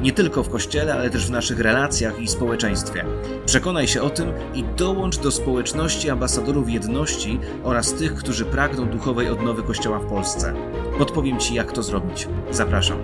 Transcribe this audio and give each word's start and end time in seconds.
Nie 0.00 0.12
tylko 0.12 0.42
w 0.42 0.48
kościele, 0.48 0.94
ale 0.94 1.10
też 1.10 1.26
w 1.26 1.30
naszych 1.30 1.60
relacjach 1.60 2.20
i 2.20 2.28
społeczeństwie. 2.28 3.04
Przekonaj 3.46 3.88
się 3.88 4.02
o 4.02 4.10
tym 4.10 4.32
i 4.54 4.64
dołącz 4.64 5.18
do 5.18 5.30
społeczności 5.30 6.10
ambasadorów 6.10 6.70
jedności 6.70 7.40
oraz 7.64 7.94
tych, 7.94 8.14
którzy 8.14 8.44
pragną 8.44 8.88
duchowej 8.88 9.28
odnowy 9.28 9.62
Kościoła 9.62 9.98
w 9.98 10.06
Polsce. 10.06 10.54
Podpowiem 10.98 11.38
Ci, 11.38 11.54
jak 11.54 11.72
to 11.72 11.82
zrobić. 11.82 12.28
Zapraszam. 12.50 12.98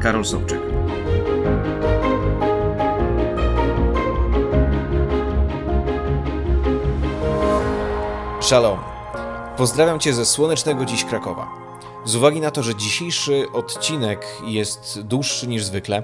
Karol 0.00 0.24
Sobczyk. 0.24 0.60
Shalom. 8.40 8.78
Pozdrawiam 9.56 10.00
Cię 10.00 10.14
ze 10.14 10.26
słonecznego 10.26 10.84
dziś 10.84 11.04
Krakowa. 11.04 11.48
Z 12.04 12.16
uwagi 12.16 12.40
na 12.40 12.50
to, 12.50 12.62
że 12.62 12.74
dzisiejszy 12.74 13.46
odcinek 13.52 14.26
jest 14.44 15.00
dłuższy 15.00 15.46
niż 15.48 15.64
zwykle, 15.64 16.02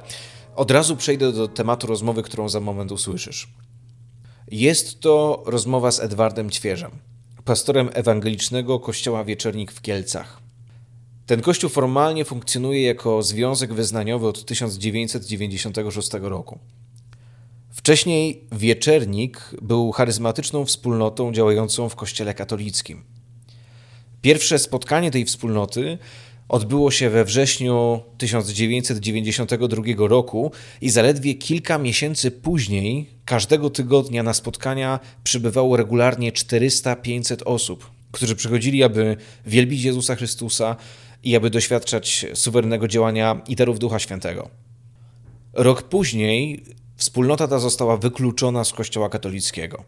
od 0.56 0.70
razu 0.70 0.96
przejdę 0.96 1.32
do 1.32 1.48
tematu 1.48 1.86
rozmowy, 1.86 2.22
którą 2.22 2.48
za 2.48 2.60
moment 2.60 2.92
usłyszysz. 2.92 3.48
Jest 4.50 5.00
to 5.00 5.42
rozmowa 5.46 5.92
z 5.92 6.00
Edwardem 6.00 6.50
Ćwierzem, 6.50 6.90
pastorem 7.44 7.90
ewangelicznego 7.92 8.80
Kościoła 8.80 9.24
Wieczernik 9.24 9.72
w 9.72 9.80
Kielcach. 9.80 10.42
Ten 11.26 11.40
kościół 11.40 11.70
formalnie 11.70 12.24
funkcjonuje 12.24 12.82
jako 12.82 13.22
związek 13.22 13.74
wyznaniowy 13.74 14.26
od 14.26 14.44
1996 14.44 16.10
roku. 16.20 16.58
Wcześniej 17.70 18.44
Wieczernik 18.52 19.50
był 19.62 19.92
charyzmatyczną 19.92 20.64
wspólnotą 20.64 21.32
działającą 21.32 21.88
w 21.88 21.96
Kościele 21.96 22.34
katolickim. 22.34 23.04
Pierwsze 24.22 24.58
spotkanie 24.58 25.10
tej 25.10 25.24
wspólnoty 25.24 25.98
odbyło 26.52 26.90
się 26.90 27.10
we 27.10 27.24
wrześniu 27.24 28.00
1992 28.18 29.82
roku 29.96 30.52
i 30.80 30.90
zaledwie 30.90 31.34
kilka 31.34 31.78
miesięcy 31.78 32.30
później 32.30 33.10
każdego 33.24 33.70
tygodnia 33.70 34.22
na 34.22 34.34
spotkania 34.34 35.00
przybywało 35.24 35.76
regularnie 35.76 36.32
400-500 36.32 37.42
osób, 37.44 37.90
którzy 38.12 38.36
przychodzili, 38.36 38.82
aby 38.82 39.16
wielbić 39.46 39.82
Jezusa 39.82 40.16
Chrystusa 40.16 40.76
i 41.24 41.36
aby 41.36 41.50
doświadczać 41.50 42.26
suwerennego 42.34 42.88
działania 42.88 43.40
i 43.48 43.56
darów 43.56 43.78
Ducha 43.78 43.98
Świętego. 43.98 44.48
Rok 45.52 45.82
później 45.82 46.64
wspólnota 46.96 47.48
ta 47.48 47.58
została 47.58 47.96
wykluczona 47.96 48.64
z 48.64 48.72
Kościoła 48.72 49.08
katolickiego 49.08 49.84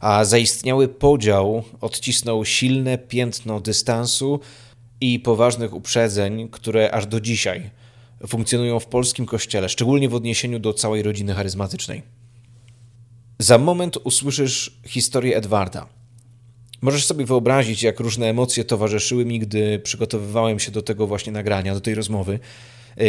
a 0.00 0.24
zaistniały 0.24 0.88
podział 0.88 1.64
odcisnął 1.80 2.44
silne 2.44 2.98
piętno 2.98 3.60
dystansu 3.60 4.40
i 5.00 5.20
poważnych 5.20 5.74
uprzedzeń, 5.74 6.48
które 6.48 6.90
aż 6.90 7.06
do 7.06 7.20
dzisiaj 7.20 7.70
funkcjonują 8.26 8.80
w 8.80 8.86
polskim 8.86 9.26
kościele, 9.26 9.68
szczególnie 9.68 10.08
w 10.08 10.14
odniesieniu 10.14 10.58
do 10.58 10.72
całej 10.72 11.02
rodziny 11.02 11.34
charyzmatycznej. 11.34 12.02
Za 13.38 13.58
moment 13.58 13.98
usłyszysz 14.04 14.80
historię 14.86 15.36
Edwarda. 15.36 15.86
Możesz 16.82 17.04
sobie 17.04 17.24
wyobrazić, 17.24 17.82
jak 17.82 18.00
różne 18.00 18.26
emocje 18.26 18.64
towarzyszyły 18.64 19.24
mi, 19.24 19.38
gdy 19.38 19.78
przygotowywałem 19.78 20.58
się 20.58 20.72
do 20.72 20.82
tego 20.82 21.06
właśnie 21.06 21.32
nagrania, 21.32 21.74
do 21.74 21.80
tej 21.80 21.94
rozmowy, 21.94 22.38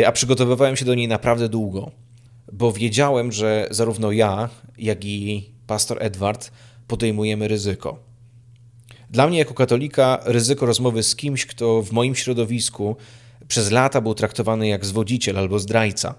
a 0.05 0.11
przygotowywałem 0.11 0.75
się 0.75 0.86
do 0.86 0.95
niej 0.95 1.08
naprawdę 1.08 1.49
długo, 1.49 1.92
bo 2.54 2.71
wiedziałem, 2.71 3.32
że 3.32 3.67
zarówno 3.71 4.11
ja, 4.11 4.49
jak 4.77 5.05
i 5.05 5.49
pastor 5.67 5.98
Edward 6.02 6.52
podejmujemy 6.88 7.48
ryzyko. 7.48 8.05
Dla 9.10 9.27
mnie, 9.27 9.38
jako 9.38 9.54
katolika, 9.54 10.20
ryzyko 10.26 10.66
rozmowy 10.66 11.04
z 11.04 11.16
kimś, 11.16 11.45
kto 11.45 11.82
w 11.82 11.92
moim 11.92 12.16
środowisku 12.16 12.95
przez 13.48 13.71
lata 13.71 14.02
był 14.02 14.14
traktowany 14.14 14.67
jak 14.67 14.86
zwodziciel 14.86 15.38
albo 15.38 15.60
zdrajca. 15.60 16.16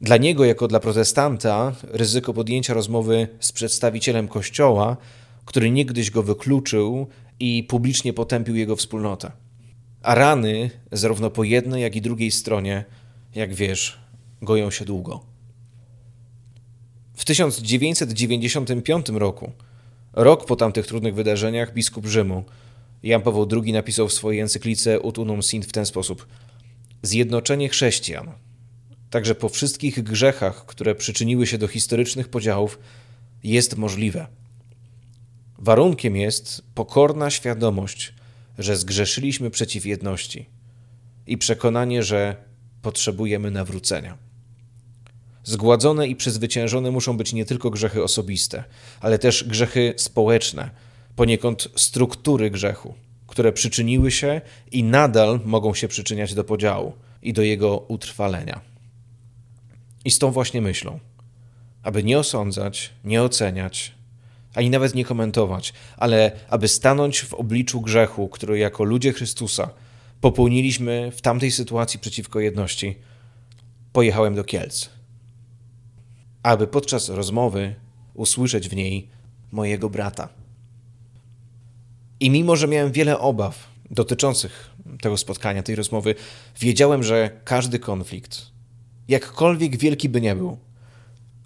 Dla 0.00 0.16
niego, 0.16 0.44
jako 0.44 0.68
dla 0.68 0.80
protestanta, 0.80 1.72
ryzyko 1.82 2.34
podjęcia 2.34 2.74
rozmowy 2.74 3.28
z 3.40 3.52
przedstawicielem 3.52 4.28
kościoła, 4.28 4.96
który 5.44 5.70
niegdyś 5.70 6.10
go 6.10 6.22
wykluczył 6.22 7.06
i 7.40 7.64
publicznie 7.64 8.12
potępił 8.12 8.56
jego 8.56 8.76
wspólnotę. 8.76 9.32
A 10.02 10.14
rany, 10.14 10.70
zarówno 10.92 11.30
po 11.30 11.44
jednej, 11.44 11.82
jak 11.82 11.96
i 11.96 12.00
drugiej 12.00 12.30
stronie, 12.30 12.84
jak 13.34 13.54
wiesz, 13.54 13.98
goją 14.42 14.70
się 14.70 14.84
długo. 14.84 15.20
W 17.14 17.24
1995 17.24 19.08
roku 19.08 19.52
Rok 20.16 20.46
po 20.46 20.56
tamtych 20.56 20.86
trudnych 20.86 21.14
wydarzeniach 21.14 21.74
biskup 21.74 22.06
Rzymu 22.06 22.44
Jan 23.02 23.22
Paweł 23.22 23.48
II 23.52 23.72
napisał 23.72 24.08
w 24.08 24.12
swojej 24.12 24.40
encyklice 24.40 25.00
Ut 25.00 25.18
unum 25.18 25.42
sint 25.42 25.66
w 25.66 25.72
ten 25.72 25.86
sposób: 25.86 26.26
Zjednoczenie 27.02 27.68
chrześcijan, 27.68 28.32
także 29.10 29.34
po 29.34 29.48
wszystkich 29.48 30.02
grzechach, 30.02 30.66
które 30.66 30.94
przyczyniły 30.94 31.46
się 31.46 31.58
do 31.58 31.68
historycznych 31.68 32.28
podziałów, 32.28 32.78
jest 33.44 33.76
możliwe. 33.76 34.26
Warunkiem 35.58 36.16
jest 36.16 36.62
pokorna 36.74 37.30
świadomość, 37.30 38.14
że 38.58 38.76
zgrzeszyliśmy 38.76 39.50
przeciw 39.50 39.86
jedności 39.86 40.46
i 41.26 41.38
przekonanie, 41.38 42.02
że 42.02 42.36
potrzebujemy 42.82 43.50
nawrócenia. 43.50 44.25
Zgładzone 45.46 46.08
i 46.08 46.16
przezwyciężone 46.16 46.90
muszą 46.90 47.16
być 47.16 47.32
nie 47.32 47.44
tylko 47.44 47.70
grzechy 47.70 48.02
osobiste, 48.02 48.64
ale 49.00 49.18
też 49.18 49.44
grzechy 49.44 49.94
społeczne, 49.96 50.70
poniekąd 51.16 51.68
struktury 51.76 52.50
grzechu, 52.50 52.94
które 53.26 53.52
przyczyniły 53.52 54.10
się 54.10 54.40
i 54.72 54.84
nadal 54.84 55.40
mogą 55.44 55.74
się 55.74 55.88
przyczyniać 55.88 56.34
do 56.34 56.44
podziału 56.44 56.92
i 57.22 57.32
do 57.32 57.42
jego 57.42 57.78
utrwalenia. 57.78 58.60
I 60.04 60.10
z 60.10 60.18
tą 60.18 60.30
właśnie 60.30 60.60
myślą, 60.62 61.00
aby 61.82 62.04
nie 62.04 62.18
osądzać, 62.18 62.90
nie 63.04 63.22
oceniać, 63.22 63.94
ani 64.54 64.70
nawet 64.70 64.94
nie 64.94 65.04
komentować, 65.04 65.72
ale 65.96 66.32
aby 66.48 66.68
stanąć 66.68 67.22
w 67.22 67.34
obliczu 67.34 67.80
grzechu, 67.80 68.28
który 68.28 68.58
jako 68.58 68.84
ludzie 68.84 69.12
Chrystusa 69.12 69.70
popełniliśmy 70.20 71.12
w 71.16 71.20
tamtej 71.20 71.50
sytuacji 71.50 72.00
przeciwko 72.00 72.40
jedności, 72.40 72.96
pojechałem 73.92 74.34
do 74.34 74.44
Kielc 74.44 74.95
aby 76.46 76.66
podczas 76.66 77.08
rozmowy 77.08 77.74
usłyszeć 78.14 78.68
w 78.68 78.76
niej 78.76 79.08
mojego 79.52 79.90
brata. 79.90 80.28
I 82.20 82.30
mimo, 82.30 82.56
że 82.56 82.68
miałem 82.68 82.92
wiele 82.92 83.18
obaw 83.18 83.68
dotyczących 83.90 84.70
tego 85.00 85.16
spotkania, 85.16 85.62
tej 85.62 85.76
rozmowy, 85.76 86.14
wiedziałem, 86.60 87.02
że 87.02 87.30
każdy 87.44 87.78
konflikt, 87.78 88.46
jakkolwiek 89.08 89.76
wielki 89.76 90.08
by 90.08 90.20
nie 90.20 90.36
był, 90.36 90.58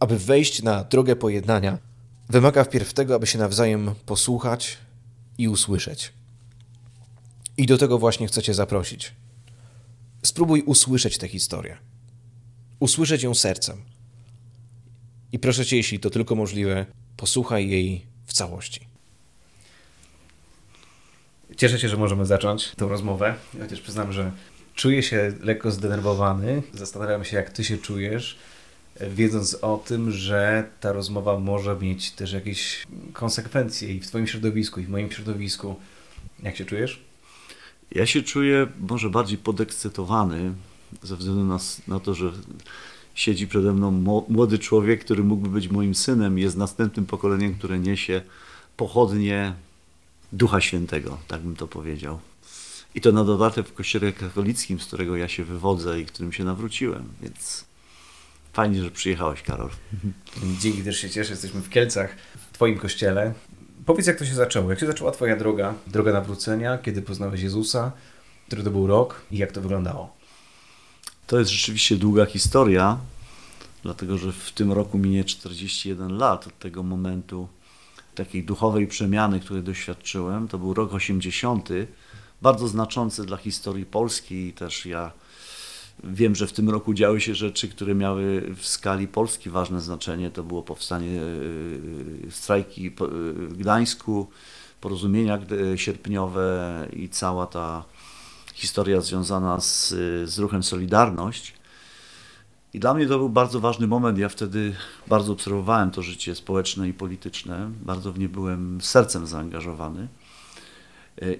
aby 0.00 0.18
wejść 0.18 0.62
na 0.62 0.84
drogę 0.84 1.16
pojednania, 1.16 1.78
wymaga 2.28 2.64
wpierw 2.64 2.92
tego, 2.92 3.14
aby 3.14 3.26
się 3.26 3.38
nawzajem 3.38 3.94
posłuchać 4.06 4.78
i 5.38 5.48
usłyszeć. 5.48 6.12
I 7.56 7.66
do 7.66 7.78
tego 7.78 7.98
właśnie 7.98 8.26
chcę 8.26 8.42
Cię 8.42 8.54
zaprosić. 8.54 9.12
Spróbuj 10.22 10.62
usłyszeć 10.62 11.18
tę 11.18 11.28
historię. 11.28 11.76
Usłyszeć 12.80 13.22
ją 13.22 13.34
sercem 13.34 13.89
i 15.32 15.38
proszę 15.38 15.66
cię, 15.66 15.76
jeśli 15.76 16.00
to 16.00 16.10
tylko 16.10 16.34
możliwe, 16.34 16.86
posłuchaj 17.16 17.68
jej 17.68 18.06
w 18.26 18.32
całości. 18.32 18.80
Cieszę 21.56 21.78
się, 21.78 21.88
że 21.88 21.96
możemy 21.96 22.26
zacząć 22.26 22.68
tę 22.76 22.88
rozmowę, 22.88 23.34
chociaż 23.60 23.80
przyznam, 23.80 24.12
że 24.12 24.32
czuję 24.74 25.02
się 25.02 25.32
lekko 25.40 25.70
zdenerwowany. 25.70 26.62
Zastanawiam 26.74 27.24
się, 27.24 27.36
jak 27.36 27.50
ty 27.50 27.64
się 27.64 27.78
czujesz, 27.78 28.38
wiedząc 29.00 29.54
o 29.54 29.82
tym, 29.86 30.10
że 30.10 30.70
ta 30.80 30.92
rozmowa 30.92 31.38
może 31.38 31.76
mieć 31.76 32.10
też 32.10 32.32
jakieś 32.32 32.86
konsekwencje 33.12 33.94
i 33.94 34.00
w 34.00 34.06
twoim 34.06 34.26
środowisku, 34.26 34.80
i 34.80 34.84
w 34.84 34.88
moim 34.88 35.10
środowisku. 35.10 35.76
Jak 36.42 36.56
się 36.56 36.64
czujesz? 36.64 37.00
Ja 37.92 38.06
się 38.06 38.22
czuję 38.22 38.66
może 38.80 39.10
bardziej 39.10 39.38
podekscytowany 39.38 40.52
ze 41.02 41.16
względu 41.16 41.44
na, 41.44 41.58
na 41.88 42.00
to, 42.00 42.14
że 42.14 42.32
siedzi 43.14 43.48
przede 43.48 43.72
mną 43.72 43.90
młody 44.28 44.58
człowiek, 44.58 45.04
który 45.04 45.24
mógłby 45.24 45.48
być 45.48 45.68
moim 45.68 45.94
synem, 45.94 46.38
jest 46.38 46.56
następnym 46.56 47.06
pokoleniem, 47.06 47.54
które 47.54 47.78
niesie 47.78 48.22
pochodnie 48.76 49.54
Ducha 50.32 50.60
Świętego, 50.60 51.18
tak 51.28 51.40
bym 51.40 51.56
to 51.56 51.66
powiedział. 51.66 52.18
I 52.94 53.00
to 53.00 53.12
na 53.12 53.24
dodatek 53.24 53.68
w 53.68 53.72
kościele 53.72 54.12
katolickim, 54.12 54.80
z 54.80 54.86
którego 54.86 55.16
ja 55.16 55.28
się 55.28 55.44
wywodzę 55.44 56.00
i 56.00 56.06
którym 56.06 56.32
się 56.32 56.44
nawróciłem, 56.44 57.04
więc 57.22 57.64
fajnie, 58.52 58.82
że 58.82 58.90
przyjechałeś, 58.90 59.42
Karol. 59.42 59.70
Dzięki, 60.60 60.82
też 60.82 60.98
się 60.98 61.10
cieszę, 61.10 61.30
jesteśmy 61.30 61.60
w 61.60 61.68
Kielcach, 61.68 62.16
w 62.36 62.52
Twoim 62.52 62.78
kościele. 62.78 63.34
Powiedz, 63.86 64.06
jak 64.06 64.18
to 64.18 64.24
się 64.24 64.34
zaczęło? 64.34 64.70
Jak 64.70 64.80
się 64.80 64.86
zaczęła 64.86 65.10
Twoja 65.12 65.36
droga, 65.36 65.74
droga 65.86 66.12
nawrócenia? 66.12 66.78
Kiedy 66.78 67.02
poznałeś 67.02 67.40
Jezusa? 67.40 67.92
Który 68.46 68.62
to 68.62 68.70
był 68.70 68.86
rok 68.86 69.22
i 69.30 69.38
jak 69.38 69.52
to 69.52 69.60
wyglądało? 69.60 70.19
To 71.30 71.38
jest 71.38 71.50
rzeczywiście 71.50 71.96
długa 71.96 72.26
historia, 72.26 72.98
dlatego 73.82 74.18
że 74.18 74.32
w 74.32 74.52
tym 74.52 74.72
roku 74.72 74.98
minie 74.98 75.24
41 75.24 76.18
lat 76.18 76.46
od 76.46 76.58
tego 76.58 76.82
momentu 76.82 77.48
takiej 78.14 78.44
duchowej 78.44 78.86
przemiany, 78.86 79.40
której 79.40 79.62
doświadczyłem. 79.62 80.48
To 80.48 80.58
był 80.58 80.74
rok 80.74 80.94
80, 80.94 81.68
bardzo 82.42 82.68
znaczący 82.68 83.24
dla 83.24 83.36
historii 83.36 83.86
Polski 83.86 84.34
i 84.34 84.52
też 84.52 84.86
ja 84.86 85.12
wiem, 86.04 86.34
że 86.34 86.46
w 86.46 86.52
tym 86.52 86.70
roku 86.70 86.94
działy 86.94 87.20
się 87.20 87.34
rzeczy, 87.34 87.68
które 87.68 87.94
miały 87.94 88.54
w 88.56 88.66
skali 88.66 89.08
Polski 89.08 89.50
ważne 89.50 89.80
znaczenie. 89.80 90.30
To 90.30 90.42
było 90.42 90.62
powstanie 90.62 91.20
e, 92.28 92.30
strajki 92.30 92.90
w 93.34 93.56
Gdańsku, 93.56 94.26
porozumienia 94.80 95.38
sierpniowe 95.76 96.88
i 96.92 97.08
cała 97.08 97.46
ta 97.46 97.84
historia 98.60 99.00
związana 99.00 99.60
z, 99.60 99.88
z 100.24 100.38
ruchem 100.38 100.62
Solidarność. 100.62 101.54
I 102.74 102.80
dla 102.80 102.94
mnie 102.94 103.06
to 103.06 103.18
był 103.18 103.28
bardzo 103.28 103.60
ważny 103.60 103.86
moment. 103.86 104.18
Ja 104.18 104.28
wtedy 104.28 104.74
bardzo 105.06 105.32
obserwowałem 105.32 105.90
to 105.90 106.02
życie 106.02 106.34
społeczne 106.34 106.88
i 106.88 106.92
polityczne. 106.92 107.70
Bardzo 107.82 108.12
w 108.12 108.18
nie 108.18 108.28
byłem 108.28 108.80
sercem 108.80 109.26
zaangażowany. 109.26 110.08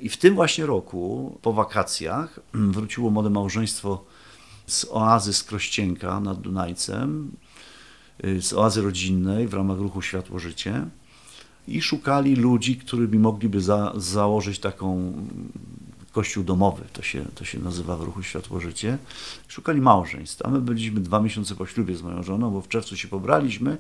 I 0.00 0.08
w 0.08 0.16
tym 0.16 0.34
właśnie 0.34 0.66
roku, 0.66 1.38
po 1.42 1.52
wakacjach, 1.52 2.40
wróciło 2.76 3.10
młode 3.10 3.30
małżeństwo 3.30 4.04
z 4.66 4.86
oazy 4.90 5.32
z 5.32 5.44
Krościenka 5.44 6.20
nad 6.20 6.40
Dunajcem, 6.40 7.30
z 8.40 8.52
oazy 8.52 8.82
rodzinnej 8.82 9.48
w 9.48 9.54
ramach 9.54 9.78
ruchu 9.78 10.02
Światło 10.02 10.38
Życie 10.38 10.86
i 11.68 11.82
szukali 11.82 12.36
ludzi, 12.36 12.76
którymi 12.76 13.18
mogliby 13.18 13.60
za, 13.60 13.92
założyć 13.96 14.58
taką 14.58 15.12
kościół 16.12 16.44
domowy, 16.44 16.84
to 16.92 17.02
się, 17.02 17.24
to 17.34 17.44
się 17.44 17.58
nazywa 17.58 17.96
w 17.96 18.00
ruchu 18.00 18.22
Światło 18.22 18.60
Życie. 18.60 18.98
Szukali 19.48 19.80
małżeństw, 19.80 20.42
a 20.46 20.50
my 20.50 20.60
byliśmy 20.60 21.00
dwa 21.00 21.20
miesiące 21.20 21.54
po 21.54 21.66
ślubie 21.66 21.96
z 21.96 22.02
moją 22.02 22.22
żoną, 22.22 22.50
bo 22.50 22.60
w 22.60 22.68
czerwcu 22.68 22.96
się 22.96 23.08
pobraliśmy, 23.08 23.78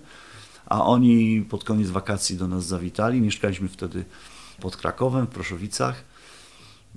a 0.66 0.84
oni 0.84 1.46
pod 1.48 1.64
koniec 1.64 1.90
wakacji 1.90 2.36
do 2.36 2.48
nas 2.48 2.66
zawitali. 2.66 3.20
Mieszkaliśmy 3.20 3.68
wtedy 3.68 4.04
pod 4.60 4.76
Krakowem, 4.76 5.26
w 5.26 5.30
Proszowicach. 5.30 6.04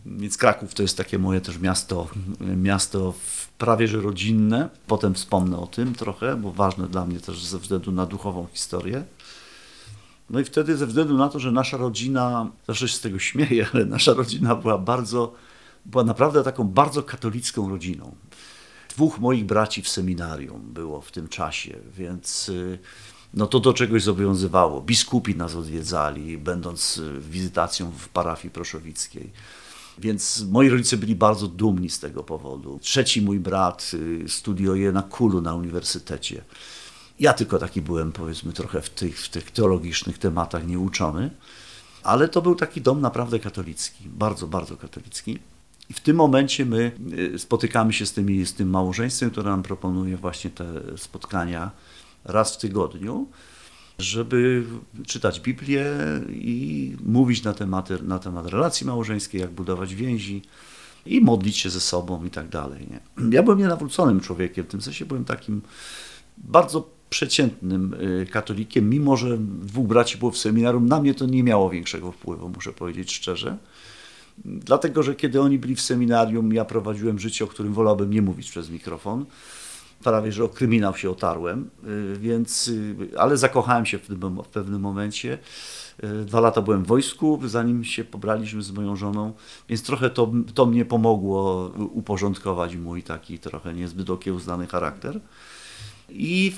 Więc 0.06 0.38
Kraków 0.38 0.74
to 0.74 0.82
jest 0.82 0.98
takie 0.98 1.20
moje 1.20 1.42
też 1.42 1.60
miasto, 1.60 2.08
miasto 2.40 3.14
prawie 3.58 3.88
że 3.88 4.02
rodzinne. 4.02 4.70
Potem 4.88 5.14
wspomnę 5.14 5.58
o 5.58 5.68
tym 5.68 5.94
trochę, 5.94 6.36
bo 6.36 6.52
ważne 6.52 6.88
dla 6.88 7.06
mnie 7.06 7.20
też 7.20 7.46
ze 7.46 7.60
względu 7.60 7.92
na 7.92 8.06
duchową 8.06 8.48
historię. 8.54 9.04
No 10.34 10.40
i 10.40 10.44
wtedy 10.44 10.78
ze 10.78 10.88
względu 10.88 11.18
na 11.18 11.30
to, 11.30 11.40
że 11.40 11.52
nasza 11.52 11.78
rodzina, 11.78 12.52
zawsze 12.68 12.88
się 12.88 12.96
z 12.96 13.02
tego 13.02 13.20
śmieję, 13.20 13.68
ale 13.74 13.86
nasza 13.86 14.14
rodzina 14.14 14.56
była 14.56 14.78
bardzo, 14.78 15.34
była 15.86 16.04
naprawdę 16.04 16.44
taką 16.44 16.64
bardzo 16.64 17.04
katolicką 17.04 17.70
rodziną. 17.70 18.16
Dwóch 18.90 19.20
moich 19.20 19.46
braci 19.46 19.82
w 19.82 19.90
seminarium 19.90 20.74
było 20.74 21.02
w 21.02 21.12
tym 21.12 21.28
czasie, 21.28 21.78
więc 21.98 22.50
y, 22.50 22.80
no 23.34 23.48
to 23.48 23.60
do 23.60 23.74
czegoś 23.74 24.04
zobowiązywało. 24.04 24.82
Biskupi 24.82 25.36
nas 25.36 25.56
odwiedzali, 25.56 26.38
będąc 26.38 26.98
y, 26.98 27.20
wizytacją 27.20 27.92
w 27.92 28.10
parafii 28.10 28.52
proszowickiej. 28.52 29.30
Więc 29.98 30.46
moi 30.52 30.70
rodzice 30.70 30.98
byli 30.98 31.16
bardzo 31.16 31.48
dumni 31.48 31.90
z 31.90 32.00
tego 32.00 32.24
powodu. 32.24 32.80
Trzeci 32.82 33.22
mój 33.22 33.40
brat 33.40 33.92
y, 33.94 34.30
studiuje 34.30 34.92
na 34.92 35.02
Kulu 35.02 35.42
na 35.42 35.56
uniwersytecie. 35.56 36.44
Ja 37.20 37.34
tylko 37.34 37.60
taki 37.60 37.82
byłem, 37.82 38.12
powiedzmy, 38.12 38.54
trochę 38.54 38.82
w 38.82 38.90
tych, 38.90 39.20
w 39.20 39.30
tych 39.30 39.52
teologicznych 39.52 40.18
tematach 40.18 40.68
nieuczony, 40.68 41.30
ale 42.04 42.28
to 42.28 42.42
był 42.42 42.56
taki 42.56 42.82
dom 42.82 43.02
naprawdę 43.02 43.40
katolicki, 43.40 44.04
bardzo, 44.10 44.48
bardzo 44.48 44.78
katolicki. 44.78 45.40
I 45.90 45.94
w 45.94 46.00
tym 46.00 46.16
momencie 46.16 46.66
my 46.66 46.92
y, 47.36 47.40
spotykamy 47.40 47.94
się 47.94 48.06
z, 48.06 48.14
tymi, 48.14 48.46
z 48.46 48.54
tym 48.54 48.70
małżeństwem, 48.70 49.32
które 49.32 49.50
nam 49.50 49.64
proponuje 49.64 50.18
właśnie 50.18 50.50
te 50.50 50.66
spotkania 50.98 51.72
raz 52.26 52.56
w 52.56 52.58
tygodniu, 52.58 53.28
żeby 54.00 54.64
czytać 55.08 55.40
Biblię 55.40 55.86
i 56.30 56.96
mówić 57.06 57.44
na 57.44 57.54
temat, 57.54 57.90
na 58.02 58.20
temat 58.20 58.48
relacji 58.48 58.88
małżeńskiej, 58.88 59.42
jak 59.42 59.52
budować 59.52 59.96
więzi 59.96 60.42
i 61.06 61.22
modlić 61.22 61.58
się 61.58 61.70
ze 61.70 61.80
sobą 61.80 62.26
i 62.26 62.30
tak 62.30 62.50
dalej. 62.50 62.88
Nie? 62.90 63.00
Ja 63.30 63.44
byłem 63.44 63.60
nienawróconym 63.60 64.20
człowiekiem, 64.20 64.66
w 64.66 64.68
tym 64.68 64.82
sensie 64.82 65.06
byłem 65.06 65.26
takim 65.26 65.62
bardzo 66.38 66.90
przeciętnym 67.14 67.94
y, 67.94 68.26
katolikiem, 68.26 68.90
mimo 68.90 69.18
że 69.18 69.38
dwóch 69.38 69.88
braci 69.88 70.18
było 70.18 70.32
w 70.32 70.38
seminarium, 70.38 70.88
na 70.88 71.02
mnie 71.02 71.14
to 71.14 71.26
nie 71.26 71.44
miało 71.44 71.70
większego 71.70 72.12
wpływu, 72.12 72.50
muszę 72.50 72.74
powiedzieć 72.74 73.14
szczerze. 73.14 73.58
Dlatego, 74.46 75.04
że 75.04 75.16
kiedy 75.16 75.42
oni 75.42 75.60
byli 75.60 75.76
w 75.76 75.82
seminarium, 75.82 76.54
ja 76.54 76.66
prowadziłem 76.66 77.20
życie, 77.20 77.46
o 77.46 77.48
którym 77.48 77.74
wolałbym 77.74 78.10
nie 78.10 78.22
mówić 78.22 78.50
przez 78.50 78.70
mikrofon. 78.70 79.26
Prawie, 80.04 80.32
że 80.32 80.44
o 80.44 80.50
kryminał 80.50 80.96
się 80.96 81.10
otarłem, 81.10 81.70
y, 81.88 82.20
więc, 82.20 82.68
y, 82.68 82.96
ale 83.18 83.38
zakochałem 83.38 83.86
się 83.86 84.00
w, 84.00 84.08
tym, 84.08 84.44
w 84.44 84.48
pewnym 84.48 84.82
momencie. 84.82 85.38
Dwa 86.26 86.40
lata 86.40 86.62
byłem 86.62 86.84
w 86.84 86.88
wojsku, 86.88 87.40
zanim 87.46 87.84
się 87.84 88.04
pobraliśmy 88.04 88.64
z 88.64 88.72
moją 88.72 88.96
żoną, 88.96 89.34
więc 89.70 89.84
trochę 89.84 90.10
to, 90.10 90.32
to 90.54 90.66
mnie 90.66 90.86
pomogło 90.86 91.72
uporządkować 91.92 92.76
mój 92.76 93.04
taki 93.04 93.40
trochę 93.40 93.74
niezbyt 93.74 94.10
okiełznany 94.10 94.68
charakter. 94.68 95.20
I 96.10 96.54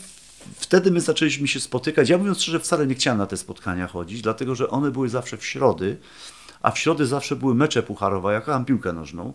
wtedy 0.55 0.91
my 0.91 1.01
zaczęliśmy 1.01 1.47
się 1.47 1.59
spotykać. 1.59 2.09
Ja 2.09 2.17
mówiąc 2.17 2.41
szczerze, 2.41 2.59
wcale 2.59 2.87
nie 2.87 2.95
chciałem 2.95 3.17
na 3.17 3.25
te 3.25 3.37
spotkania 3.37 3.87
chodzić, 3.87 4.21
dlatego 4.21 4.55
że 4.55 4.69
one 4.69 4.91
były 4.91 5.09
zawsze 5.09 5.37
w 5.37 5.45
środy, 5.45 5.97
a 6.61 6.71
w 6.71 6.79
środy 6.79 7.05
zawsze 7.05 7.35
były 7.35 7.55
mecze 7.55 7.83
pucharowe. 7.83 8.33
Ja 8.33 8.41
kocham 8.41 8.65
piłkę 8.65 8.93
nożną. 8.93 9.33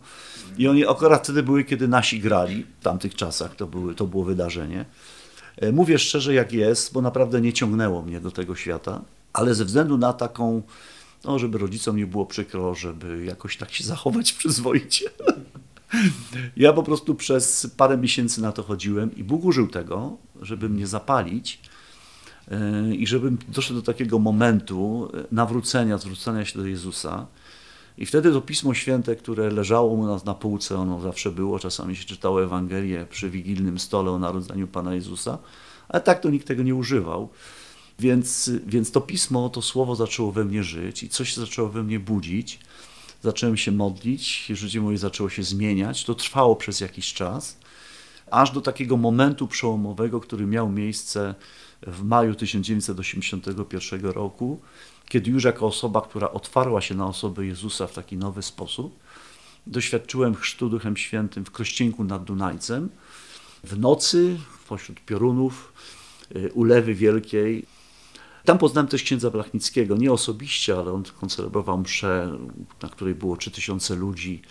I 0.59 0.69
oni 0.69 0.87
akurat 0.87 1.25
wtedy 1.25 1.43
były, 1.43 1.65
kiedy 1.65 1.89
nasi 1.89 2.21
grali, 2.21 2.67
w 2.81 2.85
tamtych 2.85 3.15
czasach 3.15 3.57
to, 3.57 3.67
były, 3.67 3.95
to 3.95 4.07
było 4.07 4.25
wydarzenie. 4.25 4.85
E, 5.57 5.73
mówię 5.73 5.99
szczerze, 5.99 6.35
jak 6.35 6.53
jest, 6.53 6.93
bo 6.93 7.03
naprawdę 7.03 7.41
nie 7.41 7.53
ciągnęło 7.53 8.03
mnie 8.03 8.21
do 8.21 8.31
tego 8.31 8.55
świata, 8.55 9.03
ale 9.33 9.55
ze 9.55 9.65
względu 9.65 9.99
na 9.99 10.13
taką, 10.13 10.63
no, 11.25 11.39
żeby 11.39 11.59
rodzicom 11.59 11.97
nie 11.97 12.07
było 12.07 12.27
przykro, 12.27 12.75
żeby 12.75 13.25
jakoś 13.25 13.57
tak 13.57 13.73
się 13.73 13.85
zachować 13.85 14.33
przyzwoicie. 14.39 15.11
Ja 16.57 16.73
po 16.73 16.83
prostu 16.83 17.15
przez 17.15 17.71
parę 17.77 17.99
miesięcy 17.99 18.43
na 18.43 18.53
to 18.53 18.63
chodziłem 18.63 19.17
i 19.17 19.25
Bóg 19.25 19.45
użył 19.45 19.67
tego, 19.67 20.17
żeby 20.43 20.69
mnie 20.69 20.87
zapalić 20.87 21.61
e, 22.51 22.95
i 22.95 23.07
żebym 23.07 23.39
doszedł 23.49 23.81
do 23.81 23.87
takiego 23.87 24.19
momentu 24.19 25.13
nawrócenia, 25.33 25.99
zwrócenia 25.99 26.45
się 26.45 26.59
do 26.59 26.67
Jezusa. 26.67 27.27
I 27.99 28.07
wtedy 28.07 28.33
to 28.33 28.41
Pismo 28.41 28.75
Święte, 28.75 29.17
które 29.17 29.51
leżało 29.51 29.93
u 29.93 30.07
nas 30.07 30.25
na 30.25 30.35
półce, 30.35 30.79
ono 30.79 31.01
zawsze 31.01 31.31
było, 31.31 31.59
czasami 31.59 31.97
się 31.97 32.05
czytało 32.05 32.43
Ewangelię 32.43 33.07
przy 33.11 33.31
wigilnym 33.31 33.79
stole 33.79 34.11
o 34.11 34.19
narodzeniu 34.19 34.69
Pana 34.69 34.95
Jezusa, 34.95 35.39
ale 35.89 36.01
tak 36.01 36.21
to 36.21 36.31
nikt 36.31 36.47
tego 36.47 36.63
nie 36.63 36.75
używał. 36.75 37.29
Więc, 37.99 38.51
więc 38.67 38.91
to 38.91 39.01
Pismo, 39.01 39.49
to 39.49 39.63
Słowo 39.63 39.97
zaczęło 39.97 40.33
we 40.33 40.45
mnie 40.45 40.63
żyć 40.63 41.03
i 41.03 41.09
coś 41.09 41.37
zaczęło 41.37 41.69
we 41.69 41.83
mnie 41.83 42.01
budzić 42.01 42.61
zacząłem 43.23 43.57
się 43.57 43.73
modlić, 43.73 44.47
życie 44.51 44.81
moje 44.81 44.99
zaczęło 44.99 45.31
się 45.31 45.43
zmieniać. 45.43 46.05
To 46.05 46.15
trwało 46.15 46.57
przez 46.57 46.81
jakiś 46.81 47.13
czas, 47.13 47.57
aż 48.31 48.51
do 48.51 48.61
takiego 48.61 48.97
momentu 48.97 49.49
przełomowego, 49.49 50.21
który 50.21 50.47
miał 50.47 50.71
miejsce 50.71 51.35
w 51.87 52.05
maju 52.05 52.35
1981 52.35 54.05
roku, 54.05 54.61
kiedy 55.09 55.31
już 55.31 55.45
jako 55.45 55.67
osoba, 55.67 56.01
która 56.01 56.31
otwarła 56.31 56.81
się 56.81 56.95
na 56.95 57.07
osobę 57.07 57.47
Jezusa 57.47 57.87
w 57.87 57.93
taki 57.93 58.17
nowy 58.17 58.43
sposób, 58.43 58.99
doświadczyłem 59.67 60.35
chrztu 60.35 60.69
Duchem 60.69 60.97
Świętym 60.97 61.45
w 61.45 61.51
Krościenku 61.51 62.05
nad 62.05 62.25
Dunajcem. 62.25 62.89
W 63.65 63.79
nocy, 63.79 64.37
pośród 64.69 65.01
piorunów, 65.01 65.73
y, 66.37 66.53
ulewy 66.53 66.95
wielkiej, 66.95 67.67
tam 68.45 68.59
poznałem 68.59 68.89
też 68.89 69.03
księdza 69.03 69.31
Blachnickiego, 69.31 69.97
nie 69.97 70.13
osobiście, 70.13 70.77
ale 70.77 70.93
on 70.93 71.03
koncelebrował 71.21 71.79
mszę, 71.79 72.39
na 72.83 72.89
której 72.89 73.15
było 73.15 73.37
3000 73.37 73.95
ludzi. 73.95 74.43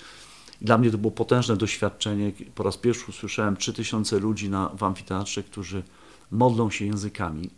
Dla 0.62 0.78
mnie 0.78 0.92
to 0.92 0.98
było 0.98 1.12
potężne 1.12 1.58
doświadczenie. 1.58 2.32
Po 2.56 2.64
raz 2.64 2.78
pierwszy 2.78 3.06
usłyszałem 3.10 3.58
3000 3.58 4.20
ludzi 4.20 4.50
na, 4.50 4.70
w 4.70 4.84
amfiteatrze, 4.84 5.44
którzy 5.44 5.84
modlą 6.32 6.70
się 6.70 6.86
językami. 6.86 7.50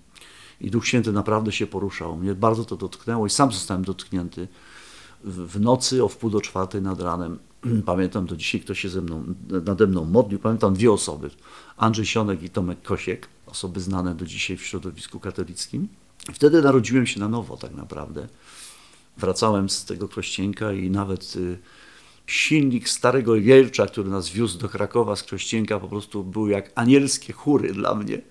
I 0.62 0.72
Duch 0.72 0.88
Święty 0.88 1.12
naprawdę 1.12 1.52
się 1.52 1.68
poruszał. 1.68 2.18
Mnie 2.18 2.36
bardzo 2.36 2.66
to 2.66 2.76
dotknęło 2.76 3.26
i 3.26 3.30
sam 3.30 3.52
zostałem 3.52 3.84
dotknięty. 3.84 4.48
W, 5.24 5.54
w 5.54 5.62
nocy 5.62 6.04
o 6.04 6.08
wpół 6.08 6.30
do 6.30 6.42
czwartej 6.42 6.82
nad 6.82 7.02
ranem, 7.02 7.40
pamiętam 7.86 8.26
do 8.26 8.36
dzisiaj, 8.36 8.62
kto 8.62 8.74
się 8.74 8.90
ze 8.90 9.02
mną, 9.02 9.24
nade 9.66 9.88
mną 9.88 10.06
modlił, 10.06 10.40
pamiętam 10.40 10.74
dwie 10.74 10.92
osoby, 10.92 11.30
Andrzej 11.78 12.06
Sionek 12.06 12.44
i 12.44 12.50
Tomek 12.50 12.82
Kosiek, 12.82 13.28
osoby 13.46 13.80
znane 13.80 14.16
do 14.16 14.26
dzisiaj 14.26 14.58
w 14.58 14.66
środowisku 14.66 15.20
katolickim. 15.20 15.88
Wtedy 16.34 16.62
narodziłem 16.62 17.08
się 17.08 17.20
na 17.20 17.30
nowo 17.30 17.58
tak 17.58 17.72
naprawdę. 17.72 18.28
Wracałem 19.18 19.70
z 19.70 19.86
tego 19.86 20.08
Krościenka 20.08 20.74
i 20.74 20.90
nawet 20.90 21.36
y, 21.36 21.58
silnik 22.28 22.90
starego 22.90 23.36
Jelcza, 23.36 23.88
który 23.88 24.10
nas 24.10 24.30
wiózł 24.30 24.60
do 24.60 24.70
Krakowa 24.70 25.16
z 25.16 25.24
Krościenka, 25.24 25.80
po 25.80 25.88
prostu 25.88 26.24
był 26.24 26.48
jak 26.48 26.72
anielskie 26.76 27.34
chóry 27.34 27.74
dla 27.74 27.96
mnie. 27.96 28.22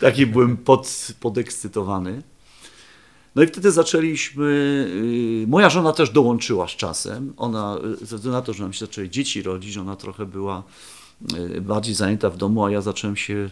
Taki 0.00 0.26
byłem 0.32 0.56
pod, 0.56 1.08
podekscytowany. 1.20 2.22
No 3.34 3.42
i 3.42 3.46
wtedy 3.46 3.70
zaczęliśmy. 3.70 4.44
y, 5.44 5.46
Moja 5.48 5.70
żona 5.70 5.92
też 5.92 6.10
dołączyła 6.10 6.68
z 6.68 6.76
czasem. 6.76 7.32
Ona, 7.36 7.78
y, 8.02 8.06
ze 8.06 8.16
względu 8.16 8.30
na 8.30 8.42
to, 8.42 8.52
że 8.52 8.62
nam 8.62 8.72
się 8.72 8.86
zaczęły 8.86 9.08
dzieci 9.08 9.42
rodzić, 9.42 9.76
ona 9.76 9.96
trochę 9.96 10.26
była 10.26 10.62
bardziej 11.60 11.94
zajęta 11.94 12.30
w 12.30 12.36
domu, 12.36 12.64
a 12.64 12.70
ja 12.70 12.80
zacząłem 12.80 13.16
się. 13.16 13.50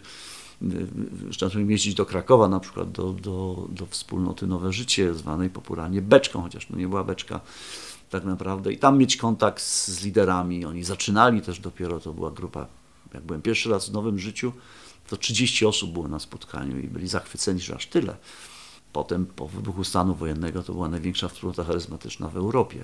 Zacząłem 1.39 1.71
jeździć 1.71 1.95
do 1.95 2.05
Krakowa, 2.05 2.47
na 2.47 2.59
przykład 2.59 2.91
do, 2.91 3.13
do, 3.13 3.67
do 3.69 3.85
wspólnoty 3.85 4.47
Nowe 4.47 4.73
Życie, 4.73 5.13
zwanej 5.13 5.49
popularnie 5.49 6.01
beczką, 6.01 6.41
chociaż 6.41 6.65
to 6.65 6.75
nie 6.75 6.87
była 6.87 7.03
beczka 7.03 7.39
tak 8.09 8.25
naprawdę. 8.25 8.73
I 8.73 8.77
tam 8.77 8.97
mieć 8.97 9.17
kontakt 9.17 9.61
z, 9.61 9.87
z 9.87 10.05
liderami. 10.05 10.65
Oni 10.65 10.83
zaczynali 10.83 11.41
też 11.41 11.59
dopiero, 11.59 11.99
to 11.99 12.13
była 12.13 12.31
grupa. 12.31 12.67
Jak 13.13 13.23
byłem 13.23 13.41
pierwszy 13.41 13.69
raz 13.69 13.89
w 13.89 13.93
Nowym 13.93 14.19
Życiu, 14.19 14.51
to 15.09 15.17
30 15.17 15.65
osób 15.65 15.93
było 15.93 16.07
na 16.07 16.19
spotkaniu 16.19 16.79
i 16.79 16.87
byli 16.87 17.07
zachwyceni, 17.07 17.59
że 17.59 17.75
aż 17.75 17.87
tyle. 17.87 18.15
Potem 18.93 19.25
po 19.25 19.47
wybuchu 19.47 19.83
stanu 19.83 20.15
wojennego 20.15 20.63
to 20.63 20.73
była 20.73 20.89
największa 20.89 21.27
wspólnota 21.27 21.63
charyzmatyczna 21.63 22.27
w 22.27 22.37
Europie. 22.37 22.83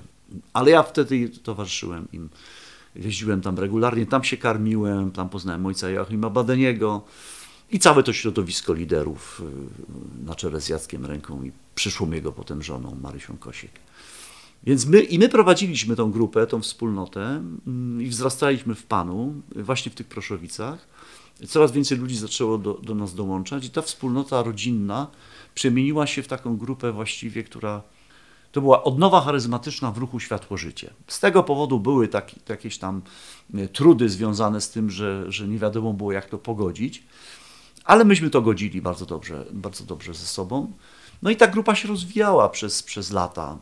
Ale 0.52 0.70
ja 0.70 0.82
wtedy 0.82 1.28
towarzyszyłem 1.28 2.08
im. 2.12 2.28
Jeździłem 2.94 3.40
tam 3.40 3.58
regularnie, 3.58 4.06
tam 4.06 4.24
się 4.24 4.36
karmiłem, 4.36 5.10
tam 5.10 5.28
poznałem 5.28 5.66
ojca 5.66 5.90
Joachima 5.90 6.30
Badeniego 6.30 7.02
i 7.70 7.78
całe 7.78 8.02
to 8.02 8.12
środowisko 8.12 8.74
liderów 8.74 9.42
y, 10.22 10.26
na 10.26 10.34
czele 10.34 10.60
z 10.60 10.68
Jackiem 10.68 11.06
Ręką 11.06 11.42
i 11.42 11.52
przyszłą 11.74 12.10
jego 12.10 12.32
potem 12.32 12.62
żoną 12.62 12.96
Marysią 13.02 13.36
Kosiek. 13.36 13.70
Więc 14.64 14.86
my, 14.86 15.00
i 15.00 15.18
my 15.18 15.28
prowadziliśmy 15.28 15.96
tą 15.96 16.10
grupę, 16.10 16.46
tą 16.46 16.62
wspólnotę 16.62 17.20
mm, 17.66 18.02
i 18.02 18.06
wzrastaliśmy 18.06 18.74
w 18.74 18.82
Panu, 18.86 19.34
właśnie 19.56 19.92
w 19.92 19.94
tych 19.94 20.06
Proszowicach. 20.06 20.88
Coraz 21.48 21.72
więcej 21.72 21.98
ludzi 21.98 22.16
zaczęło 22.16 22.58
do, 22.58 22.74
do 22.74 22.94
nas 22.94 23.14
dołączać 23.14 23.64
i 23.64 23.70
ta 23.70 23.82
wspólnota 23.82 24.42
rodzinna 24.42 25.06
przemieniła 25.54 26.06
się 26.06 26.22
w 26.22 26.28
taką 26.28 26.56
grupę 26.56 26.92
właściwie, 26.92 27.44
która 27.44 27.82
to 28.52 28.60
była 28.60 28.84
odnowa 28.84 29.20
charyzmatyczna 29.20 29.92
w 29.92 29.98
ruchu 29.98 30.20
Światło-Życie. 30.20 30.90
Z 31.06 31.20
tego 31.20 31.42
powodu 31.42 31.80
były 31.80 32.08
taki, 32.08 32.36
jakieś 32.48 32.78
tam 32.78 33.02
e, 33.54 33.68
trudy 33.68 34.08
związane 34.08 34.60
z 34.60 34.70
tym, 34.70 34.90
że, 34.90 35.32
że 35.32 35.48
nie 35.48 35.58
wiadomo 35.58 35.92
było 35.92 36.12
jak 36.12 36.28
to 36.28 36.38
pogodzić, 36.38 37.02
ale 37.90 38.04
myśmy 38.04 38.30
to 38.30 38.42
godzili 38.42 38.82
bardzo 38.82 39.06
dobrze, 39.06 39.44
bardzo 39.52 39.84
dobrze 39.84 40.14
ze 40.14 40.26
sobą. 40.26 40.72
No 41.22 41.30
i 41.30 41.36
ta 41.36 41.46
grupa 41.46 41.74
się 41.74 41.88
rozwijała 41.88 42.48
przez, 42.48 42.82
przez 42.82 43.10
lata. 43.10 43.58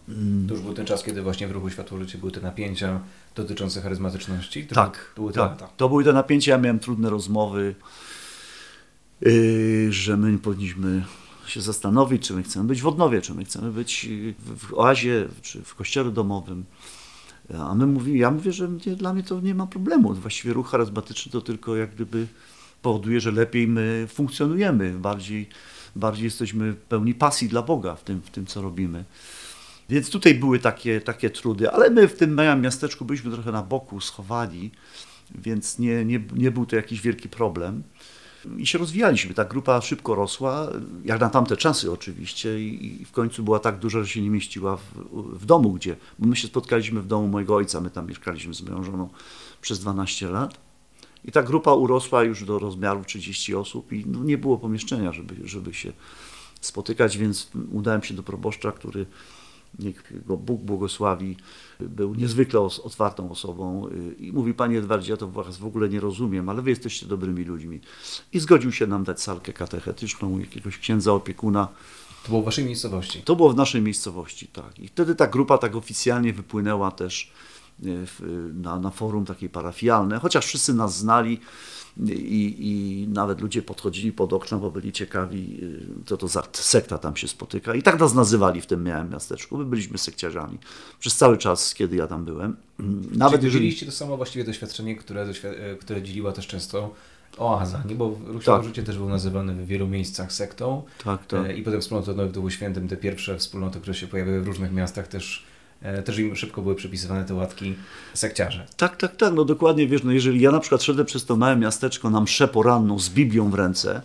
To 0.49 0.55
już 0.55 0.63
był 0.63 0.75
ten 0.75 0.87
czas, 0.87 1.03
kiedy 1.03 1.23
właśnie 1.23 1.49
w 1.49 1.51
ruchu 1.51 1.71
Światło 1.71 1.99
Życie 1.99 2.19
były 2.19 2.33
te 2.33 2.41
napięcia 2.41 3.01
dotyczące 3.35 3.83
charyzmatyczności? 3.83 4.67
To 4.67 4.75
Tak, 4.75 5.13
były, 5.17 5.33
te 5.33 5.41
tak. 5.41 5.51
lata. 5.51 5.69
To 5.77 5.89
były 5.89 6.05
te 6.05 6.13
napięcia, 6.13 6.53
ja 6.53 6.59
miałem 6.59 6.79
trudne 6.79 7.11
rozmowy, 7.11 7.75
yy, 9.21 9.93
że 9.93 10.17
my 10.17 10.39
powinniśmy 10.39 11.05
się 11.47 11.61
zastanowić, 11.61 12.27
czy 12.27 12.35
my 12.35 12.43
chcemy 12.43 12.65
być 12.67 12.83
w 12.83 12.87
odnowie, 12.87 13.21
czy 13.23 13.35
my 13.35 13.45
chcemy 13.45 13.71
być 13.73 14.09
w, 14.39 14.67
w 14.67 14.75
oazie, 14.75 15.29
czy 15.43 15.63
w 15.63 15.75
kościele 15.75 16.11
domowym. 16.11 16.65
A 17.59 17.75
my 17.75 17.87
mówi, 17.87 18.19
ja 18.19 18.31
mówię, 18.31 18.53
że 18.53 18.69
nie, 18.87 18.97
dla 18.97 19.15
mnie 19.15 19.23
to 19.23 19.41
nie 19.41 19.55
ma 19.55 19.67
problemu. 19.67 20.15
Właściwie 20.15 20.55
ruch 20.55 20.71
charyzmatyczny 20.71 21.33
to 21.33 21.41
tylko 21.41 21.77
jak 21.77 21.95
gdyby 21.95 22.27
powoduje, 22.83 23.21
że 23.21 23.31
lepiej 23.31 23.69
my 23.69 24.07
funkcjonujemy, 24.09 24.91
bardziej, 24.91 25.49
bardziej 25.97 26.25
jesteśmy 26.25 26.75
pełni 26.89 27.15
pasji 27.15 27.49
dla 27.49 27.63
Boga 27.63 27.95
w 27.95 28.05
tym, 28.05 28.21
w 28.25 28.31
tym 28.31 28.47
co 28.47 28.63
robimy. 28.63 29.05
Więc 29.89 30.11
tutaj 30.11 30.35
były 30.35 30.59
takie, 30.59 31.01
takie 31.01 31.31
trudy, 31.31 31.71
ale 31.71 31.91
my 31.91 32.09
w 32.09 32.17
tym 32.17 32.35
małym 32.35 32.61
miasteczku 32.61 33.05
byliśmy 33.05 33.31
trochę 33.31 33.53
na 33.53 33.63
boku, 33.63 34.01
schowani, 34.01 34.71
więc 35.35 35.79
nie, 35.79 36.05
nie, 36.05 36.21
nie 36.33 36.51
był 36.51 36.67
to 36.67 36.77
jakiś 36.77 37.01
wielki 37.01 37.29
problem. 37.29 37.83
I 38.59 38.67
się 38.67 38.79
rozwijaliśmy. 38.79 39.35
Ta 39.35 39.45
grupa 39.45 39.81
szybko 39.81 40.15
rosła, 40.15 40.69
jak 41.05 41.21
na 41.21 41.31
tamte 41.31 41.57
czasy 41.57 41.93
oczywiście, 41.93 42.61
i, 42.61 43.05
w 43.05 43.13
końcu 43.13 43.43
była 43.43 43.59
tak 43.59 43.79
duża, 43.79 44.03
że 44.03 44.09
się 44.09 44.23
nie 44.23 44.31
mieściła 44.31 44.77
w, 44.77 44.83
w 45.33 45.47
domu, 45.47 45.73
gdzie. 45.73 45.97
Bo 46.19 46.27
my 46.27 46.37
się 46.37 46.49
spotkaliśmy 46.49 47.03
w 47.03 47.07
domu 47.07 47.29
mojego 47.29 47.57
ojca, 47.57 47.81
my 47.81 47.91
tam 47.91 48.07
mieszkaliśmy 48.07 48.55
z 48.55 48.63
moją 48.63 48.85
żoną 48.85 49.09
przez 49.61 49.81
12 49.81 50.31
lat. 50.31 50.68
I 51.25 51.33
ta 51.33 51.43
grupa 51.43 51.73
urosła 51.73 52.23
już 52.25 52.45
do 52.45 52.59
rozmiaru 52.59 53.05
30 53.05 53.55
osób 53.55 53.93
i 53.93 54.05
no, 54.07 54.25
nie 54.25 54.39
było 54.39 54.59
pomieszczenia, 54.59 55.13
żeby, 55.13 55.35
żeby 55.49 55.75
się 55.75 55.93
spotykać, 56.61 57.19
więc 57.19 57.51
udałem 57.73 58.03
się 58.03 58.15
do 58.15 58.23
proboszcza, 58.23 58.73
który 58.73 59.07
niech 59.79 60.27
go 60.27 60.37
Bóg 60.37 60.61
błogosławi, 60.63 61.37
był 61.81 62.15
niezwykle 62.15 62.61
os- 62.61 62.81
otwartą 62.81 63.31
osobą 63.31 63.89
y, 63.89 64.15
i 64.15 64.33
mówi, 64.33 64.55
panie 64.55 64.79
Edwardzie, 64.79 65.11
ja 65.13 65.17
to 65.17 65.29
was 65.29 65.57
w 65.59 65.67
ogóle 65.67 65.89
nie 65.89 66.01
rozumiem, 66.01 66.49
ale 66.49 66.63
wy 66.63 66.71
jesteście 66.71 67.07
dobrymi 67.07 67.45
ludźmi. 67.45 67.81
I 68.33 68.39
zgodził 68.41 68.73
się 68.73 68.87
nam 68.87 69.05
dać 69.05 69.23
salkę 69.23 69.53
katechetyczną, 69.53 70.39
jakiegoś 70.39 70.79
księdza 70.79 71.13
opiekuna. 71.13 71.69
To 72.23 72.29
było 72.29 72.43
w 72.43 72.45
waszej 72.45 72.65
miejscowości. 72.65 73.23
To 73.23 73.37
było 73.37 73.51
w 73.51 73.57
naszej 73.57 73.83
miejscowości, 73.83 74.47
tak. 74.47 74.79
I 74.79 74.89
wtedy 74.89 75.15
ta 75.15 75.27
grupa 75.27 75.59
tak 75.59 75.77
oficjalnie 75.77 76.33
wypłynęła 76.33 76.91
też 76.91 77.33
w- 77.83 78.51
na, 78.63 78.79
na 78.79 78.91
forum 78.91 79.25
takie 79.25 79.49
parafialne, 79.49 80.19
chociaż 80.19 80.47
wszyscy 80.47 80.75
nas 80.75 80.99
znali 80.99 81.41
i, 82.07 82.57
i 82.59 83.09
nawet 83.09 83.41
ludzie 83.41 83.63
podchodzili 83.63 84.13
pod 84.13 84.33
okna, 84.33 84.59
bo 84.59 84.71
byli 84.71 84.93
ciekawi, 84.93 85.59
y, 85.63 86.05
co 86.07 86.17
to 86.17 86.29
za 86.29 86.43
sekta 86.53 86.99
tam 86.99 87.17
się 87.17 87.29
spotyka. 87.29 87.75
I 87.75 87.83
tak 87.83 88.01
nas 88.01 88.15
nazywali 88.15 88.61
w 88.61 88.67
tym 88.67 88.89
małym 88.89 89.11
miasteczku. 89.11 89.59
My 89.59 89.65
byliśmy 89.65 89.99
sekciarzami 89.99 90.59
przez 91.01 91.17
cały 91.17 91.39
czas, 91.39 91.75
kiedy 91.75 91.97
ja 91.97 92.07
tam 92.07 92.25
byłem. 92.25 92.57
Nawet 93.13 93.41
Czyli 93.41 93.67
jeżeli... 93.69 93.87
to 93.87 93.93
samo 93.93 94.17
właściwie 94.17 94.45
doświadczenie, 94.45 94.97
które, 94.97 95.23
e, 95.23 95.75
które 95.77 96.03
dzieliła 96.03 96.33
też 96.33 96.47
często 96.47 96.95
oaza, 97.39 97.83
nie? 97.89 97.95
bo 97.95 98.19
ruch 98.27 98.45
Tak. 98.45 98.65
Życie 98.65 98.83
też 98.83 98.99
był 98.99 99.09
nazywany 99.09 99.55
w 99.55 99.67
wielu 99.67 99.87
miejscach 99.89 100.33
sektą 100.33 100.83
Tak, 101.05 101.27
tak. 101.27 101.47
e, 101.47 101.57
i 101.57 101.63
potem 101.63 101.81
wspólnoty 101.81 102.11
odnowy 102.11 102.29
w 102.29 102.33
Duchu 102.33 102.51
Świętym, 102.51 102.89
te 102.89 102.97
pierwsze 102.97 103.39
wspólnoty, 103.39 103.81
które 103.81 103.95
się 103.95 104.07
pojawiły 104.07 104.41
w 104.43 104.47
różnych 104.47 104.73
miastach 104.73 105.09
też, 105.09 105.45
e, 105.47 105.48
też 106.05 106.19
im 106.19 106.37
szybko 106.37 106.63
były 106.63 106.75
przypisywane 106.75 107.25
te 107.25 107.35
łatki 107.35 107.75
sekciarze. 108.15 108.67
Tak, 108.77 108.97
tak, 108.97 109.17
tak, 109.17 109.35
no 109.35 109.45
dokładnie, 109.45 109.87
wiesz, 109.87 110.03
no 110.03 110.13
jeżeli 110.13 110.41
ja 110.41 110.51
na 110.51 110.61
przykład 110.61 110.83
szedłem 110.83 111.07
przez 111.07 111.25
to 111.25 111.37
małe 111.37 111.57
miasteczko 111.57 112.11
na 112.11 112.21
mszę 112.21 112.49
poranną 112.49 112.99
z 112.99 113.11
Biblią 113.11 113.51
w 113.51 113.55
ręce, 113.55 114.03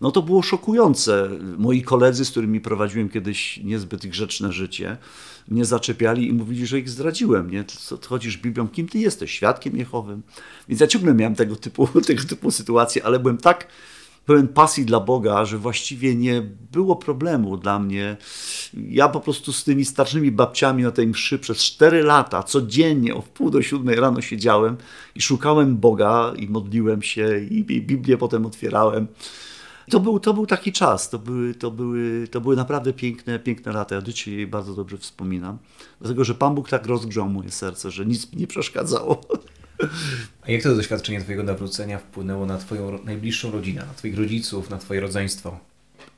no 0.00 0.10
to 0.10 0.22
było 0.22 0.42
szokujące. 0.42 1.28
Moi 1.58 1.82
koledzy, 1.82 2.24
z 2.24 2.30
którymi 2.30 2.60
prowadziłem 2.60 3.08
kiedyś 3.08 3.60
niezbyt 3.64 4.06
grzeczne 4.06 4.52
życie, 4.52 4.96
mnie 5.48 5.64
zaczepiali 5.64 6.28
i 6.28 6.32
mówili, 6.32 6.66
że 6.66 6.78
ich 6.78 6.88
zdradziłem, 6.88 7.50
nie? 7.50 7.64
Co, 7.64 7.98
chodzisz 8.06 8.36
Biblią, 8.36 8.68
kim 8.68 8.88
ty 8.88 8.98
jesteś? 8.98 9.30
Świadkiem 9.30 9.76
Jehowym? 9.76 10.22
Więc 10.68 10.80
ja 10.80 10.86
ciągle 10.86 11.14
miałem 11.14 11.34
tego 11.34 11.56
typu, 11.56 11.88
tego 12.06 12.24
typu 12.24 12.50
sytuacje, 12.50 13.04
ale 13.04 13.18
byłem 13.18 13.38
tak 13.38 13.66
pełen 14.26 14.48
pasji 14.48 14.84
dla 14.84 15.00
Boga, 15.00 15.44
że 15.44 15.58
właściwie 15.58 16.14
nie 16.14 16.42
było 16.72 16.96
problemu 16.96 17.56
dla 17.56 17.78
mnie. 17.78 18.16
Ja 18.74 19.08
po 19.08 19.20
prostu 19.20 19.52
z 19.52 19.64
tymi 19.64 19.84
starszymi 19.84 20.32
babciami 20.32 20.82
na 20.82 20.90
tej 20.90 21.06
mszy 21.06 21.38
przez 21.38 21.58
4 21.58 22.02
lata, 22.02 22.42
codziennie 22.42 23.14
o 23.14 23.22
wpół 23.22 23.50
do 23.50 23.62
siódmej 23.62 23.96
rano 23.96 24.20
siedziałem 24.20 24.76
i 25.14 25.20
szukałem 25.20 25.76
Boga 25.76 26.32
i 26.36 26.48
modliłem 26.48 27.02
się 27.02 27.38
i, 27.50 27.64
Biblię 27.64 28.16
potem 28.16 28.46
otwierałem. 28.46 29.06
To 29.90 30.00
był, 30.00 30.20
to 30.20 30.34
był 30.34 30.46
taki 30.46 30.72
czas, 30.72 31.10
to 31.10 31.18
były, 31.18 31.54
to, 31.54 31.70
były, 31.70 32.28
to 32.28 32.40
były 32.40 32.56
naprawdę 32.56 32.92
piękne, 32.92 33.38
piękne 33.38 33.72
lata. 33.72 33.94
Ja 33.94 34.00
do 34.00 34.12
dzisiaj 34.12 34.46
bardzo 34.46 34.74
dobrze 34.74 34.98
wspominam, 34.98 35.58
dlatego 36.00 36.24
że 36.24 36.34
Pan 36.34 36.54
Bóg 36.54 36.68
tak 36.68 36.86
rozgrzał 36.86 37.28
moje 37.28 37.50
serce, 37.50 37.90
że 37.90 38.06
nic 38.06 38.32
mi 38.32 38.40
nie 38.40 38.46
przeszkadzało. 38.46 39.20
A 40.42 40.50
jak 40.50 40.62
to 40.62 40.74
doświadczenie 40.74 41.20
Twojego 41.20 41.42
nawrócenia 41.42 41.98
wpłynęło 41.98 42.46
na 42.46 42.58
Twoją 42.58 43.04
najbliższą 43.04 43.50
rodzinę, 43.50 43.86
na 43.86 43.94
Twoich 43.94 44.18
rodziców, 44.18 44.70
na 44.70 44.78
Twoje 44.78 45.00
rodzeństwo? 45.00 45.58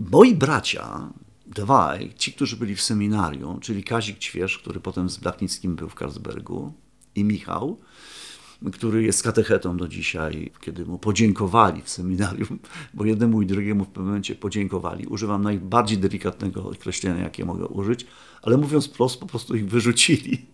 Moi 0.00 0.34
bracia, 0.34 1.10
dwaj, 1.46 2.12
ci, 2.16 2.32
którzy 2.32 2.56
byli 2.56 2.76
w 2.76 2.82
seminarium, 2.82 3.60
czyli 3.60 3.84
Kazik 3.84 4.18
Ćwierz, 4.18 4.58
który 4.58 4.80
potem 4.80 5.10
z 5.10 5.16
Blachnickim 5.16 5.76
był 5.76 5.88
w 5.88 5.94
Karlsbergu 5.94 6.72
i 7.14 7.24
Michał, 7.24 7.78
który 8.72 9.02
jest 9.02 9.22
katechetą 9.22 9.76
do 9.76 9.88
dzisiaj, 9.88 10.50
kiedy 10.60 10.84
mu 10.84 10.98
podziękowali 10.98 11.82
w 11.82 11.90
seminarium, 11.90 12.58
bo 12.94 13.04
jednemu 13.04 13.42
i 13.42 13.46
drugiemu 13.46 13.84
w 13.84 13.88
pewnym 13.88 14.06
momencie 14.06 14.34
podziękowali. 14.34 15.06
Używam 15.06 15.42
najbardziej 15.42 15.98
delikatnego 15.98 16.70
określenia, 16.70 17.22
jakie 17.22 17.44
mogę 17.44 17.66
użyć, 17.66 18.06
ale 18.42 18.56
mówiąc 18.56 18.88
prosto, 18.88 19.20
po 19.20 19.26
prostu 19.26 19.56
ich 19.56 19.68
wyrzucili. 19.68 20.46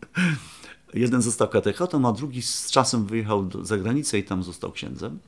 Jeden 0.95 1.23
został 1.23 1.49
katechetą, 1.49 2.09
a 2.09 2.13
drugi 2.13 2.43
z 2.43 2.71
czasem 2.71 3.07
wyjechał 3.07 3.49
za 3.63 3.79
granicę 3.79 4.19
i 4.19 4.25
tam 4.25 4.43
został 4.43 4.73
księdzem. 4.73 5.19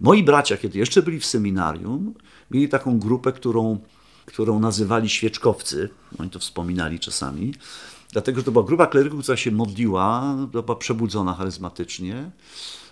Moi 0.00 0.22
bracia, 0.22 0.56
kiedy 0.56 0.78
jeszcze 0.78 1.02
byli 1.02 1.20
w 1.20 1.26
seminarium, 1.26 2.14
mieli 2.50 2.68
taką 2.68 2.98
grupę, 2.98 3.32
którą, 3.32 3.78
którą 4.26 4.60
nazywali 4.60 5.08
świeczkowcy. 5.08 5.88
Oni 6.18 6.30
to 6.30 6.38
wspominali 6.38 6.98
czasami. 6.98 7.54
Dlatego, 8.12 8.40
że 8.40 8.44
to 8.44 8.52
była 8.52 8.64
grupa 8.64 8.86
kleryków, 8.86 9.22
która 9.22 9.36
się 9.36 9.50
modliła, 9.50 10.36
była 10.52 10.76
przebudzona 10.76 11.34
charyzmatycznie. 11.34 12.30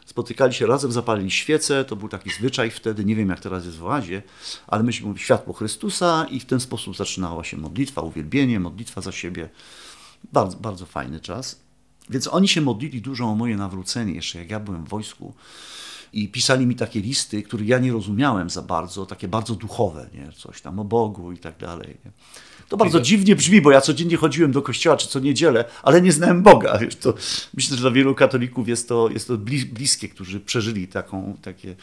Spotykali 0.06 0.54
się 0.54 0.66
razem, 0.66 0.92
zapalili 0.92 1.30
świece, 1.30 1.84
to 1.84 1.96
był 1.96 2.08
taki 2.08 2.30
zwyczaj 2.30 2.70
wtedy, 2.70 3.04
nie 3.04 3.16
wiem 3.16 3.28
jak 3.28 3.40
teraz 3.40 3.64
jest 3.64 3.76
w 3.76 3.84
oazie, 3.84 4.22
ale 4.66 4.82
myśmy 4.82 5.06
mówili 5.06 5.24
światło 5.24 5.54
Chrystusa 5.54 6.26
i 6.30 6.40
w 6.40 6.46
ten 6.46 6.60
sposób 6.60 6.96
zaczynała 6.96 7.44
się 7.44 7.56
modlitwa, 7.56 8.02
uwielbienie, 8.02 8.60
modlitwa 8.60 9.00
za 9.00 9.12
siebie. 9.12 9.48
Bardzo, 10.32 10.56
bardzo 10.56 10.86
fajny 10.86 11.20
czas. 11.20 11.67
Więc 12.10 12.28
oni 12.28 12.48
się 12.48 12.60
modlili 12.60 13.00
dużo 13.00 13.24
o 13.24 13.34
moje 13.34 13.56
nawrócenie, 13.56 14.12
jeszcze 14.12 14.38
jak 14.38 14.50
ja 14.50 14.60
byłem 14.60 14.84
w 14.84 14.88
wojsku. 14.88 15.34
i 16.12 16.28
pisali 16.28 16.66
mi 16.66 16.74
takie 16.76 17.00
listy, 17.00 17.42
których 17.42 17.68
ja 17.68 17.78
nie 17.78 17.92
rozumiałem 17.92 18.50
za 18.50 18.62
bardzo, 18.62 19.06
takie 19.06 19.28
bardzo 19.28 19.54
duchowe, 19.54 20.08
nie? 20.14 20.32
coś 20.32 20.60
tam 20.60 20.78
o 20.78 20.84
Bogu 20.84 21.32
i 21.32 21.38
tak 21.38 21.58
dalej. 21.58 21.96
Nie? 22.04 22.10
To 22.68 22.76
bardzo 22.76 23.00
dziwnie 23.00 23.36
brzmi, 23.36 23.60
bo 23.60 23.70
ja 23.70 23.80
codziennie 23.80 24.16
chodziłem 24.16 24.52
do 24.52 24.62
kościoła 24.62 24.96
czy 24.96 25.08
co 25.08 25.20
niedzielę, 25.20 25.64
ale 25.82 26.02
nie 26.02 26.12
znałem 26.12 26.42
Boga. 26.42 26.78
Wiesz, 26.78 26.96
to 26.96 27.14
myślę, 27.54 27.76
że 27.76 27.82
dla 27.82 27.90
wielu 27.90 28.14
katolików 28.14 28.68
jest 28.68 28.88
to, 28.88 29.08
jest 29.10 29.28
to 29.28 29.38
bliskie, 29.72 30.08
którzy 30.08 30.40
przeżyli 30.40 30.88
taką, 30.88 31.36
takie 31.42 31.76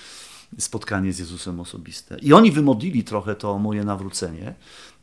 spotkanie 0.60 1.14
z 1.14 1.20
Jezusem 1.20 1.60
osobiste. 1.60 2.18
I 2.22 2.34
oni 2.34 2.52
wymodlili 2.52 3.04
trochę 3.04 3.36
to 3.36 3.60
moje 3.60 3.84
nawrócenie. 3.84 4.56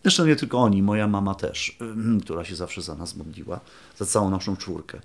Zresztą 0.02 0.26
nie 0.26 0.36
tylko 0.36 0.58
oni, 0.58 0.82
moja 0.82 1.08
mama 1.08 1.34
też, 1.34 1.78
która 2.24 2.44
się 2.44 2.56
zawsze 2.56 2.82
za 2.82 2.94
nas 2.94 3.16
modliła, 3.16 3.60
za 3.96 4.06
całą 4.06 4.30
naszą 4.30 4.56
czwórkę 4.56 5.00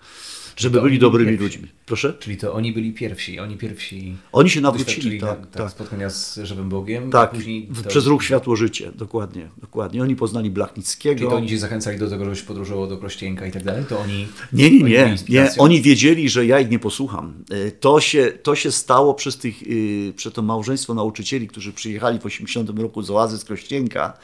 żeby 0.57 0.81
byli 0.81 0.99
dobrymi 0.99 1.37
pierwsi. 1.37 1.43
ludźmi. 1.43 1.69
Proszę? 1.85 2.13
Czyli 2.19 2.37
to 2.37 2.53
oni 2.53 2.73
byli 2.73 2.93
pierwsi, 2.93 3.39
oni 3.39 3.57
pierwsi. 3.57 4.15
Oni 4.31 4.49
się 4.49 4.61
nawrócili, 4.61 5.19
tak, 5.19 5.39
tak, 5.39 5.49
tak. 5.51 5.71
spotkania 5.71 6.09
z 6.09 6.39
żywym 6.43 6.69
Bogiem. 6.69 7.11
Tak, 7.11 7.31
później 7.31 7.69
to... 7.83 7.89
przez 7.89 8.05
ruch 8.05 8.23
Światło 8.23 8.55
Życie, 8.55 8.91
dokładnie, 8.95 9.49
dokładnie. 9.57 10.03
Oni 10.03 10.15
poznali 10.15 10.49
Blachnickiego. 10.49 11.15
Czyli 11.15 11.29
to 11.29 11.35
oni 11.35 11.49
się 11.49 11.57
zachęcali 11.57 11.97
do 11.97 12.09
tego, 12.09 12.23
żebyś 12.23 12.41
podróżował 12.41 12.87
do 12.87 12.97
Krościenka 12.97 13.45
i 13.45 13.51
tak 13.51 13.63
dalej? 13.63 13.85
To 13.89 13.99
oni... 13.99 14.27
Nie, 14.53 14.71
nie, 14.71 14.83
nie. 14.83 15.05
Oni, 15.05 15.15
nie. 15.29 15.49
oni 15.57 15.81
wiedzieli, 15.81 16.29
że 16.29 16.45
ja 16.45 16.59
ich 16.59 16.69
nie 16.69 16.79
posłucham. 16.79 17.33
E, 17.49 17.71
to 17.71 17.99
się, 17.99 18.33
to 18.43 18.55
się 18.55 18.71
stało 18.71 19.13
przez, 19.13 19.37
tych, 19.37 19.63
y, 19.63 20.13
przez 20.15 20.33
to 20.33 20.41
małżeństwo 20.41 20.93
nauczycieli, 20.93 21.47
którzy 21.47 21.73
przyjechali 21.73 22.19
w 22.19 22.25
80 22.25 22.69
roku 22.79 23.01
z 23.01 23.09
oazy 23.09 23.37
z 23.37 23.45
Krościenka 23.45 24.17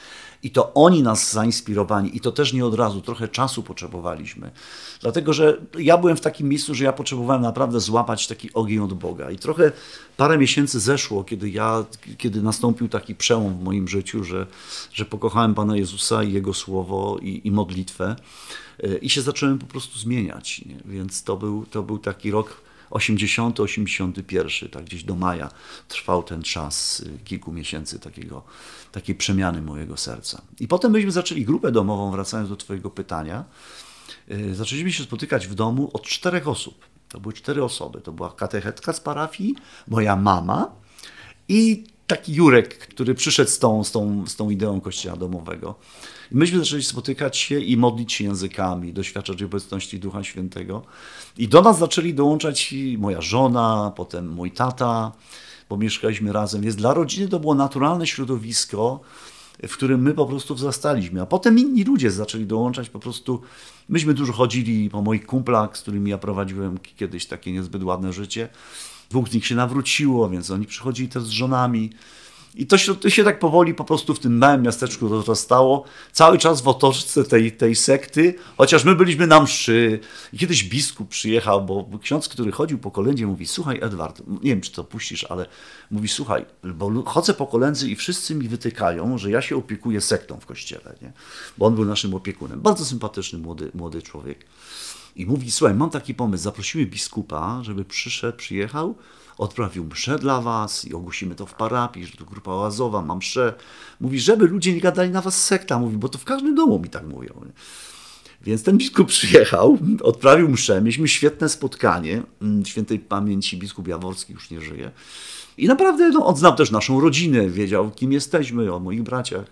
i 0.44 0.50
to 0.50 0.74
oni 0.74 1.02
nas 1.02 1.32
zainspirowali, 1.32 2.16
i 2.16 2.20
to 2.20 2.32
też 2.32 2.52
nie 2.52 2.66
od 2.66 2.74
razu, 2.74 3.00
trochę 3.00 3.28
czasu 3.28 3.62
potrzebowaliśmy. 3.62 4.50
Dlatego, 5.00 5.32
że 5.32 5.60
ja 5.78 5.98
byłem 5.98 6.16
w 6.16 6.20
takim 6.20 6.48
miejscu, 6.48 6.74
że 6.74 6.84
ja 6.84 6.92
potrzebowałem 6.92 7.42
naprawdę 7.42 7.80
złapać 7.80 8.26
taki 8.26 8.52
ogień 8.52 8.78
od 8.78 8.94
Boga. 8.94 9.30
I 9.30 9.36
trochę 9.36 9.72
parę 10.16 10.38
miesięcy 10.38 10.80
zeszło, 10.80 11.24
kiedy 11.24 11.50
ja, 11.50 11.84
kiedy 12.18 12.42
nastąpił 12.42 12.88
taki 12.88 13.14
przełom 13.14 13.58
w 13.58 13.62
moim 13.62 13.88
życiu, 13.88 14.24
że, 14.24 14.46
że 14.92 15.04
pokochałem 15.04 15.54
Pana 15.54 15.76
Jezusa 15.76 16.22
i 16.22 16.32
Jego 16.32 16.54
Słowo 16.54 17.18
i, 17.22 17.40
i 17.44 17.50
modlitwę. 17.50 18.16
E, 18.82 18.96
I 18.98 19.10
się 19.10 19.22
zacząłem 19.22 19.58
po 19.58 19.66
prostu 19.66 19.98
zmieniać. 19.98 20.64
Nie? 20.66 20.76
Więc 20.84 21.22
to 21.22 21.36
był, 21.36 21.66
to 21.70 21.82
był 21.82 21.98
taki 21.98 22.30
rok 22.30 22.63
80, 22.94 23.60
81, 23.60 24.70
tak 24.70 24.84
gdzieś 24.84 25.04
do 25.04 25.14
maja 25.14 25.50
trwał 25.88 26.22
ten 26.22 26.42
czas 26.42 27.00
y, 27.00 27.18
kilku 27.24 27.52
miesięcy 27.52 28.00
takiego, 28.00 28.42
takiej 28.92 29.14
przemiany 29.14 29.62
mojego 29.62 29.96
serca. 29.96 30.42
I 30.60 30.68
potem 30.68 30.92
myśmy 30.92 31.10
zaczęli 31.10 31.44
grupę 31.44 31.72
domową, 31.72 32.10
wracając 32.10 32.48
do 32.48 32.56
Twojego 32.56 32.90
pytania. 32.90 33.44
Y, 34.30 34.54
zaczęliśmy 34.54 34.92
się 34.92 35.02
spotykać 35.02 35.46
w 35.46 35.54
domu 35.54 35.90
od 35.92 36.02
czterech 36.02 36.48
osób. 36.48 36.84
To 37.08 37.20
były 37.20 37.32
cztery 37.32 37.64
osoby. 37.64 38.00
To 38.00 38.12
była 38.12 38.32
katechetka 38.32 38.92
z 38.92 39.00
parafii, 39.00 39.54
moja 39.88 40.16
mama 40.16 40.72
i 41.48 41.84
taki 42.06 42.34
Jurek, 42.34 42.78
który 42.78 43.14
przyszedł 43.14 43.50
z 43.50 43.58
tą, 43.58 43.84
z 43.84 43.92
tą, 43.92 44.26
z 44.26 44.36
tą 44.36 44.50
ideą 44.50 44.80
kościoła 44.80 45.16
domowego. 45.16 45.74
Myśmy 46.34 46.58
zaczęli 46.58 46.82
spotykać 46.82 47.36
się 47.36 47.60
i 47.60 47.76
modlić 47.76 48.12
się 48.12 48.24
językami, 48.24 48.92
doświadczać 48.92 49.42
obecności 49.42 50.00
Ducha 50.00 50.24
Świętego. 50.24 50.82
I 51.38 51.48
do 51.48 51.62
nas 51.62 51.78
zaczęli 51.78 52.14
dołączać 52.14 52.74
moja 52.98 53.20
żona, 53.20 53.92
potem 53.96 54.28
mój 54.28 54.50
tata, 54.50 55.12
bo 55.68 55.76
mieszkaliśmy 55.76 56.32
razem. 56.32 56.62
Więc 56.62 56.76
dla 56.76 56.94
rodziny 56.94 57.28
to 57.28 57.40
było 57.40 57.54
naturalne 57.54 58.06
środowisko, 58.06 59.00
w 59.68 59.72
którym 59.72 60.02
my 60.02 60.14
po 60.14 60.26
prostu 60.26 60.54
wzrastaliśmy. 60.54 61.22
A 61.22 61.26
potem 61.26 61.58
inni 61.58 61.84
ludzie 61.84 62.10
zaczęli 62.10 62.46
dołączać 62.46 62.90
po 62.90 62.98
prostu. 62.98 63.40
Myśmy 63.88 64.14
dużo 64.14 64.32
chodzili 64.32 64.90
po 64.90 65.02
moich 65.02 65.26
kumplach, 65.26 65.78
z 65.78 65.80
którymi 65.80 66.10
ja 66.10 66.18
prowadziłem 66.18 66.78
kiedyś 66.96 67.26
takie 67.26 67.52
niezbyt 67.52 67.82
ładne 67.84 68.12
życie. 68.12 68.48
Dwóch 69.10 69.28
z 69.28 69.32
nich 69.32 69.46
się 69.46 69.54
nawróciło, 69.54 70.30
więc 70.30 70.50
oni 70.50 70.66
przychodzili 70.66 71.08
też 71.08 71.22
z 71.22 71.28
żonami. 71.28 71.90
I 72.54 72.66
to 72.66 72.78
się, 72.78 72.96
to 72.96 73.10
się 73.10 73.24
tak 73.24 73.38
powoli 73.38 73.74
po 73.74 73.84
prostu 73.84 74.14
w 74.14 74.18
tym 74.18 74.38
małym 74.38 74.62
miasteczku 74.62 75.08
rozrastało, 75.08 75.84
cały 76.12 76.38
czas 76.38 76.60
w 76.60 76.68
otoczce 76.68 77.24
tej, 77.24 77.52
tej 77.52 77.74
sekty, 77.74 78.34
chociaż 78.56 78.84
my 78.84 78.96
byliśmy 78.96 79.26
na 79.26 79.40
mszy. 79.40 80.00
I 80.32 80.38
kiedyś 80.38 80.64
biskup 80.64 81.08
przyjechał, 81.08 81.64
bo 81.64 81.88
ksiądz, 82.02 82.28
który 82.28 82.52
chodził 82.52 82.78
po 82.78 82.90
kolędzie, 82.90 83.26
mówi, 83.26 83.46
słuchaj 83.46 83.78
Edward, 83.82 84.22
nie 84.26 84.50
wiem, 84.50 84.60
czy 84.60 84.72
to 84.72 84.84
puścisz, 84.84 85.24
ale 85.24 85.46
mówi, 85.90 86.08
słuchaj, 86.08 86.44
bo 86.64 87.02
chodzę 87.04 87.34
po 87.34 87.46
kolędzy 87.46 87.90
i 87.90 87.96
wszyscy 87.96 88.34
mi 88.34 88.48
wytykają, 88.48 89.18
że 89.18 89.30
ja 89.30 89.42
się 89.42 89.56
opiekuję 89.56 90.00
sektą 90.00 90.40
w 90.40 90.46
kościele, 90.46 90.94
nie? 91.02 91.12
bo 91.58 91.66
on 91.66 91.74
był 91.74 91.84
naszym 91.84 92.14
opiekunem. 92.14 92.60
Bardzo 92.60 92.84
sympatyczny 92.84 93.38
młody, 93.38 93.70
młody 93.74 94.02
człowiek. 94.02 94.46
I 95.16 95.26
mówi, 95.26 95.50
słuchaj, 95.50 95.76
mam 95.76 95.90
taki 95.90 96.14
pomysł, 96.14 96.44
zaprosiły 96.44 96.86
biskupa, 96.86 97.60
żeby 97.62 97.84
przyszedł, 97.84 98.38
przyjechał, 98.38 98.94
odprawił 99.38 99.84
mszę 99.84 100.18
dla 100.18 100.40
was 100.40 100.84
i 100.84 100.94
ogłosimy 100.94 101.34
to 101.34 101.46
w 101.46 101.54
parapii, 101.54 102.06
że 102.06 102.16
to 102.16 102.24
grupa 102.24 102.50
oazowa, 102.50 103.02
mam 103.02 103.18
mszę. 103.18 103.54
Mówi, 104.00 104.20
żeby 104.20 104.46
ludzie 104.46 104.72
nie 104.72 104.80
gadali 104.80 105.10
na 105.10 105.20
was 105.20 105.44
sekta, 105.44 105.78
mówi, 105.78 105.96
bo 105.96 106.08
to 106.08 106.18
w 106.18 106.24
każdym 106.24 106.54
domu 106.54 106.78
mi 106.78 106.88
tak 106.88 107.06
mówią. 107.06 107.34
Więc 108.42 108.62
ten 108.62 108.78
biskup 108.78 109.08
przyjechał, 109.16 109.78
odprawił 110.02 110.48
mszę, 110.48 110.80
mieliśmy 110.80 111.08
świetne 111.08 111.48
spotkanie, 111.48 112.22
mm, 112.42 112.66
świętej 112.66 112.98
pamięci 112.98 113.56
biskup 113.56 113.88
Jaworski 113.88 114.32
już 114.32 114.50
nie 114.50 114.60
żyje. 114.60 114.90
I 115.58 115.66
naprawdę 115.66 116.10
no, 116.10 116.26
on 116.26 116.36
znał 116.36 116.56
też 116.56 116.70
naszą 116.70 117.00
rodzinę, 117.00 117.48
wiedział 117.48 117.90
kim 117.90 118.12
jesteśmy, 118.12 118.74
o 118.74 118.80
moich 118.80 119.02
braciach, 119.02 119.44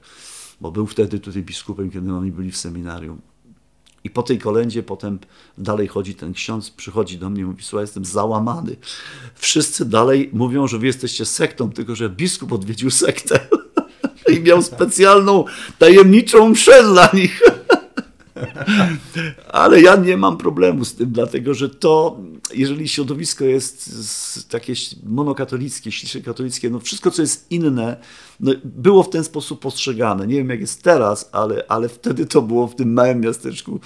bo 0.60 0.72
był 0.72 0.86
wtedy 0.86 1.18
tutaj 1.18 1.42
biskupem, 1.42 1.90
kiedy 1.90 2.12
oni 2.12 2.32
byli 2.32 2.50
w 2.50 2.56
seminarium. 2.56 3.20
I 4.04 4.10
po 4.10 4.22
tej 4.22 4.38
kolędzie 4.38 4.82
potem 4.82 5.18
dalej 5.58 5.88
chodzi 5.88 6.14
ten 6.14 6.32
ksiądz, 6.32 6.70
przychodzi 6.70 7.18
do 7.18 7.30
mnie 7.30 7.42
i 7.42 7.44
mówi, 7.44 7.62
słuchaj, 7.62 7.82
jestem 7.82 8.04
załamany. 8.04 8.76
Wszyscy 9.34 9.84
dalej 9.84 10.30
mówią, 10.32 10.66
że 10.66 10.78
wy 10.78 10.86
jesteście 10.86 11.24
sektą, 11.24 11.70
tylko 11.70 11.94
że 11.94 12.10
biskup 12.10 12.52
odwiedził 12.52 12.90
sektę 12.90 13.40
i 14.36 14.40
miał 14.40 14.62
specjalną, 14.62 15.44
tajemniczą 15.78 16.48
mszę 16.48 16.84
dla 16.84 17.10
nich. 17.14 17.42
Ale 19.52 19.80
ja 19.80 19.96
nie 19.96 20.16
mam 20.16 20.36
problemu 20.36 20.84
z 20.84 20.94
tym, 20.94 21.10
dlatego 21.10 21.54
że 21.54 21.68
to, 21.68 22.20
jeżeli 22.54 22.88
środowisko 22.88 23.44
jest 23.44 24.50
takie 24.50 24.72
monokatolickie, 25.04 25.92
ślicznie 25.92 26.22
katolickie, 26.22 26.70
no 26.70 26.80
wszystko, 26.80 27.10
co 27.10 27.22
jest 27.22 27.46
inne, 27.50 27.96
no 28.40 28.52
było 28.64 29.02
w 29.02 29.10
ten 29.10 29.24
sposób 29.24 29.60
postrzegane. 29.60 30.26
Nie 30.26 30.34
wiem, 30.34 30.48
jak 30.48 30.60
jest 30.60 30.82
teraz, 30.82 31.28
ale, 31.32 31.64
ale 31.68 31.88
wtedy 31.88 32.26
to 32.26 32.42
było 32.42 32.66
w 32.66 32.74
tym 32.74 32.92
małym 32.92 33.20
miasteczku. 33.20 33.80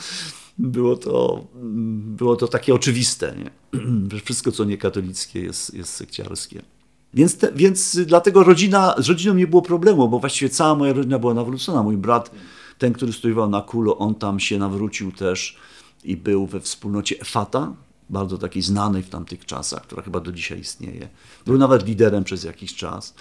Było 0.59 0.97
to, 0.97 1.47
było 2.17 2.37
to 2.37 2.49
takie 2.49 2.75
oczywiste, 2.75 3.35
nie? 3.39 3.51
że 4.13 4.21
wszystko, 4.21 4.53
co 4.53 4.65
nie 4.65 4.79
katolickie, 4.79 5.41
jest, 5.41 5.75
jest 5.75 5.95
sekciarskie. 5.95 6.63
Więc, 7.15 7.37
te, 7.37 7.53
więc 7.53 7.99
dlatego 8.07 8.45
rodzina, 8.45 8.95
z 8.99 9.09
rodziną 9.09 9.35
nie 9.35 9.47
było 9.47 9.63
problemu, 9.63 10.09
bo 10.09 10.19
właściwie 10.19 10.49
cała 10.49 10.75
moja 10.75 10.93
rodzina 10.93 11.19
była 11.19 11.35
nawrócona. 11.35 11.83
Mój 11.83 11.97
brat 11.97 12.31
ten, 12.79 12.93
który 12.93 13.13
studiował 13.13 13.51
na 13.51 13.61
Kulo, 13.61 13.99
on 13.99 14.15
tam 14.15 14.41
się 14.41 14.59
nawrócił 14.59 15.13
też 15.13 15.57
i 16.05 16.17
był 16.17 16.47
we 16.47 16.61
wspólnocie 16.61 17.21
Efata, 17.21 17.73
bardzo 18.11 18.39
takiej 18.39 18.63
znanej 18.63 19.03
w 19.03 19.09
tamtych 19.09 19.47
czasach, 19.47 19.83
która 19.83 20.03
chyba 20.03 20.21
do 20.21 20.33
dzisiaj 20.33 20.61
istnieje. 20.61 21.09
Był 21.47 21.59
nawet 21.59 21.87
liderem 21.87 22.25
przez 22.25 22.45
jakiś 22.45 22.75
czas. 22.75 23.15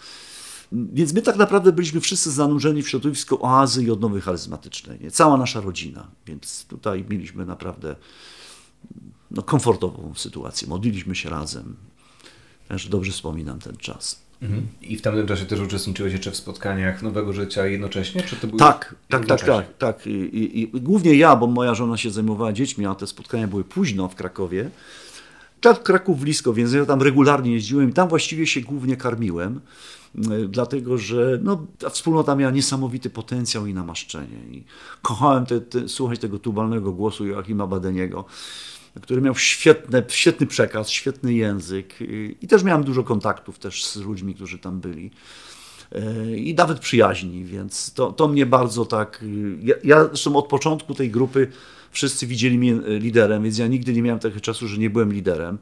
Więc 0.71 1.13
my 1.13 1.21
tak 1.21 1.35
naprawdę 1.35 1.71
byliśmy 1.71 2.01
wszyscy 2.01 2.31
zanurzeni 2.31 2.83
w 2.83 2.89
środowisko 2.89 3.39
oazy 3.39 3.83
i 3.83 3.91
odnowy 3.91 4.21
charyzmatycznej. 4.21 4.99
Nie? 4.99 5.11
Cała 5.11 5.37
nasza 5.37 5.61
rodzina. 5.61 6.07
Więc 6.25 6.65
tutaj 6.65 7.05
mieliśmy 7.09 7.45
naprawdę 7.45 7.95
no, 9.31 9.41
komfortową 9.41 10.13
sytuację. 10.15 10.67
Modliliśmy 10.67 11.15
się 11.15 11.29
razem. 11.29 11.75
Też 12.67 12.87
dobrze 12.87 13.11
wspominam 13.11 13.59
ten 13.59 13.77
czas. 13.77 14.24
Mhm. 14.41 14.67
I 14.81 14.97
w 14.97 15.01
tamtym 15.01 15.27
czasie 15.27 15.45
też 15.45 15.59
uczestniczyłeś 15.59 16.13
jeszcze 16.13 16.31
w 16.31 16.35
spotkaniach 16.35 17.01
Nowego 17.01 17.33
Życia 17.33 17.65
jednocześnie? 17.65 18.21
Czy 18.21 18.35
to 18.35 18.47
było 18.47 18.59
tak, 18.59 18.95
tak, 19.09 19.25
tak, 19.25 19.41
tak, 19.41 19.77
tak. 19.77 20.07
I, 20.07 20.09
i, 20.09 20.61
I, 20.61 20.81
głównie 20.81 21.15
ja, 21.15 21.35
bo 21.35 21.47
moja 21.47 21.75
żona 21.75 21.97
się 21.97 22.11
zajmowała 22.11 22.53
dziećmi, 22.53 22.85
a 22.85 22.95
te 22.95 23.07
spotkania 23.07 23.47
były 23.47 23.63
późno 23.63 24.07
w 24.07 24.15
Krakowie. 24.15 24.69
Tak, 25.61 25.83
Kraków 25.83 26.19
blisko, 26.19 26.53
więc 26.53 26.73
ja 26.73 26.85
tam 26.85 27.01
regularnie 27.01 27.51
jeździłem 27.51 27.89
i 27.89 27.93
tam 27.93 28.09
właściwie 28.09 28.47
się 28.47 28.61
głównie 28.61 28.97
karmiłem, 28.97 29.61
dlatego 30.49 30.97
że 30.97 31.39
no, 31.43 31.65
ta 31.79 31.89
wspólnota 31.89 32.35
miała 32.35 32.51
niesamowity 32.51 33.09
potencjał 33.09 33.65
i 33.65 33.73
namaszczenie. 33.73 34.37
I 34.51 34.63
kochałem 35.01 35.45
te, 35.45 35.61
te, 35.61 35.89
słuchać 35.89 36.19
tego 36.19 36.39
tubalnego 36.39 36.91
głosu 36.91 37.25
Joachima 37.25 37.67
Badeniego 37.67 38.25
który 39.01 39.21
miał 39.21 39.35
świetne, 39.35 40.03
świetny 40.07 40.47
przekaz, 40.47 40.89
świetny 40.89 41.33
język 41.33 41.95
i 42.41 42.47
też 42.47 42.63
miałem 42.63 42.83
dużo 42.83 43.03
kontaktów 43.03 43.59
też 43.59 43.85
z 43.85 43.95
ludźmi, 43.95 44.35
którzy 44.35 44.59
tam 44.59 44.79
byli 44.79 45.11
i 46.35 46.55
nawet 46.57 46.79
przyjaźni, 46.79 47.45
więc 47.45 47.93
to, 47.93 48.11
to 48.11 48.27
mnie 48.27 48.45
bardzo 48.45 48.85
tak. 48.85 49.23
Ja, 49.61 49.75
ja 49.83 50.05
zresztą 50.05 50.35
od 50.35 50.47
początku 50.47 50.93
tej 50.93 51.11
grupy 51.11 51.47
wszyscy 51.91 52.27
widzieli 52.27 52.57
mnie 52.57 52.75
liderem, 52.87 53.43
więc 53.43 53.57
ja 53.57 53.67
nigdy 53.67 53.93
nie 53.93 54.01
miałem 54.01 54.19
takiego 54.19 54.41
czasu, 54.41 54.67
że 54.67 54.77
nie 54.77 54.89
byłem 54.89 55.13
liderem. 55.13 55.57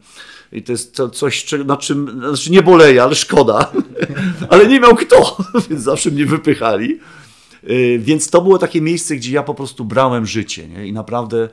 I 0.51 0.63
to 0.63 0.71
jest 0.71 0.95
to 0.95 1.09
coś, 1.09 1.45
na 1.65 1.77
czym 1.77 2.19
znaczy 2.19 2.51
nie 2.51 2.63
boleję, 2.63 3.03
ale 3.03 3.15
szkoda. 3.15 3.71
ale 4.49 4.67
nie 4.67 4.79
miał 4.79 4.95
kto, 4.95 5.37
więc 5.69 5.81
zawsze 5.81 6.11
mnie 6.11 6.25
wypychali. 6.25 6.99
Więc 7.99 8.29
to 8.29 8.41
było 8.41 8.57
takie 8.57 8.81
miejsce, 8.81 9.15
gdzie 9.15 9.31
ja 9.31 9.43
po 9.43 9.53
prostu 9.53 9.85
brałem 9.85 10.25
życie 10.25 10.67
nie? 10.67 10.87
i 10.87 10.93
naprawdę 10.93 11.49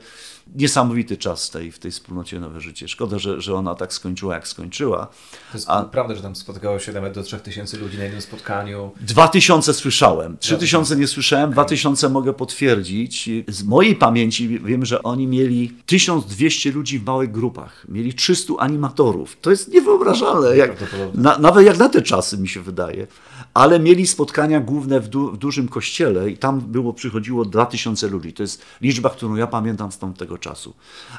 niesamowity 0.55 1.17
czas 1.17 1.49
tej, 1.49 1.71
w 1.71 1.79
tej 1.79 1.91
wspólnocie 1.91 2.39
Nowe 2.39 2.61
Życie. 2.61 2.87
Szkoda, 2.87 3.19
że, 3.19 3.41
że 3.41 3.55
ona 3.55 3.75
tak 3.75 3.93
skończyła, 3.93 4.35
jak 4.35 4.47
skończyła. 4.47 5.05
To 5.51 5.57
jest 5.57 5.69
A... 5.69 5.83
prawda, 5.83 6.15
że 6.15 6.21
tam 6.21 6.35
spotkało 6.35 6.79
się 6.79 6.91
nawet 6.91 7.13
do 7.13 7.23
3000 7.23 7.77
ludzi 7.77 7.97
na 7.97 8.03
jednym 8.03 8.21
spotkaniu. 8.21 8.91
2000 9.01 9.73
słyszałem, 9.73 10.37
3000 10.37 10.95
nie 10.95 11.07
słyszałem, 11.07 11.51
2000 11.51 12.09
mogę 12.09 12.33
potwierdzić. 12.33 13.29
Z 13.47 13.63
mojej 13.63 13.95
pamięci 13.95 14.59
wiem, 14.59 14.85
że 14.85 15.03
oni 15.03 15.27
mieli 15.27 15.73
1200 15.85 16.71
ludzi 16.71 16.99
w 16.99 17.05
małych 17.05 17.31
grupach, 17.31 17.85
mieli 17.89 18.13
300 18.13 18.53
animatorów. 18.59 19.37
To 19.41 19.49
jest 19.49 19.73
niewyobrażalne, 19.73 20.57
jak, 20.57 20.71
na, 21.13 21.37
nawet 21.37 21.65
jak 21.65 21.77
na 21.77 21.89
te 21.89 22.01
czasy 22.01 22.37
mi 22.37 22.47
się 22.47 22.61
wydaje. 22.61 23.07
Ale 23.53 23.79
mieli 23.79 24.07
spotkania 24.07 24.59
główne 24.59 24.99
w, 24.99 25.07
du, 25.07 25.31
w 25.31 25.37
dużym 25.37 25.67
kościele 25.67 26.29
i 26.29 26.37
tam 26.37 26.61
było, 26.61 26.93
przychodziło 26.93 27.45
2000 27.45 28.07
ludzi. 28.07 28.33
To 28.33 28.43
jest 28.43 28.61
liczba, 28.81 29.09
którą 29.09 29.35
ja 29.35 29.47
pamiętam 29.47 29.91
z 29.91 29.97
tamtego 29.97 30.30
czasu. 30.37 30.73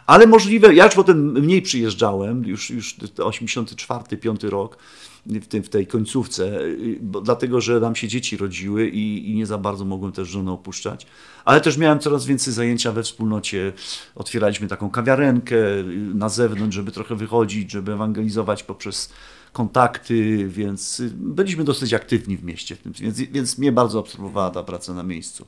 Ale 0.06 0.26
możliwe, 0.26 0.74
ja 0.74 0.84
już 0.84 0.94
potem 0.94 1.32
mniej 1.32 1.62
przyjeżdżałem, 1.62 2.44
już, 2.44 2.70
już 2.70 2.96
84, 3.18 4.16
5 4.16 4.42
rok, 4.42 4.78
w, 5.26 5.46
tym, 5.46 5.62
w 5.62 5.68
tej 5.68 5.86
końcówce, 5.86 6.60
bo, 7.00 7.20
dlatego 7.20 7.60
że 7.60 7.80
nam 7.80 7.96
się 7.96 8.08
dzieci 8.08 8.36
rodziły 8.36 8.88
i, 8.88 9.30
i 9.30 9.34
nie 9.34 9.46
za 9.46 9.58
bardzo 9.58 9.84
mogłem 9.84 10.12
też 10.12 10.28
żonę 10.28 10.52
opuszczać. 10.52 11.06
Ale 11.44 11.60
też 11.60 11.76
miałem 11.76 11.98
coraz 11.98 12.26
więcej 12.26 12.52
zajęcia 12.52 12.92
we 12.92 13.02
wspólnocie. 13.02 13.72
Otwieraliśmy 14.14 14.68
taką 14.68 14.90
kawiarenkę 14.90 15.56
na 16.14 16.28
zewnątrz, 16.28 16.76
żeby 16.76 16.92
trochę 16.92 17.16
wychodzić, 17.16 17.70
żeby 17.70 17.92
ewangelizować 17.92 18.62
poprzez 18.62 19.12
kontakty, 19.52 20.48
więc 20.48 21.02
byliśmy 21.12 21.64
dosyć 21.64 21.94
aktywni 21.94 22.36
w 22.36 22.44
mieście, 22.44 22.76
więc, 22.84 23.18
więc 23.18 23.58
mnie 23.58 23.72
bardzo 23.72 23.98
obserwowała 23.98 24.50
ta 24.50 24.62
praca 24.62 24.94
na 24.94 25.02
miejscu. 25.02 25.46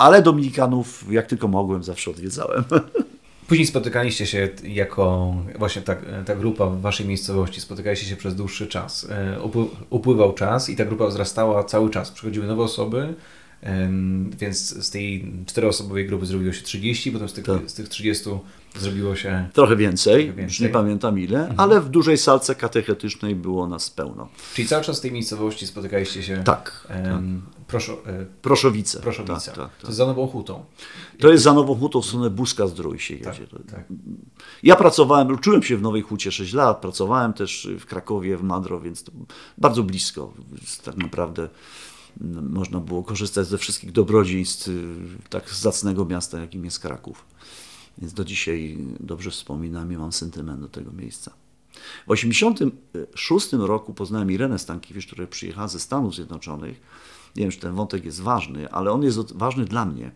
Ale 0.00 0.22
Dominikanów, 0.22 1.04
jak 1.10 1.26
tylko 1.26 1.48
mogłem, 1.48 1.82
zawsze 1.82 2.10
odwiedzałem. 2.10 2.64
Później 3.48 3.66
spotykaliście 3.66 4.26
się 4.26 4.48
jako 4.64 5.34
właśnie 5.58 5.82
ta, 5.82 5.96
ta 6.26 6.36
grupa 6.36 6.66
w 6.66 6.80
waszej 6.80 7.06
miejscowości, 7.06 7.60
spotykaliście 7.60 8.06
się 8.06 8.16
przez 8.16 8.34
dłuższy 8.34 8.66
czas. 8.66 9.06
E, 9.10 9.38
upływał 9.90 10.32
czas 10.32 10.68
i 10.68 10.76
ta 10.76 10.84
grupa 10.84 11.06
wzrastała 11.06 11.64
cały 11.64 11.90
czas. 11.90 12.10
Przychodziły 12.10 12.46
nowe 12.46 12.62
osoby, 12.62 13.14
więc 14.38 14.84
z 14.84 14.90
tej 14.90 15.32
czteroosobowej 15.46 16.06
grupy 16.06 16.26
zrobiło 16.26 16.52
się 16.52 16.62
30, 16.62 17.12
potem 17.12 17.28
z 17.28 17.32
tych, 17.32 17.44
tak. 17.44 17.70
z 17.70 17.74
tych 17.74 17.88
30 17.88 18.24
zrobiło 18.78 19.16
się... 19.16 19.48
Trochę 19.52 19.76
więcej, 19.76 20.14
trochę 20.14 20.26
więcej. 20.26 20.44
już 20.44 20.60
nie 20.60 20.68
pamiętam 20.68 21.18
ile, 21.18 21.40
mhm. 21.40 21.60
ale 21.60 21.80
w 21.80 21.88
dużej 21.88 22.18
salce 22.18 22.54
katechetycznej 22.54 23.34
było 23.34 23.68
nas 23.68 23.90
pełno. 23.90 24.28
Czyli 24.54 24.68
cały 24.68 24.84
czas 24.84 24.98
w 24.98 25.02
tej 25.02 25.12
miejscowości 25.12 25.66
spotykaliście 25.66 26.22
się... 26.22 26.44
Tak. 26.44 26.86
Um, 26.90 27.42
tak. 27.56 27.59
Proszo, 27.70 27.92
e, 28.06 28.26
Proszowice. 28.42 29.00
Proszowice. 29.00 29.34
Tak, 29.34 29.54
tak, 29.54 29.56
tak. 29.56 29.76
To 29.80 29.86
jest 29.86 29.96
za 29.96 30.06
Nową 30.06 30.26
Hutą. 30.26 30.64
To 31.18 31.30
jest 31.30 31.44
za 31.44 31.52
Nową 31.52 31.74
Hutą 31.74 32.00
w 32.00 32.06
stronę 32.06 32.30
Buska 32.30 32.66
Zdrój 32.66 32.98
się 32.98 33.16
tak, 33.16 33.40
jedzie. 33.40 33.52
Tak. 33.70 33.84
Ja 34.62 34.76
pracowałem, 34.76 35.32
uczyłem 35.32 35.62
się 35.62 35.76
w 35.76 35.82
Nowej 35.82 36.02
Hucie 36.02 36.32
6 36.32 36.52
lat, 36.52 36.80
pracowałem 36.80 37.32
też 37.32 37.68
w 37.80 37.86
Krakowie, 37.86 38.36
w 38.36 38.42
Madro, 38.42 38.80
więc 38.80 39.04
bardzo 39.58 39.82
blisko. 39.82 40.32
Tak 40.84 40.96
naprawdę 40.96 41.48
można 42.50 42.80
było 42.80 43.02
korzystać 43.02 43.46
ze 43.46 43.58
wszystkich 43.58 43.92
dobrodziejstw 43.92 44.68
y, 44.68 44.96
tak 45.28 45.50
zacnego 45.50 46.04
miasta, 46.04 46.40
jakim 46.40 46.64
jest 46.64 46.78
Kraków. 46.78 47.24
Więc 47.98 48.12
do 48.12 48.24
dzisiaj 48.24 48.78
dobrze 49.00 49.30
wspominam 49.30 49.92
i 49.92 49.96
mam 49.96 50.12
sentyment 50.12 50.60
do 50.60 50.68
tego 50.68 50.92
miejsca. 50.92 51.32
W 52.06 52.14
1986 52.14 53.52
roku 53.52 53.94
poznałem 53.94 54.30
Irenę 54.30 54.58
Stankiewicz, 54.58 55.06
która 55.06 55.26
przyjechała 55.26 55.68
ze 55.68 55.80
Stanów 55.80 56.14
Zjednoczonych. 56.14 56.80
Nie 57.36 57.42
wiem, 57.42 57.50
czy 57.50 57.60
ten 57.60 57.74
wątek 57.74 58.04
jest 58.04 58.20
ważny, 58.20 58.70
ale 58.70 58.90
on 58.92 59.02
jest 59.02 59.32
ważny 59.32 59.64
dla 59.64 59.84
mnie. 59.84 60.10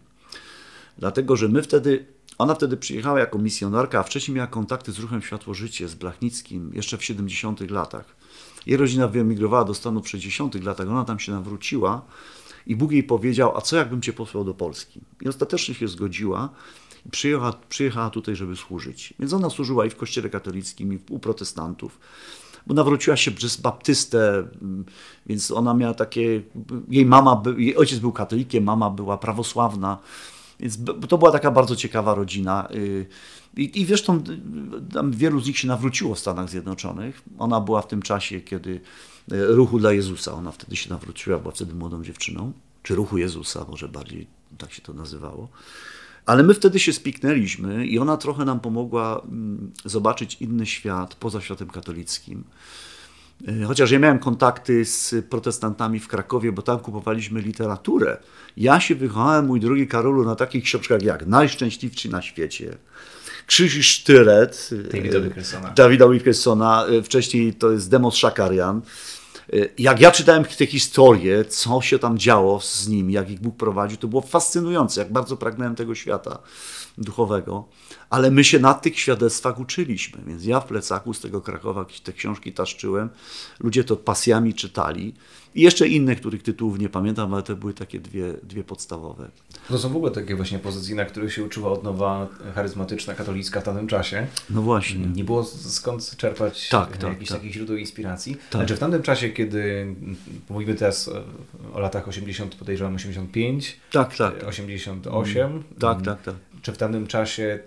Dlatego, 0.99 1.37
że 1.37 1.49
my 1.49 1.63
wtedy, 1.63 2.07
ona 2.39 2.55
wtedy 2.55 2.77
przyjechała 2.77 3.21
jako 3.21 3.39
misjonarka, 3.39 4.01
a 4.01 4.03
wcześniej 4.03 4.35
miała 4.35 4.47
kontakty 4.47 4.93
z 4.93 4.99
ruchem 4.99 5.23
Światło 5.23 5.55
Życie, 5.55 5.89
z 5.89 5.95
Blachnickim, 5.95 6.71
jeszcze 6.75 6.99
w 6.99 7.05
70 7.05 7.71
latach. 7.71 8.17
Jej 8.67 8.77
rodzina 8.77 9.09
wyemigrowała 9.09 9.65
do 9.65 9.75
Stanów 9.75 10.05
w 10.05 10.09
60 10.09 10.65
latach, 10.65 10.89
ona 10.89 11.05
tam 11.05 11.19
się 11.19 11.33
nawróciła 11.33 12.03
i 12.67 12.77
Bóg 12.77 12.93
jej 12.93 13.03
powiedział, 13.03 13.57
a 13.57 13.61
co 13.61 13.77
jakbym 13.77 14.03
cię 14.03 14.13
posłał 14.13 14.45
do 14.45 14.55
Polski? 14.55 15.01
I 15.23 15.29
ostatecznie 15.29 15.75
się 15.75 15.89
zgodziła 15.89 16.49
i 17.07 17.11
przyjechała, 17.11 17.53
przyjechała 17.69 18.11
tutaj, 18.11 18.37
żeby 18.37 18.57
służyć. 18.57 19.15
Więc 19.19 19.33
ona 19.33 19.51
służyła 19.51 19.87
i 19.87 19.91
w 19.91 19.97
kościele 19.97 20.31
katolickim, 20.31 20.93
i 20.93 20.99
u 21.11 21.19
protestantów 21.19 21.99
bo 22.67 22.75
nawróciła 22.75 23.17
się 23.17 23.31
przez 23.31 23.57
baptystę, 23.57 24.49
więc 25.27 25.51
ona 25.51 25.75
miała 25.75 25.95
takie, 25.95 26.43
jej 26.89 27.07
mama, 27.07 27.43
jej 27.57 27.77
ojciec 27.77 27.99
był 27.99 28.13
katolikiem, 28.13 28.65
mama 28.65 28.91
była 28.91 29.19
prawosławna, 29.19 29.99
więc 30.61 30.79
to 31.09 31.19
była 31.19 31.31
taka 31.31 31.51
bardzo 31.51 31.77
ciekawa 31.77 32.15
rodzina. 32.15 32.69
Y, 32.75 33.07
I, 33.57 33.81
i 33.81 33.87
zresztą 33.87 34.23
tam 34.93 35.13
wielu 35.13 35.41
z 35.41 35.47
nich 35.47 35.59
się 35.59 35.69
nawróciło 35.69 36.15
w 36.15 36.19
Stanach 36.19 36.51
Zjednoczonych. 36.51 37.23
Ona 37.39 37.61
była 37.61 37.83
w 37.83 37.89
tym 37.89 38.03
czasie, 38.03 38.41
kiedy 38.41 38.81
y, 39.33 39.47
ruchu 39.47 39.79
dla 39.79 39.93
Jezusa, 39.93 40.33
ona 40.33 40.53
wtedy 40.53 40.77
się 40.77 40.91
nawróciła, 40.91 41.39
była 41.39 41.55
wtedy 41.55 41.75
młodą 41.75 42.05
dziewczyną, 42.05 42.53
czy 42.83 42.95
ruchu 42.95 43.19
Jezusa, 43.19 43.67
może 43.69 43.89
bardziej 43.89 44.27
tak 44.59 44.73
się 44.73 44.83
to 44.83 44.93
nazywało. 44.93 45.49
Ale 46.27 46.43
my 46.43 46.55
wtedy 46.55 46.79
się 46.79 46.93
spiknęliśmy 46.93 47.87
i 47.87 47.99
ona 47.99 48.17
trochę 48.17 48.45
nam 48.45 48.61
pomogła 48.61 49.23
mm, 49.25 49.73
zobaczyć 49.85 50.37
inny 50.41 50.67
świat 50.67 51.15
poza 51.15 51.41
światem 51.41 51.71
katolickim. 51.71 52.45
E, 53.49 53.65
chociaż 53.65 53.91
ja 53.91 53.99
miałem 53.99 54.19
kontakty 54.19 54.85
z 54.85 55.15
protestantami 55.31 56.01
w 56.01 56.09
Krakowie, 56.09 56.53
bo 56.53 56.63
tam 56.63 56.79
kupowaliśmy 56.79 57.41
literaturę. 57.41 58.17
Ja 58.57 58.81
się 58.81 58.95
wychowałem, 58.95 59.47
mój 59.47 59.61
drogi 59.61 59.87
Karolu, 59.87 60.25
na 60.25 60.37
takich 60.37 60.65
książkach 60.65 61.03
jak 61.03 61.27
Najszczęśliwszy 61.27 62.09
na 62.09 62.23
świecie, 62.23 62.77
Krzyż 63.47 63.77
i 63.77 63.83
Sztylet 63.83 64.71
Davida 64.93 65.21
Wilkersona. 65.21 65.71
Davida 65.71 66.09
Wilkersona. 66.09 66.87
E, 66.87 67.03
wcześniej 67.03 67.55
to 67.55 67.71
jest 67.71 67.91
Demos 67.91 68.15
Szakarian. 68.15 68.83
E, 69.53 69.57
jak 69.79 70.01
ja 70.01 70.11
czytałem 70.11 70.45
te 70.45 70.67
historie, 70.67 71.45
co 71.45 71.81
się 71.81 71.99
tam 71.99 72.19
działo 72.19 72.61
z 72.61 72.89
nimi, 72.89 73.13
jak 73.13 73.31
ich 73.31 73.41
Bóg 73.41 73.57
prowadził, 73.57 73.99
to 73.99 74.09
było 74.09 74.23
fascynujące, 74.23 75.01
jak 75.01 75.13
bardzo 75.13 75.37
pragnąłem 75.37 75.75
tego 75.75 75.95
świata 75.95 76.39
duchowego, 76.99 77.69
ale 78.11 78.31
my 78.31 78.45
się 78.45 78.59
na 78.59 78.75
tych 78.75 78.99
świadectwach 78.99 79.61
uczyliśmy, 79.61 80.23
więc 80.27 80.45
ja 80.45 80.61
w 80.61 80.67
plecaku 80.67 81.15
z 81.15 81.21
tego 81.21 81.41
Krakowa 81.41 81.87
te 82.03 82.13
książki 82.13 82.53
taszczyłem, 82.53 83.11
ludzie 83.61 83.85
to 83.85 83.97
pasjami 83.97 84.55
czytali 84.55 85.15
i 85.55 85.63
jeszcze 85.63 85.89
inne, 85.89 86.17
których 86.17 86.43
tytułów 86.43 86.79
nie 86.79 86.89
pamiętam, 86.89 87.35
ale 87.35 87.43
to 87.43 87.57
były 87.57 87.75
takie 87.75 88.01
dwie, 88.01 88.33
dwie 88.43 88.65
podstawowe. 88.65 89.31
To 89.69 89.79
są 89.79 89.89
w 89.89 89.97
ogóle 89.97 90.13
takie 90.13 90.37
właśnie 90.37 90.59
pozycje, 90.59 90.95
na 90.95 91.05
których 91.05 91.33
się 91.33 91.45
uczyła 91.45 91.73
odnowa 91.73 92.29
charyzmatyczna, 92.55 93.15
katolicka 93.15 93.61
w 93.61 93.65
tamtym 93.65 93.87
czasie. 93.87 94.27
No 94.51 94.63
właśnie. 94.63 95.07
Nie 95.07 95.25
było 95.25 95.45
skąd 95.45 96.17
czerpać 96.17 96.69
tak, 96.69 96.97
tak, 96.97 97.13
jakichś 97.13 97.29
tak. 97.29 97.39
takich 97.39 97.53
źródeł 97.53 97.77
inspiracji. 97.77 98.35
Tak. 98.35 98.53
Znaczy 98.53 98.77
w 98.77 98.79
tamtym 98.79 99.03
czasie, 99.03 99.29
kiedy 99.29 99.87
mówimy 100.49 100.75
teraz 100.75 101.11
o 101.75 101.81
latach 101.81 102.09
80, 102.09 102.55
podejrzewam 102.55 102.95
85, 102.95 103.77
tak, 103.93 104.17
tak. 104.17 104.45
88. 104.45 105.63
Tak, 105.79 106.03
tak, 106.03 106.23
tak 106.23 106.35
czy 106.65 106.73
w 106.73 106.79
tamtym 106.79 107.07
czasie 107.07 107.59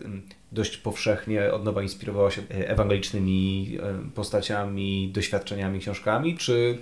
dość 0.52 0.78
powszechnie 0.78 1.54
od 1.54 1.63
nowa 1.63 1.82
inspirowała 1.82 2.32
się 2.32 2.41
e, 2.41 2.69
ewangelicznymi 2.69 3.78
e, 3.82 4.12
postaciami, 4.15 5.12
doświadczeniami, 5.13 5.80
książkami, 5.80 6.38
czy 6.38 6.78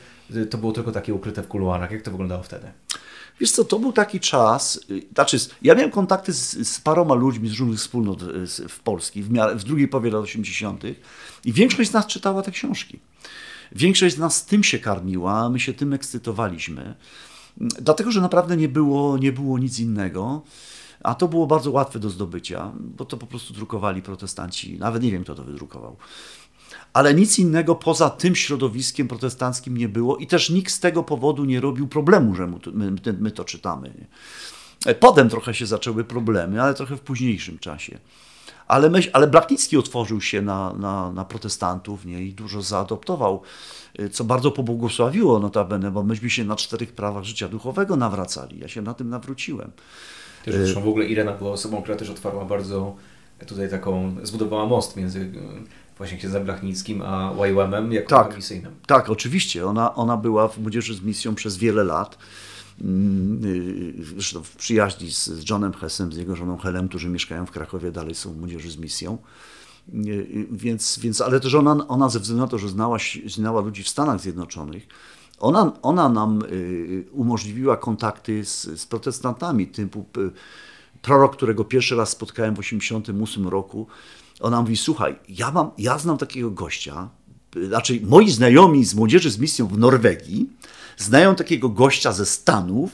to 0.50 0.58
było 0.58 0.72
tylko 0.72 0.92
takie 0.92 1.14
ukryte 1.14 1.44
w 1.44 1.48
kuluarach? 1.48 1.92
Jak 1.92 2.02
to 2.02 2.12
wyglądało 2.12 2.44
wtedy? 2.44 2.72
Wiesz 3.40 3.52
co, 3.52 3.66
to 3.66 3.80
był 3.80 3.94
taki 3.94 4.20
czas, 4.20 4.80
y, 4.90 5.02
znaczy 5.14 5.38
ja 5.62 5.76
miałem 5.76 5.92
kontakty 5.92 6.34
z, 6.34 6.68
z 6.68 6.82
paroma 6.82 7.16
ludźmi 7.16 7.50
z 7.50 7.60
różnych 7.60 7.80
wspólnot 7.80 8.22
y, 8.22 8.48
w 8.70 8.80
Polski 8.80 9.24
w, 9.24 9.30
w 9.56 9.64
drugiej 9.64 9.88
połowie 9.88 10.12
lat 10.12 10.24
80. 10.24 10.84
i 11.46 11.54
większość 11.54 11.90
z 11.90 11.94
nas 11.94 12.08
czytała 12.08 12.42
te 12.42 12.52
książki. 12.52 13.00
Większość 13.72 14.16
z 14.16 14.20
nas 14.20 14.46
tym 14.46 14.64
się 14.64 14.80
karmiła, 14.80 15.50
my 15.50 15.60
się 15.60 15.74
tym 15.74 15.94
ekscytowaliśmy, 15.94 16.96
dlatego 17.58 18.12
że 18.12 18.22
naprawdę 18.22 18.58
nie 18.58 18.70
było, 18.70 19.18
nie 19.18 19.32
było 19.32 19.60
nic 19.60 19.80
innego. 19.80 20.42
A 21.04 21.16
to 21.16 21.28
było 21.28 21.48
bardzo 21.48 21.72
łatwe 21.72 22.00
do 22.00 22.10
zdobycia, 22.10 22.72
bo 22.80 23.06
to 23.06 23.18
po 23.18 23.28
prostu 23.28 23.54
drukowali 23.54 24.02
protestanci. 24.02 24.78
Nawet 24.80 25.04
nie 25.04 25.12
wiem, 25.12 25.24
kto 25.24 25.36
to 25.36 25.44
wydrukował. 25.44 25.98
Ale 26.96 27.14
nic 27.14 27.40
innego 27.40 27.76
poza 27.76 28.10
tym 28.10 28.36
środowiskiem 28.36 29.08
protestanckim 29.08 29.78
nie 29.78 29.90
było 29.90 30.18
i 30.18 30.28
też 30.28 30.50
nikt 30.50 30.72
z 30.72 30.80
tego 30.80 31.04
powodu 31.04 31.46
nie 31.46 31.62
robił 31.62 31.88
problemu, 31.88 32.36
że 32.36 32.52
my, 33.20 33.32
to 33.32 33.46
czytamy. 33.46 33.94
Potem 35.00 35.30
trochę 35.30 35.54
się 35.54 35.66
zaczęły 35.66 36.04
problemy, 36.04 36.62
ale 36.62 36.74
trochę 36.74 36.98
w 36.98 37.02
późniejszym 37.02 37.60
czasie. 37.60 37.98
Ale, 38.68 38.90
myśl, 38.90 39.10
ale 39.14 39.28
Blachnicki 39.28 39.78
otworzył 39.78 40.22
się 40.22 40.42
na, 40.42 40.74
na, 40.74 41.12
na 41.12 41.26
protestantów 41.26 42.06
nie? 42.06 42.24
i 42.24 42.34
dużo 42.34 42.62
zaadoptował, 42.62 43.42
co 44.12 44.24
bardzo 44.24 44.52
pobłogosławiło 44.52 45.40
notabene, 45.40 45.92
bo 45.92 46.04
myśmy 46.04 46.30
się 46.30 46.44
na 46.44 46.56
czterech 46.56 46.92
prawach 46.92 47.24
życia 47.24 47.48
duchowego 47.48 47.96
nawracali. 47.96 48.60
Ja 48.60 48.68
się 48.68 48.82
na 48.82 48.94
tym 48.94 49.10
nawróciłem. 49.10 49.72
Też 50.46 50.56
zresztą 50.56 50.82
w 50.82 50.88
ogóle 50.88 51.06
Irena 51.06 51.32
była 51.32 51.52
osobą, 51.52 51.82
która 51.82 51.98
też 51.98 52.10
otwarła 52.10 52.46
bardzo 52.46 52.96
tutaj 53.48 53.70
taką, 53.70 54.16
zbudowała 54.24 54.66
most 54.66 54.96
między 54.98 55.20
e, 55.20 55.85
właśnie 55.98 56.18
księdzem 56.18 56.46
Blachnickim 56.46 57.02
a 57.02 57.34
YWAM-em 57.48 57.94
jako 57.94 58.10
tak, 58.10 58.36
misyjnym. 58.36 58.76
Tak, 58.88 59.10
oczywiście. 59.10 59.68
Ona, 59.68 59.96
ona 59.96 60.18
była 60.18 60.48
w 60.48 60.58
Młodzieży 60.58 60.96
z 60.96 61.02
Misją 61.02 61.36
przez 61.36 61.58
wiele 61.58 61.84
lat. 61.84 62.18
mm, 62.82 63.42
zresztą 64.14 64.44
w 64.44 64.56
przyjaźni 64.56 65.12
z 65.12 65.50
Johnem 65.50 65.74
Hessem, 65.74 66.14
z 66.14 66.18
jego 66.18 66.36
żoną 66.36 66.58
Helem, 66.58 66.90
którzy 66.90 67.10
mieszkają 67.10 67.46
w 67.46 67.52
Krakowie, 67.52 67.92
dalej 67.92 68.16
są 68.16 68.34
młodzieży 68.34 68.72
z 68.72 68.78
misją. 68.78 69.18
Więc, 70.52 71.00
więc, 71.00 71.22
ale 71.22 71.40
też 71.40 71.54
ona, 71.54 71.88
ona 71.88 72.10
ze 72.10 72.20
względu 72.20 72.44
na 72.44 72.50
to, 72.50 72.58
że 72.58 72.70
znała, 72.70 72.98
znała 73.26 73.62
ludzi 73.62 73.84
w 73.84 73.90
Stanach 73.90 74.20
Zjednoczonych, 74.20 74.88
ona, 75.40 75.72
ona 75.82 76.10
nam 76.10 76.44
umożliwiła 77.12 77.78
kontakty 77.78 78.46
z, 78.46 78.80
z 78.80 78.86
protestantami, 78.86 79.68
typu 79.68 80.06
prorok, 81.02 81.36
którego 81.36 81.66
pierwszy 81.66 81.96
raz 81.96 82.10
spotkałem 82.10 82.54
w 82.54 82.58
1988 82.58 83.48
roku, 83.48 83.88
ona 84.40 84.62
mówi, 84.62 84.78
słuchaj, 84.78 85.16
ja, 85.30 85.52
mam, 85.52 85.72
ja 85.78 85.98
znam 85.98 86.18
takiego 86.18 86.52
gościa, 86.52 87.10
znaczy 87.68 88.00
moi 88.04 88.32
znajomi 88.32 88.86
z 88.86 88.96
młodzieży 88.96 89.32
z 89.32 89.38
misją 89.38 89.68
w 89.68 89.78
Norwegii 89.78 90.50
znają 90.98 91.36
takiego 91.36 91.70
gościa 91.70 92.12
ze 92.12 92.26
Stanów, 92.26 92.92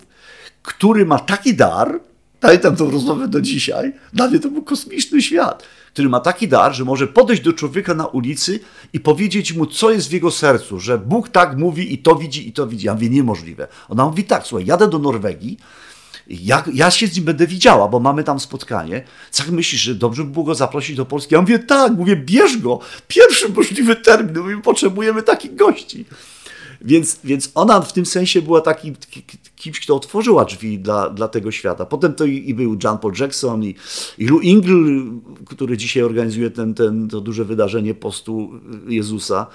który 0.61 1.05
ma 1.05 1.19
taki 1.19 1.53
dar, 1.53 1.99
pamiętam 2.39 2.75
tą 2.75 2.91
rozmowę 2.91 3.27
do 3.27 3.41
dzisiaj, 3.41 3.93
dla 4.13 4.27
mnie 4.27 4.39
to 4.39 4.49
był 4.49 4.63
kosmiczny 4.63 5.21
świat, 5.21 5.63
który 5.93 6.09
ma 6.09 6.19
taki 6.19 6.47
dar, 6.47 6.75
że 6.75 6.85
może 6.85 7.07
podejść 7.07 7.43
do 7.43 7.53
człowieka 7.53 7.93
na 7.93 8.05
ulicy 8.05 8.59
i 8.93 8.99
powiedzieć 8.99 9.53
mu, 9.53 9.65
co 9.65 9.91
jest 9.91 10.09
w 10.09 10.11
jego 10.11 10.31
sercu, 10.31 10.79
że 10.79 10.97
Bóg 10.97 11.29
tak 11.29 11.57
mówi 11.57 11.93
i 11.93 11.97
to 11.97 12.15
widzi, 12.15 12.47
i 12.47 12.53
to 12.53 12.67
widzi. 12.67 12.85
Ja 12.85 12.93
mówię, 12.93 13.09
niemożliwe. 13.09 13.67
Ona 13.89 14.05
mówi 14.05 14.23
tak, 14.23 14.47
słuchaj, 14.47 14.65
jadę 14.65 14.89
do 14.89 14.99
Norwegii, 14.99 15.57
ja, 16.27 16.63
ja 16.73 16.91
się 16.91 17.07
z 17.07 17.15
nim 17.15 17.25
będę 17.25 17.47
widziała, 17.47 17.87
bo 17.87 17.99
mamy 17.99 18.23
tam 18.23 18.39
spotkanie. 18.39 19.03
Co 19.31 19.43
myślisz, 19.51 19.81
że 19.81 19.95
dobrze 19.95 20.23
by 20.23 20.31
było 20.31 20.45
go 20.45 20.55
zaprosić 20.55 20.95
do 20.95 21.05
Polski? 21.05 21.33
Ja 21.33 21.41
mówię, 21.41 21.59
tak, 21.59 21.93
mówię, 21.93 22.15
bierz 22.15 22.57
go. 22.57 22.79
Pierwszy 23.07 23.49
możliwy 23.49 23.95
termin, 23.95 24.39
mówię, 24.39 24.61
potrzebujemy 24.61 25.23
takich 25.23 25.55
gości. 25.55 26.05
Więc, 26.85 27.19
więc 27.23 27.51
ona 27.55 27.81
w 27.81 27.93
tym 27.93 28.05
sensie 28.05 28.41
była 28.41 28.61
takim 28.61 28.95
kimś, 29.55 29.79
kto 29.79 29.95
otworzyła 29.95 30.45
drzwi 30.45 30.79
dla, 30.79 31.09
dla 31.09 31.27
tego 31.27 31.51
świata. 31.51 31.85
Potem 31.85 32.13
to 32.13 32.25
i, 32.25 32.49
i 32.49 32.53
był 32.53 32.77
John 32.83 32.97
Paul 32.97 33.13
Jackson 33.19 33.63
i, 33.63 33.75
i 34.17 34.27
Lou 34.27 34.39
Ingle, 34.39 35.19
który 35.45 35.77
dzisiaj 35.77 36.03
organizuje 36.03 36.49
ten, 36.49 36.73
ten, 36.73 37.07
to 37.07 37.21
duże 37.21 37.45
wydarzenie 37.45 37.93
postu 37.93 38.51
Jezusa. 38.87 39.47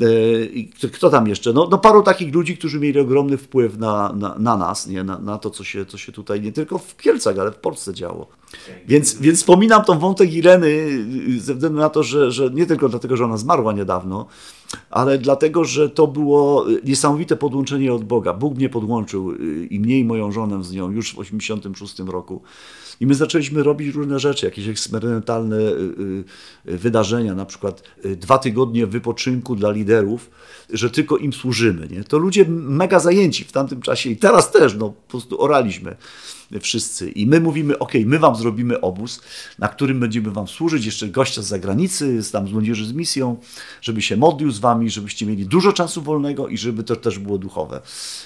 E, 0.00 0.88
kto 0.88 1.10
tam 1.10 1.28
jeszcze? 1.28 1.52
No, 1.52 1.68
no 1.70 1.78
paru 1.78 2.02
takich 2.02 2.34
ludzi, 2.34 2.56
którzy 2.56 2.80
mieli 2.80 3.00
ogromny 3.00 3.36
wpływ 3.36 3.78
na, 3.78 4.12
na, 4.12 4.34
na 4.38 4.56
nas, 4.56 4.86
nie? 4.86 5.04
Na, 5.04 5.18
na, 5.18 5.38
to, 5.38 5.50
co 5.50 5.64
się, 5.64 5.86
co 5.86 5.98
się 5.98 6.12
tutaj 6.12 6.40
nie 6.40 6.52
tylko 6.52 6.78
w 6.78 6.96
Kielcach, 6.96 7.38
ale 7.38 7.52
w 7.52 7.56
Polsce 7.56 7.94
działo. 7.94 8.26
Więc, 8.86 9.14
więc 9.14 9.38
wspominam 9.38 9.84
tą 9.84 9.98
wątek 9.98 10.32
Ireny 10.32 10.88
ze 11.38 11.54
względu 11.54 11.78
na 11.78 11.88
to, 11.88 12.02
że, 12.02 12.30
że 12.30 12.50
nie 12.50 12.66
tylko 12.66 12.88
dlatego, 12.88 13.16
że 13.16 13.24
ona 13.24 13.36
zmarła 13.36 13.72
niedawno, 13.72 14.26
ale 14.90 15.18
dlatego, 15.18 15.64
że 15.64 15.90
to 15.90 16.06
było 16.06 16.66
niesamowite 16.84 17.36
podłączenie 17.36 17.94
od 17.94 18.04
Boga. 18.04 18.34
Bóg 18.34 18.56
mnie 18.56 18.68
podłączył 18.68 19.30
y, 19.30 19.66
i 19.70 19.80
mnie 19.80 19.98
i 19.98 20.04
moją 20.04 20.32
żonę 20.32 20.64
z 20.64 20.72
nią 20.72 20.90
już 20.90 21.06
w 21.08 21.16
1986 21.16 21.98
roku. 22.10 22.42
I 23.02 23.06
my 23.06 23.14
zaczęliśmy 23.14 23.62
robić 23.62 23.94
różne 23.94 24.18
rzeczy, 24.18 24.46
jakieś 24.46 24.68
eksperymentalne 24.68 25.56
y, 25.56 26.24
y, 26.68 26.78
wydarzenia, 26.78 27.34
na 27.34 27.46
przykład 27.46 27.82
dwa 28.04 28.38
tygodnie 28.38 28.86
wypoczynku 28.86 29.56
dla 29.56 29.70
liderów, 29.70 30.30
że 30.70 30.90
tylko 30.90 31.16
im 31.16 31.32
służymy. 31.32 31.88
Nie? 31.88 32.04
To 32.04 32.18
ludzie 32.18 32.44
mega 32.48 33.00
zajęci 33.00 33.44
w 33.44 33.52
tamtym 33.52 33.82
czasie 33.82 34.10
i 34.10 34.16
teraz 34.16 34.50
też, 34.50 34.74
no 34.74 34.88
po 34.88 35.10
prostu 35.10 35.42
oraliśmy 35.42 35.96
wszyscy. 36.60 37.10
I 37.10 37.26
my 37.26 37.40
mówimy, 37.40 37.78
ok, 37.78 37.92
my 38.06 38.18
wam 38.18 38.36
zrobimy 38.36 38.80
obóz, 38.80 39.20
na 39.58 39.68
którym 39.68 40.00
będziemy 40.00 40.30
wam 40.30 40.48
służyć, 40.48 40.86
jeszcze 40.86 41.08
gościa 41.08 41.42
z 41.42 41.46
zagranicy, 41.46 42.20
tam 42.32 42.48
z 42.48 42.52
młodzieży 42.52 42.86
z 42.86 42.92
misją, 42.92 43.36
żeby 43.80 44.02
się 44.02 44.16
modlił 44.16 44.50
z 44.50 44.58
wami, 44.58 44.90
żebyście 44.90 45.26
mieli 45.26 45.46
dużo 45.46 45.72
czasu 45.72 46.02
wolnego 46.02 46.48
i 46.48 46.58
żeby 46.58 46.84
to 46.84 46.96
też 46.96 47.18
było 47.18 47.38
duchowe. 47.38 47.80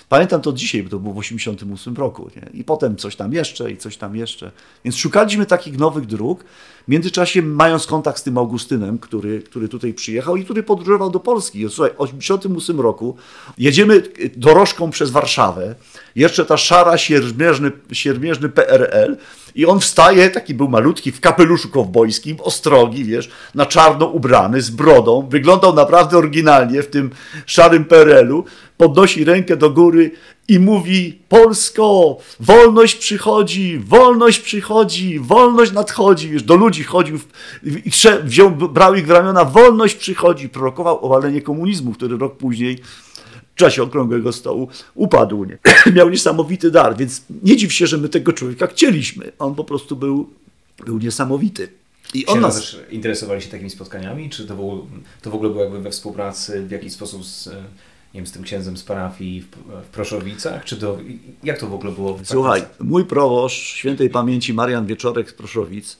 Pamiętam 0.09 0.41
to 0.41 0.53
dzisiaj, 0.53 0.83
bo 0.83 0.91
to 0.91 0.99
było 0.99 1.15
w 1.15 1.19
88 1.19 1.97
roku. 1.97 2.31
Nie? 2.37 2.61
I 2.61 2.65
potem 2.65 2.97
coś 2.97 3.17
tam 3.17 3.33
jeszcze 3.33 3.71
i 3.71 3.77
coś 3.77 3.97
tam 3.97 4.17
jeszcze. 4.17 4.51
Więc 4.85 4.97
szukaliśmy 4.97 5.47
takich 5.47 5.79
nowych 5.79 6.07
dróg. 6.07 6.45
W 6.87 6.89
międzyczasie 6.89 7.43
mając 7.43 7.87
kontakt 7.87 8.19
z 8.19 8.23
tym 8.23 8.39
Augustynem, 8.39 8.99
który, 8.99 9.43
który 9.43 9.69
tutaj 9.69 9.95
przyjechał 9.95 10.37
i 10.37 10.45
który 10.45 10.63
podróżował 10.63 11.11
do 11.11 11.21
Polski. 11.21 11.67
Słuchaj, 11.69 11.93
w 11.97 12.01
88 12.01 12.81
roku 12.81 13.17
jedziemy 13.59 14.03
dorożką 14.37 14.91
przez 14.91 15.11
Warszawę, 15.11 15.75
jeszcze 16.17 16.45
ta 16.45 16.57
szara, 16.57 16.99
siermierzny, 16.99 17.73
siermierzny 17.93 18.49
PRL 18.49 19.17
i 19.55 19.67
on 19.67 19.81
wstaje, 19.81 20.31
taki 20.31 20.55
był 20.55 20.69
malutki, 20.69 21.13
w 21.13 21.21
kapeluszu 21.21 21.69
kowbojskim, 21.69 22.37
ostrogi, 22.41 23.05
wiesz, 23.05 23.31
na 23.55 23.67
czarno 23.67 24.07
ubrany, 24.07 24.63
z 24.63 24.71
brodą, 24.71 25.29
wyglądał 25.31 25.75
naprawdę 25.75 26.19
oryginalnie 26.19 26.83
w 26.83 26.87
tym 26.87 27.11
szarym 27.47 27.85
PRL-u, 27.85 28.45
podnosi 28.77 29.25
rękę 29.25 29.57
do 29.57 29.71
góry 29.71 30.11
i 30.49 30.59
mówi: 30.59 31.19
Polsko, 31.29 32.17
wolność 32.41 32.95
przychodzi, 32.95 33.79
wolność 33.79 34.39
przychodzi, 34.39 35.19
wolność 35.19 35.73
nadchodzi. 35.73 36.31
Wiesz, 36.31 36.43
do 36.43 36.57
ludzi 36.57 36.85
chodził 36.85 37.19
i 37.85 37.91
wziął, 38.25 38.51
brał 38.51 38.95
ich 38.95 39.07
w 39.07 39.11
ramiona, 39.11 39.45
wolność 39.45 39.95
przychodzi. 39.95 40.49
Prorokował 40.49 40.99
obalenie 40.99 41.43
komunizmu, 41.43 41.93
który 41.93 42.19
rok 42.19 42.37
później 42.37 42.79
w 43.55 43.59
czasie 43.59 43.83
okrągłego 43.83 44.33
stołu 44.33 44.69
upadł. 44.95 45.45
Nie? 45.45 45.59
Miał 45.97 46.11
niesamowity 46.11 46.71
dar, 46.71 46.97
więc 46.97 47.23
nie 47.43 47.57
dziw 47.57 47.73
się, 47.73 47.87
że 47.87 47.99
my 47.99 48.09
tego 48.09 48.33
człowieka 48.33 48.67
chcieliśmy. 48.67 49.33
On 49.39 49.55
po 49.55 49.65
prostu 49.65 49.97
był, 49.97 50.31
był 50.87 50.99
niesamowity. 50.99 51.69
I 52.15 52.27
on 52.27 52.41
nas... 52.41 52.55
też 52.55 52.81
interesowali 52.91 53.43
się 53.43 53.49
takimi 53.49 53.71
spotkaniami? 53.71 54.31
Czy 54.31 54.47
to 54.47 54.57
w, 54.57 54.61
ogóle, 54.61 54.83
to 55.23 55.31
w 55.31 55.35
ogóle 55.35 55.51
było 55.51 55.63
jakby 55.63 55.81
we 55.81 55.91
współpracy 55.91 56.67
w 56.67 56.71
jakiś 56.71 56.93
sposób 56.93 57.25
z, 57.25 57.49
nie 58.17 58.23
wiem, 58.23 58.27
z 58.27 58.33
tym 58.33 58.43
księdzem 58.43 58.77
z 58.77 58.83
parafii 58.83 59.41
w, 59.41 59.87
Proszowicach? 59.87 60.65
Czy 60.65 60.77
to, 60.77 60.99
jak 61.45 61.59
to 61.59 61.67
w 61.67 61.75
ogóle 61.75 61.93
było? 61.93 62.15
W 62.15 62.27
Słuchaj, 62.27 62.63
mój 62.81 63.05
proboszcz 63.05 63.75
świętej 63.75 64.11
pamięci 64.11 64.55
Marian 64.55 64.87
Wieczorek 64.87 65.31
z 65.31 65.33
Proszowic, 65.33 65.97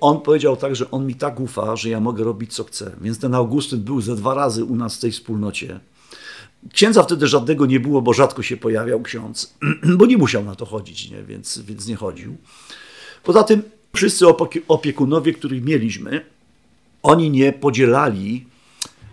on 0.00 0.20
powiedział 0.20 0.56
tak, 0.56 0.76
że 0.76 0.90
on 0.90 1.06
mi 1.06 1.14
tak 1.14 1.40
ufa, 1.40 1.76
że 1.76 1.88
ja 1.88 2.00
mogę 2.00 2.24
robić 2.24 2.54
co 2.54 2.64
chcę. 2.64 2.90
Więc 3.00 3.18
ten 3.18 3.34
Augustyn 3.34 3.80
był 3.80 4.00
ze 4.00 4.16
dwa 4.16 4.34
razy 4.34 4.64
u 4.64 4.76
nas 4.76 4.96
w 4.96 5.00
tej 5.00 5.12
wspólnocie. 5.12 5.80
Księdza 6.72 7.02
wtedy 7.02 7.26
żadnego 7.26 7.66
nie 7.66 7.80
było, 7.80 8.02
bo 8.02 8.12
rzadko 8.12 8.42
się 8.42 8.56
pojawiał 8.56 9.02
ksiądz, 9.02 9.54
bo 9.98 10.06
nie 10.06 10.18
musiał 10.18 10.44
na 10.44 10.54
to 10.54 10.66
chodzić, 10.66 11.10
nie? 11.10 11.22
Więc, 11.22 11.58
więc 11.58 11.86
nie 11.86 11.96
chodził. 11.96 12.36
Poza 13.24 13.42
tym 13.42 13.62
wszyscy 13.96 14.24
opiekunowie, 14.68 15.32
których 15.32 15.64
mieliśmy, 15.64 16.24
oni 17.02 17.30
nie 17.30 17.52
podzielali 17.52 18.46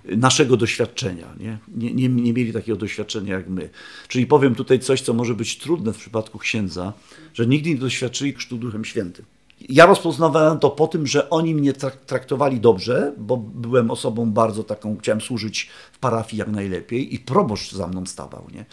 naszego 0.08 0.58
doświadczenia. 0.58 1.28
Nie? 1.39 1.58
Nie, 1.68 1.94
nie, 1.94 2.10
nie 2.10 2.34
mieli 2.34 2.54
takiego 2.54 2.78
doświadczenia 2.78 3.34
jak 3.34 3.50
my. 3.50 3.70
Czyli 4.08 4.28
powiem 4.28 4.56
tutaj 4.56 4.80
coś, 4.80 5.02
co 5.02 5.13
może 5.13 5.34
być 5.34 5.58
trudne 5.58 5.94
w 5.94 5.98
przypadku 5.98 6.39
księdza, 6.39 6.94
że 7.34 7.48
nigdy 7.48 7.70
nie 7.70 7.78
doświadczyli 7.78 8.34
chrztu 8.34 8.58
Duchem 8.58 8.86
Świętym. 8.86 9.26
Ja 9.70 9.86
rozpoznawałem 9.86 10.60
to 10.60 10.70
po 10.70 10.88
tym, 10.88 11.08
że 11.08 11.30
oni 11.30 11.56
mnie 11.56 11.74
traktowali 12.06 12.60
dobrze, 12.60 13.13
bo 13.18 13.38
byłem 13.38 13.91
osobą 13.91 14.32
bardzo 14.32 14.63
taką, 14.63 14.98
chciałem 14.98 15.22
służyć 15.22 15.70
w 15.95 15.99
parafii 15.99 16.39
jak 16.39 16.47
najlepiej 16.47 17.15
i 17.15 17.19
proboszcz 17.19 17.71
za 17.71 17.88
mną 17.88 18.05
stawał, 18.05 18.47
nie? 18.53 18.65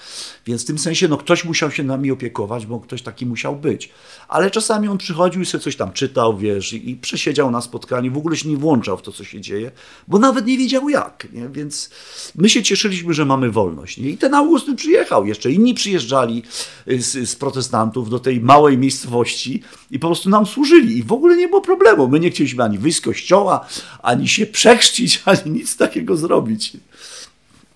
Więc 0.47 0.63
w 0.63 0.65
tym 0.65 0.79
sensie, 0.79 1.09
no 1.09 1.17
ktoś 1.17 1.45
musiał 1.45 1.71
się 1.71 1.83
nami 1.83 2.11
opiekować, 2.11 2.67
bo 2.67 2.81
ktoś 2.81 3.03
taki 3.03 3.27
musiał 3.27 3.57
być. 3.57 3.91
Ale 4.29 4.51
czasami 4.51 4.89
on 4.89 4.99
przychodził 4.99 5.43
i 5.43 5.47
sobie 5.47 5.65
coś 5.65 5.77
tam 5.77 5.93
czytał, 5.93 6.39
wiesz, 6.39 6.73
i, 6.73 6.97
przesiedział 6.97 7.51
na 7.51 7.61
spotkaniu, 7.61 8.13
w 8.13 8.17
ogóle 8.17 8.37
się 8.37 8.49
nie 8.49 8.57
włączał 8.57 8.97
w 8.97 9.03
to, 9.03 9.13
co 9.13 9.25
się 9.25 9.41
dzieje, 9.41 9.71
bo 10.09 10.19
nawet 10.19 10.47
nie 10.47 10.59
wiedział 10.59 10.89
jak, 10.89 11.29
nie? 11.33 11.49
Więc 11.49 11.91
my 12.37 12.49
się 12.49 12.63
cieszyliśmy, 12.63 13.15
że 13.15 13.25
mamy 13.25 13.51
wolność, 13.51 13.99
nie? 13.99 14.11
I 14.11 14.19
ten 14.19 14.35
Augustyn 14.35 14.77
przyjechał, 14.77 15.27
jeszcze 15.27 15.51
inni 15.51 15.75
przyjeżdżali 15.75 16.43
z, 16.87 17.29
z 17.31 17.37
protestantów 17.37 18.11
do 18.11 18.19
tej 18.19 18.41
małej 18.41 18.79
miejscowości 18.79 19.63
i 19.91 19.99
po 19.99 20.07
prostu 20.07 20.31
nam 20.31 20.47
służyli 20.47 20.99
i 20.99 21.03
w 21.03 21.13
ogóle 21.13 21.37
nie 21.37 21.49
było 21.49 21.61
problemu. 21.61 22.09
My 22.09 22.21
nie 22.21 22.31
chcieliśmy 22.31 22.65
ani 22.65 22.79
wyjść 22.79 22.99
z 22.99 23.01
kościoła, 23.01 23.67
ani 24.03 24.29
się 24.29 24.47
przechrzcić, 24.59 25.23
ani 25.25 25.51
nic 25.51 25.77
takiego 25.77 26.17
zrobić. 26.17 26.77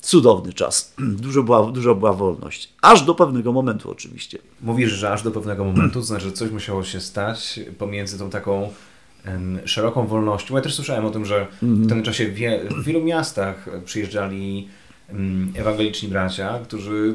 Cudowny 0.07 0.53
czas. 0.53 0.95
Dużo 1.25 1.42
była, 1.42 1.73
dużo 1.73 1.95
była 1.95 2.12
wolność. 2.12 2.69
Aż 2.83 3.03
do 3.03 3.14
pewnego 3.14 3.53
momentu 3.53 3.90
oczywiście. 3.90 4.38
Mówisz, 4.62 4.92
że 4.92 5.12
aż 5.12 5.23
do 5.23 5.31
pewnego 5.31 5.64
momentu, 5.64 5.95
to 5.95 6.03
znaczy, 6.03 6.25
że 6.25 6.33
coś 6.33 6.51
musiało 6.51 6.85
się 6.85 7.01
stać 7.01 7.61
pomiędzy 7.79 8.19
tą 8.19 8.31
taką 8.31 8.69
szeroką 9.64 10.07
wolnością. 10.07 10.57
Ja 10.57 10.62
też 10.62 10.75
słyszałem 10.75 11.05
o 11.05 11.11
tym, 11.11 11.25
że 11.25 11.47
w 11.47 11.61
tym 11.61 11.83
mhm. 11.83 12.03
czasie 12.03 12.29
w 12.29 12.85
wielu 12.85 13.05
miastach 13.05 13.69
przyjeżdżali 13.85 14.69
ewangeliczni 15.55 16.09
bracia, 16.09 16.59
którzy 16.64 17.14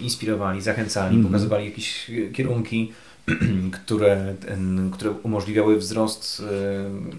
inspirowali, 0.00 0.62
zachęcali, 0.62 1.14
mm 1.14 1.26
pokazywali 1.26 1.64
jakieś 1.64 2.10
kierunki 2.32 2.92
które, 3.84 4.34
które 4.92 5.10
umożliwiały 5.10 5.76
wzrost 5.76 6.42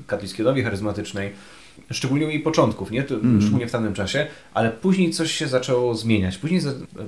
katolickiej 0.08 0.46
dowie 0.46 0.64
charyzmatycznej, 0.64 1.32
szczególnie 1.92 2.26
u 2.26 2.30
jej 2.30 2.40
początków, 2.40 2.92
nie? 2.92 3.04
To, 3.04 3.16
mm. 3.16 3.42
szczególnie 3.42 3.68
w 3.68 3.72
tamtym 3.72 3.94
czasie, 3.94 4.28
ale 4.54 4.72
później 4.72 5.12
coś 5.12 5.32
się 5.32 5.48
zaczęło 5.48 5.96
zmieniać. 5.96 6.38
Później 6.38 6.62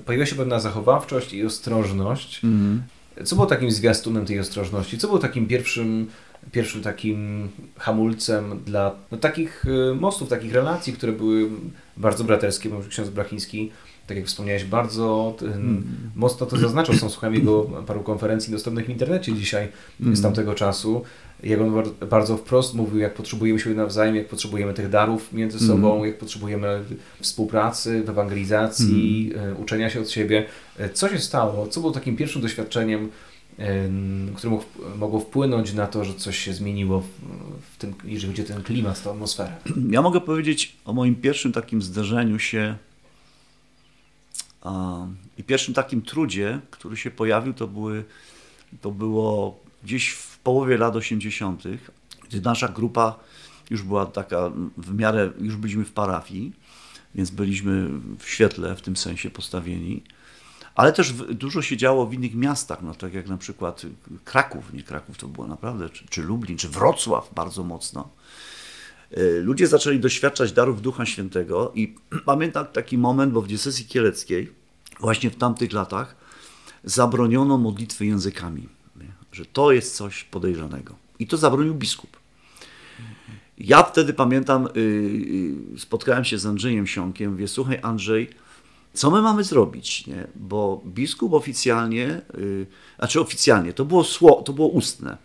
pojawiła 0.06 0.25
się 0.25 0.36
pewna 0.36 0.60
zachowawczość 0.60 1.34
i 1.34 1.45
ostrożność. 1.45 2.43
Mm. 2.43 2.84
Co 3.23 3.36
było 3.36 3.47
takim 3.47 3.71
zwiastunem 3.71 4.25
tej 4.25 4.39
ostrożności? 4.39 4.97
Co 4.97 5.08
było 5.08 5.19
takim 5.19 5.47
pierwszym, 5.47 6.08
pierwszym 6.51 6.82
takim 6.82 7.49
hamulcem 7.78 8.60
dla 8.65 8.95
no, 9.12 9.17
takich 9.17 9.65
e, 9.91 9.95
mostów, 9.95 10.30
takich 10.30 10.54
relacji, 10.54 10.93
które 10.93 11.12
były 11.12 11.49
bardzo 11.97 12.23
braterskie, 12.23 12.69
bo 12.69 12.82
ksiądz 12.89 13.10
Brachiński 13.10 13.71
tak 14.08 14.17
jak 14.17 14.25
wspomniałeś, 14.25 14.65
bardzo 14.65 15.36
mm. 15.41 15.84
mocno 16.15 16.45
to 16.45 16.58
zaznaczał. 16.58 16.95
Są 16.95 17.10
słuchami 17.10 17.38
jego 17.38 17.63
paru 17.63 18.04
konferencji 18.04 18.51
dostępnych 18.51 18.86
w 18.86 18.89
internecie 18.89 19.34
dzisiaj 19.34 19.67
mm. 20.01 20.15
z 20.15 20.21
tamtego 20.21 20.54
czasu. 20.54 21.04
Jak 21.43 21.61
on 21.61 21.83
bardzo 22.09 22.37
wprost 22.37 22.73
mówił, 22.73 22.99
jak 22.99 23.13
potrzebujemy 23.13 23.59
siebie 23.59 23.75
nawzajem, 23.75 24.15
jak 24.15 24.27
potrzebujemy 24.27 24.73
tych 24.73 24.89
darów 24.89 25.33
między 25.33 25.59
sobą, 25.67 25.95
mm. 25.95 26.07
jak 26.07 26.17
potrzebujemy 26.17 26.83
współpracy, 27.19 28.03
w 28.03 28.09
ewangelizacji, 28.09 29.31
mm. 29.35 29.57
uczenia 29.61 29.89
się 29.89 30.01
od 30.01 30.09
siebie. 30.09 30.45
E, 30.77 30.89
co 30.89 31.09
się 31.09 31.19
stało? 31.19 31.67
Co 31.67 31.79
było 31.79 31.93
takim 31.93 32.17
pierwszym 32.17 32.41
doświadczeniem, 32.41 33.09
które 34.35 34.59
mogło 34.97 35.19
wpłynąć 35.19 35.73
na 35.73 35.87
to, 35.87 36.05
że 36.05 36.13
coś 36.13 36.37
się 36.37 36.53
zmieniło 36.53 37.03
w 37.73 37.77
tym, 37.77 37.93
jeżeli 38.05 38.33
chodzi 38.33 38.41
o 38.41 38.55
ten 38.55 38.63
klimat, 38.63 39.03
tę 39.03 39.09
atmosferę? 39.09 39.51
Ja 39.89 40.01
mogę 40.01 40.21
powiedzieć 40.21 40.75
o 40.85 40.93
moim 40.93 41.15
pierwszym 41.15 41.51
takim 41.51 41.81
zderzeniu 41.81 42.39
się 42.39 42.75
i 45.37 45.43
pierwszym 45.43 45.73
takim 45.73 46.01
trudzie, 46.01 46.59
który 46.71 46.97
się 46.97 47.11
pojawił, 47.11 47.53
to, 47.53 47.67
były, 47.67 48.03
to 48.81 48.91
było 48.91 49.59
gdzieś 49.85 50.09
w 50.09 50.39
połowie 50.39 50.77
lat 50.77 50.95
80., 50.95 51.63
gdy 52.29 52.41
nasza 52.41 52.67
grupa 52.67 53.19
już 53.69 53.83
była 53.83 54.05
taka 54.05 54.51
w 54.77 54.93
miarę, 54.93 55.31
już 55.39 55.55
byliśmy 55.55 55.85
w 55.85 55.91
parafii, 55.91 56.53
więc 57.15 57.29
byliśmy 57.29 57.89
w 58.19 58.29
świetle 58.29 58.75
w 58.75 58.81
tym 58.81 58.95
sensie 58.95 59.29
postawieni. 59.29 60.03
Ale 60.75 60.93
też 60.93 61.13
dużo 61.13 61.61
się 61.61 61.77
działo 61.77 62.05
w 62.05 62.13
innych 62.13 62.35
miastach, 62.35 62.81
no 62.81 62.95
tak 62.95 63.13
jak 63.13 63.27
na 63.27 63.37
przykład 63.37 63.81
Kraków, 64.23 64.73
nie 64.73 64.83
Kraków 64.83 65.17
to 65.17 65.27
było 65.27 65.47
naprawdę, 65.47 65.89
czy, 65.89 66.07
czy 66.09 66.23
Lublin, 66.23 66.57
czy 66.57 66.69
Wrocław 66.69 67.33
bardzo 67.33 67.63
mocno. 67.63 68.09
E, 69.11 69.23
ludzie 69.39 69.67
zaczęli 69.67 69.99
doświadczać 69.99 70.51
darów 70.51 70.81
Ducha 70.81 71.05
Świętego 71.05 71.71
i 71.75 71.95
pamiętam 72.25 72.65
taki 72.65 72.97
moment, 72.97 73.33
bo 73.33 73.41
w 73.41 73.47
diecezji 73.47 73.85
kieleckiej 73.85 74.51
właśnie 74.99 75.29
w 75.29 75.35
tamtych 75.35 75.73
latach 75.73 76.15
zabroniono 76.83 77.57
modlitwy 77.57 78.05
językami, 78.05 78.69
że 79.35 79.45
to 79.45 79.71
jest 79.71 79.95
coś 79.95 80.23
podejrzanego. 80.23 80.95
I 81.19 81.27
to 81.27 81.37
zabronił 81.37 81.75
biskup. 81.75 82.17
Ja 83.57 83.83
wtedy 83.83 84.13
pamiętam, 84.13 84.67
y, 84.67 84.79
y, 85.75 85.79
spotkałem 85.79 86.25
się 86.25 86.37
z 86.37 86.45
Andrzejem 86.45 86.87
Siąkiem, 86.87 87.31
mówię, 87.31 87.47
słuchaj 87.47 87.79
Andrzej, 87.81 88.29
co 88.93 89.11
my 89.11 89.21
mamy 89.21 89.43
zrobić? 89.43 90.07
Nie? 90.07 90.27
Bo 90.35 90.81
biskup 90.85 91.33
oficjalnie, 91.33 92.21
yy, 92.37 92.65
znaczy 92.99 93.21
oficjalnie, 93.21 93.73
to 93.73 93.85
było, 93.85 94.03
sło, 94.03 94.41
to 94.41 94.53
było 94.53 94.67
ustne, 94.67 95.17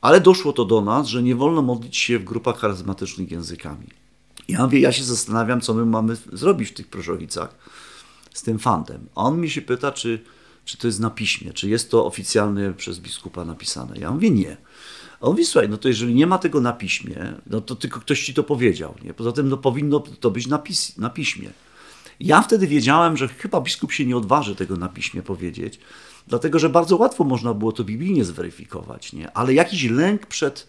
ale 0.00 0.20
doszło 0.20 0.52
to 0.52 0.64
do 0.64 0.80
nas, 0.80 1.06
że 1.06 1.22
nie 1.22 1.34
wolno 1.34 1.62
modlić 1.62 1.96
się 1.96 2.18
w 2.18 2.24
grupach 2.24 2.58
charyzmatycznych 2.58 3.30
językami. 3.30 3.86
Ja 4.48 4.64
mówię, 4.64 4.80
ja 4.80 4.92
się 4.92 5.04
zastanawiam, 5.04 5.60
co 5.60 5.74
my 5.74 5.86
mamy 5.86 6.16
zrobić 6.32 6.68
w 6.68 6.74
tych 6.74 6.88
proszowicach 6.88 7.54
z 8.34 8.42
tym 8.42 8.58
fantem. 8.58 9.06
A 9.14 9.22
on 9.22 9.40
mi 9.40 9.50
się 9.50 9.62
pyta, 9.62 9.92
czy, 9.92 10.24
czy 10.70 10.76
to 10.76 10.86
jest 10.86 11.00
na 11.00 11.10
piśmie, 11.10 11.52
czy 11.52 11.68
jest 11.68 11.90
to 11.90 12.06
oficjalnie 12.06 12.72
przez 12.76 12.98
biskupa 12.98 13.44
napisane. 13.44 13.98
Ja 13.98 14.10
mówię, 14.10 14.30
nie. 14.30 14.56
A 15.20 15.26
on 15.26 15.30
mówi, 15.30 15.44
słuchaj, 15.46 15.68
no 15.68 15.76
to 15.76 15.88
jeżeli 15.88 16.14
nie 16.14 16.26
ma 16.26 16.38
tego 16.38 16.60
na 16.60 16.72
piśmie, 16.72 17.34
no 17.46 17.60
to 17.60 17.76
tylko 17.76 18.00
ktoś 18.00 18.24
ci 18.24 18.34
to 18.34 18.42
powiedział. 18.42 18.94
Nie? 19.04 19.14
Poza 19.14 19.32
tym 19.32 19.48
no, 19.48 19.56
powinno 19.56 20.00
to 20.00 20.30
być 20.30 20.46
na, 20.46 20.58
pis 20.58 20.98
na 20.98 21.10
piśmie. 21.10 21.50
Ja 22.20 22.42
wtedy 22.42 22.66
wiedziałem, 22.66 23.16
że 23.16 23.28
chyba 23.28 23.60
biskup 23.60 23.92
się 23.92 24.06
nie 24.06 24.16
odważy 24.16 24.56
tego 24.56 24.76
na 24.76 24.88
piśmie 24.88 25.22
powiedzieć, 25.22 25.80
dlatego 26.28 26.58
że 26.58 26.68
bardzo 26.68 26.96
łatwo 26.96 27.24
można 27.24 27.54
było 27.54 27.72
to 27.72 27.84
biblijnie 27.84 28.24
zweryfikować, 28.24 29.12
nie? 29.12 29.32
ale 29.32 29.54
jakiś 29.54 29.84
lęk 29.84 30.26
przed, 30.26 30.66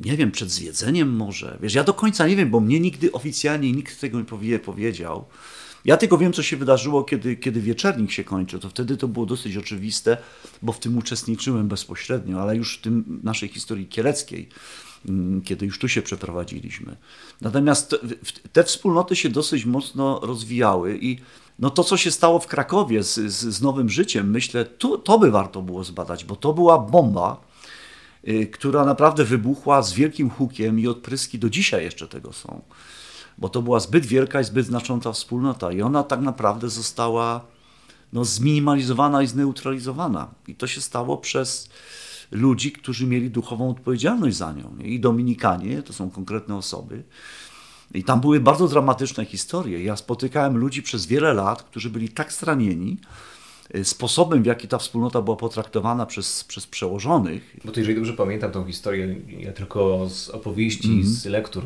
nie 0.00 0.16
wiem, 0.16 0.30
przed 0.30 0.50
zjedzeniem 0.50 1.16
może. 1.16 1.58
Wiesz, 1.62 1.74
ja 1.74 1.84
do 1.84 1.94
końca 1.94 2.28
nie 2.28 2.36
wiem, 2.36 2.50
bo 2.50 2.60
mnie 2.60 2.80
nigdy 2.80 3.12
oficjalnie 3.12 3.72
nikt 3.72 4.00
tego 4.00 4.18
nie 4.42 4.58
powiedział. 4.58 5.24
Ja 5.88 5.96
tylko 5.96 6.18
wiem, 6.18 6.32
co 6.32 6.42
się 6.42 6.56
wydarzyło, 6.56 7.04
kiedy, 7.04 7.36
kiedy 7.36 7.60
wieczernik 7.60 8.10
się 8.10 8.24
kończył. 8.24 8.60
To 8.60 8.68
wtedy 8.68 8.96
to 8.96 9.08
było 9.08 9.26
dosyć 9.26 9.56
oczywiste, 9.56 10.16
bo 10.62 10.72
w 10.72 10.78
tym 10.78 10.98
uczestniczyłem 10.98 11.68
bezpośrednio, 11.68 12.40
ale 12.40 12.56
już 12.56 12.78
w 12.78 12.80
tym 12.80 13.20
naszej 13.22 13.48
historii 13.48 13.86
kieleckiej 13.86 14.48
Mm, 15.08 15.42
kiedy 15.42 15.66
już 15.66 15.78
tu 15.78 15.88
się 15.88 16.02
przeprowadziliśmy. 16.02 16.96
Natomiast 17.40 17.96
te 18.52 18.64
wspólnoty 18.64 19.16
się 19.16 19.28
dosyć 19.28 19.64
mocno 19.64 20.20
rozwijały 20.22 20.98
i 21.02 21.18
no 21.58 21.70
to, 21.70 21.84
co 21.84 21.96
się 21.96 22.10
stało 22.10 22.38
w 22.38 22.46
Krakowie 22.46 23.02
z, 23.02 23.14
z, 23.14 23.54
z 23.54 23.62
Nowym 23.62 23.88
Życiem, 23.88 24.30
myślę, 24.30 24.64
to, 24.64 25.18
by 25.18 25.30
warto 25.30 25.62
było 25.62 25.84
zbadać, 25.84 26.24
bo 26.24 26.36
to 26.36 26.52
była 26.52 26.78
bomba, 26.78 27.40
y, 28.28 28.46
która 28.46 28.84
naprawdę 28.84 29.24
wybuchła 29.24 29.82
z 29.82 29.92
wielkim 29.92 30.30
hukiem 30.30 30.80
i 30.80 30.86
odpryski 30.86 31.38
do 31.38 31.50
dzisiaj 31.50 31.84
jeszcze 31.84 32.08
tego 32.08 32.32
są. 32.32 32.60
Bo 33.38 33.48
to 33.48 33.62
była 33.62 33.80
zbyt 33.80 34.06
wielka 34.06 34.40
i 34.40 34.44
zbyt 34.44 34.66
znacząca 34.66 35.12
wspólnota 35.12 35.72
i 35.72 35.82
ona 35.82 36.02
tak 36.02 36.20
naprawdę 36.20 36.68
została 36.68 37.40
no, 38.12 38.24
zminimalizowana 38.24 39.22
i 39.22 39.26
zneutralizowana. 39.26 40.28
I 40.48 40.54
to 40.54 40.66
się 40.66 40.80
stało 40.80 41.16
przez 41.16 41.68
ludzi, 42.30 42.72
którzy 42.72 43.06
mieli 43.06 43.30
duchową 43.30 43.70
odpowiedzialność 43.70 44.36
za 44.36 44.52
nią. 44.52 44.76
I 44.84 45.00
Dominikanie 45.00 45.82
to 45.82 45.92
są 45.92 46.10
konkretne 46.10 46.56
osoby. 46.56 47.02
I 47.94 48.04
tam 48.04 48.20
były 48.20 48.40
bardzo 48.40 48.68
dramatyczne 48.68 49.24
historie. 49.24 49.84
Ja 49.84 49.96
spotykałem 49.96 50.56
ludzi 50.56 50.82
przez 50.82 51.06
wiele 51.06 51.34
lat, 51.34 51.62
którzy 51.62 51.90
byli 51.90 52.08
tak 52.08 52.32
stranieni, 52.32 52.96
y, 53.74 53.84
sposobem, 53.84 54.42
w 54.42 54.46
jaki 54.46 54.68
ta 54.68 54.78
wspólnota 54.78 55.22
była 55.22 55.36
potraktowana 55.36 56.06
przez, 56.06 56.44
przez 56.44 56.66
przełożonych. 56.66 57.56
Bo 57.64 57.72
to 57.72 57.80
jeżeli 57.80 57.96
dobrze 57.96 58.12
pamiętam 58.12 58.52
tą 58.52 58.66
historię, 58.66 59.16
ja 59.38 59.52
tylko 59.52 60.08
z 60.08 60.28
opowieści, 60.28 60.88
mm 60.88 61.02
-hmm. 61.02 61.06
z 61.06 61.26
lektur, 61.26 61.64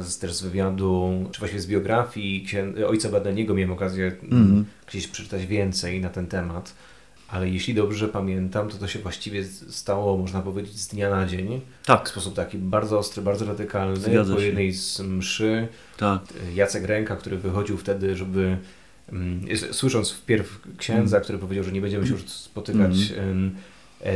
z, 0.00 0.18
też 0.18 0.34
z 0.34 0.42
wywiadu, 0.42 1.24
czy 1.32 1.38
właściwie 1.38 1.62
z 1.62 1.66
biografii 1.66 2.46
ojca 2.86 3.08
Badaniego 3.08 3.54
miałem 3.54 3.72
okazję 3.72 4.12
mm 4.22 4.46
-hmm. 4.46 4.64
gdzieś 4.86 5.08
przeczytać 5.08 5.46
więcej 5.46 6.00
na 6.00 6.10
ten 6.10 6.26
temat 6.26 6.74
ale 7.28 7.48
jeśli 7.48 7.74
dobrze 7.74 8.08
pamiętam, 8.08 8.68
to 8.68 8.76
to 8.76 8.88
się 8.88 8.98
właściwie 8.98 9.44
stało, 9.68 10.16
można 10.16 10.42
powiedzieć, 10.42 10.78
z 10.78 10.88
dnia 10.88 11.10
na 11.10 11.26
dzień. 11.26 11.60
Tak. 11.84 12.08
W 12.08 12.12
sposób 12.12 12.34
taki 12.34 12.58
bardzo 12.58 12.98
ostry, 12.98 13.22
bardzo 13.22 13.44
radykalny. 13.44 13.96
Zgadza 13.96 14.34
po 14.34 14.40
jednej 14.40 14.72
z 14.72 15.00
mszy 15.00 15.68
tak. 15.96 16.20
Jacek 16.54 16.84
Ręka, 16.84 17.16
który 17.16 17.38
wychodził 17.38 17.76
wtedy, 17.76 18.16
żeby 18.16 18.56
mm, 19.12 19.40
słysząc 19.72 20.10
wpierw 20.10 20.60
księdza, 20.76 21.16
mm. 21.16 21.24
który 21.24 21.38
powiedział, 21.38 21.64
że 21.64 21.72
nie 21.72 21.80
będziemy 21.80 22.06
się 22.06 22.12
już 22.12 22.28
spotykać 22.28 23.12
mm. 23.18 23.56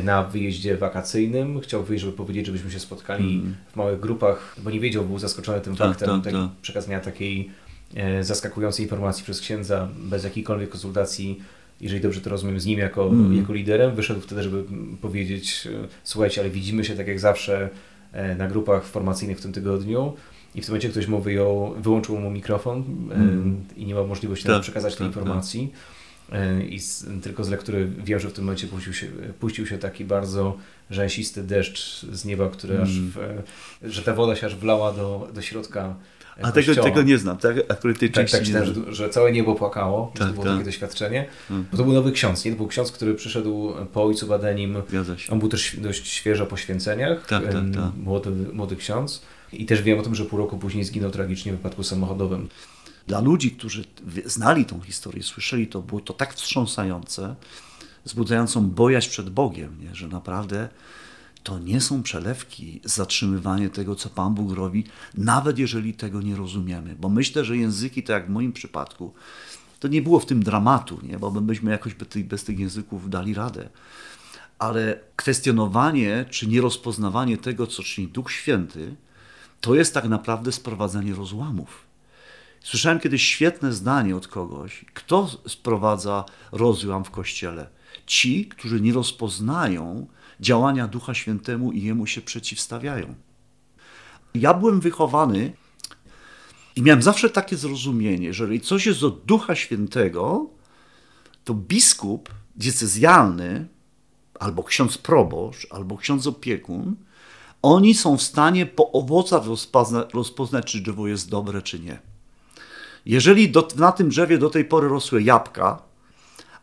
Na 0.02 0.22
wyjeździe 0.22 0.76
wakacyjnym, 0.76 1.60
chciał 1.60 1.84
wyjść, 1.84 2.04
żeby 2.04 2.16
powiedzieć, 2.16 2.46
żebyśmy 2.46 2.70
się 2.70 2.80
spotkali 2.80 3.34
mm. 3.34 3.56
w 3.72 3.76
małych 3.76 4.00
grupach, 4.00 4.56
bo 4.62 4.70
nie 4.70 4.80
wiedział, 4.80 5.04
był 5.04 5.18
zaskoczony 5.18 5.60
tym 5.60 5.76
tak, 5.76 5.88
faktem 5.88 6.22
tak, 6.22 6.32
tak. 6.32 6.50
przekazania 6.62 7.00
takiej 7.00 7.50
e, 7.94 8.24
zaskakującej 8.24 8.84
informacji 8.84 9.24
przez 9.24 9.40
księdza 9.40 9.88
bez 9.98 10.24
jakiejkolwiek 10.24 10.70
konsultacji 10.70 11.40
jeżeli 11.80 12.00
dobrze 12.00 12.20
to 12.20 12.30
rozumiem, 12.30 12.60
z 12.60 12.66
nim 12.66 12.78
jako, 12.78 13.08
mm. 13.08 13.36
jako 13.36 13.52
liderem, 13.52 13.94
wyszedł 13.94 14.20
wtedy, 14.20 14.42
żeby 14.42 14.64
powiedzieć, 15.00 15.68
e, 15.84 15.88
słuchajcie, 16.04 16.40
ale 16.40 16.50
widzimy 16.50 16.84
się 16.84 16.96
tak 16.96 17.08
jak 17.08 17.20
zawsze 17.20 17.68
e, 18.12 18.34
na 18.34 18.48
grupach 18.48 18.84
formacyjnych 18.84 19.38
w 19.38 19.42
tym 19.42 19.52
tygodniu 19.52 20.14
i 20.54 20.62
w 20.62 20.64
tym 20.64 20.72
momencie 20.72 20.88
ktoś 20.88 21.06
mu 21.06 21.20
wyjął, 21.20 21.74
wyłączył 21.78 22.18
mu 22.18 22.30
mikrofon 22.30 22.84
mm. 23.12 23.64
i 23.76 23.86
nie 23.86 23.94
ma 23.94 24.02
możliwości 24.02 24.46
tak, 24.46 24.62
przekazać 24.62 24.96
tej 24.96 24.98
tak, 24.98 25.06
informacji. 25.06 25.68
Tak. 25.68 25.99
I 26.68 26.78
z, 26.78 27.06
tylko 27.22 27.44
z 27.44 27.48
lektury 27.48 27.88
wiem, 28.04 28.20
że 28.20 28.28
w 28.28 28.32
tym 28.32 28.44
momencie 28.44 28.66
puścił 28.66 28.92
się, 28.92 29.06
puścił 29.40 29.66
się 29.66 29.78
taki 29.78 30.04
bardzo 30.04 30.56
rzęsisty 30.90 31.42
deszcz 31.42 32.06
z 32.12 32.24
nieba, 32.24 32.48
który 32.48 32.74
mm. 32.74 32.86
aż 32.86 33.00
w, 33.00 33.42
że 33.82 34.02
ta 34.02 34.14
woda 34.14 34.36
się 34.36 34.46
aż 34.46 34.56
wlała 34.56 34.92
do, 34.92 35.28
do 35.34 35.42
środka 35.42 35.94
a 36.42 36.52
tego, 36.52 36.74
tego 36.74 37.02
nie 37.02 37.18
znam, 37.18 37.36
tak? 37.36 37.56
Akurat 37.68 37.98
tej 37.98 38.10
tak, 38.10 38.30
tak, 38.30 38.42
czytałem, 38.42 38.74
że, 38.74 38.94
że 38.94 39.08
całe 39.08 39.32
niebo 39.32 39.54
płakało, 39.54 40.12
tak, 40.14 40.28
to 40.28 40.32
było 40.32 40.44
tak. 40.44 40.52
takie 40.52 40.64
doświadczenie. 40.64 41.26
Hmm. 41.48 41.66
Bo 41.70 41.76
to 41.76 41.84
był 41.84 41.92
nowy 41.92 42.12
ksiądz, 42.12 42.44
nie? 42.44 42.50
To 42.50 42.56
był 42.56 42.66
ksiądz, 42.66 42.92
który 42.92 43.14
przyszedł 43.14 43.72
po 43.92 44.04
ojcu 44.04 44.26
Badenim. 44.26 44.76
On 45.30 45.38
był 45.38 45.48
też 45.48 45.76
dość 45.76 46.08
świeżo 46.08 46.46
po 46.46 46.56
święceniach, 46.56 47.26
tak, 47.26 47.44
tak, 47.44 47.52
tak. 47.52 47.92
Młody, 48.04 48.30
młody 48.52 48.76
ksiądz. 48.76 49.22
I 49.52 49.66
też 49.66 49.82
wiem 49.82 49.98
o 49.98 50.02
tym, 50.02 50.14
że 50.14 50.24
pół 50.24 50.38
roku 50.38 50.58
później 50.58 50.84
zginął 50.84 51.10
tragicznie 51.10 51.52
w 51.52 51.56
wypadku 51.56 51.82
samochodowym. 51.82 52.48
Dla 53.06 53.20
ludzi, 53.20 53.50
którzy 53.50 53.84
znali 54.26 54.64
tą 54.64 54.80
historię, 54.80 55.22
słyszeli 55.22 55.66
to, 55.66 55.82
było 55.82 56.00
to 56.00 56.12
tak 56.12 56.34
wstrząsające, 56.34 57.36
wzbudzającą 58.04 58.70
bojaźń 58.70 59.10
przed 59.10 59.30
Bogiem, 59.30 59.76
nie? 59.80 59.94
że 59.94 60.08
naprawdę 60.08 60.68
to 61.42 61.58
nie 61.58 61.80
są 61.80 62.02
przelewki, 62.02 62.80
zatrzymywanie 62.84 63.70
tego, 63.70 63.94
co 63.94 64.10
Pan 64.10 64.34
Bóg 64.34 64.52
robi, 64.52 64.84
nawet 65.14 65.58
jeżeli 65.58 65.94
tego 65.94 66.22
nie 66.22 66.36
rozumiemy. 66.36 66.96
Bo 67.00 67.08
myślę, 67.08 67.44
że 67.44 67.56
języki, 67.56 68.02
tak 68.02 68.14
jak 68.14 68.26
w 68.26 68.30
moim 68.30 68.52
przypadku, 68.52 69.14
to 69.80 69.88
nie 69.88 70.02
było 70.02 70.20
w 70.20 70.26
tym 70.26 70.42
dramatu, 70.42 71.00
nie? 71.02 71.18
bo 71.18 71.30
my 71.30 71.40
byśmy 71.40 71.70
jakoś 71.70 71.94
bez 72.24 72.44
tych 72.44 72.58
języków 72.58 73.10
dali 73.10 73.34
radę. 73.34 73.68
Ale 74.58 75.00
kwestionowanie 75.16 76.24
czy 76.30 76.46
nierozpoznawanie 76.46 77.38
tego, 77.38 77.66
co 77.66 77.82
czyni 77.82 78.08
Duch 78.08 78.32
Święty, 78.32 78.96
to 79.60 79.74
jest 79.74 79.94
tak 79.94 80.08
naprawdę 80.08 80.52
sprowadzanie 80.52 81.14
rozłamów. 81.14 81.89
Słyszałem 82.60 83.00
kiedyś 83.00 83.22
świetne 83.22 83.72
zdanie 83.72 84.16
od 84.16 84.28
kogoś, 84.28 84.84
kto 84.94 85.28
sprowadza 85.48 86.24
rozłam 86.52 87.04
w 87.04 87.10
kościele. 87.10 87.68
Ci, 88.06 88.46
którzy 88.46 88.80
nie 88.80 88.92
rozpoznają, 88.92 90.06
działania 90.40 90.88
Ducha 90.88 91.14
Świętemu 91.14 91.72
i 91.72 91.82
Jemu 91.82 92.06
się 92.06 92.20
przeciwstawiają. 92.20 93.14
Ja 94.34 94.54
byłem 94.54 94.80
wychowany 94.80 95.52
I 96.76 96.82
miałem 96.82 97.02
zawsze 97.02 97.30
takie 97.30 97.56
zrozumienie, 97.56 98.32
że 98.34 98.44
jeżeli 98.44 98.60
coś 98.60 98.86
jest 98.86 99.02
od 99.02 99.24
Ducha 99.24 99.54
Świętego, 99.54 100.50
to 101.44 101.54
biskup 101.54 102.28
diecezjalny, 102.56 103.68
albo 104.40 104.64
ksiądz 104.64 104.98
proboszcz, 104.98 105.66
albo 105.70 105.96
ksiądz 105.96 106.26
opiekun, 106.26 106.96
oni 107.62 107.94
są 107.94 108.16
w 108.16 108.22
stanie 108.22 108.66
po 108.66 108.92
owocach 108.92 109.46
rozpozna, 109.46 110.04
rozpoznać, 110.14 110.66
czy 110.66 110.80
drzewo 110.80 111.08
jest 111.08 111.30
dobre, 111.30 111.62
czy 111.62 111.80
nie. 111.80 112.09
Jeżeli 113.06 113.50
do, 113.50 113.68
na 113.76 113.92
tym 113.92 114.08
drzewie 114.08 114.38
do 114.38 114.50
tej 114.50 114.64
pory 114.64 114.88
rosły 114.88 115.22
jabłka, 115.22 115.82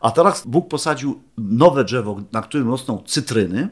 a 0.00 0.10
teraz 0.10 0.46
Bóg 0.46 0.68
posadził 0.68 1.22
nowe 1.38 1.84
drzewo, 1.84 2.20
na 2.32 2.42
którym 2.42 2.68
rosną 2.68 3.02
cytryny, 3.06 3.68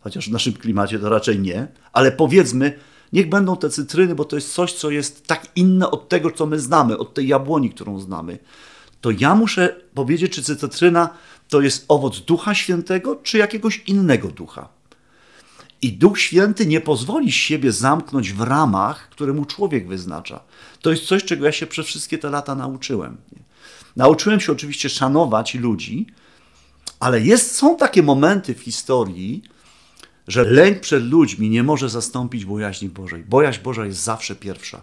chociaż 0.00 0.28
w 0.28 0.32
naszym 0.32 0.52
klimacie 0.52 0.98
to 0.98 1.08
raczej 1.08 1.40
nie, 1.40 1.68
ale 1.92 2.12
powiedzmy, 2.12 2.78
niech 3.12 3.28
będą 3.28 3.56
te 3.56 3.70
cytryny, 3.70 4.14
bo 4.14 4.24
to 4.24 4.36
jest 4.36 4.54
coś, 4.54 4.72
co 4.72 4.90
jest 4.90 5.26
tak 5.26 5.46
inne 5.56 5.90
od 5.90 6.08
tego, 6.08 6.30
co 6.30 6.46
my 6.46 6.60
znamy, 6.60 6.98
od 6.98 7.14
tej 7.14 7.28
jabłoni, 7.28 7.70
którą 7.70 8.00
znamy. 8.00 8.38
To 9.00 9.10
ja 9.10 9.34
muszę 9.34 9.76
powiedzieć, 9.94 10.32
czy 10.32 10.42
cytryna 10.42 11.08
to 11.48 11.60
jest 11.60 11.84
owoc 11.88 12.20
Ducha 12.20 12.54
Świętego, 12.54 13.16
czy 13.16 13.38
jakiegoś 13.38 13.82
innego 13.86 14.28
ducha. 14.28 14.68
I 15.84 15.92
Duch 15.92 16.20
Święty 16.20 16.66
nie 16.66 16.80
pozwoli 16.80 17.32
siebie 17.32 17.72
zamknąć 17.72 18.32
w 18.32 18.40
ramach, 18.40 19.08
które 19.08 19.32
mu 19.32 19.44
człowiek 19.44 19.88
wyznacza. 19.88 20.40
To 20.80 20.90
jest 20.90 21.04
coś, 21.04 21.24
czego 21.24 21.46
ja 21.46 21.52
się 21.52 21.66
przez 21.66 21.86
wszystkie 21.86 22.18
te 22.18 22.30
lata 22.30 22.54
nauczyłem. 22.54 23.16
Nauczyłem 23.96 24.40
się 24.40 24.52
oczywiście 24.52 24.88
szanować 24.88 25.54
ludzi, 25.54 26.06
ale 27.00 27.20
jest, 27.20 27.56
są 27.56 27.76
takie 27.76 28.02
momenty 28.02 28.54
w 28.54 28.60
historii, 28.60 29.42
że 30.28 30.44
lęk 30.44 30.80
przed 30.80 31.04
ludźmi 31.04 31.50
nie 31.50 31.62
może 31.62 31.88
zastąpić 31.88 32.44
bojaźni 32.44 32.88
Bożej. 32.88 33.24
Bojaźń 33.24 33.62
Boża 33.62 33.86
jest 33.86 34.02
zawsze 34.02 34.34
pierwsza. 34.34 34.82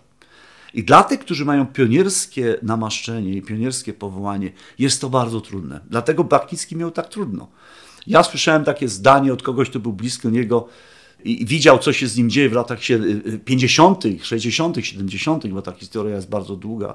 I 0.74 0.84
dla 0.84 1.04
tych, 1.04 1.20
którzy 1.20 1.46
mają 1.46 1.66
pionierskie 1.66 2.58
namaszczenie 2.62 3.34
i 3.34 3.42
pionierskie 3.42 3.94
powołanie, 3.94 4.52
jest 4.80 5.02
to 5.02 5.10
bardzo 5.10 5.42
trudne. 5.42 5.80
Dlatego 5.90 6.24
Baknicki 6.24 6.76
miał 6.76 6.92
tak 6.92 7.10
trudno. 7.10 7.48
Ja 8.08 8.24
słyszałem 8.24 8.64
takie 8.64 8.88
zdanie 8.88 9.34
od 9.34 9.44
kogoś, 9.44 9.70
kto 9.70 9.80
był 9.80 9.94
blisko 9.94 10.30
niego 10.30 10.68
i 11.24 11.46
widział, 11.46 11.80
co 11.80 11.94
się 11.94 12.08
z 12.08 12.18
nim 12.18 12.30
dzieje 12.30 12.50
w 12.50 12.54
latach 12.54 12.80
50., 13.46 14.04
60., 14.22 14.78
70., 14.82 15.48
bo 15.48 15.62
ta 15.62 15.72
historia 15.72 16.16
jest 16.16 16.30
bardzo 16.30 16.56
długa. 16.56 16.94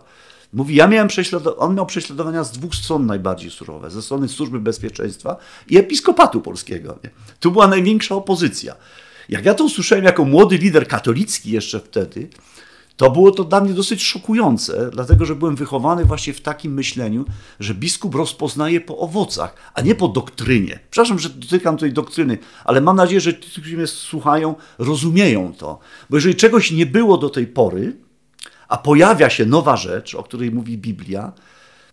Mówi, 0.53 0.75
ja 0.75 0.87
miałem 0.87 1.09
prześladowania, 1.09 1.61
on 1.61 1.75
miał 1.75 1.87
prześladowania 1.87 2.45
z 2.45 2.53
dwóch 2.53 2.75
stron 2.75 3.07
najbardziej 3.07 3.51
surowe, 3.51 3.91
ze 3.91 4.03
strony 4.03 4.29
Służby 4.29 4.61
Bezpieczeństwa 4.61 5.37
i 5.69 5.77
Episkopatu 5.77 6.41
Polskiego. 6.41 6.99
Nie? 7.05 7.11
Tu 7.41 7.51
była 7.51 7.67
największa 7.67 8.15
opozycja. 8.15 8.75
Jak 9.29 9.45
ja 9.45 9.55
to 9.55 9.65
usłyszałem 9.65 10.05
jako 10.05 10.25
młody 10.25 10.59
lider 10.59 10.89
katolicki 10.89 11.51
jeszcze 11.51 11.81
wtedy, 11.81 12.29
to 12.97 13.11
było 13.11 13.31
to 13.31 13.45
dla 13.45 13.61
mnie 13.61 13.75
dosyć 13.75 14.03
szokujące, 14.03 14.91
dlatego 14.93 15.25
że 15.25 15.37
byłem 15.37 15.57
wychowany 15.57 16.05
właśnie 16.05 16.33
w 16.33 16.41
takim 16.41 16.75
myśleniu, 16.75 17.25
że 17.61 17.75
biskup 17.75 18.15
rozpoznaje 18.15 18.81
po 18.81 18.99
owocach, 18.99 19.55
a 19.75 19.81
nie 19.81 19.95
po 19.95 20.09
doktrynie. 20.09 20.79
Przepraszam, 20.91 21.19
że 21.19 21.29
dotykam 21.29 21.77
tej 21.77 21.93
doktryny, 21.93 22.39
ale 22.65 22.81
mam 22.81 22.97
nadzieję, 22.97 23.21
że 23.21 23.41
ci, 23.41 23.51
którzy 23.51 23.77
mnie 23.77 23.87
słuchają, 23.87 24.55
rozumieją 24.79 25.53
to. 25.59 25.79
Bo 26.11 26.17
jeżeli 26.17 26.35
czegoś 26.35 26.71
nie 26.71 26.87
było 26.87 27.19
do 27.19 27.31
tej 27.31 27.47
pory, 27.47 27.97
a 28.69 28.79
pojawia 28.79 29.31
się 29.31 29.47
nowa 29.47 29.77
rzecz, 29.77 30.15
o 30.15 30.23
której 30.23 30.51
mówi 30.51 30.79
Biblia, 30.79 31.33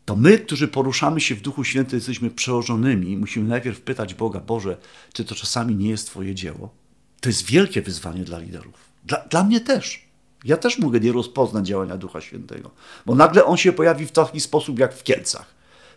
to 0.06 0.16
my, 0.16 0.38
którzy 0.38 0.68
poruszamy 0.68 1.22
się 1.22 1.36
w 1.36 1.41
Duchu 1.41 1.64
Świętym, 1.64 1.97
jesteśmy 1.97 2.30
przełożonymi. 2.30 3.18
Musimy 3.18 3.49
najpierw 3.49 3.82
pytać 3.82 4.14
Boga, 4.14 4.39
Boże, 4.39 4.78
czy 5.14 5.26
to 5.26 5.36
czasami 5.36 5.76
nie 5.76 5.89
jest 5.89 6.08
Twoje 6.08 6.36
dzieło? 6.36 6.74
To 7.22 7.30
jest 7.30 7.45
wielkie 7.45 7.82
wyzwanie 7.82 8.24
dla 8.24 8.39
liderów. 8.39 8.76
Dla, 9.06 9.18
dla 9.18 9.43
mnie 9.43 9.62
też. 9.62 10.12
Ja 10.46 10.58
też 10.58 10.80
mogę 10.80 11.00
nie 11.00 11.12
rozpoznać 11.12 11.68
działania 11.68 11.98
Ducha 11.98 12.22
Świętego, 12.22 12.72
bo 13.06 13.16
nagle 13.16 13.46
on 13.46 13.58
się 13.58 13.74
pojawi 13.74 14.06
w 14.06 14.12
taki 14.12 14.39
sposób 14.39 14.80
jak 14.80 14.94
w 14.94 15.04
Kielcach. 15.04 15.46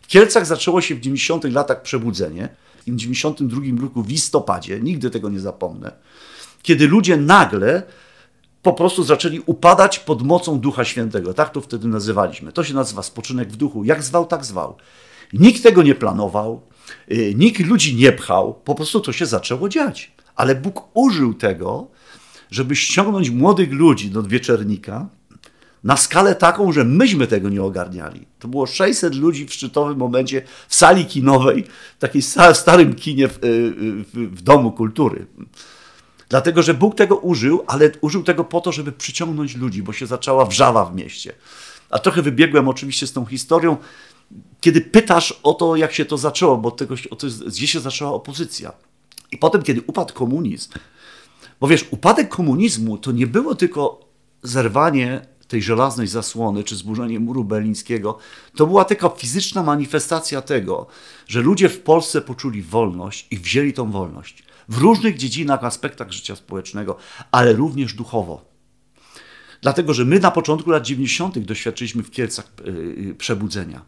W 0.03 0.07
Kielcach 0.07 0.47
zaczęło 0.47 0.81
się 0.81 0.95
w 0.95 1.01
90 1.01 1.45
latach 1.45 1.83
przebudzenie, 1.83 2.49
w 2.87 2.97
92 2.97 3.61
roku 3.81 4.03
w 4.03 4.09
listopadzie, 4.09 4.81
nigdy 4.81 5.11
tego 5.11 5.29
nie 5.29 5.41
zapomnę, 5.41 5.93
kiedy 6.63 6.89
ludzie 6.89 7.17
nagle 7.17 7.83
po 8.63 8.73
prostu 8.73 9.05
zaczęli 9.05 9.41
upadać 9.47 9.99
pod 9.99 10.23
mocą 10.23 10.61
Ducha 10.61 10.85
Świętego. 10.85 11.35
Tak 11.35 11.51
to 11.51 11.61
wtedy 11.61 11.89
nazywaliśmy. 11.89 12.53
To 12.53 12.65
się 12.65 12.75
nazywa 12.75 13.03
spoczynek 13.03 13.53
w 13.53 13.57
duchu. 13.57 13.85
Jak 13.85 14.03
zwał, 14.03 14.27
tak 14.27 14.45
zwał. 14.45 14.77
Nikt 15.33 15.63
tego 15.63 15.83
nie 15.83 15.95
planował, 15.95 16.61
y, 17.13 17.35
nikt 17.37 17.61
ludzi 17.61 17.97
nie 17.97 18.13
pchał, 18.13 18.55
po 18.55 18.75
prostu 18.75 19.01
to 19.01 19.13
się 19.13 19.27
zaczęło 19.27 19.69
dziać. 19.69 20.13
Ale 20.37 20.55
Bóg 20.55 20.83
użył 20.95 21.35
tego, 21.35 21.87
żeby 22.51 22.77
ściągnąć 22.77 23.31
młodych 23.31 23.73
ludzi 23.73 24.11
do 24.11 24.23
wieczernika 24.23 25.07
na 25.85 25.97
skalę 25.97 26.35
taką, 26.35 26.73
że 26.73 26.85
myśmy 26.85 27.27
tego 27.27 27.49
nie 27.49 27.63
ogarniali. 27.63 28.27
To 28.39 28.49
było 28.49 28.67
600 28.67 29.15
ludzi 29.15 29.47
w 29.47 29.53
szczytowym 29.55 29.99
momencie 29.99 30.43
w 30.69 30.75
sali 30.75 31.07
kinowej, 31.07 31.65
w 31.97 32.01
takim 32.01 32.23
starym 32.53 32.95
kinie 32.95 33.29
w, 33.29 33.33
y, 33.33 33.39
w, 33.45 34.37
w 34.37 34.43
Domu 34.43 34.73
Kultury. 34.73 35.27
Dlatego, 36.29 36.63
że 36.63 36.75
Bóg 36.75 36.95
tego 36.95 37.17
użył, 37.17 37.65
ale 37.67 37.91
użył 38.01 38.23
tego 38.23 38.45
po 38.45 38.61
to, 38.61 38.73
żeby 38.73 38.93
przyciągnąć 38.93 39.57
ludzi, 39.57 39.83
bo 39.83 39.93
się 39.93 40.07
zaczęła 40.07 40.45
wrzawa 40.45 40.85
w 40.85 40.95
mieście. 40.95 41.33
A 41.91 41.99
trochę 41.99 42.23
wybiegłem 42.23 42.69
oczywiście 42.69 43.07
z 43.07 43.13
tą 43.13 43.27
historią, 43.27 43.77
kiedy 44.61 44.81
pytasz 44.81 45.41
o 45.43 45.55
to, 45.55 45.77
jak 45.77 45.93
się 45.93 46.05
to 46.05 46.19
zaczęło, 46.19 46.57
bo 46.57 46.71
tego, 46.71 46.95
o 47.11 47.17
to, 47.17 47.27
gdzie 47.47 47.67
się 47.67 47.81
zaczęła 47.81 48.13
opozycja. 48.13 48.73
I 49.33 49.39
potem, 49.39 49.63
kiedy 49.63 49.83
upadł 49.87 50.15
komunizm, 50.15 50.71
bo 51.61 51.69
wiesz, 51.69 51.87
upadek 51.91 52.29
komunizmu 52.29 52.99
to 52.99 53.13
nie 53.13 53.27
było 53.27 53.55
tylko 53.55 54.11
zerwanie 54.43 55.27
tej 55.49 55.63
żelaznej 55.63 56.07
zasłony, 56.07 56.65
czy 56.65 56.77
zburzenie 56.77 57.21
muru 57.21 57.45
berlińskiego, 57.45 58.19
to 58.57 58.67
była 58.67 58.85
taka 58.85 59.09
fizyczna 59.09 59.63
manifestacja 59.63 60.43
tego, 60.43 60.87
że 61.27 61.41
ludzie 61.41 61.69
w 61.69 61.81
Polsce 61.81 62.21
poczuli 62.21 62.63
wolność 62.63 63.27
i 63.31 63.39
wzięli 63.39 63.73
tą 63.73 63.91
wolność 63.91 64.43
w 64.69 64.79
różnych 64.79 65.17
dziedzinach, 65.17 65.65
aspektach 65.65 66.13
życia 66.13 66.37
społecznego, 66.37 66.97
ale 67.33 67.53
również 67.53 67.95
duchowo. 67.95 68.45
Dlatego, 69.61 69.95
że 69.95 70.05
my 70.05 70.21
na 70.21 70.31
początku 70.31 70.71
lat 70.71 70.85
90. 70.85 71.39
doświadczyliśmy 71.39 72.03
w 72.03 72.11
Kielcach 72.11 72.53
y, 72.61 72.71
y, 72.71 73.15
przebudzenia. 73.15 73.83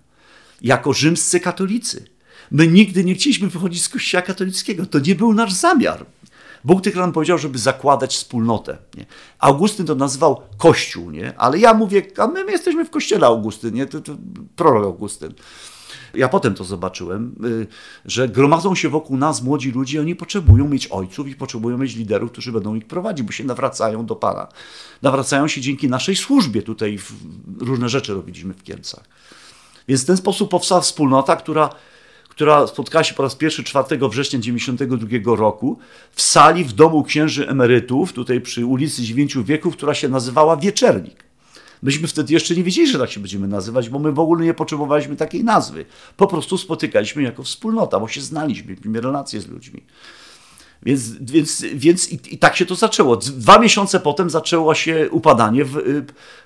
Jako 0.63 0.93
rzymscy 0.93 1.41
katolicy. 1.41 2.05
My 2.51 2.67
nigdy 2.67 3.05
nie 3.05 3.15
chcieliśmy 3.15 3.49
wychodzić 3.49 3.83
z 3.83 3.89
kościoła 3.89 4.23
katolickiego. 4.23 4.87
To 4.87 4.99
nie 4.99 5.15
był 5.15 5.35
nasz 5.35 5.53
zamiar. 5.53 6.07
Bóg 6.65 6.83
tylko 6.83 7.01
nam 7.01 7.13
powiedział, 7.13 7.39
żeby 7.39 7.59
zakładać 7.59 8.17
wspólnotę. 8.17 8.79
Nie? 8.97 9.07
Augustyn 9.39 9.87
to 9.87 9.95
nazywał 9.95 10.43
Kościół, 10.57 11.11
nie? 11.11 11.39
ale 11.39 11.59
ja 11.59 11.75
mówię, 11.75 12.03
a 12.19 12.27
my, 12.27 12.45
my 12.45 12.53
jesteśmy 12.53 12.85
w 12.85 12.91
kościele 12.91 13.27
Augustyn, 13.27 13.75
nie? 13.75 13.87
To, 13.87 14.01
to 14.01 14.17
prorok 14.57 14.85
Augustyn. 14.85 15.35
Ja 16.15 16.29
potem 16.29 16.55
to 16.55 16.65
zobaczyłem, 16.65 17.35
y, 17.45 17.67
że 18.05 18.29
gromadzą 18.29 18.75
się 18.75 18.89
wokół 18.89 19.17
nas 19.17 19.43
młodzi 19.43 19.71
ludzie, 19.71 20.01
oni 20.01 20.17
potrzebują 20.17 20.69
mieć 20.69 20.87
ojców 20.87 21.29
i 21.29 21.35
potrzebują 21.35 21.79
mieć 21.79 21.97
liderów, 21.97 22.33
którzy 22.33 22.53
będą 22.53 22.75
ich 22.75 22.87
prowadzić, 22.87 23.27
bo 23.27 23.33
się 23.33 23.45
nawracają 23.45 24.07
do 24.07 24.17
Pana. 24.17 24.49
Nawracają 25.03 25.49
się 25.49 25.61
dzięki 25.61 25.89
naszej 25.89 26.17
służbie. 26.17 26.63
Tutaj 26.63 26.99
różne 27.61 27.89
rzeczy 27.89 28.15
robiliśmy 28.15 28.55
w 28.55 28.63
Kielcach. 28.63 29.05
Więc 29.89 30.03
w 30.03 30.07
ten 30.07 30.17
sposób 30.17 30.51
powstała 30.51 30.81
wspólnota, 30.81 31.37
która 31.37 31.71
która 32.39 32.67
spotkała 32.67 33.05
się 33.05 33.15
po 33.15 33.23
raz 33.23 33.35
pierwszy 33.35 33.65
4 33.65 33.85
września 34.09 34.39
1992 34.41 35.37
roku 35.37 35.79
w 36.13 36.23
sali 36.23 36.65
w 36.65 36.73
domu 36.73 37.05
księży 37.05 37.49
emerytów, 37.49 38.13
tutaj 38.13 38.41
przy 38.41 38.67
ulicy 38.67 39.03
Dziewięciu 39.03 39.45
Wieków, 39.45 39.77
która 39.77 39.95
się 39.95 40.09
nazywała 40.09 40.57
Wieczernik. 40.57 41.25
Myśmy 41.83 42.09
wtedy 42.09 42.33
jeszcze 42.33 42.55
nie 42.55 42.63
wiedzieli, 42.63 42.89
że 42.89 42.99
tak 42.99 43.11
się 43.11 43.21
będziemy 43.21 43.49
nazywać, 43.49 43.89
bo 43.89 43.99
my 43.99 44.13
w 44.13 44.19
ogóle 44.19 44.45
nie 44.45 44.55
potrzebowaliśmy 44.55 45.17
takiej 45.17 45.45
nazwy. 45.45 45.85
Po 46.17 46.27
prostu 46.27 46.59
spotykaliśmy 46.59 47.23
jako 47.23 47.43
wspólnota, 47.43 48.01
bo 48.01 48.09
się 48.09 48.21
znaliśmy, 48.21 48.69
mieliśmy 48.69 49.01
relacje 49.01 49.41
z 49.41 49.49
ludźmi. 49.49 49.83
Więc, 50.83 51.11
więc, 51.21 51.65
więc 51.75 52.13
i, 52.13 52.35
i, 52.35 52.39
tak 52.39 52.57
się 52.57 52.67
to 52.67 52.75
zaczęło. 52.75 53.17
Dwa 53.17 53.59
miesiące 53.59 54.01
potem 54.01 54.31
zaczęło 54.31 54.75
się 54.75 55.09
upadanie 55.11 55.65
w, 55.65 55.77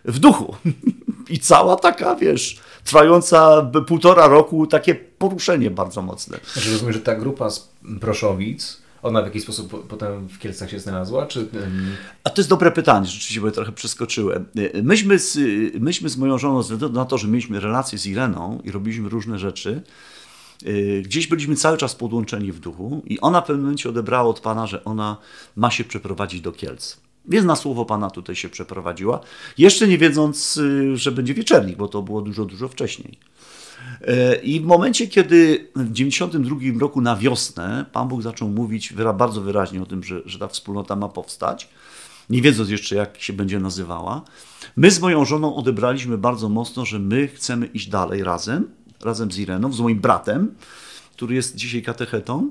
w 0.04 0.18
duchu. 0.18 0.56
I 1.30 1.38
cała 1.38 1.76
taka, 1.76 2.16
wiesz, 2.16 2.60
trwająca 2.84 3.70
półtora 3.86 4.26
roku, 4.26 4.66
takie 4.66 4.94
poruszenie 4.94 5.70
bardzo 5.70 6.02
mocne. 6.02 6.38
Znaczy 6.52 6.70
rozumiem, 6.70 6.92
że 6.92 7.00
ta 7.00 7.14
grupa 7.14 7.50
z 7.50 7.68
Proszowic, 8.00 8.82
ona 9.02 9.22
w 9.22 9.24
jakiś 9.24 9.42
sposób 9.42 9.88
potem 9.88 10.28
w 10.28 10.38
Kielcach 10.38 10.70
się 10.70 10.80
znalazła? 10.80 11.26
Czy... 11.26 11.48
A 12.24 12.30
to 12.30 12.40
jest 12.40 12.50
dobre 12.50 12.70
pytanie, 12.70 13.06
rzeczywiście, 13.06 13.40
bo 13.40 13.46
ja 13.46 13.52
trochę 13.52 13.72
przeskoczyłem. 13.72 14.44
Myśmy 14.82 15.18
z, 15.18 15.38
myśmy 15.80 16.08
z 16.08 16.16
moją 16.16 16.38
żoną, 16.38 16.62
ze 16.62 16.74
względu 16.74 16.98
na 16.98 17.04
to, 17.04 17.18
że 17.18 17.28
mieliśmy 17.28 17.60
relacje 17.60 17.98
z 17.98 18.06
Ireną 18.06 18.60
i 18.64 18.70
robiliśmy 18.70 19.08
różne 19.08 19.38
rzeczy, 19.38 19.82
gdzieś 21.02 21.26
byliśmy 21.26 21.56
cały 21.56 21.78
czas 21.78 21.94
podłączeni 21.94 22.52
w 22.52 22.60
duchu 22.60 23.02
i 23.06 23.20
ona 23.20 23.40
w 23.40 23.44
pewnym 23.44 23.62
momencie 23.64 23.88
odebrała 23.88 24.28
od 24.28 24.40
Pana, 24.40 24.66
że 24.66 24.84
ona 24.84 25.16
ma 25.56 25.70
się 25.70 25.84
przeprowadzić 25.84 26.40
do 26.40 26.52
Kielc. 26.52 26.96
Więc 27.24 27.46
na 27.46 27.56
słowo 27.56 27.84
Pana 27.84 28.10
tutaj 28.10 28.36
się 28.36 28.48
przeprowadziła, 28.48 29.20
jeszcze 29.58 29.88
nie 29.88 29.98
wiedząc, 29.98 30.56
y, 30.56 30.96
że 30.96 31.12
będzie 31.12 31.34
wieczernik, 31.34 31.76
bo 31.76 31.88
to 31.88 32.02
było 32.02 32.22
dużo, 32.22 32.44
dużo 32.44 32.68
wcześniej. 32.68 33.18
E, 34.00 34.34
I 34.34 34.60
w 34.60 34.64
momencie, 34.64 35.08
kiedy 35.08 35.68
w 35.76 35.92
1992 35.92 36.80
roku 36.80 37.00
na 37.00 37.16
wiosnę 37.16 37.86
Pan 37.92 38.08
Bóg 38.08 38.22
zaczął 38.22 38.48
mówić 38.48 38.92
bardzo 39.14 39.40
wyraźnie 39.40 39.82
o 39.82 39.86
tym, 39.86 40.04
że, 40.04 40.22
że 40.24 40.38
ta 40.38 40.48
wspólnota 40.48 40.96
ma 40.96 41.08
powstać, 41.08 41.68
nie 42.30 42.42
wiedząc 42.42 42.70
jeszcze, 42.70 42.96
jak 42.96 43.22
się 43.22 43.32
będzie 43.32 43.60
nazywała. 43.60 44.22
My 44.76 44.90
z 44.90 45.00
moją 45.00 45.24
żoną 45.24 45.56
odebraliśmy 45.56 46.18
bardzo 46.18 46.48
mocno, 46.48 46.84
że 46.84 46.98
my 46.98 47.28
chcemy 47.28 47.66
iść 47.66 47.88
dalej 47.88 48.24
razem, 48.24 48.68
razem 49.04 49.32
z 49.32 49.38
Ireną, 49.38 49.72
z 49.72 49.80
moim 49.80 50.00
bratem, 50.00 50.54
który 51.12 51.34
jest 51.34 51.56
dzisiaj 51.56 51.82
katechetą, 51.82 52.50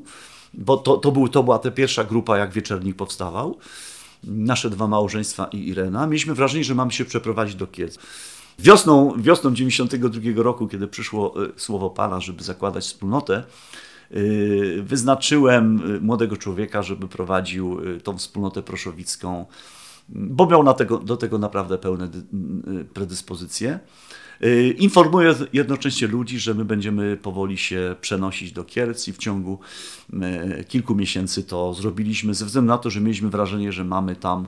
bo 0.53 0.77
to, 0.77 0.97
to, 0.97 1.11
był, 1.11 1.27
to 1.27 1.43
była 1.43 1.59
ta 1.59 1.71
pierwsza 1.71 2.03
grupa, 2.03 2.37
jak 2.37 2.51
wieczernik 2.51 2.95
powstawał. 2.95 3.57
Nasze 4.23 4.69
dwa 4.69 4.87
małżeństwa 4.87 5.45
i 5.45 5.67
Irena. 5.67 6.07
Mieliśmy 6.07 6.35
wrażenie, 6.35 6.63
że 6.63 6.75
mamy 6.75 6.91
się 6.91 7.05
przeprowadzić 7.05 7.55
do 7.55 7.67
Kiec. 7.67 7.99
Wiosną, 8.59 9.13
wiosną 9.17 9.53
92 9.53 10.21
roku, 10.35 10.67
kiedy 10.67 10.87
przyszło 10.87 11.45
e, 11.45 11.49
słowo 11.55 11.89
Pana, 11.89 12.19
żeby 12.19 12.43
zakładać 12.43 12.83
wspólnotę, 12.83 13.35
e, 14.11 14.15
wyznaczyłem 14.81 15.81
e, 15.97 15.99
młodego 15.99 16.37
człowieka, 16.37 16.83
żeby 16.83 17.07
prowadził 17.07 17.79
tą 18.03 18.17
wspólnotę 18.17 18.63
proszowicką, 18.63 19.45
bo 20.09 20.45
miał 20.45 20.63
na 20.63 20.73
tego, 20.73 20.97
do 20.97 21.17
tego 21.17 21.37
naprawdę 21.37 21.77
pełne 21.77 22.09
predyspozycje. 22.93 23.79
Y, 24.43 24.75
informuję 24.77 25.35
jednocześnie 25.53 26.07
ludzi, 26.07 26.39
że 26.39 26.53
my 26.53 26.65
będziemy 26.65 27.17
powoli 27.17 27.57
się 27.57 27.95
przenosić 28.01 28.51
do 28.51 28.63
Kielc 28.63 29.07
i 29.07 29.13
w 29.13 29.17
ciągu 29.17 29.59
y, 30.59 30.63
kilku 30.63 30.95
miesięcy 30.95 31.43
to 31.43 31.73
zrobiliśmy, 31.73 32.33
ze 32.33 32.45
względu 32.45 32.67
na 32.67 32.77
to, 32.77 32.89
że 32.89 33.01
mieliśmy 33.01 33.29
wrażenie, 33.29 33.71
że 33.71 33.83
mamy 33.83 34.15
tam 34.15 34.47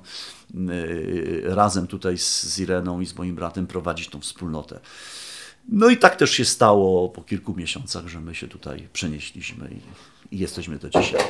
y, 0.55 1.41
razem 1.45 1.87
tutaj 1.87 2.17
z 2.17 2.59
Ireną 2.59 3.01
i 3.01 3.05
z 3.05 3.15
moim 3.15 3.35
bratem 3.35 3.67
prowadzić 3.67 4.07
tą 4.07 4.19
wspólnotę. 4.19 4.79
No 5.69 5.89
i 5.89 5.97
tak 5.97 6.15
też 6.15 6.31
się 6.31 6.45
stało 6.45 7.09
po 7.09 7.21
kilku 7.21 7.55
miesiącach, 7.55 8.07
że 8.07 8.19
my 8.19 8.35
się 8.35 8.47
tutaj 8.47 8.87
przenieśliśmy 8.93 9.69
i, 10.31 10.35
i 10.35 10.39
jesteśmy 10.39 10.79
do 10.79 10.89
dzisiaj. 10.89 11.21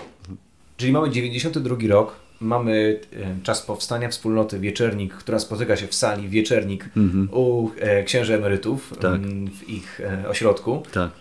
Czyli 0.77 0.91
mamy 0.91 1.09
92 1.09 1.75
rok, 1.87 2.15
mamy 2.43 2.99
e, 3.13 3.35
czas 3.43 3.61
powstania 3.61 4.09
wspólnoty 4.09 4.59
Wieczernik, 4.59 5.13
która 5.13 5.39
spotyka 5.39 5.77
się 5.77 5.87
w 5.87 5.95
sali 5.95 6.29
Wieczernik 6.29 6.89
mhm. 6.97 7.29
u 7.31 7.71
e, 7.79 8.03
księży 8.03 8.35
emerytów 8.35 8.93
tak. 9.01 9.21
w 9.51 9.69
ich 9.69 10.01
e, 10.01 10.29
ośrodku. 10.29 10.83
Tak. 10.91 11.11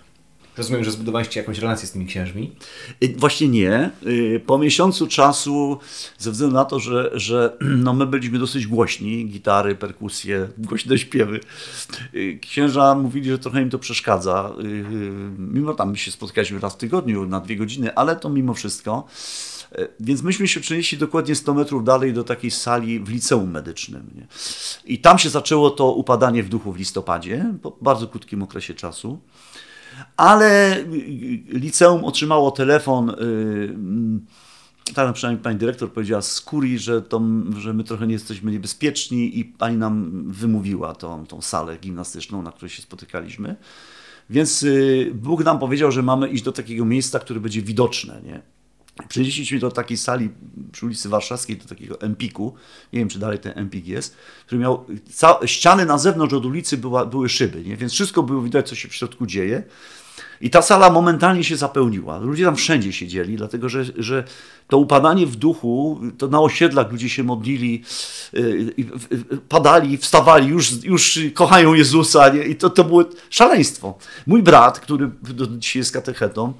Rozumiem, 0.56 0.84
że 0.84 0.90
zbudowaliście 0.90 1.40
jakąś 1.40 1.58
relację 1.58 1.88
z 1.88 1.92
tymi 1.92 2.06
księżmi? 2.06 2.52
Właśnie 3.16 3.48
nie. 3.48 3.90
Po 4.46 4.58
miesiącu 4.58 5.06
czasu, 5.06 5.78
ze 6.18 6.30
względu 6.30 6.56
na 6.56 6.64
to, 6.64 6.80
że, 6.80 7.10
że 7.14 7.56
no 7.60 7.92
my 7.92 8.06
byliśmy 8.06 8.38
dosyć 8.38 8.66
głośni, 8.66 9.26
gitary, 9.26 9.74
perkusje, 9.74 10.48
głośne 10.58 10.98
śpiewy, 10.98 11.40
księża 12.40 12.94
mówili, 12.94 13.30
że 13.30 13.38
trochę 13.38 13.62
im 13.62 13.70
to 13.70 13.78
przeszkadza. 13.78 14.52
Mimo 15.38 15.74
tam 15.74 15.96
się 15.96 16.10
spotykaliśmy 16.10 16.60
raz 16.60 16.74
w 16.74 16.76
tygodniu 16.76 17.26
na 17.26 17.40
dwie 17.40 17.56
godziny, 17.56 17.94
ale 17.94 18.16
to 18.16 18.28
mimo 18.28 18.54
wszystko 18.54 19.06
więc 20.00 20.22
myśmy 20.22 20.48
się 20.48 20.60
przenieśli 20.60 20.98
dokładnie 20.98 21.34
100 21.34 21.54
metrów 21.54 21.84
dalej 21.84 22.12
do 22.12 22.24
takiej 22.24 22.50
sali 22.50 23.00
w 23.00 23.08
liceum 23.08 23.50
medycznym. 23.50 24.10
Nie? 24.14 24.26
I 24.84 24.98
tam 24.98 25.18
się 25.18 25.30
zaczęło 25.30 25.70
to 25.70 25.92
upadanie 25.92 26.42
w 26.42 26.48
duchu 26.48 26.72
w 26.72 26.78
listopadzie, 26.78 27.54
po 27.62 27.78
bardzo 27.80 28.08
krótkim 28.08 28.42
okresie 28.42 28.74
czasu. 28.74 29.20
Ale 30.16 30.76
liceum 31.48 32.04
otrzymało 32.04 32.50
telefon. 32.50 33.16
Yy, 34.86 34.94
tak 34.94 35.14
przynajmniej 35.14 35.42
pani 35.42 35.58
dyrektor 35.58 35.92
powiedziała 35.92 36.22
z 36.22 36.40
kurii, 36.40 36.78
że, 36.78 37.02
to, 37.02 37.22
że 37.58 37.74
my 37.74 37.84
trochę 37.84 38.06
nie 38.06 38.12
jesteśmy 38.12 38.52
niebezpieczni 38.52 39.38
i 39.38 39.44
pani 39.44 39.76
nam 39.76 40.24
wymówiła 40.26 40.94
tą, 40.94 41.26
tą 41.26 41.42
salę 41.42 41.76
gimnastyczną, 41.76 42.42
na 42.42 42.52
której 42.52 42.70
się 42.70 42.82
spotykaliśmy. 42.82 43.56
Więc 44.30 44.62
y, 44.62 45.12
Bóg 45.14 45.44
nam 45.44 45.58
powiedział, 45.58 45.92
że 45.92 46.02
mamy 46.02 46.28
iść 46.28 46.44
do 46.44 46.52
takiego 46.52 46.84
miejsca, 46.84 47.18
które 47.18 47.40
będzie 47.40 47.62
widoczne. 47.62 48.20
Nie? 48.24 48.42
Przenieśliśmy 49.08 49.58
do 49.58 49.70
takiej 49.70 49.96
sali 49.96 50.30
przy 50.72 50.86
ulicy 50.86 51.08
Warszawskiej, 51.08 51.56
do 51.56 51.68
takiego 51.68 52.00
Empiku, 52.00 52.54
nie 52.92 52.98
wiem 52.98 53.08
czy 53.08 53.18
dalej 53.18 53.38
ten 53.38 53.58
Empik 53.58 53.86
jest, 53.86 54.16
który 54.46 54.60
miał, 54.60 54.86
ściany 55.44 55.86
na 55.86 55.98
zewnątrz 55.98 56.34
od 56.34 56.46
ulicy 56.46 56.76
była, 56.76 57.06
były 57.06 57.28
szyby, 57.28 57.62
nie? 57.62 57.76
więc 57.76 57.92
wszystko 57.92 58.22
było 58.22 58.42
widać, 58.42 58.68
co 58.68 58.74
się 58.74 58.88
w 58.88 58.94
środku 58.94 59.26
dzieje. 59.26 59.62
I 60.40 60.50
ta 60.50 60.62
sala 60.62 60.90
momentalnie 60.90 61.44
się 61.44 61.56
zapełniła. 61.56 62.18
Ludzie 62.18 62.44
tam 62.44 62.56
wszędzie 62.56 62.92
siedzieli, 62.92 63.36
dlatego 63.36 63.68
że, 63.68 63.84
że 63.96 64.24
to 64.68 64.78
upadanie 64.78 65.26
w 65.26 65.36
duchu, 65.36 66.00
to 66.18 66.28
na 66.28 66.40
osiedlach 66.40 66.92
ludzie 66.92 67.08
się 67.08 67.22
modlili, 67.22 67.82
yy, 68.32 68.74
padali, 69.48 69.96
wstawali, 69.96 70.48
już, 70.48 70.84
już 70.84 71.20
kochają 71.34 71.74
Jezusa 71.74 72.28
nie? 72.28 72.42
i 72.42 72.56
to, 72.56 72.70
to 72.70 72.84
było 72.84 73.04
szaleństwo. 73.30 73.98
Mój 74.26 74.42
brat, 74.42 74.80
który 74.80 75.10
dzisiaj 75.58 75.80
jest 75.80 75.92
katechetą, 75.92 76.52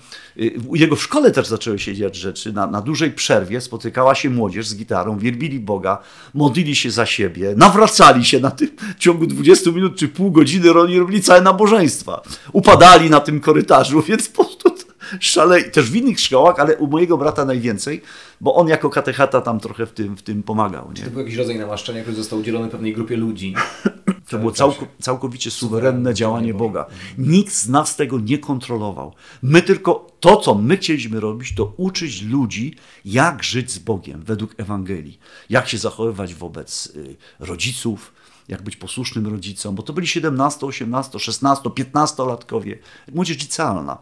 jego 0.73 0.97
w 0.97 1.03
szkole 1.03 1.31
też 1.31 1.47
zaczęły 1.47 1.79
się 1.79 1.95
dziać 1.95 2.17
rzeczy. 2.17 2.53
Na, 2.53 2.67
na 2.67 2.81
dużej 2.81 3.13
przerwie 3.13 3.61
spotykała 3.61 4.15
się 4.15 4.31
młodzież 4.31 4.69
z 4.69 4.77
gitarą, 4.77 5.19
wielbili 5.19 5.61
Boga, 5.61 5.99
modlili 6.35 6.77
się 6.77 6.91
za 6.91 7.07
siebie, 7.07 7.55
nawracali 7.57 8.25
się 8.25 8.41
na 8.41 8.51
tym 8.51 8.69
w 8.97 8.99
ciągu 8.99 9.27
20 9.27 9.71
minut 9.71 9.97
czy 9.97 10.09
pół 10.09 10.31
godziny, 10.31 10.81
oni 10.81 10.99
robili 10.99 11.23
całe 11.23 11.41
nabożeństwa. 11.41 12.23
Upadali 12.53 13.11
na 13.11 13.21
tym 13.21 13.41
korytarzu, 13.41 13.72
więc 14.09 14.29
po 14.29 14.45
prostu 14.45 14.93
szale, 15.21 15.65
też 15.65 15.91
w 15.91 15.97
innych 15.97 16.21
szkołach, 16.21 16.61
ale 16.61 16.77
u 16.77 16.87
mojego 16.87 17.19
brata 17.19 17.45
najwięcej, 17.45 18.03
bo 18.41 18.55
on 18.55 18.69
jako 18.69 18.91
katechata 18.91 19.41
tam 19.41 19.61
trochę 19.61 19.87
w 19.87 19.93
tym, 19.93 20.17
w 20.17 20.23
tym 20.23 20.43
pomagał. 20.43 20.89
Nie? 20.89 20.97
Czy 20.97 21.03
to 21.03 21.11
był 21.11 21.21
jakiś 21.21 21.37
rodzaj 21.37 21.59
namaszczenia, 21.59 22.03
który 22.03 22.17
został 22.17 22.39
udzielony 22.39 22.69
pewnej 22.69 22.95
grupie 22.95 23.17
ludzi? 23.17 23.55
To 24.31 24.39
było 24.39 24.53
całko, 24.53 24.87
całkowicie 25.01 25.51
suwerenne 25.51 26.15
działanie 26.15 26.55
Boga. 26.55 26.87
Nikt 27.19 27.55
z 27.55 27.69
nas 27.69 27.97
tego 27.97 28.21
nie 28.21 28.39
kontrolował. 28.39 29.15
My 29.43 29.63
tylko 29.63 30.07
to, 30.21 30.37
co 30.37 30.55
my 30.55 30.77
chcieliśmy 30.77 31.21
robić, 31.21 31.55
to 31.55 31.73
uczyć 31.77 32.23
ludzi, 32.23 32.75
jak 33.05 33.43
żyć 33.43 33.71
z 33.71 33.79
Bogiem 33.79 34.23
według 34.23 34.55
Ewangelii, 34.57 35.19
jak 35.51 35.69
się 35.69 35.79
zachowywać 35.79 36.35
wobec 36.35 36.93
y, 36.97 37.17
rodziców, 37.41 38.13
jak 38.49 38.63
być 38.63 38.77
posłusznym 38.77 39.27
rodzicom, 39.27 39.75
bo 39.75 39.83
to 39.83 39.93
byli 39.93 40.07
17, 40.07 40.67
18, 40.67 41.19
16, 41.19 41.71
15 41.71 42.23
latkowie, 42.23 42.79
młodzież 43.15 43.39
licealna 43.39 43.99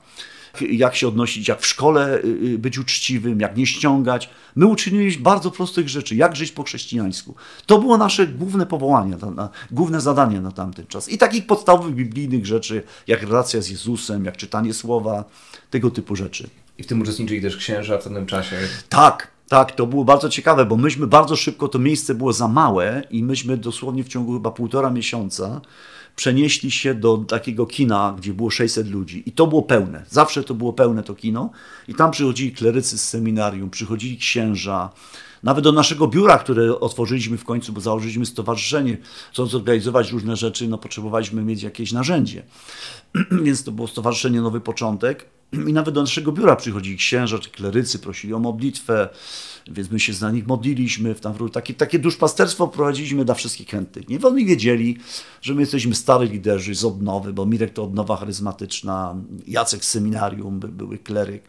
jak 0.70 0.96
się 0.96 1.08
odnosić, 1.08 1.48
jak 1.48 1.60
w 1.60 1.66
szkole 1.66 2.18
y, 2.18 2.26
y, 2.26 2.58
być 2.58 2.78
uczciwym, 2.78 3.40
jak 3.40 3.56
nie 3.56 3.66
ściągać. 3.66 4.30
My 4.56 4.66
uczyniliśmy 4.66 5.22
bardzo 5.22 5.50
prostych 5.50 5.88
rzeczy, 5.88 6.16
jak 6.16 6.36
żyć 6.36 6.52
po 6.52 6.62
chrześcijańsku. 6.62 7.34
To 7.66 7.78
było 7.78 7.98
nasze 7.98 8.26
główne 8.26 8.66
powołanie, 8.66 9.16
główne 9.70 10.00
zadanie 10.00 10.40
na 10.40 10.52
tamten 10.52 10.86
czas. 10.86 11.08
I 11.08 11.18
takich 11.18 11.46
podstawowych 11.46 11.94
biblijnych 11.94 12.46
rzeczy, 12.46 12.82
jak 13.06 13.22
relacja 13.22 13.60
z 13.60 13.68
Jezusem, 13.68 14.24
jak 14.24 14.36
czytanie 14.36 14.74
słowa, 14.74 15.24
tego 15.70 15.90
typu 15.90 16.16
rzeczy. 16.16 16.50
I 16.78 16.82
w 16.82 16.86
tym 16.86 17.00
uczestniczyli 17.00 17.42
też 17.42 17.56
księża 17.56 17.98
w 17.98 18.02
pewnym 18.02 18.26
czasie. 18.26 18.56
Tak, 18.88 19.30
tak, 19.50 19.72
to 19.72 19.86
było 19.86 20.04
bardzo 20.04 20.28
ciekawe, 20.28 20.66
bo 20.66 20.76
myśmy 20.76 21.06
bardzo 21.06 21.36
szybko, 21.36 21.68
to 21.68 21.78
miejsce 21.78 22.14
było 22.14 22.32
za 22.32 22.48
małe 22.48 23.02
i 23.10 23.24
myśmy 23.24 23.56
dosłownie 23.56 24.04
w 24.04 24.08
ciągu 24.08 24.32
chyba 24.32 24.50
półtora 24.50 24.90
miesiąca 24.90 25.60
przenieśli 26.16 26.70
się 26.70 26.94
do 26.94 27.18
takiego 27.18 27.66
kina, 27.66 28.14
gdzie 28.18 28.34
było 28.34 28.50
600 28.50 28.88
ludzi 28.88 29.22
i 29.26 29.32
to 29.32 29.46
było 29.46 29.62
pełne. 29.62 30.04
Zawsze 30.08 30.44
to 30.44 30.54
było 30.54 30.72
pełne 30.72 31.02
to 31.02 31.14
kino 31.14 31.50
i 31.88 31.94
tam 31.94 32.10
przychodzili 32.10 32.52
klerycy 32.52 32.98
z 32.98 33.08
seminarium, 33.08 33.70
przychodzili 33.70 34.18
księża, 34.18 34.90
nawet 35.42 35.64
do 35.64 35.72
naszego 35.72 36.06
biura, 36.06 36.38
które 36.38 36.80
otworzyliśmy 36.80 37.38
w 37.38 37.44
końcu, 37.44 37.72
bo 37.72 37.80
założyliśmy 37.80 38.26
stowarzyszenie, 38.26 38.96
chcąc 39.32 39.50
zorganizować 39.50 40.10
różne 40.10 40.36
rzeczy, 40.36 40.68
no 40.68 40.78
potrzebowaliśmy 40.78 41.42
mieć 41.42 41.62
jakieś 41.62 41.92
narzędzie. 41.92 42.42
Więc 43.44 43.64
to 43.64 43.72
było 43.72 43.88
Stowarzyszenie 43.88 44.40
Nowy 44.40 44.60
Początek 44.60 45.39
i 45.52 45.72
nawet 45.72 45.94
do 45.94 46.00
naszego 46.00 46.32
biura 46.32 46.56
przychodzili 46.56 46.96
księża 46.96 47.38
czy 47.38 47.50
klerycy, 47.50 47.98
prosili 47.98 48.34
o 48.34 48.38
modlitwę, 48.38 49.08
więc 49.70 49.90
my 49.90 50.00
się 50.00 50.12
za 50.12 50.30
nich 50.30 50.46
modliliśmy, 50.46 51.14
tam 51.14 51.34
takie, 51.52 51.74
takie 51.74 51.98
duszpasterstwo 51.98 52.68
prowadziliśmy 52.68 53.24
dla 53.24 53.34
wszystkich 53.34 53.68
chętnych. 53.68 54.08
Nie 54.08 54.20
oni 54.20 54.46
wiedzieli, 54.46 54.98
że 55.42 55.54
my 55.54 55.60
jesteśmy 55.60 55.94
stary 55.94 56.26
liderzy 56.26 56.74
z 56.74 56.84
odnowy, 56.84 57.32
bo 57.32 57.46
Mirek 57.46 57.72
to 57.72 57.84
odnowa 57.84 58.16
charyzmatyczna, 58.16 59.16
Jacek 59.46 59.84
z 59.84 59.88
seminarium, 59.88 60.60
by, 60.60 60.68
były 60.68 60.98
kleryk. 60.98 61.42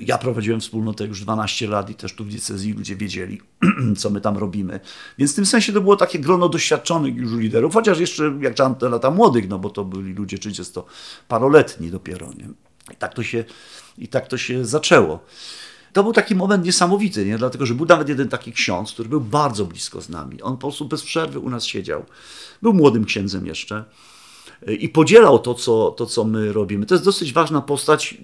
Ja 0.00 0.18
prowadziłem 0.18 0.60
wspólnotę 0.60 1.06
już 1.06 1.20
12 1.20 1.66
lat 1.66 1.90
i 1.90 1.94
też 1.94 2.12
tu 2.14 2.24
w 2.24 2.28
diecezji 2.28 2.72
ludzie 2.72 2.96
wiedzieli, 2.96 3.40
co 3.98 4.10
my 4.10 4.20
tam 4.20 4.36
robimy. 4.36 4.80
Więc 5.18 5.32
w 5.32 5.34
tym 5.34 5.46
sensie 5.46 5.72
to 5.72 5.80
było 5.80 5.96
takie 5.96 6.18
grono 6.18 6.48
doświadczonych 6.48 7.16
już 7.16 7.32
liderów, 7.32 7.74
chociaż 7.74 8.00
jeszcze 8.00 8.38
jak 8.40 8.54
te 8.78 8.88
lata 8.88 9.10
młodych, 9.10 9.48
no 9.48 9.58
bo 9.58 9.70
to 9.70 9.84
byli 9.84 10.14
ludzie 10.14 10.36
30-paroletni 10.36 11.90
dopiero. 11.90 12.26
Nie? 12.26 12.67
I 12.92 12.96
tak 12.96 13.14
to 13.14 13.22
się, 13.22 13.44
i 13.98 14.08
tak 14.08 14.28
to 14.28 14.38
się 14.38 14.66
zaczęło. 14.66 15.24
To 15.92 16.02
był 16.02 16.12
taki 16.12 16.34
moment 16.34 16.64
niesamowity, 16.64 17.26
nie? 17.26 17.38
dlatego 17.38 17.66
że 17.66 17.74
był 17.74 17.86
nawet 17.86 18.08
jeden 18.08 18.28
taki 18.28 18.52
ksiądz, 18.52 18.92
który 18.92 19.08
był 19.08 19.20
bardzo 19.20 19.64
blisko 19.64 20.00
z 20.00 20.08
nami. 20.08 20.42
On 20.42 20.52
po 20.56 20.60
prostu 20.60 20.84
bez 20.84 21.02
przerwy 21.02 21.38
u 21.38 21.50
nas 21.50 21.64
siedział. 21.64 22.04
Był 22.62 22.72
młodym 22.72 23.04
księdzem 23.04 23.46
jeszcze 23.46 23.84
i 24.66 24.88
podzielał 24.88 25.38
to, 25.38 25.54
co, 25.54 25.90
to, 25.90 26.06
co 26.06 26.24
my 26.24 26.52
robimy. 26.52 26.86
To 26.86 26.94
jest 26.94 27.04
dosyć 27.04 27.32
ważna 27.32 27.60
postać. 27.60 28.14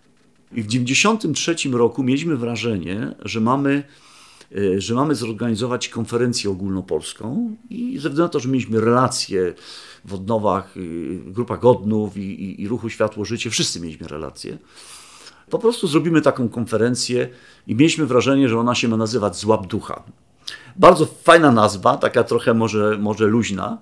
I 0.52 0.62
w 0.62 0.66
1993 0.66 1.68
roku 1.68 2.02
mieliśmy 2.02 2.36
wrażenie, 2.36 3.14
że 3.22 3.40
mamy, 3.40 3.70
e, 3.70 3.84
że 4.78 4.94
mamy 4.94 5.14
zorganizować 5.14 5.88
konferencję 5.88 6.50
ogólnopolską 6.50 7.56
i 7.70 7.92
ze 7.92 7.98
względu 7.98 8.22
na 8.22 8.28
to, 8.28 8.40
że 8.40 8.48
mieliśmy 8.48 8.80
relacje 8.80 9.54
w 10.04 10.14
odnowach, 10.14 10.76
y, 10.76 11.20
grupach 11.26 11.64
odnów 11.64 12.16
i, 12.16 12.20
i, 12.20 12.62
i 12.62 12.68
ruchu 12.68 12.90
Światło 12.90 13.24
Życie, 13.24 13.50
wszyscy 13.50 13.80
mieliśmy 13.80 14.08
relacje. 14.08 14.58
Po 15.50 15.58
prostu 15.58 15.86
zrobimy 15.86 16.20
taką 16.20 16.48
konferencję 16.48 17.28
i 17.66 17.74
mieliśmy 17.74 18.06
wrażenie, 18.06 18.48
że 18.48 18.58
ona 18.58 18.74
się 18.74 18.88
ma 18.88 18.96
nazywać 18.96 19.36
Złap 19.36 19.66
Ducha. 19.66 20.02
Bardzo 20.76 21.06
fajna 21.06 21.52
nazwa, 21.52 21.96
taka 21.96 22.24
trochę 22.24 22.54
może, 22.54 22.98
może 23.00 23.26
luźna, 23.26 23.78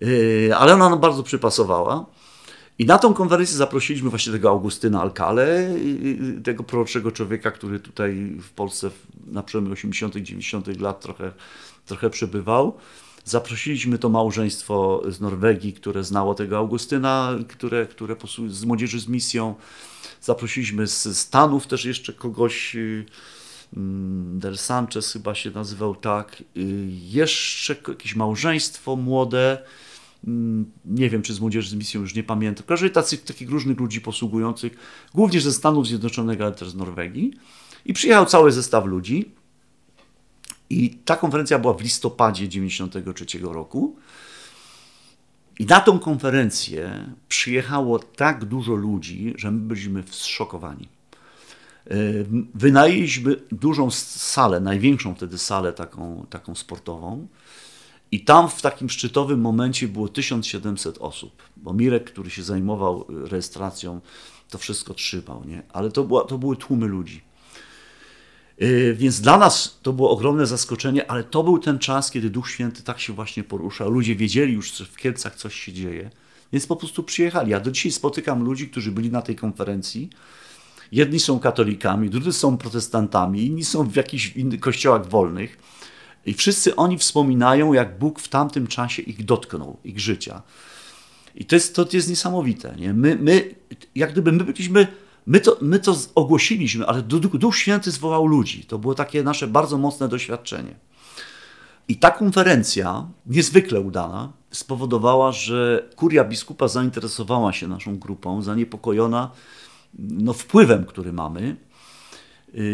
yy, 0.00 0.56
ale 0.56 0.74
ona 0.74 0.90
nam 0.90 1.00
bardzo 1.00 1.22
przypasowała. 1.22 2.06
I 2.78 2.86
na 2.86 2.98
tą 2.98 3.14
konferencję 3.14 3.56
zaprosiliśmy 3.56 4.10
właśnie 4.10 4.32
tego 4.32 4.50
Augustyna 4.50 5.00
Alcale, 5.00 5.74
tego 6.44 6.62
proroczego 6.62 7.12
człowieka, 7.12 7.50
który 7.50 7.80
tutaj 7.80 8.36
w 8.42 8.50
Polsce 8.50 8.90
na 9.26 9.42
przełomie 9.42 9.70
80., 9.70 10.14
90. 10.14 10.80
lat 10.80 11.00
trochę, 11.00 11.32
trochę 11.86 12.10
przebywał. 12.10 12.78
Zaprosiliśmy 13.24 13.98
to 13.98 14.08
małżeństwo 14.08 15.02
z 15.08 15.20
Norwegii, 15.20 15.72
które 15.72 16.04
znało 16.04 16.34
tego 16.34 16.58
Augustyna, 16.58 17.38
które, 17.48 17.86
które 17.86 18.16
z 18.48 18.64
młodzieży 18.64 19.00
z 19.00 19.08
misją. 19.08 19.54
Zaprosiliśmy 20.20 20.86
z 20.86 21.18
Stanów 21.18 21.66
też 21.66 21.84
jeszcze 21.84 22.12
kogoś, 22.12 22.76
y, 22.76 23.04
mm, 23.76 24.38
Del 24.38 24.58
Sanchez 24.58 25.12
chyba 25.12 25.34
się 25.34 25.50
nazywał 25.50 25.94
tak. 25.94 26.42
Y, 26.56 26.88
jeszcze 26.90 27.76
jakieś 27.88 28.16
małżeństwo 28.16 28.96
młode, 28.96 29.62
mm, 30.26 30.70
nie 30.84 31.10
wiem 31.10 31.22
czy 31.22 31.34
z 31.34 31.40
młodzieży 31.40 31.70
z 31.70 31.74
misją, 31.74 32.00
już 32.00 32.14
nie 32.14 32.22
pamiętam. 32.22 32.76
W 32.78 32.90
tacy, 32.90 33.18
takich 33.18 33.50
różnych 33.50 33.80
ludzi 33.80 34.00
posługujących, 34.00 34.76
głównie 35.14 35.40
ze 35.40 35.52
Stanów 35.52 35.86
Zjednoczonych, 35.86 36.40
ale 36.40 36.52
też 36.52 36.70
z 36.70 36.74
Norwegii. 36.74 37.32
I 37.84 37.92
przyjechał 37.92 38.26
cały 38.26 38.52
zestaw 38.52 38.84
ludzi. 38.84 39.30
I 40.70 40.90
ta 40.90 41.16
konferencja 41.16 41.58
była 41.58 41.74
w 41.74 41.80
listopadzie 41.80 42.48
1993 42.48 43.38
roku. 43.38 43.96
I 45.58 45.66
na 45.66 45.80
tą 45.80 45.98
konferencję 45.98 47.12
przyjechało 47.28 47.98
tak 47.98 48.44
dużo 48.44 48.74
ludzi, 48.74 49.34
że 49.36 49.50
my 49.50 49.58
byliśmy 49.58 50.02
zszokowani. 50.10 50.88
E, 51.90 51.94
wynajęliśmy 52.54 53.36
dużą 53.52 53.90
salę, 53.90 54.60
największą 54.60 55.14
wtedy 55.14 55.38
salę 55.38 55.72
taką, 55.72 56.26
taką 56.30 56.54
sportową. 56.54 57.26
I 58.12 58.24
tam 58.24 58.48
w 58.48 58.62
takim 58.62 58.90
szczytowym 58.90 59.40
momencie 59.40 59.88
było 59.88 60.08
1700 60.08 60.98
osób, 60.98 61.42
bo 61.56 61.72
Mirek, 61.72 62.04
który 62.04 62.30
się 62.30 62.42
zajmował 62.42 63.04
rejestracją, 63.08 64.00
to 64.50 64.58
wszystko 64.58 64.94
trzymał, 64.94 65.44
nie? 65.44 65.62
ale 65.72 65.90
to, 65.90 66.04
była, 66.04 66.24
to 66.24 66.38
były 66.38 66.56
tłumy 66.56 66.86
ludzi. 66.86 67.31
Yy, 68.62 68.94
więc 68.94 69.20
dla 69.20 69.38
nas 69.38 69.78
to 69.82 69.92
było 69.92 70.10
ogromne 70.10 70.46
zaskoczenie, 70.46 71.10
ale 71.10 71.24
to 71.24 71.44
był 71.44 71.58
ten 71.58 71.78
czas, 71.78 72.10
kiedy 72.10 72.30
Duch 72.30 72.50
Święty 72.50 72.82
tak 72.82 73.00
się 73.00 73.12
właśnie 73.12 73.44
poruszał. 73.44 73.90
Ludzie 73.90 74.16
wiedzieli 74.16 74.52
już, 74.52 74.74
że 74.74 74.84
w 74.84 74.96
Kielcach 74.96 75.36
coś 75.36 75.60
się 75.60 75.72
dzieje, 75.72 76.10
więc 76.52 76.66
po 76.66 76.76
prostu 76.76 77.02
przyjechali. 77.02 77.50
Ja 77.50 77.60
do 77.60 77.70
dzisiaj 77.70 77.92
spotykam 77.92 78.44
ludzi, 78.44 78.68
którzy 78.68 78.92
byli 78.92 79.10
na 79.10 79.22
tej 79.22 79.36
konferencji. 79.36 80.10
Jedni 80.92 81.20
są 81.20 81.40
katolikami, 81.40 82.10
drudzy 82.10 82.32
są 82.32 82.58
protestantami, 82.58 83.46
inni 83.46 83.64
są 83.64 83.88
w 83.88 83.96
jakichś 83.96 84.36
innych 84.36 84.60
kościołach 84.60 85.08
wolnych. 85.08 85.58
I 86.26 86.34
wszyscy 86.34 86.76
oni 86.76 86.98
wspominają, 86.98 87.72
jak 87.72 87.98
Bóg 87.98 88.20
w 88.20 88.28
tamtym 88.28 88.66
czasie 88.66 89.02
ich 89.02 89.24
dotknął, 89.24 89.76
ich 89.84 90.00
życia. 90.00 90.42
I 91.34 91.44
to 91.44 91.56
jest, 91.56 91.76
to 91.76 91.86
jest 91.92 92.08
niesamowite. 92.08 92.74
Nie? 92.78 92.94
My, 92.94 93.18
my, 93.20 93.54
jak 93.94 94.12
gdyby 94.12 94.32
my 94.32 94.44
byliśmy 94.44 94.86
My 95.26 95.40
to, 95.40 95.56
my 95.60 95.78
to 95.78 95.96
ogłosiliśmy, 96.14 96.86
ale 96.86 97.02
Duch 97.02 97.56
Święty 97.56 97.90
zwołał 97.90 98.26
ludzi. 98.26 98.64
To 98.64 98.78
było 98.78 98.94
takie 98.94 99.22
nasze 99.22 99.46
bardzo 99.46 99.78
mocne 99.78 100.08
doświadczenie. 100.08 100.74
I 101.88 101.96
ta 101.96 102.10
konferencja, 102.10 103.06
niezwykle 103.26 103.80
udana, 103.80 104.32
spowodowała, 104.50 105.32
że 105.32 105.88
kuria 105.96 106.24
biskupa 106.24 106.68
zainteresowała 106.68 107.52
się 107.52 107.68
naszą 107.68 107.98
grupą, 107.98 108.42
zaniepokojona 108.42 109.30
no, 109.98 110.32
wpływem, 110.32 110.84
który 110.84 111.12
mamy, 111.12 111.56
yy, 112.54 112.64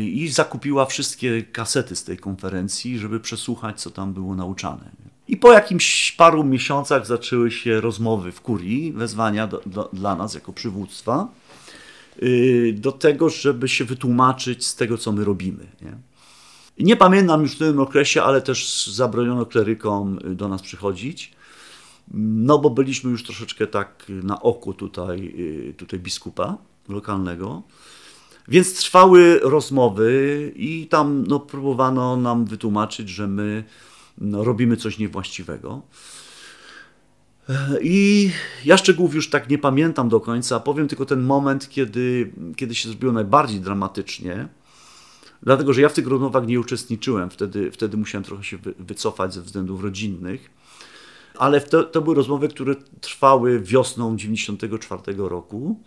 i 0.00 0.28
zakupiła 0.28 0.86
wszystkie 0.86 1.42
kasety 1.42 1.96
z 1.96 2.04
tej 2.04 2.16
konferencji, 2.16 2.98
żeby 2.98 3.20
przesłuchać, 3.20 3.80
co 3.80 3.90
tam 3.90 4.12
było 4.12 4.34
nauczane. 4.34 4.90
I 5.28 5.36
po 5.36 5.52
jakimś 5.52 6.12
paru 6.12 6.44
miesiącach 6.44 7.06
zaczęły 7.06 7.50
się 7.50 7.80
rozmowy 7.80 8.32
w 8.32 8.40
kurii, 8.40 8.92
wezwania 8.92 9.46
do, 9.46 9.60
do, 9.66 9.90
dla 9.92 10.16
nas 10.16 10.34
jako 10.34 10.52
przywództwa. 10.52 11.28
Y, 12.22 12.74
do 12.78 12.92
tego, 12.92 13.28
żeby 13.28 13.68
się 13.68 13.84
wytłumaczyć 13.84 14.66
z 14.66 14.76
tego, 14.76 14.98
co 14.98 15.12
my 15.12 15.24
robimy. 15.24 15.66
Nie? 15.82 15.98
nie 16.78 16.96
pamiętam 16.96 17.42
już 17.42 17.52
w 17.52 17.58
tym 17.58 17.80
okresie, 17.80 18.22
ale 18.22 18.40
też 18.42 18.86
zabroniono 18.86 19.46
klerykom 19.46 20.18
y, 20.26 20.34
do 20.34 20.48
nas 20.48 20.62
przychodzić, 20.62 21.32
no 22.14 22.58
bo 22.58 22.70
byliśmy 22.70 23.10
już 23.10 23.22
troszeczkę 23.22 23.66
tak 23.66 24.04
na 24.08 24.42
oku 24.42 24.74
tutaj, 24.74 25.34
y, 25.70 25.74
tutaj 25.76 26.00
biskupa 26.00 26.58
lokalnego. 26.88 27.62
Więc 28.48 28.74
trwały 28.74 29.40
rozmowy 29.42 30.52
i 30.56 30.86
tam 30.86 31.24
no, 31.26 31.40
próbowano 31.40 32.16
nam 32.16 32.44
wytłumaczyć, 32.44 33.08
że 33.08 33.28
my 33.28 33.64
no, 34.18 34.44
robimy 34.44 34.76
coś 34.76 34.98
niewłaściwego. 34.98 35.82
I 37.82 38.30
ja 38.64 38.76
szczegółów 38.76 39.14
już 39.14 39.30
tak 39.30 39.50
nie 39.50 39.58
pamiętam 39.58 40.08
do 40.08 40.20
końca, 40.20 40.60
powiem 40.60 40.88
tylko 40.88 41.06
ten 41.06 41.22
moment, 41.22 41.68
kiedy, 41.68 42.32
kiedy 42.56 42.74
się 42.74 42.88
zrobiło 42.88 43.12
najbardziej 43.12 43.60
dramatycznie, 43.60 44.48
dlatego 45.42 45.72
że 45.72 45.80
ja 45.80 45.88
w 45.88 45.92
tych 45.92 46.06
rozmowach 46.06 46.46
nie 46.46 46.60
uczestniczyłem, 46.60 47.30
wtedy, 47.30 47.70
wtedy 47.70 47.96
musiałem 47.96 48.24
trochę 48.24 48.44
się 48.44 48.58
wycofać 48.78 49.34
ze 49.34 49.42
względów 49.42 49.82
rodzinnych, 49.82 50.50
ale 51.38 51.60
to, 51.60 51.84
to 51.84 52.02
były 52.02 52.16
rozmowy, 52.16 52.48
które 52.48 52.74
trwały 53.00 53.60
wiosną 53.60 54.16
1994 54.16 55.28
roku, 55.28 55.80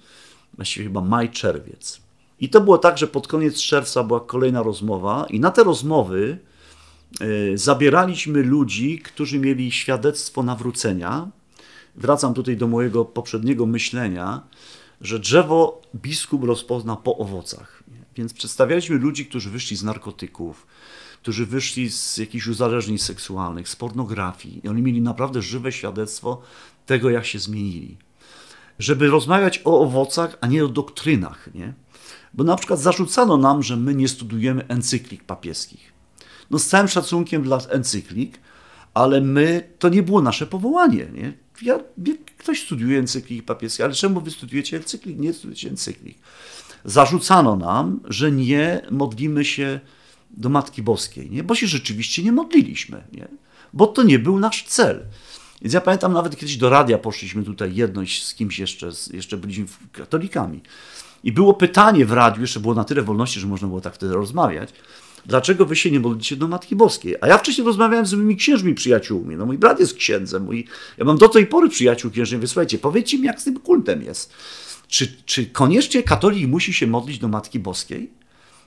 właściwie 0.53 0.86
chyba 0.86 1.01
maj, 1.01 1.30
czerwiec. 1.30 2.01
I 2.39 2.49
to 2.49 2.62
było 2.62 2.78
tak, 2.78 2.97
że 2.97 3.07
pod 3.07 3.28
koniec 3.28 3.62
czerwca 3.62 4.03
była 4.03 4.20
kolejna 4.20 4.64
rozmowa, 4.64 5.26
i 5.30 5.39
na 5.39 5.51
te 5.51 5.64
rozmowy 5.64 6.38
y, 7.22 7.57
zabieraliśmy 7.57 8.43
ludzi, 8.43 8.99
którzy 8.99 9.39
mieli 9.39 9.72
świadectwo 9.72 10.43
nawrócenia 10.43 11.32
wracam 11.96 12.34
tutaj 12.34 12.58
do 12.58 12.68
mojego 12.68 13.06
poprzedniego 13.06 13.66
myślenia, 13.66 14.42
że 15.02 15.20
drzewo 15.20 15.82
biskup 15.96 16.44
rozpozna 16.44 16.96
po 16.96 17.18
owocach. 17.18 17.84
Więc 18.16 18.34
przedstawialiśmy 18.34 18.98
ludzi, 18.98 19.26
którzy 19.26 19.50
wyszli 19.50 19.78
z 19.78 19.84
narkotyków, 19.84 20.68
którzy 21.22 21.46
wyszli 21.46 21.92
z 21.92 22.18
jakichś 22.18 22.48
uzależnień 22.48 22.98
seksualnych, 22.98 23.70
z 23.70 23.76
pornografii 23.76 24.62
i 24.64 24.70
oni 24.70 24.82
mieli 24.82 25.02
naprawdę 25.02 25.42
żywe 25.42 25.72
świadectwo 25.72 26.42
tego, 26.86 27.10
jak 27.10 27.26
się 27.26 27.39
zmienili. 27.39 27.98
Żeby 28.80 29.08
rozmawiać 29.08 29.62
o 29.66 29.80
owocach, 29.80 30.38
a 30.42 30.48
nie 30.48 30.66
o 30.66 30.68
doktrynach, 30.68 31.50
nie? 31.54 31.74
Bo 32.34 32.44
na 32.44 32.56
przykład 32.56 32.80
zarzucano 32.80 33.38
nam, 33.38 33.64
że 33.64 33.78
my 33.78 33.96
nie 33.96 34.08
studujemy 34.08 34.68
encyklik 34.68 35.24
papieskich. 35.24 35.94
No 36.52 36.60
z 36.60 36.68
całym 36.68 36.88
szacunkiem 36.88 37.44
dla 37.44 37.58
encyklik, 37.70 38.39
ale 38.94 39.22
my, 39.22 39.70
to 39.80 39.89
nie 39.89 40.04
było 40.04 40.22
nasze 40.22 40.48
powołanie, 40.48 41.08
nie? 41.14 41.34
Ja, 41.64 41.80
ktoś 42.38 42.64
studiuje 42.64 42.99
encykliki 42.99 43.43
papieskie, 43.43 43.84
ale 43.84 43.93
czemu 43.93 44.22
wy 44.22 44.32
studiujecie 44.32 44.78
encyklik? 44.78 45.20
Nie 45.20 45.34
studujecie 45.34 45.70
encyklik. 45.70 46.18
Zarzucano 46.86 47.55
nam, 47.55 47.99
że 48.05 48.32
nie 48.32 48.82
modlimy 48.91 49.45
się 49.45 49.80
do 50.32 50.49
Matki 50.49 50.82
Boskiej, 50.82 51.30
nie? 51.30 51.43
bo 51.43 51.55
się 51.55 51.68
rzeczywiście 51.68 52.24
nie 52.24 52.32
modliliśmy, 52.32 53.03
nie? 53.14 53.28
bo 53.74 53.88
to 53.88 54.03
nie 54.03 54.20
był 54.20 54.39
nasz 54.39 54.64
cel. 54.64 55.05
Więc 55.62 55.74
ja 55.74 55.82
pamiętam 55.82 56.14
nawet 56.14 56.36
kiedyś 56.36 56.57
do 56.57 56.70
radia 56.70 56.97
poszliśmy 56.97 57.43
tutaj 57.43 57.76
jedność 57.76 58.26
z 58.26 58.34
kimś 58.34 58.59
jeszcze, 58.59 58.89
jeszcze 59.14 59.38
byliśmy 59.38 59.66
katolikami. 59.91 60.62
I 61.24 61.32
było 61.32 61.53
pytanie 61.53 62.05
w 62.05 62.12
radiu, 62.12 62.41
jeszcze 62.41 62.59
było 62.59 62.74
na 62.74 62.84
tyle 62.84 63.01
wolności, 63.01 63.39
że 63.39 63.47
można 63.47 63.68
było 63.68 63.82
tak 63.82 63.95
wtedy 63.95 64.14
rozmawiać 64.14 64.74
dlaczego 65.26 65.66
wy 65.66 65.76
się 65.76 65.92
nie 65.92 66.00
modlicie 66.00 66.36
do 66.36 66.48
Matki 66.48 66.76
Boskiej? 66.76 67.16
A 67.22 67.28
ja 67.28 67.38
wcześniej 67.38 67.68
rozmawiałem 67.68 68.06
z 68.06 68.14
moimi 68.14 68.36
księżmi 68.36 68.74
przyjaciółmi. 68.74 69.36
No 69.36 69.46
mój 69.46 69.58
brat 69.58 69.80
jest 69.80 69.94
księdzem. 69.94 70.44
Mój, 70.44 70.68
ja 70.98 71.06
mam 71.06 71.18
do 71.18 71.30
tej 71.30 71.48
pory 71.48 71.70
przyjaciół 71.70 72.12
księży. 72.12 72.38
Wysłuchajcie, 72.38 72.78
powiedzcie 72.78 73.18
mi, 73.18 73.26
jak 73.26 73.42
z 73.42 73.44
tym 73.44 73.60
kultem 73.60 74.02
jest. 74.02 74.34
Czy, 74.88 75.08
czy 75.26 75.46
koniecznie 75.46 76.04
katolik 76.04 76.48
musi 76.48 76.74
się 76.74 76.88
modlić 76.88 77.20
do 77.20 77.28
Matki 77.28 77.60
Boskiej? 77.60 78.10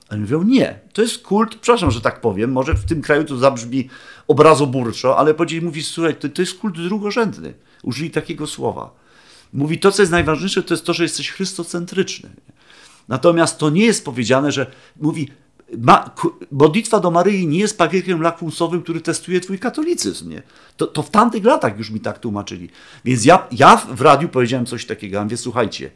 A 0.09 0.15
mówią, 0.15 0.43
nie, 0.43 0.79
to 0.93 1.01
jest 1.01 1.21
kult, 1.21 1.55
przepraszam, 1.55 1.91
że 1.91 2.01
tak 2.01 2.21
powiem, 2.21 2.51
może 2.51 2.73
w 2.73 2.85
tym 2.85 3.01
kraju 3.01 3.23
to 3.23 3.37
zabrzmi 3.37 3.89
obrazoburczo, 4.27 5.17
ale 5.17 5.33
powiedzieli, 5.33 5.65
mówi, 5.65 5.83
słuchaj, 5.83 6.15
to, 6.15 6.29
to 6.29 6.41
jest 6.41 6.59
kult 6.59 6.75
drugorzędny. 6.75 7.53
Użyli 7.83 8.11
takiego 8.11 8.47
słowa. 8.47 8.95
Mówi, 9.53 9.79
to 9.79 9.91
co 9.91 10.01
jest 10.01 10.11
najważniejsze, 10.11 10.63
to 10.63 10.73
jest 10.73 10.85
to, 10.85 10.93
że 10.93 11.03
jesteś 11.03 11.31
chrystocentryczny. 11.31 12.29
Natomiast 13.07 13.57
to 13.57 13.69
nie 13.69 13.85
jest 13.85 14.05
powiedziane, 14.05 14.51
że 14.51 14.71
mówi, 14.97 15.29
ma, 15.77 16.11
modlitwa 16.51 16.99
do 16.99 17.11
Maryi 17.11 17.47
nie 17.47 17.59
jest 17.59 17.77
papierkiem 17.77 18.21
lakmusowym, 18.21 18.81
który 18.81 19.01
testuje 19.01 19.39
twój 19.39 19.59
katolicyzm. 19.59 20.29
Nie? 20.29 20.41
To, 20.77 20.87
to 20.87 21.03
w 21.03 21.09
tamtych 21.09 21.43
latach 21.43 21.77
już 21.77 21.89
mi 21.89 21.99
tak 21.99 22.19
tłumaczyli. 22.19 22.69
Więc 23.05 23.25
ja, 23.25 23.47
ja 23.51 23.77
w 23.77 24.01
radiu 24.01 24.29
powiedziałem 24.29 24.65
coś 24.65 24.85
takiego, 24.85 25.17
ja 25.17 25.23
mówię, 25.23 25.37
słuchajcie, 25.37 25.91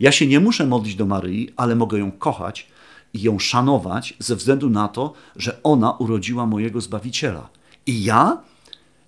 ja 0.00 0.12
się 0.12 0.26
nie 0.26 0.40
muszę 0.40 0.66
modlić 0.66 0.94
do 0.94 1.06
Maryi, 1.06 1.52
ale 1.56 1.76
mogę 1.76 1.98
ją 1.98 2.12
kochać 2.12 2.66
i 3.14 3.22
ją 3.22 3.38
szanować 3.38 4.14
ze 4.18 4.36
względu 4.36 4.70
na 4.70 4.88
to, 4.88 5.12
że 5.36 5.62
ona 5.62 5.92
urodziła 5.92 6.46
mojego 6.46 6.80
Zbawiciela. 6.80 7.48
I 7.86 8.04
ja 8.04 8.42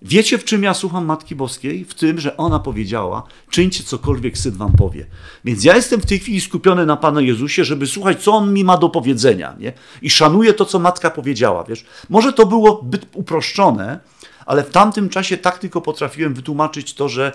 Wiecie, 0.01 0.37
w 0.37 0.43
czym 0.43 0.63
ja 0.63 0.73
słucham 0.73 1.05
Matki 1.05 1.35
Boskiej? 1.35 1.85
W 1.85 1.93
tym, 1.93 2.19
że 2.19 2.37
ona 2.37 2.59
powiedziała: 2.59 3.23
czyńcie 3.49 3.83
cokolwiek 3.83 4.37
syn 4.37 4.51
wam 4.51 4.73
powie. 4.73 5.05
Więc 5.45 5.63
ja 5.63 5.75
jestem 5.75 6.01
w 6.01 6.05
tej 6.05 6.19
chwili 6.19 6.41
skupiony 6.41 6.85
na 6.85 6.97
Panu 6.97 7.21
Jezusie, 7.21 7.63
żeby 7.63 7.87
słuchać, 7.87 8.23
co 8.23 8.33
on 8.33 8.53
mi 8.53 8.63
ma 8.63 8.77
do 8.77 8.89
powiedzenia. 8.89 9.55
Nie? 9.59 9.73
I 10.01 10.09
szanuję 10.09 10.53
to, 10.53 10.65
co 10.65 10.79
matka 10.79 11.09
powiedziała. 11.09 11.63
Wiesz? 11.63 11.85
Może 12.09 12.33
to 12.33 12.45
było 12.45 12.81
zbyt 12.83 13.05
uproszczone, 13.13 13.99
ale 14.45 14.63
w 14.63 14.69
tamtym 14.69 15.09
czasie 15.09 15.37
tak 15.37 15.59
tylko 15.59 15.81
potrafiłem 15.81 16.33
wytłumaczyć 16.33 16.93
to, 16.93 17.09
że 17.09 17.31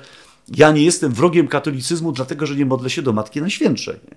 ja 0.57 0.71
nie 0.71 0.83
jestem 0.83 1.13
wrogiem 1.13 1.49
katolicyzmu, 1.49 2.13
dlatego 2.13 2.47
że 2.47 2.55
nie 2.55 2.67
modlę 2.67 2.91
się 2.91 3.03
do 3.03 3.13
Matki 3.13 3.41
Najświętszej. 3.41 3.95
Nie? 3.95 4.17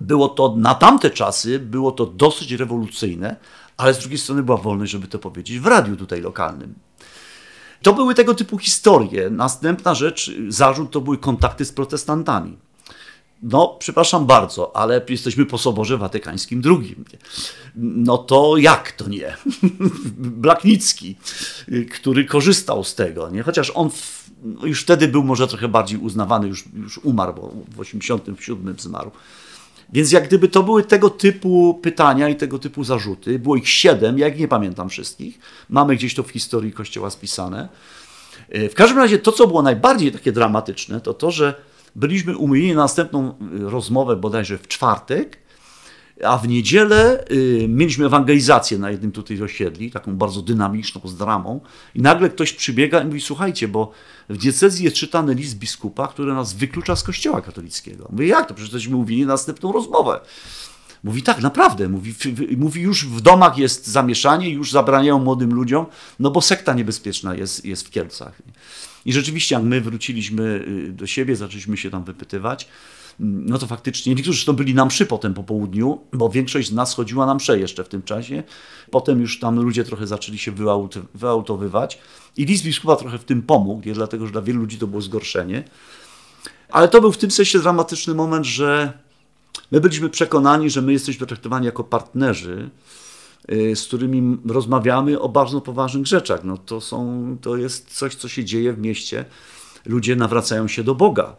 Było 0.00 0.28
to 0.28 0.54
na 0.56 0.74
tamte 0.74 1.10
czasy, 1.10 1.58
było 1.58 1.92
to 1.92 2.06
dosyć 2.06 2.52
rewolucyjne, 2.52 3.36
ale 3.76 3.94
z 3.94 3.98
drugiej 3.98 4.18
strony 4.18 4.42
była 4.42 4.56
wolność, 4.56 4.92
żeby 4.92 5.06
to 5.06 5.18
powiedzieć 5.18 5.58
w 5.58 5.66
radiu 5.66 5.96
tutaj 5.96 6.20
lokalnym. 6.20 6.74
To 7.82 7.92
były 7.92 8.14
tego 8.14 8.34
typu 8.34 8.58
historie. 8.58 9.30
Następna 9.30 9.94
rzecz, 9.94 10.32
zarzut 10.48 10.90
to 10.90 11.00
były 11.00 11.18
kontakty 11.18 11.64
z 11.64 11.72
protestantami. 11.72 12.56
No, 13.42 13.76
przepraszam 13.78 14.26
bardzo, 14.26 14.76
ale 14.76 15.00
jesteśmy 15.08 15.46
po 15.46 15.58
Soborze 15.58 15.98
Watykańskim 15.98 16.62
II. 16.66 16.96
No 17.76 18.18
to 18.18 18.56
jak 18.56 18.92
to 18.92 19.08
nie? 19.08 19.36
Blaknicki, 20.44 21.16
który 21.92 22.24
korzystał 22.24 22.84
z 22.84 22.94
tego, 22.94 23.30
nie? 23.30 23.42
chociaż 23.42 23.72
on 23.74 23.90
w, 23.90 24.30
no 24.42 24.66
już 24.66 24.82
wtedy 24.82 25.08
był 25.08 25.24
może 25.24 25.48
trochę 25.48 25.68
bardziej 25.68 25.98
uznawany, 25.98 26.48
już, 26.48 26.64
już 26.76 26.98
umarł, 26.98 27.34
bo 27.34 27.52
w 27.76 27.80
87 27.80 28.74
zmarł. 28.78 29.10
Więc 29.92 30.12
jak 30.12 30.28
gdyby 30.28 30.48
to 30.48 30.62
były 30.62 30.84
tego 30.84 31.10
typu 31.10 31.78
pytania 31.82 32.28
i 32.28 32.36
tego 32.36 32.58
typu 32.58 32.84
zarzuty, 32.84 33.38
było 33.38 33.56
ich 33.56 33.68
siedem, 33.68 34.18
ja 34.18 34.28
ich 34.28 34.38
nie 34.38 34.48
pamiętam 34.48 34.88
wszystkich, 34.88 35.38
mamy 35.68 35.96
gdzieś 35.96 36.14
to 36.14 36.22
w 36.22 36.30
historii 36.30 36.72
Kościoła 36.72 37.10
spisane. 37.10 37.68
E, 38.48 38.68
w 38.68 38.74
każdym 38.74 38.98
razie 38.98 39.18
to, 39.18 39.32
co 39.32 39.46
było 39.46 39.62
najbardziej 39.62 40.12
takie 40.12 40.32
dramatyczne, 40.32 41.00
to 41.00 41.14
to, 41.14 41.30
że 41.30 41.54
byliśmy 41.96 42.36
umówieni 42.36 42.74
na 42.74 42.82
następną 42.82 43.28
e, 43.28 43.34
rozmowę 43.70 44.16
bodajże 44.16 44.58
w 44.58 44.68
czwartek, 44.68 45.47
a 46.24 46.38
w 46.38 46.48
niedzielę 46.48 47.24
y, 47.30 47.66
mieliśmy 47.68 48.06
ewangelizację 48.06 48.78
na 48.78 48.90
jednym 48.90 49.12
tutaj 49.12 49.42
osiedli, 49.42 49.90
taką 49.90 50.16
bardzo 50.16 50.42
dynamiczną, 50.42 51.00
z 51.04 51.16
dramą. 51.16 51.60
I 51.94 52.02
nagle 52.02 52.30
ktoś 52.30 52.52
przybiega 52.52 53.02
i 53.02 53.06
mówi: 53.06 53.20
Słuchajcie, 53.20 53.68
bo 53.68 53.92
w 54.28 54.36
diecezji 54.36 54.84
jest 54.84 54.96
czytany 54.96 55.34
list 55.34 55.58
biskupa, 55.58 56.08
który 56.08 56.34
nas 56.34 56.54
wyklucza 56.54 56.96
z 56.96 57.02
kościoła 57.02 57.40
katolickiego. 57.40 58.08
Mówię: 58.12 58.26
Jak 58.26 58.48
to? 58.48 58.54
Przecież 58.54 58.72
tośmy 58.72 58.96
mówili 58.96 59.22
na 59.22 59.32
następną 59.32 59.72
rozmowę. 59.72 60.20
Mówi 61.04 61.22
tak, 61.22 61.40
naprawdę. 61.40 61.88
Mówi, 61.88 62.14
mówi, 62.56 62.80
już 62.80 63.06
w 63.06 63.20
domach 63.20 63.58
jest 63.58 63.86
zamieszanie, 63.86 64.50
już 64.50 64.72
zabraniają 64.72 65.18
młodym 65.18 65.54
ludziom, 65.54 65.86
no 66.20 66.30
bo 66.30 66.40
sekta 66.40 66.74
niebezpieczna 66.74 67.34
jest, 67.34 67.64
jest 67.64 67.86
w 67.86 67.90
Kielcach. 67.90 68.42
I 69.04 69.12
rzeczywiście, 69.12 69.54
jak 69.54 69.64
my 69.64 69.80
wróciliśmy 69.80 70.64
y, 70.88 70.92
do 70.92 71.06
siebie, 71.06 71.36
zaczęliśmy 71.36 71.76
się 71.76 71.90
tam 71.90 72.04
wypytywać, 72.04 72.68
no 73.20 73.58
to 73.58 73.66
faktycznie 73.66 74.14
niektórzy 74.14 74.46
to 74.46 74.52
byli 74.52 74.74
na 74.74 74.84
mszy 74.84 75.06
potem 75.06 75.34
po 75.34 75.44
południu, 75.44 76.00
bo 76.12 76.28
większość 76.28 76.68
z 76.68 76.72
nas 76.72 76.94
chodziła 76.94 77.26
na 77.26 77.34
mszę 77.34 77.58
jeszcze 77.58 77.84
w 77.84 77.88
tym 77.88 78.02
czasie. 78.02 78.42
Potem 78.90 79.20
już 79.20 79.40
tam 79.40 79.60
ludzie 79.60 79.84
trochę 79.84 80.06
zaczęli 80.06 80.38
się 80.38 80.52
wyautowywać 81.14 81.98
i 82.36 82.44
list 82.44 82.64
biskupa 82.64 82.96
trochę 82.96 83.18
w 83.18 83.24
tym 83.24 83.42
pomógł, 83.42 83.86
nie? 83.86 83.94
dlatego 83.94 84.26
że 84.26 84.32
dla 84.32 84.42
wielu 84.42 84.60
ludzi 84.60 84.78
to 84.78 84.86
było 84.86 85.02
zgorszenie. 85.02 85.64
Ale 86.68 86.88
to 86.88 87.00
był 87.00 87.12
w 87.12 87.18
tym 87.18 87.30
sensie 87.30 87.58
dramatyczny 87.58 88.14
moment, 88.14 88.46
że 88.46 88.92
my 89.70 89.80
byliśmy 89.80 90.08
przekonani, 90.08 90.70
że 90.70 90.82
my 90.82 90.92
jesteśmy 90.92 91.26
traktowani 91.26 91.66
jako 91.66 91.84
partnerzy, 91.84 92.70
y, 93.52 93.76
z 93.76 93.86
którymi 93.86 94.38
rozmawiamy 94.46 95.20
o 95.20 95.28
bardzo 95.28 95.60
poważnych 95.60 96.06
rzeczach. 96.06 96.44
No 96.44 96.56
to, 96.56 96.80
są, 96.80 97.36
to 97.40 97.56
jest 97.56 97.98
coś, 97.98 98.14
co 98.14 98.28
się 98.28 98.44
dzieje 98.44 98.72
w 98.72 98.78
mieście. 98.78 99.24
Ludzie 99.86 100.16
nawracają 100.16 100.68
się 100.68 100.84
do 100.84 100.94
Boga. 100.94 101.36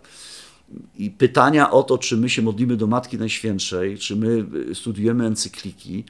I 0.96 1.12
pytania 1.12 1.72
o 1.72 1.84
to, 1.84 1.98
czy 1.98 2.18
my 2.18 2.30
się 2.30 2.42
modlimy 2.42 2.78
do 2.78 2.88
Matki 2.88 3.18
Najświętszej, 3.18 3.98
czy 3.98 4.16
my 4.16 4.46
y, 4.70 4.76
studiujemy 4.76 5.26
encykliki, 5.26 6.04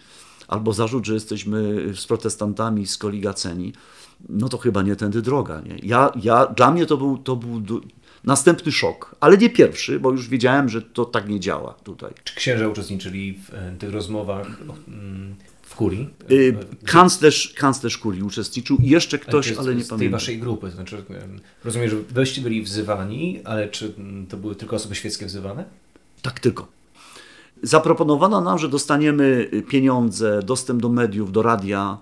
albo 0.48 0.74
zarzut, 0.74 1.06
że 1.06 1.14
jesteśmy 1.14 1.86
z 1.96 2.06
protestantami 2.06 2.88
skoligaceni, 2.88 3.74
no 4.30 4.50
to 4.50 4.58
chyba 4.58 4.82
nie 4.82 4.96
tędy 4.96 5.22
droga. 5.22 5.62
Nie? 5.62 5.76
Ja, 5.84 6.12
ja, 6.24 6.46
dla 6.46 6.72
mnie 6.72 6.86
to 6.86 6.98
był, 6.98 7.18
to 7.18 7.36
był 7.36 7.82
następny 8.24 8.72
szok, 8.72 9.16
ale 9.20 9.38
nie 9.38 9.50
pierwszy, 9.50 10.00
bo 10.00 10.12
już 10.12 10.30
wiedziałem, 10.30 10.70
że 10.70 10.82
to 10.82 11.06
tak 11.06 11.30
nie 11.30 11.40
działa 11.40 11.74
tutaj. 11.74 12.14
Czy 12.24 12.36
księża 12.36 12.68
uczestniczyli 12.68 13.34
w 13.34 13.54
e, 13.54 13.76
tych 13.80 13.92
rozmowach? 13.92 14.48
Kurii? 15.80 16.10
Y, 16.32 16.58
kanclerz, 16.86 17.54
kanclerz 17.58 17.98
kurii 17.98 18.24
uczestniczył 18.24 18.78
i 18.78 18.90
jeszcze 18.90 19.20
ktoś, 19.20 19.52
ale, 19.52 19.60
ale 19.60 19.68
nie 19.68 19.84
pamiętam. 19.84 19.98
Z 19.98 20.00
tej 20.00 20.10
waszej 20.10 20.40
grupy, 20.40 20.72
znaczy 20.72 21.04
rozumiem, 21.64 21.90
że 21.90 21.96
wyście 21.96 22.42
byli 22.42 22.62
wzywani, 22.62 23.40
ale 23.44 23.70
czy 23.70 23.94
to 24.30 24.38
były 24.38 24.56
tylko 24.56 24.76
osoby 24.76 24.96
świeckie 24.96 25.26
wzywane? 25.26 25.66
Tak, 26.22 26.40
tylko. 26.40 26.68
Zaproponowano 27.64 28.42
nam, 28.42 28.58
że 28.58 28.70
dostaniemy 28.70 29.50
pieniądze, 29.70 30.40
dostęp 30.44 30.82
do 30.82 30.90
mediów, 30.90 31.32
do 31.32 31.42
radia, 31.42 31.98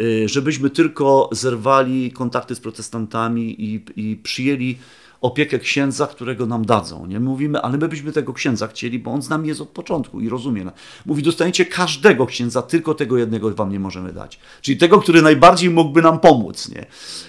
y, 0.00 0.28
żebyśmy 0.28 0.70
tylko 0.70 1.28
zerwali 1.32 2.12
kontakty 2.12 2.54
z 2.54 2.60
protestantami 2.60 3.64
i, 3.64 3.84
i 3.96 4.16
przyjęli 4.16 4.78
opiekę 5.20 5.58
księdza, 5.58 6.06
którego 6.06 6.46
nam 6.46 6.64
dadzą. 6.64 7.06
Nie 7.06 7.20
mówimy, 7.20 7.60
ale 7.60 7.78
my 7.78 7.88
byśmy 7.88 8.12
tego 8.12 8.32
księdza 8.32 8.68
chcieli, 8.68 8.98
bo 8.98 9.10
on 9.10 9.22
z 9.22 9.28
nami 9.28 9.48
jest 9.48 9.60
od 9.60 9.68
początku 9.68 10.20
i 10.20 10.28
rozumie. 10.28 10.70
Mówi, 11.06 11.22
dostaniecie 11.22 11.66
każdego 11.66 12.26
księdza, 12.26 12.62
tylko 12.62 12.94
tego 12.94 13.18
jednego 13.18 13.54
wam 13.54 13.72
nie 13.72 13.80
możemy 13.80 14.12
dać. 14.12 14.38
Czyli 14.62 14.76
tego, 14.76 15.00
który 15.00 15.22
najbardziej 15.22 15.70
mógłby 15.70 16.02
nam 16.02 16.20
pomóc. 16.20 16.68
Nie? 16.68 16.86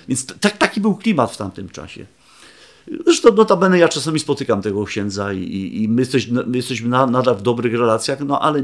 Więc 0.08 0.26
taki 0.58 0.82
był 0.82 0.96
klimat 0.96 1.32
w 1.32 1.38
tamtym 1.38 1.70
czasie. 1.70 2.06
Zresztą 3.06 3.34
notabene 3.34 3.80
ja 3.80 3.88
czasami 3.88 4.20
spotykam 4.20 4.62
tego 4.62 4.86
księdza 4.86 5.34
i, 5.34 5.40
i, 5.40 5.84
i 5.84 5.88
my, 5.88 6.02
jesteśmy, 6.02 6.44
my 6.46 6.58
jesteśmy 6.58 6.90
na, 6.90 7.08
nadal 7.08 7.36
w 7.36 7.42
dobrych 7.42 7.74
relacjach, 7.74 8.20
no 8.20 8.40
ale 8.40 8.64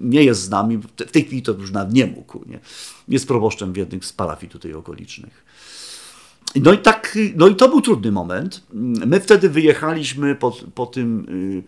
nie 0.00 0.24
jest 0.24 0.42
z 0.42 0.50
nami. 0.50 0.78
W 0.78 1.10
tej 1.10 1.24
chwili 1.24 1.42
to 1.42 1.52
już 1.52 1.70
nawet 1.70 1.94
nie 1.94 2.06
mógł. 2.06 2.44
Nie? 2.46 2.60
Jest 3.08 3.28
proboszczem 3.28 3.72
w 3.72 3.76
jednych 3.76 4.04
z 4.04 4.12
parafii 4.12 4.52
tutaj 4.52 4.74
okolicznych. 4.74 5.44
No 6.56 6.72
i, 6.72 6.78
tak, 6.78 7.18
no 7.36 7.48
i 7.48 7.56
to 7.56 7.68
był 7.68 7.80
trudny 7.80 8.12
moment. 8.12 8.66
My 9.06 9.20
wtedy 9.20 9.48
wyjechaliśmy 9.48 10.34
po, 10.34 10.56
po 10.74 10.86
tym, 10.86 11.26
y, 11.28 11.62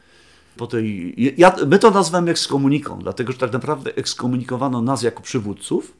po 0.56 0.66
tej, 0.66 1.14
ja, 1.38 1.56
my 1.66 1.78
to 1.78 1.90
nazywamy 1.90 2.30
ekskomuniką, 2.30 2.98
dlatego 2.98 3.32
że 3.32 3.38
tak 3.38 3.52
naprawdę 3.52 3.96
ekskomunikowano 3.96 4.82
nas 4.82 5.02
jako 5.02 5.22
przywódców 5.22 5.96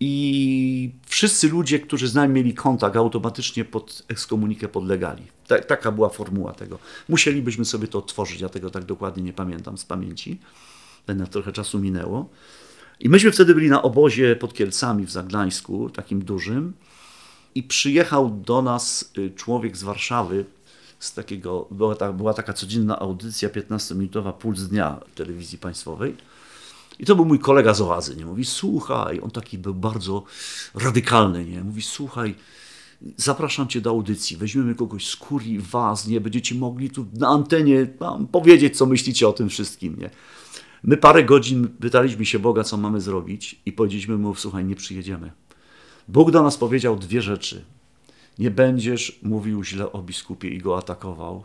i 0.00 0.92
wszyscy 1.06 1.48
ludzie, 1.48 1.78
którzy 1.78 2.08
z 2.08 2.14
nami 2.14 2.34
mieli 2.34 2.54
kontakt, 2.54 2.96
automatycznie 2.96 3.64
pod 3.64 4.04
ekskomunikę 4.08 4.68
podlegali. 4.68 5.22
Ta, 5.46 5.58
taka 5.58 5.92
była 5.92 6.08
formuła 6.08 6.52
tego. 6.52 6.78
Musielibyśmy 7.08 7.64
sobie 7.64 7.88
to 7.88 7.98
otworzyć, 7.98 8.40
ja 8.40 8.48
tego 8.48 8.70
tak 8.70 8.84
dokładnie 8.84 9.22
nie 9.22 9.32
pamiętam 9.32 9.78
z 9.78 9.84
pamięci. 9.84 10.40
Jednak 11.08 11.28
trochę 11.28 11.52
czasu 11.52 11.78
minęło. 11.78 12.28
I 13.00 13.08
myśmy 13.08 13.32
wtedy 13.32 13.54
byli 13.54 13.68
na 13.68 13.82
obozie 13.82 14.36
pod 14.36 14.54
Kielcami 14.54 15.06
w 15.06 15.10
Zaglańsku, 15.10 15.90
takim 15.90 16.24
dużym 16.24 16.72
i 17.58 17.62
przyjechał 17.62 18.30
do 18.30 18.62
nas 18.62 19.12
y, 19.18 19.30
człowiek 19.36 19.76
z 19.76 19.82
Warszawy, 19.82 20.44
z 20.98 21.14
takiego, 21.14 21.68
była, 21.70 21.94
ta, 21.94 22.12
była 22.12 22.34
taka 22.34 22.52
codzienna 22.52 22.98
audycja 22.98 23.48
15-minutowa 23.48 24.32
Puls 24.32 24.62
Dnia 24.62 25.00
telewizji 25.14 25.58
państwowej. 25.58 26.16
I 26.98 27.04
to 27.04 27.16
był 27.16 27.24
mój 27.24 27.38
kolega 27.38 27.74
z 27.74 27.80
oazy, 27.80 28.16
nie? 28.16 28.26
Mówi, 28.26 28.44
słuchaj, 28.44 29.20
on 29.22 29.30
taki 29.30 29.58
był 29.58 29.74
bardzo 29.74 30.24
radykalny, 30.74 31.44
nie? 31.44 31.64
Mówi, 31.64 31.82
słuchaj, 31.82 32.34
zapraszam 33.16 33.68
cię 33.68 33.80
do 33.80 33.90
audycji, 33.90 34.36
weźmiemy 34.36 34.74
kogoś 34.74 35.06
z 35.06 35.16
kurii, 35.16 35.58
was, 35.58 36.06
nie? 36.06 36.20
Będziecie 36.20 36.54
mogli 36.54 36.90
tu 36.90 37.06
na 37.12 37.28
antenie 37.28 37.86
tam, 37.86 38.26
powiedzieć, 38.26 38.76
co 38.76 38.86
myślicie 38.86 39.28
o 39.28 39.32
tym 39.32 39.48
wszystkim, 39.48 39.96
nie? 39.98 40.10
My 40.82 40.96
parę 40.96 41.24
godzin 41.24 41.68
pytaliśmy 41.80 42.26
się 42.26 42.38
Boga, 42.38 42.64
co 42.64 42.76
mamy 42.76 43.00
zrobić 43.00 43.60
i 43.66 43.72
powiedzieliśmy 43.72 44.18
mu, 44.18 44.34
słuchaj, 44.34 44.64
nie 44.64 44.76
przyjedziemy. 44.76 45.30
Bóg 46.08 46.30
do 46.30 46.42
nas 46.42 46.56
powiedział 46.56 46.96
dwie 46.96 47.22
rzeczy. 47.22 47.64
Nie 48.38 48.50
będziesz 48.50 49.18
mówił 49.22 49.64
źle 49.64 49.92
o 49.92 50.02
biskupie 50.02 50.48
i 50.48 50.58
go 50.58 50.78
atakował, 50.78 51.44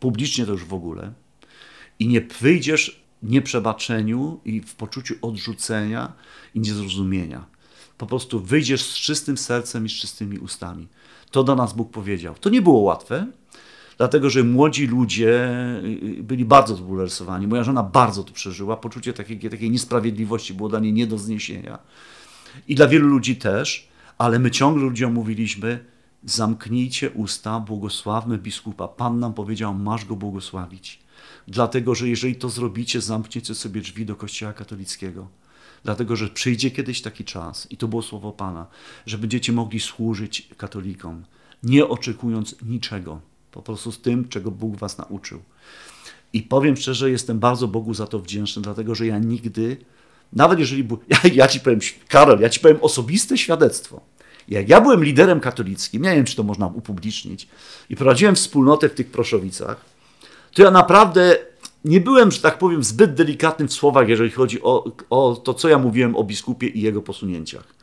publicznie 0.00 0.46
to 0.46 0.52
już 0.52 0.64
w 0.64 0.74
ogóle, 0.74 1.12
i 1.98 2.08
nie 2.08 2.20
wyjdziesz 2.20 3.04
w 3.22 3.30
nieprzebaczeniu 3.30 4.40
i 4.44 4.60
w 4.60 4.74
poczuciu 4.74 5.14
odrzucenia 5.22 6.12
i 6.54 6.60
niezrozumienia. 6.60 7.44
Po 7.98 8.06
prostu 8.06 8.40
wyjdziesz 8.40 8.82
z 8.82 8.94
czystym 8.94 9.38
sercem 9.38 9.86
i 9.86 9.88
z 9.88 9.92
czystymi 9.92 10.38
ustami. 10.38 10.88
To 11.30 11.44
do 11.44 11.54
nas 11.54 11.72
Bóg 11.72 11.90
powiedział. 11.90 12.34
To 12.40 12.50
nie 12.50 12.62
było 12.62 12.80
łatwe, 12.80 13.26
dlatego 13.96 14.30
że 14.30 14.44
młodzi 14.44 14.86
ludzie 14.86 15.50
y, 15.84 16.18
y, 16.18 16.22
byli 16.22 16.44
bardzo 16.44 16.76
zbulwersowani. 16.76 17.46
Moja 17.46 17.64
żona 17.64 17.82
bardzo 17.82 18.24
to 18.24 18.32
przeżyła. 18.32 18.76
Poczucie 18.76 19.12
takiej, 19.12 19.38
takiej 19.38 19.70
niesprawiedliwości 19.70 20.54
było 20.54 20.68
dla 20.68 20.78
niej 20.78 20.92
nie 20.92 21.06
do 21.06 21.18
zniesienia 21.18 21.78
i 22.68 22.74
dla 22.74 22.88
wielu 22.88 23.08
ludzi 23.08 23.36
też, 23.36 23.88
ale 24.18 24.38
my 24.38 24.50
ciągle 24.50 24.82
ludziom 24.84 25.12
mówiliśmy, 25.12 25.84
zamknijcie 26.24 27.10
usta, 27.10 27.60
błogosławmy 27.60 28.38
biskupa. 28.38 28.88
Pan 28.88 29.20
nam 29.20 29.34
powiedział, 29.34 29.74
masz 29.74 30.04
go 30.04 30.16
błogosławić. 30.16 31.00
Dlatego, 31.48 31.94
że 31.94 32.08
jeżeli 32.08 32.36
to 32.36 32.48
zrobicie, 32.48 33.00
zamkniecie 33.00 33.54
sobie 33.54 33.80
drzwi 33.80 34.06
do 34.06 34.16
kościoła 34.16 34.52
katolickiego. 34.52 35.28
dlatego 35.84 36.16
że 36.16 36.28
przyjdzie 36.28 36.70
kiedyś 36.70 37.02
taki 37.02 37.24
czas, 37.24 37.66
i 37.70 37.76
to 37.76 37.88
było 37.88 38.02
słowo 38.02 38.32
Pana, 38.32 38.66
że 39.06 39.18
będziecie 39.18 39.52
mogli 39.52 39.80
służyć 39.80 40.48
katolikom, 40.56 41.24
nie 41.62 41.88
oczekując 41.88 42.56
niczego, 42.62 43.20
po 43.50 43.62
prostu 43.62 43.92
z 43.92 44.00
tym, 44.00 44.28
czego 44.28 44.50
Bóg 44.50 44.76
was 44.76 44.98
nauczył. 44.98 45.42
I 46.32 46.42
powiem 46.42 46.76
szczerze, 46.76 47.10
jestem 47.10 47.38
bardzo 47.38 47.68
Bogu 47.68 47.94
za 47.94 48.06
to 48.06 48.18
wdzięczny, 48.18 48.62
dlatego 48.62 48.94
że 48.94 49.06
ja 49.06 49.18
nigdy, 49.18 49.76
nawet 50.34 50.58
jeżeli. 50.58 50.88
Ja, 51.08 51.18
ja 51.34 51.48
ci 51.48 51.60
powiem, 51.60 51.80
Karol, 52.08 52.40
ja 52.40 52.48
ci 52.48 52.60
powiem 52.60 52.78
osobiste 52.80 53.38
świadectwo. 53.38 54.00
Jak 54.48 54.68
ja 54.68 54.80
byłem 54.80 55.04
liderem 55.04 55.40
katolickim, 55.40 56.02
nie 56.02 56.14
wiem, 56.14 56.24
czy 56.24 56.36
to 56.36 56.42
można 56.42 56.66
upublicznić, 56.66 57.48
i 57.90 57.96
prowadziłem 57.96 58.34
wspólnotę 58.34 58.88
w 58.88 58.94
tych 58.94 59.10
Proszowicach, 59.10 59.84
to 60.54 60.62
ja 60.62 60.70
naprawdę 60.70 61.36
nie 61.84 62.00
byłem, 62.00 62.30
że 62.30 62.40
tak 62.40 62.58
powiem, 62.58 62.84
zbyt 62.84 63.14
delikatny 63.14 63.68
w 63.68 63.72
słowach, 63.72 64.08
jeżeli 64.08 64.30
chodzi 64.30 64.62
o, 64.62 64.84
o 65.10 65.40
to, 65.44 65.54
co 65.54 65.68
ja 65.68 65.78
mówiłem 65.78 66.16
o 66.16 66.24
biskupie 66.24 66.66
i 66.66 66.80
jego 66.80 67.02
posunięciach. 67.02 67.74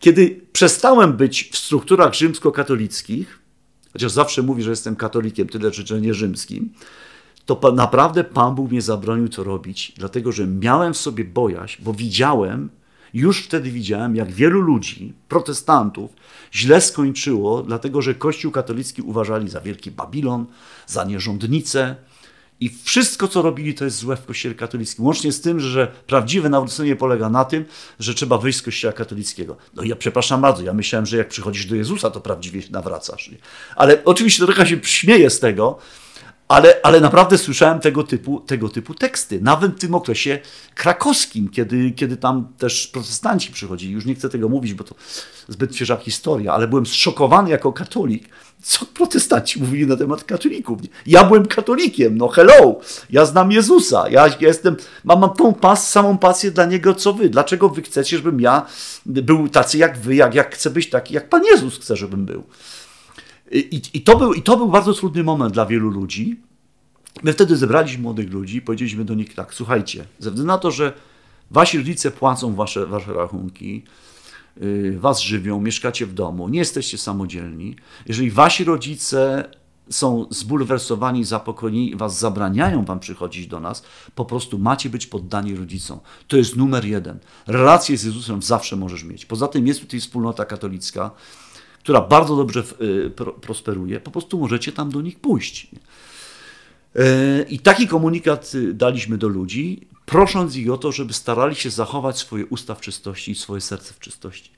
Kiedy 0.00 0.40
przestałem 0.52 1.12
być 1.12 1.50
w 1.52 1.58
strukturach 1.58 2.14
rzymskokatolickich, 2.14 3.38
chociaż 3.92 4.12
zawsze 4.12 4.42
mówi, 4.42 4.62
że 4.62 4.70
jestem 4.70 4.96
katolikiem, 4.96 5.48
tyle 5.48 5.72
że 5.72 6.00
nie 6.00 6.14
rzymskim, 6.14 6.72
to 7.46 7.72
naprawdę 7.72 8.24
Pan 8.24 8.54
Bóg 8.54 8.70
mnie 8.70 8.82
zabronił 8.82 9.28
to 9.28 9.44
robić, 9.44 9.92
dlatego 9.96 10.32
że 10.32 10.46
miałem 10.46 10.94
w 10.94 10.96
sobie 10.96 11.24
bojaźń, 11.24 11.82
bo 11.82 11.92
widziałem, 11.92 12.70
już 13.14 13.42
wtedy 13.42 13.70
widziałem, 13.70 14.16
jak 14.16 14.32
wielu 14.32 14.60
ludzi, 14.60 15.12
protestantów, 15.28 16.10
źle 16.52 16.80
skończyło, 16.80 17.62
dlatego 17.62 18.02
że 18.02 18.14
Kościół 18.14 18.52
katolicki 18.52 19.02
uważali 19.02 19.48
za 19.48 19.60
wielki 19.60 19.90
Babilon, 19.90 20.46
za 20.86 21.04
nierządnicę, 21.04 21.96
i 22.60 22.70
wszystko, 22.84 23.28
co 23.28 23.42
robili, 23.42 23.74
to 23.74 23.84
jest 23.84 23.96
złe 23.96 24.16
w 24.16 24.26
Kościele 24.26 24.54
katolickim. 24.54 25.04
Łącznie 25.04 25.32
z 25.32 25.40
tym, 25.40 25.60
że 25.60 25.92
prawdziwe 26.06 26.48
nawrócenie 26.48 26.96
polega 26.96 27.28
na 27.28 27.44
tym, 27.44 27.64
że 28.00 28.14
trzeba 28.14 28.38
wyjść 28.38 28.58
z 28.58 28.62
Kościoła 28.62 28.92
katolickiego. 28.92 29.56
No 29.74 29.82
ja 29.82 29.96
przepraszam 29.96 30.40
bardzo, 30.40 30.62
ja 30.62 30.74
myślałem, 30.74 31.06
że 31.06 31.16
jak 31.16 31.28
przychodzisz 31.28 31.66
do 31.66 31.74
Jezusa, 31.74 32.10
to 32.10 32.20
prawdziwie 32.20 32.62
nawracasz. 32.70 33.30
Ale 33.76 34.04
oczywiście 34.04 34.44
trochę 34.44 34.66
się 34.66 34.80
śmieję 34.82 35.30
z 35.30 35.40
tego, 35.40 35.78
ale, 36.54 36.80
ale 36.82 37.00
naprawdę 37.00 37.38
słyszałem 37.38 37.80
tego 37.80 38.04
typu, 38.04 38.40
tego 38.40 38.68
typu 38.68 38.94
teksty. 38.94 39.40
Nawet 39.42 39.72
w 39.72 39.78
tym 39.78 39.94
okresie 39.94 40.38
krakowskim, 40.74 41.48
kiedy, 41.48 41.90
kiedy 41.90 42.16
tam 42.16 42.48
też 42.58 42.86
protestanci 42.86 43.52
przychodzili. 43.52 43.92
Już 43.92 44.04
nie 44.04 44.14
chcę 44.14 44.28
tego 44.28 44.48
mówić, 44.48 44.74
bo 44.74 44.84
to 44.84 44.94
zbyt 45.48 45.76
świeża 45.76 45.96
historia, 45.96 46.52
ale 46.52 46.68
byłem 46.68 46.86
zszokowany 46.86 47.50
jako 47.50 47.72
katolik, 47.72 48.28
co 48.62 48.86
protestanci 48.86 49.60
mówili 49.60 49.86
na 49.86 49.96
temat 49.96 50.24
katolików. 50.24 50.78
Ja 51.06 51.24
byłem 51.24 51.46
katolikiem, 51.46 52.18
no 52.18 52.28
hello, 52.28 52.80
ja 53.10 53.26
znam 53.26 53.52
Jezusa, 53.52 54.08
ja, 54.08 54.26
ja 54.26 54.34
jestem, 54.40 54.76
mam, 55.04 55.20
mam 55.20 55.34
tą 55.34 55.54
pas, 55.54 55.90
samą 55.90 56.18
pasję 56.18 56.50
dla 56.50 56.64
Niego, 56.64 56.94
co 56.94 57.12
wy. 57.12 57.28
Dlaczego 57.28 57.68
wy 57.68 57.82
chcecie, 57.82 58.16
żebym 58.16 58.40
ja 58.40 58.66
był 59.06 59.48
tacy 59.48 59.78
jak 59.78 59.98
wy, 59.98 60.14
jak, 60.14 60.34
jak 60.34 60.54
chcę 60.54 60.70
być 60.70 60.90
taki, 60.90 61.14
jak 61.14 61.28
Pan 61.28 61.44
Jezus 61.44 61.78
chce, 61.78 61.96
żebym 61.96 62.26
był. 62.26 62.44
I, 63.54 63.82
i, 63.94 64.02
to 64.02 64.16
był, 64.16 64.34
I 64.34 64.42
to 64.42 64.56
był 64.56 64.68
bardzo 64.68 64.94
trudny 64.94 65.24
moment 65.24 65.54
dla 65.54 65.66
wielu 65.66 65.90
ludzi. 65.90 66.40
My 67.22 67.32
wtedy 67.32 67.56
zebraliśmy 67.56 68.02
młodych 68.02 68.32
ludzi 68.32 68.56
i 68.56 68.62
powiedzieliśmy 68.62 69.04
do 69.04 69.14
nich 69.14 69.34
tak, 69.34 69.54
słuchajcie, 69.54 70.04
ze 70.18 70.30
względu 70.30 70.52
na 70.52 70.58
to, 70.58 70.70
że 70.70 70.92
wasi 71.50 71.78
rodzice 71.78 72.10
płacą 72.10 72.54
wasze, 72.54 72.86
wasze 72.86 73.12
rachunki, 73.12 73.84
yy, 74.60 74.98
was 74.98 75.20
żywią, 75.20 75.60
mieszkacie 75.60 76.06
w 76.06 76.14
domu, 76.14 76.48
nie 76.48 76.58
jesteście 76.58 76.98
samodzielni, 76.98 77.76
jeżeli 78.06 78.30
wasi 78.30 78.64
rodzice 78.64 79.48
są 79.90 80.26
zbulwersowani, 80.30 81.24
zapokojeni 81.24 81.96
was 81.96 82.18
zabraniają 82.18 82.84
wam 82.84 83.00
przychodzić 83.00 83.46
do 83.46 83.60
nas, 83.60 83.82
po 84.14 84.24
prostu 84.24 84.58
macie 84.58 84.90
być 84.90 85.06
poddani 85.06 85.56
rodzicom. 85.56 85.98
To 86.28 86.36
jest 86.36 86.56
numer 86.56 86.84
jeden. 86.84 87.18
Relacje 87.46 87.98
z 87.98 88.04
Jezusem 88.04 88.42
zawsze 88.42 88.76
możesz 88.76 89.04
mieć. 89.04 89.26
Poza 89.26 89.48
tym 89.48 89.66
jest 89.66 89.80
tutaj 89.80 90.00
wspólnota 90.00 90.44
katolicka, 90.44 91.10
która 91.84 92.00
bardzo 92.00 92.36
dobrze 92.36 92.62
y, 92.80 93.10
prosperuje, 93.40 94.00
po 94.00 94.10
prostu 94.10 94.38
możecie 94.38 94.72
tam 94.72 94.90
do 94.90 95.00
nich 95.00 95.18
pójść. 95.20 95.68
Y, 96.96 97.46
I 97.48 97.58
taki 97.58 97.88
komunikat 97.88 98.54
y, 98.54 98.74
daliśmy 98.74 99.18
do 99.18 99.28
ludzi, 99.28 99.86
prosząc 100.06 100.56
ich 100.56 100.70
o 100.70 100.78
to, 100.78 100.92
żeby 100.92 101.12
starali 101.12 101.54
się 101.54 101.70
zachować 101.70 102.18
swoje 102.18 102.46
usta 102.46 102.74
w 102.74 102.80
czystości 102.80 103.32
i 103.32 103.34
swoje 103.34 103.60
serce 103.60 103.94
w 103.94 103.98
czystości. 103.98 104.50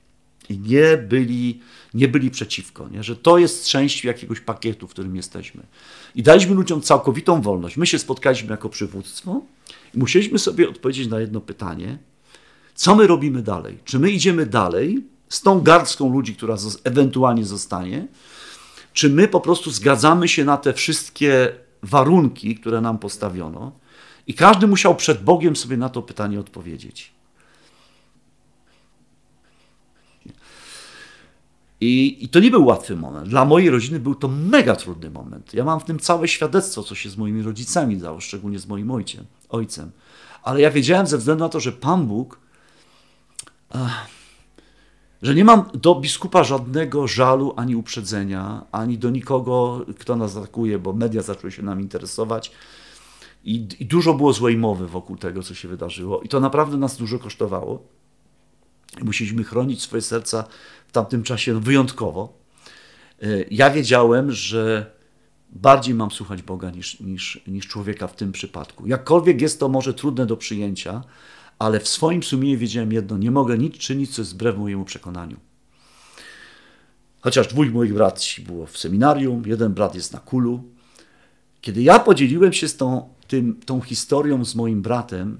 I 0.49 0.59
nie 0.59 0.97
byli, 0.97 1.59
nie 1.93 2.07
byli 2.07 2.31
przeciwko, 2.31 2.89
nie? 2.89 3.03
że 3.03 3.15
to 3.15 3.37
jest 3.37 3.67
część 3.67 4.03
jakiegoś 4.03 4.39
pakietu, 4.39 4.87
w 4.87 4.91
którym 4.91 5.15
jesteśmy. 5.15 5.63
I 6.15 6.23
daliśmy 6.23 6.55
ludziom 6.55 6.81
całkowitą 6.81 7.41
wolność. 7.41 7.77
My 7.77 7.87
się 7.87 7.99
spotkaliśmy 7.99 8.51
jako 8.51 8.69
przywództwo 8.69 9.41
i 9.95 9.97
musieliśmy 9.97 10.39
sobie 10.39 10.69
odpowiedzieć 10.69 11.07
na 11.07 11.19
jedno 11.19 11.41
pytanie: 11.41 11.97
co 12.75 12.95
my 12.95 13.07
robimy 13.07 13.41
dalej? 13.41 13.77
Czy 13.85 13.99
my 13.99 14.11
idziemy 14.11 14.45
dalej 14.45 15.16
z 15.29 15.41
tą 15.41 15.61
garstką 15.61 16.13
ludzi, 16.13 16.35
która 16.35 16.55
ewentualnie 16.83 17.45
zostanie, 17.45 18.07
czy 18.93 19.09
my 19.09 19.27
po 19.27 19.41
prostu 19.41 19.71
zgadzamy 19.71 20.27
się 20.27 20.45
na 20.45 20.57
te 20.57 20.73
wszystkie 20.73 21.55
warunki, 21.83 22.55
które 22.55 22.81
nam 22.81 22.97
postawiono, 22.97 23.71
i 24.27 24.33
każdy 24.33 24.67
musiał 24.67 24.95
przed 24.95 25.23
Bogiem 25.23 25.55
sobie 25.55 25.77
na 25.77 25.89
to 25.89 26.01
pytanie 26.01 26.39
odpowiedzieć. 26.39 27.11
I, 31.81 32.17
I, 32.23 32.29
to 32.29 32.39
nie 32.39 32.51
był 32.51 32.65
łatwy 32.65 32.95
moment. 32.95 33.29
Dla 33.29 33.45
mojej 33.45 33.69
rodziny 33.69 33.99
był 33.99 34.15
to 34.15 34.27
mega 34.27 34.75
trudny 34.75 35.09
moment. 35.09 35.53
Ja 35.53 35.63
mam 35.63 35.79
w 35.79 35.83
tym 35.83 35.99
całe 35.99 36.27
świadectwo, 36.27 36.83
co 36.83 36.95
się 36.95 37.09
z 37.09 37.17
moimi 37.17 37.41
rodzicami 37.41 37.97
dało, 37.97 38.19
szczególnie 38.19 38.59
z 38.59 38.67
moim 38.67 38.91
ojcem. 38.91 39.25
ojcem. 39.49 39.91
Ale 40.43 40.61
ja 40.61 40.71
wiedziałem 40.71 41.07
ze 41.07 41.17
względu 41.17 41.43
na 41.43 41.49
to, 41.49 41.59
że 41.59 41.71
Pan 41.71 42.07
Bóg. 42.07 42.39
Ach, 43.69 44.07
że 45.21 45.35
nie 45.35 45.45
mam 45.45 45.63
do 45.73 45.95
biskupa 45.95 46.43
żadnego 46.43 47.07
żalu 47.07 47.53
ani 47.55 47.75
uprzedzenia, 47.75 48.65
ani 48.71 48.97
do 48.97 49.09
nikogo, 49.09 49.85
kto 49.99 50.15
nas 50.15 50.37
atakuje, 50.37 50.79
bo 50.79 50.93
media 50.93 51.21
zaczęły 51.21 51.51
się 51.51 51.63
nam 51.63 51.81
interesować. 51.81 52.51
I, 53.43 53.67
I, 53.79 53.85
dużo 53.85 54.13
było 54.13 54.33
złej 54.33 54.57
mowy 54.57 54.87
wokół 54.87 55.17
tego, 55.17 55.43
co 55.43 55.53
się 55.53 55.67
wydarzyło. 55.67 56.21
I 56.21 56.29
to 56.29 56.39
naprawdę 56.39 56.77
nas 56.77 56.97
dużo 56.97 57.19
kosztowało. 57.19 57.83
Musieliśmy 59.01 59.43
chronić 59.43 59.81
swoje 59.81 60.01
serca 60.01 60.43
w 60.87 60.91
tamtym 60.91 61.23
czasie 61.23 61.61
wyjątkowo. 61.61 62.33
E, 63.21 63.25
ja 63.51 63.69
wiedziałem, 63.69 64.31
że 64.31 64.91
bardziej 65.49 65.95
mam 65.95 66.11
słuchać 66.11 66.41
Boga 66.41 66.71
niż, 66.71 66.99
niż, 66.99 67.41
niż 67.47 67.67
człowieka 67.67 68.07
w 68.07 68.15
tym 68.15 68.31
przypadku. 68.31 68.87
Jakkolwiek 68.87 69.41
jest 69.41 69.59
to 69.59 69.69
może 69.69 69.93
trudne 69.93 70.25
do 70.25 70.37
przyjęcia, 70.37 71.03
ale 71.59 71.79
w 71.79 71.87
swoim 71.87 72.23
sumieniu 72.23 72.59
wiedziałem 72.59 72.91
jedno: 72.91 73.17
nie 73.17 73.31
mogę 73.31 73.57
nic 73.57 73.77
czynić, 73.77 74.15
co 74.15 74.21
jest 74.21 74.33
wbrew 74.33 74.57
mojemu 74.57 74.85
przekonaniu. 74.85 75.37
Chociaż 77.19 77.47
dwóch 77.47 77.73
moich 77.73 77.93
braci 77.93 78.41
było 78.41 78.65
w 78.65 78.77
seminarium, 78.77 79.43
jeden 79.45 79.73
brat 79.73 79.95
jest 79.95 80.13
na 80.13 80.19
kulu. 80.19 80.63
Kiedy 81.61 81.81
ja 81.81 81.99
podzieliłem 81.99 82.53
się 82.53 82.67
z 82.67 82.77
tą, 82.77 83.09
tym, 83.27 83.59
tą 83.65 83.81
historią 83.81 84.45
z 84.45 84.55
moim 84.55 84.81
bratem, 84.81 85.37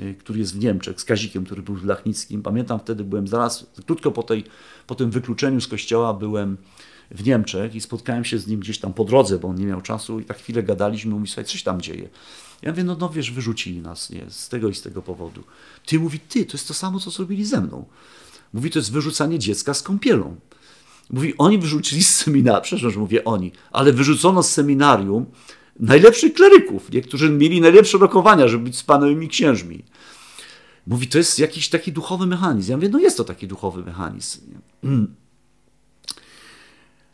y, 0.00 0.14
który 0.14 0.38
jest 0.38 0.56
w 0.56 0.58
Niemczech, 0.58 1.00
z 1.00 1.04
Kazikiem, 1.04 1.44
który 1.44 1.62
był 1.62 1.74
w 1.74 1.84
Lachnickim, 1.84 2.42
pamiętam 2.42 2.80
wtedy 2.80 3.04
byłem 3.04 3.28
zaraz, 3.28 3.66
krótko 3.86 4.12
po, 4.12 4.22
tej, 4.22 4.44
po 4.86 4.94
tym 4.94 5.10
wykluczeniu 5.10 5.60
z 5.60 5.68
kościoła 5.68 6.14
byłem 6.14 6.56
w 7.10 7.26
Niemczech 7.26 7.74
i 7.74 7.80
spotkałem 7.80 8.24
się 8.24 8.38
z 8.38 8.46
nim 8.46 8.60
gdzieś 8.60 8.78
tam 8.78 8.92
po 8.92 9.04
drodze, 9.04 9.38
bo 9.38 9.48
on 9.48 9.56
nie 9.56 9.66
miał 9.66 9.80
czasu 9.80 10.20
i 10.20 10.24
tak 10.24 10.36
chwilę 10.38 10.62
gadaliśmy, 10.62 11.14
mówi, 11.14 11.26
słuchaj, 11.26 11.44
coś 11.44 11.62
tam 11.62 11.80
dzieje. 11.80 12.08
Ja 12.62 12.70
mówię, 12.70 12.84
no, 12.84 12.96
no 13.00 13.08
wiesz, 13.08 13.30
wyrzucili 13.30 13.80
nas 13.80 14.10
nie, 14.10 14.26
z 14.30 14.48
tego 14.48 14.68
i 14.68 14.74
z 14.74 14.82
tego 14.82 15.02
powodu. 15.02 15.42
Ty 15.86 16.00
mówi, 16.00 16.20
ty, 16.20 16.46
to 16.46 16.52
jest 16.52 16.68
to 16.68 16.74
samo, 16.74 17.00
co 17.00 17.10
zrobili 17.10 17.44
ze 17.44 17.60
mną. 17.60 17.84
Mówi, 18.52 18.70
to 18.70 18.78
jest 18.78 18.92
wyrzucanie 18.92 19.38
dziecka 19.38 19.74
z 19.74 19.82
kąpielą. 19.82 20.36
Mówi, 21.10 21.34
oni 21.38 21.58
wyrzucili 21.58 22.04
z 22.04 22.14
seminarium, 22.14 22.62
przepraszam, 22.62 22.90
że 22.90 23.00
mówię 23.00 23.24
oni, 23.24 23.52
ale 23.70 23.92
wyrzucono 23.92 24.42
z 24.42 24.50
seminarium 24.50 25.26
najlepszych 25.80 26.34
kleryków, 26.34 26.92
niektórzy 26.92 27.30
mieli 27.30 27.60
najlepsze 27.60 27.98
rokowania, 27.98 28.48
żeby 28.48 28.64
być 28.64 28.76
z 28.76 28.82
panowymi 28.82 29.28
księżmi. 29.28 29.84
Mówi, 30.86 31.08
to 31.08 31.18
jest 31.18 31.38
jakiś 31.38 31.68
taki 31.68 31.92
duchowy 31.92 32.26
mechanizm. 32.26 32.70
Ja 32.70 32.76
mówię, 32.76 32.88
no 32.88 32.98
jest 32.98 33.16
to 33.16 33.24
taki 33.24 33.48
duchowy 33.48 33.82
mechanizm. 33.82 34.40
Mm. 34.84 35.14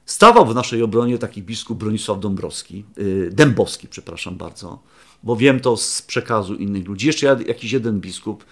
Stawał 0.07 0.47
w 0.47 0.55
naszej 0.55 0.83
obronie 0.83 1.19
taki 1.19 1.43
biskup 1.43 1.79
Bronisław 1.79 2.21
Dąbrowski, 2.21 2.85
y, 2.99 3.31
Dębowski, 3.33 3.89
przepraszam 3.89 4.37
bardzo, 4.37 4.83
bo 5.23 5.37
wiem 5.37 5.61
to 5.61 5.77
z 5.77 6.03
przekazu 6.03 6.55
innych 6.55 6.87
ludzi. 6.87 7.07
Jeszcze 7.07 7.37
jakiś 7.47 7.73
jeden 7.73 8.01
biskup 8.01 8.45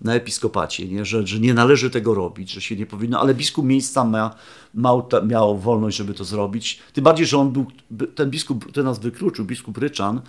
na 0.00 0.14
episkopacie, 0.14 0.88
nie? 0.88 1.04
Że, 1.04 1.26
że 1.26 1.40
nie 1.40 1.54
należy 1.54 1.90
tego 1.90 2.14
robić, 2.14 2.50
że 2.50 2.60
się 2.60 2.76
nie 2.76 2.86
powinno, 2.86 3.20
ale 3.20 3.34
biskup 3.34 3.66
miejsca 3.66 4.04
ma, 4.04 4.34
miał, 4.74 5.08
miał 5.26 5.58
wolność, 5.58 5.96
żeby 5.96 6.14
to 6.14 6.24
zrobić. 6.24 6.78
Tym 6.92 7.04
bardziej, 7.04 7.26
że 7.26 7.38
on 7.38 7.52
był, 7.52 7.66
ten 8.14 8.30
biskup, 8.30 8.64
który 8.64 8.84
nas 8.84 8.98
wykluczył, 8.98 9.44
biskup 9.44 9.78
Ryczan, 9.78 10.20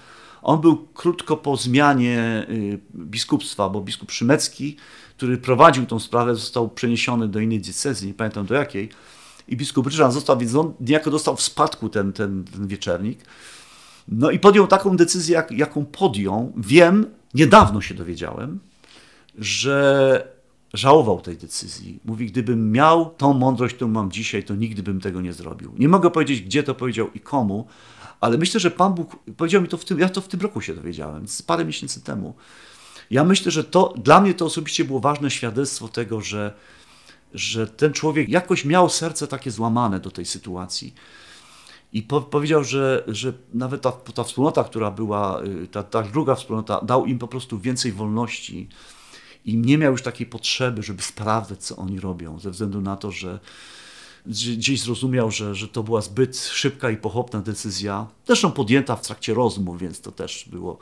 on 0.42 0.62
był 0.62 0.88
krótko 0.94 1.38
po 1.38 1.58
zmianie 1.58 2.46
y, 2.50 2.80
biskupstwa, 2.96 3.70
bo 3.70 3.82
biskup 3.82 4.12
Szymecki, 4.12 4.76
który 5.18 5.38
prowadził 5.38 5.86
tą 5.86 6.00
sprawę, 6.00 6.36
został 6.36 6.70
przeniesiony 6.70 7.28
do 7.28 7.40
innej 7.40 7.60
diecezji, 7.60 8.08
nie 8.08 8.14
pamiętam 8.14 8.46
do 8.46 8.56
jakiej, 8.56 8.90
i 9.48 9.58
biskup 9.58 9.88
Ryszard 9.88 10.14
został, 10.14 10.38
więc 10.38 10.56
on 10.56 10.74
niejako 10.80 11.12
dostał 11.12 11.36
w 11.36 11.42
spadku 11.42 11.90
ten, 11.90 12.14
ten, 12.14 12.44
ten 12.44 12.68
wieczernik. 12.68 13.20
No 14.12 14.32
i 14.32 14.40
podjął 14.40 14.68
taką 14.68 14.98
decyzję, 14.98 15.36
jak, 15.36 15.52
jaką 15.52 15.86
podjął. 15.86 16.54
Wiem, 16.58 17.06
niedawno 17.34 17.82
się 17.82 17.96
dowiedziałem, 17.96 18.60
że 19.38 20.40
żałował 20.74 21.22
tej 21.22 21.38
decyzji. 21.38 22.00
Mówi, 22.06 22.26
gdybym 22.26 22.72
miał 22.72 23.10
tą 23.10 23.34
mądrość, 23.34 23.76
którą 23.76 23.92
mam 23.92 24.12
dzisiaj, 24.12 24.44
to 24.44 24.56
nigdy 24.56 24.84
bym 24.84 25.02
tego 25.02 25.22
nie 25.22 25.34
zrobił. 25.34 25.74
Nie 25.78 25.90
mogę 25.90 26.12
powiedzieć, 26.12 26.42
gdzie 26.42 26.64
to 26.64 26.76
powiedział 26.76 27.10
i 27.16 27.20
komu, 27.20 27.68
ale 28.22 28.38
myślę, 28.38 28.60
że 28.60 28.72
Pan 28.72 28.94
Bóg 28.94 29.16
powiedział 29.38 29.62
mi 29.62 29.68
to 29.68 29.78
w 29.78 29.86
tym, 29.86 30.00
ja 30.00 30.10
to 30.10 30.22
w 30.22 30.28
tym 30.28 30.42
roku 30.42 30.62
się 30.62 30.76
dowiedziałem, 30.76 31.26
parę 31.48 31.66
miesięcy 31.66 32.02
temu. 32.02 32.34
Ja 33.12 33.24
myślę, 33.24 33.52
że 33.52 33.64
to 33.64 33.94
dla 33.98 34.22
mnie 34.22 34.34
to 34.34 34.46
osobiście 34.46 34.86
było 34.86 35.00
ważne 35.00 35.32
świadectwo 35.32 35.88
tego, 35.88 36.22
że, 36.22 36.54
że 37.34 37.68
ten 37.68 37.94
człowiek 37.94 38.30
jakoś 38.30 38.66
miał 38.66 38.90
serce 38.90 39.28
takie 39.28 39.52
złamane 39.52 40.00
do 40.00 40.12
tej 40.12 40.26
sytuacji. 40.26 40.94
I 41.94 42.04
po, 42.04 42.22
powiedział, 42.22 42.64
że, 42.64 43.04
że 43.08 43.34
nawet 43.54 43.82
ta, 43.82 43.92
ta 43.92 44.24
wspólnota, 44.24 44.64
która 44.64 44.92
była, 44.92 45.44
y, 45.44 45.68
ta, 45.68 45.84
ta 45.84 46.04
druga 46.04 46.36
wspólnota, 46.36 46.82
dał 46.82 47.06
im 47.06 47.20
po 47.20 47.28
prostu 47.28 47.60
więcej 47.60 47.92
wolności 47.92 48.68
i 49.46 49.58
nie 49.58 49.78
miał 49.78 49.92
już 49.92 50.02
takiej 50.02 50.28
potrzeby, 50.28 50.84
żeby 50.84 51.02
sprawdzać, 51.02 51.64
co 51.64 51.76
oni 51.76 52.00
robią, 52.00 52.40
ze 52.40 52.52
względu 52.52 52.82
na 52.82 52.98
to, 52.98 53.12
że 53.12 53.40
gdzieś 54.26 54.82
zrozumiał, 54.82 55.32
że, 55.32 55.56
że 55.56 55.68
to 55.68 55.84
była 55.84 56.02
zbyt 56.02 56.38
szybka 56.38 56.90
i 56.90 56.98
pochopna 56.98 57.42
decyzja, 57.42 58.08
zresztą 58.28 58.52
podjęta 58.52 58.96
w 58.96 59.02
trakcie 59.02 59.34
rozmów, 59.34 59.80
więc 59.80 60.02
to 60.02 60.12
też 60.12 60.50
było 60.52 60.80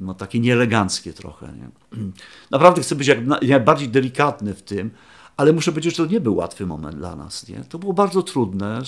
no, 0.00 0.14
takie 0.14 0.40
nieeleganckie 0.40 1.12
trochę. 1.12 1.52
Nie? 1.52 1.98
Naprawdę 2.50 2.82
chcę 2.82 2.94
być 2.94 3.08
jak 3.08 3.26
najbardziej 3.26 3.88
delikatny 3.88 4.54
w 4.54 4.62
tym, 4.62 4.90
ale 5.36 5.52
muszę 5.52 5.72
powiedzieć, 5.72 5.96
że 5.96 6.04
to 6.04 6.12
nie 6.12 6.20
był 6.20 6.36
łatwy 6.36 6.66
moment 6.66 6.96
dla 6.96 7.16
nas. 7.16 7.48
Nie? 7.48 7.64
To 7.68 7.78
było 7.78 7.92
bardzo 7.92 8.22
trudne. 8.22 8.82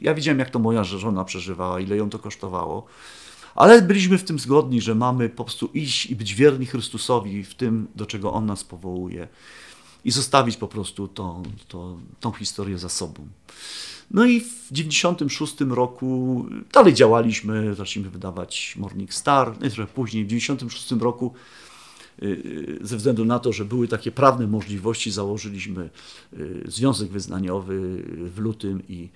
Ja 0.00 0.14
widziałem, 0.14 0.38
jak 0.38 0.50
to 0.50 0.58
moja 0.58 0.84
żona 0.84 1.24
przeżywała, 1.24 1.80
ile 1.80 1.96
ją 1.96 2.10
to 2.10 2.18
kosztowało. 2.18 2.86
Ale 3.54 3.82
byliśmy 3.82 4.18
w 4.18 4.24
tym 4.24 4.38
zgodni, 4.38 4.80
że 4.80 4.94
mamy 4.94 5.28
po 5.28 5.44
prostu 5.44 5.70
iść 5.74 6.06
i 6.06 6.16
być 6.16 6.34
wierni 6.34 6.66
Chrystusowi 6.66 7.44
w 7.44 7.54
tym, 7.54 7.88
do 7.94 8.06
czego 8.06 8.32
On 8.32 8.46
nas 8.46 8.64
powołuje. 8.64 9.28
I 10.04 10.10
zostawić 10.10 10.56
po 10.56 10.68
prostu 10.68 11.08
tą, 11.08 11.42
tą, 11.68 12.00
tą 12.20 12.32
historię 12.32 12.78
za 12.78 12.88
sobą. 12.88 13.26
No 14.10 14.24
i 14.24 14.40
w 14.40 14.68
1996 14.68 15.60
roku 15.60 16.44
dalej 16.72 16.94
działaliśmy, 16.94 17.74
zaczęliśmy 17.74 18.10
wydawać 18.10 18.74
Morning 18.78 19.14
Star, 19.14 19.54
no 19.60 19.66
i 19.66 19.70
trochę 19.70 19.92
później, 19.92 20.24
w 20.24 20.28
1996 20.28 21.02
roku 21.02 21.34
ze 22.80 22.96
względu 22.96 23.24
na 23.24 23.38
to, 23.38 23.52
że 23.52 23.64
były 23.64 23.88
takie 23.88 24.12
prawne 24.12 24.46
możliwości, 24.46 25.10
założyliśmy 25.10 25.90
y, 26.32 26.62
związek 26.66 27.08
wyznaniowy 27.08 28.02
w 28.34 28.38
lutym 28.38 28.82
i, 28.88 29.08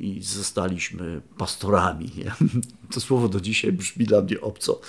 i 0.00 0.22
zostaliśmy 0.22 1.20
pastorami. 1.38 2.10
To 2.94 3.00
słowo 3.00 3.28
do 3.28 3.40
dzisiaj 3.40 3.72
brzmi 3.72 4.06
dla 4.06 4.22
mnie 4.22 4.40
obco. 4.40 4.80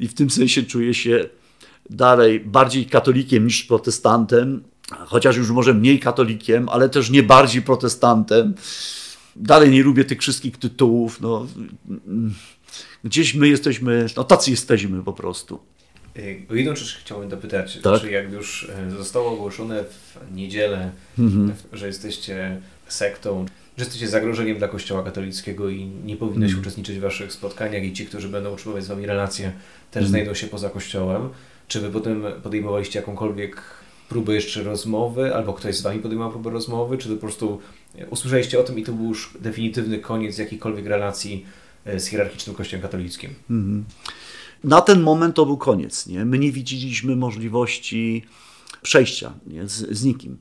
I 0.00 0.08
w 0.08 0.14
tym 0.14 0.30
sensie 0.30 0.62
czuję 0.62 0.94
się 0.94 1.28
dalej 1.90 2.40
bardziej 2.40 2.86
katolikiem 2.86 3.46
niż 3.46 3.62
protestantem, 3.62 4.64
chociaż 5.06 5.36
już 5.36 5.50
może 5.50 5.74
mniej 5.74 6.00
katolikiem, 6.00 6.68
ale 6.68 6.88
też 6.88 7.10
nie 7.10 7.22
bardziej 7.22 7.62
protestantem. 7.62 8.54
Dalej 9.36 9.70
nie 9.70 9.82
lubię 9.82 10.04
tych 10.04 10.20
wszystkich 10.20 10.56
tytułów. 10.58 11.20
No, 11.20 11.46
gdzieś 13.04 13.34
my 13.34 13.48
jesteśmy, 13.48 14.06
no 14.16 14.24
tacy 14.24 14.50
jesteśmy 14.50 15.02
po 15.02 15.12
prostu. 15.12 15.58
O 16.50 16.54
jedną 16.54 16.76
rzecz 16.76 16.98
chciałbym 17.00 17.28
dopytać, 17.28 17.78
tak? 17.82 18.00
czy 18.00 18.10
jak 18.10 18.32
już 18.32 18.70
e, 18.86 18.90
zostało 18.90 19.32
ogłoszone 19.32 19.84
w 19.84 20.34
niedzielę, 20.34 20.90
mhm. 21.18 21.52
że 21.72 21.86
jesteście 21.86 22.60
sektą, 22.88 23.46
że 23.76 23.84
jesteście 23.84 24.08
zagrożeniem 24.08 24.58
dla 24.58 24.68
Kościoła 24.68 25.02
katolickiego 25.02 25.70
i 25.70 25.84
nie 25.84 26.16
powinno 26.16 26.46
się 26.46 26.50
mhm. 26.50 26.60
uczestniczyć 26.60 26.98
w 26.98 27.00
waszych 27.00 27.32
spotkaniach 27.32 27.84
i 27.84 27.92
ci, 27.92 28.06
którzy 28.06 28.28
będą 28.28 28.52
utrzymywać 28.52 28.84
z 28.84 28.88
wami 28.88 29.06
relacje, 29.06 29.52
też 29.90 30.02
mhm. 30.02 30.08
znajdą 30.08 30.34
się 30.34 30.46
poza 30.46 30.70
Kościołem. 30.70 31.28
Czy 31.68 31.80
wy 31.80 31.90
potem 31.90 32.24
podejmowaliście 32.42 32.98
jakąkolwiek 32.98 33.62
próbę 34.08 34.34
jeszcze 34.34 34.62
rozmowy, 34.62 35.34
albo 35.34 35.54
ktoś 35.54 35.76
z 35.76 35.82
Wami 35.82 36.00
podejmował 36.00 36.32
próbę 36.32 36.50
rozmowy, 36.50 36.98
czy 36.98 37.08
to 37.08 37.14
po 37.14 37.20
prostu 37.20 37.60
usłyszeliście 38.10 38.60
o 38.60 38.62
tym 38.62 38.78
i 38.78 38.82
to 38.82 38.92
był 38.92 39.08
już 39.08 39.30
definitywny 39.40 39.98
koniec 39.98 40.38
jakiejkolwiek 40.38 40.86
relacji 40.86 41.46
e, 41.84 42.00
z 42.00 42.06
hierarchicznym 42.06 42.56
Kościołem 42.56 42.82
katolickim? 42.82 43.34
Mhm. 43.50 43.84
Na 44.64 44.80
ten 44.80 45.02
moment 45.02 45.36
to 45.36 45.46
był 45.46 45.56
koniec. 45.56 46.06
Nie? 46.06 46.24
My 46.24 46.38
nie 46.38 46.52
widzieliśmy 46.52 47.16
możliwości 47.16 48.22
przejścia 48.82 49.32
nie? 49.46 49.68
Z, 49.68 49.90
z 49.90 50.04
nikim. 50.04 50.36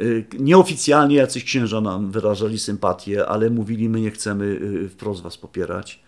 E, 0.00 0.04
nieoficjalnie 0.38 1.16
jacyś 1.16 1.44
księża 1.44 1.80
nam 1.80 2.10
wyrażali 2.10 2.58
sympatię, 2.58 3.26
ale 3.26 3.50
mówili, 3.50 3.88
my 3.88 4.00
nie 4.00 4.10
chcemy 4.10 4.60
e, 4.84 4.88
wprost 4.88 5.22
was 5.22 5.36
popierać. 5.36 6.06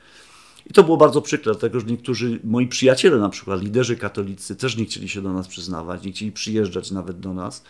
I 0.67 0.73
to 0.73 0.85
było 0.85 0.97
bardzo 0.97 1.23
przykre, 1.23 1.53
dlatego 1.53 1.81
że 1.81 1.87
niektórzy 1.87 2.41
moi 2.45 2.67
przyjaciele, 2.67 3.19
na 3.19 3.29
przykład 3.29 3.63
liderzy 3.63 3.97
katolicy, 3.97 4.57
też 4.57 4.77
nie 4.77 4.85
chcieli 4.85 5.09
się 5.09 5.23
do 5.23 5.33
nas 5.33 5.49
przyznawać, 5.49 6.05
nie 6.05 6.13
chcieli 6.13 6.33
przyjeżdżać 6.33 6.91
nawet 6.91 7.21
do 7.21 7.35
nas, 7.35 7.65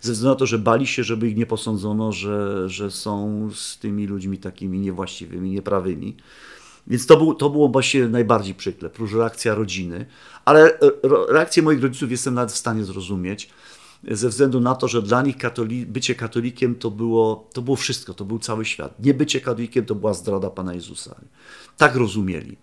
ze 0.00 0.12
względu 0.12 0.34
na 0.34 0.38
to, 0.38 0.46
że 0.46 0.58
bali 0.58 0.86
się, 0.86 1.04
żeby 1.04 1.28
ich 1.28 1.36
nie 1.36 1.46
posądzono, 1.46 2.12
że, 2.12 2.68
że 2.68 2.90
są 2.90 3.48
z 3.54 3.78
tymi 3.78 4.06
ludźmi 4.06 4.38
takimi 4.38 4.80
niewłaściwymi, 4.80 5.50
nieprawymi. 5.50 6.16
Więc 6.86 7.06
to, 7.06 7.16
był, 7.16 7.34
to 7.34 7.50
było 7.50 7.68
właśnie 7.68 8.08
najbardziej 8.08 8.54
przykre, 8.54 8.90
prócz 8.90 9.12
reakcja 9.12 9.54
rodziny. 9.54 10.06
Ale 10.44 10.80
e, 10.80 10.90
reakcję 11.28 11.62
moich 11.62 11.82
rodziców 11.82 12.10
jestem 12.10 12.34
nawet 12.34 12.52
w 12.52 12.56
stanie 12.56 12.84
zrozumieć, 12.84 13.50
ze 14.10 14.28
względu 14.28 14.60
na 14.60 14.74
to, 14.74 14.88
że 14.88 15.02
dla 15.02 15.22
nich 15.22 15.36
katoli 15.36 15.86
bycie 15.86 16.14
katolikiem 16.14 16.74
to 16.74 16.90
było, 16.90 17.48
to 17.52 17.62
było 17.62 17.76
wszystko, 17.76 18.14
to 18.14 18.24
był 18.24 18.38
cały 18.38 18.64
świat. 18.64 19.04
Nie 19.04 19.14
bycie 19.14 19.40
katolikiem 19.40 19.84
to 19.84 19.94
była 19.94 20.14
zdrada 20.14 20.50
Pana 20.50 20.74
Jezusa. 20.74 21.14
Tak 21.76 21.96
rozumieli. 21.96 22.56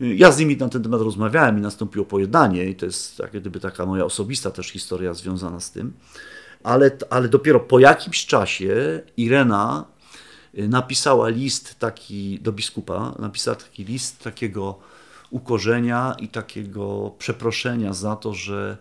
Ja 0.00 0.32
z 0.32 0.38
nimi 0.38 0.56
na 0.56 0.68
ten 0.68 0.82
temat 0.82 1.00
rozmawiałem 1.00 1.58
i 1.58 1.60
nastąpiło 1.60 2.04
pojednanie 2.04 2.64
i 2.66 2.74
to 2.74 2.86
jest 2.86 3.18
jak 3.18 3.30
gdyby 3.30 3.60
taka 3.60 3.86
moja 3.86 4.04
osobista 4.04 4.50
też 4.50 4.68
historia 4.68 5.14
związana 5.14 5.60
z 5.60 5.70
tym. 5.70 5.92
Ale, 6.62 6.90
ale 7.10 7.28
dopiero 7.28 7.60
po 7.60 7.78
jakimś 7.78 8.26
czasie 8.26 9.02
Irena 9.16 9.84
napisała 10.56 11.28
list 11.28 11.78
taki 11.78 12.38
do 12.40 12.52
biskupa, 12.52 13.14
napisała 13.18 13.56
taki 13.56 13.84
list 13.84 14.22
takiego 14.22 14.78
ukorzenia 15.30 16.16
i 16.18 16.28
takiego 16.28 17.14
przeproszenia 17.18 17.92
za 17.92 18.16
to, 18.16 18.34
że 18.34 18.76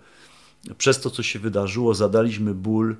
przez 0.77 1.01
to, 1.01 1.09
co 1.09 1.23
się 1.23 1.39
wydarzyło, 1.39 1.93
zadaliśmy 1.93 2.53
ból 2.53 2.95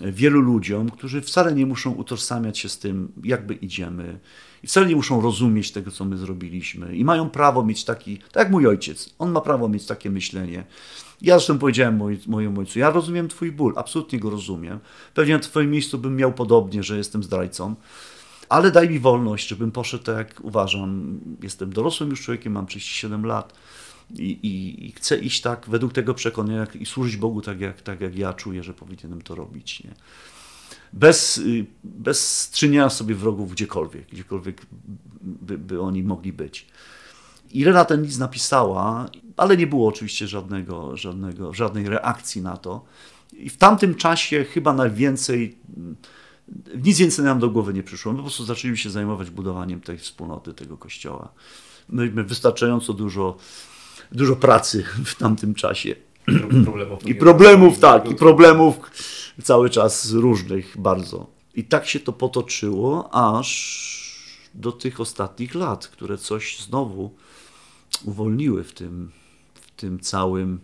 wielu 0.00 0.40
ludziom, 0.40 0.90
którzy 0.90 1.20
wcale 1.20 1.54
nie 1.54 1.66
muszą 1.66 1.90
utożsamiać 1.90 2.58
się 2.58 2.68
z 2.68 2.78
tym, 2.78 3.12
jakby 3.24 3.54
idziemy, 3.54 4.18
i 4.62 4.66
wcale 4.66 4.86
nie 4.86 4.96
muszą 4.96 5.20
rozumieć 5.20 5.70
tego, 5.70 5.90
co 5.90 6.04
my 6.04 6.16
zrobiliśmy, 6.16 6.96
i 6.96 7.04
mają 7.04 7.30
prawo 7.30 7.64
mieć 7.64 7.84
taki, 7.84 8.18
tak 8.18 8.36
jak 8.36 8.50
mój 8.50 8.66
ojciec, 8.66 9.14
on 9.18 9.32
ma 9.32 9.40
prawo 9.40 9.68
mieć 9.68 9.86
takie 9.86 10.10
myślenie. 10.10 10.64
Ja 11.22 11.38
zresztą 11.38 11.58
powiedziałem 11.58 11.96
moj, 11.96 12.18
mojemu 12.26 12.60
ojcu, 12.60 12.78
ja 12.78 12.90
rozumiem 12.90 13.28
Twój 13.28 13.52
ból, 13.52 13.74
absolutnie 13.76 14.20
go 14.20 14.30
rozumiem. 14.30 14.78
Pewnie 15.14 15.34
na 15.34 15.40
Twoim 15.40 15.70
miejscu 15.70 15.98
bym 15.98 16.16
miał 16.16 16.32
podobnie, 16.32 16.82
że 16.82 16.96
jestem 16.96 17.22
zdrajcą, 17.22 17.74
ale 18.48 18.70
daj 18.70 18.90
mi 18.90 18.98
wolność, 18.98 19.48
żebym 19.48 19.70
poszedł 19.72 20.04
tak, 20.04 20.16
jak 20.16 20.40
uważam. 20.44 21.20
Jestem 21.42 21.72
dorosłym 21.72 22.10
już 22.10 22.22
człowiekiem, 22.22 22.52
mam 22.52 22.66
37 22.66 23.26
lat 23.26 23.54
i, 24.14 24.30
i, 24.30 24.86
i 24.86 24.92
chcę 24.92 25.18
iść 25.18 25.40
tak 25.40 25.66
według 25.68 25.92
tego 25.92 26.14
przekonania 26.14 26.66
i 26.80 26.86
służyć 26.86 27.16
Bogu 27.16 27.42
tak 27.42 27.60
jak, 27.60 27.82
tak, 27.82 28.00
jak 28.00 28.18
ja 28.18 28.32
czuję, 28.32 28.62
że 28.62 28.74
powinienem 28.74 29.22
to 29.22 29.34
robić. 29.34 29.84
Nie? 29.84 29.94
Bez, 30.92 31.38
y, 31.38 31.66
bez 31.84 32.40
strzynienia 32.40 32.90
sobie 32.90 33.14
wrogów 33.14 33.52
gdziekolwiek, 33.52 34.06
gdziekolwiek 34.06 34.66
by, 35.22 35.58
by 35.58 35.80
oni 35.80 36.02
mogli 36.02 36.32
być. 36.32 36.66
Irena 37.52 37.84
ten 37.84 38.02
list 38.02 38.18
napisała, 38.18 39.10
ale 39.36 39.56
nie 39.56 39.66
było 39.66 39.88
oczywiście 39.88 40.26
żadnego, 40.26 40.96
żadnego, 40.96 41.54
żadnej 41.54 41.88
reakcji 41.88 42.42
na 42.42 42.56
to. 42.56 42.84
I 43.32 43.50
w 43.50 43.56
tamtym 43.56 43.94
czasie 43.94 44.44
chyba 44.44 44.72
najwięcej, 44.72 45.58
nic 46.84 46.98
więcej 46.98 47.24
nam 47.24 47.38
do 47.38 47.50
głowy 47.50 47.74
nie 47.74 47.82
przyszło. 47.82 48.12
My 48.12 48.18
po 48.18 48.24
prostu 48.24 48.44
zaczęliśmy 48.44 48.82
się 48.82 48.90
zajmować 48.90 49.30
budowaniem 49.30 49.80
tej 49.80 49.98
wspólnoty, 49.98 50.54
tego 50.54 50.76
kościoła. 50.76 51.32
Myśmy 51.88 52.24
wystarczająco 52.24 52.92
dużo 52.92 53.36
dużo 54.12 54.36
pracy 54.36 54.84
w 55.04 55.14
tamtym 55.14 55.54
czasie. 55.54 55.94
Problemów 56.64 57.06
I 57.10 57.14
problemów, 57.14 57.78
tak, 57.78 58.10
i 58.10 58.14
problemów 58.14 58.76
cały 59.42 59.70
czas 59.70 60.12
różnych 60.12 60.76
bardzo. 60.78 61.26
I 61.54 61.64
tak 61.64 61.86
się 61.86 62.00
to 62.00 62.12
potoczyło, 62.12 63.14
aż 63.14 63.90
do 64.54 64.72
tych 64.72 65.00
ostatnich 65.00 65.54
lat, 65.54 65.88
które 65.88 66.18
coś 66.18 66.58
znowu 66.60 67.14
uwolniły 68.04 68.64
w 68.64 68.72
tym, 68.72 69.10
w 69.54 69.70
tym 69.80 70.00
całym 70.00 70.60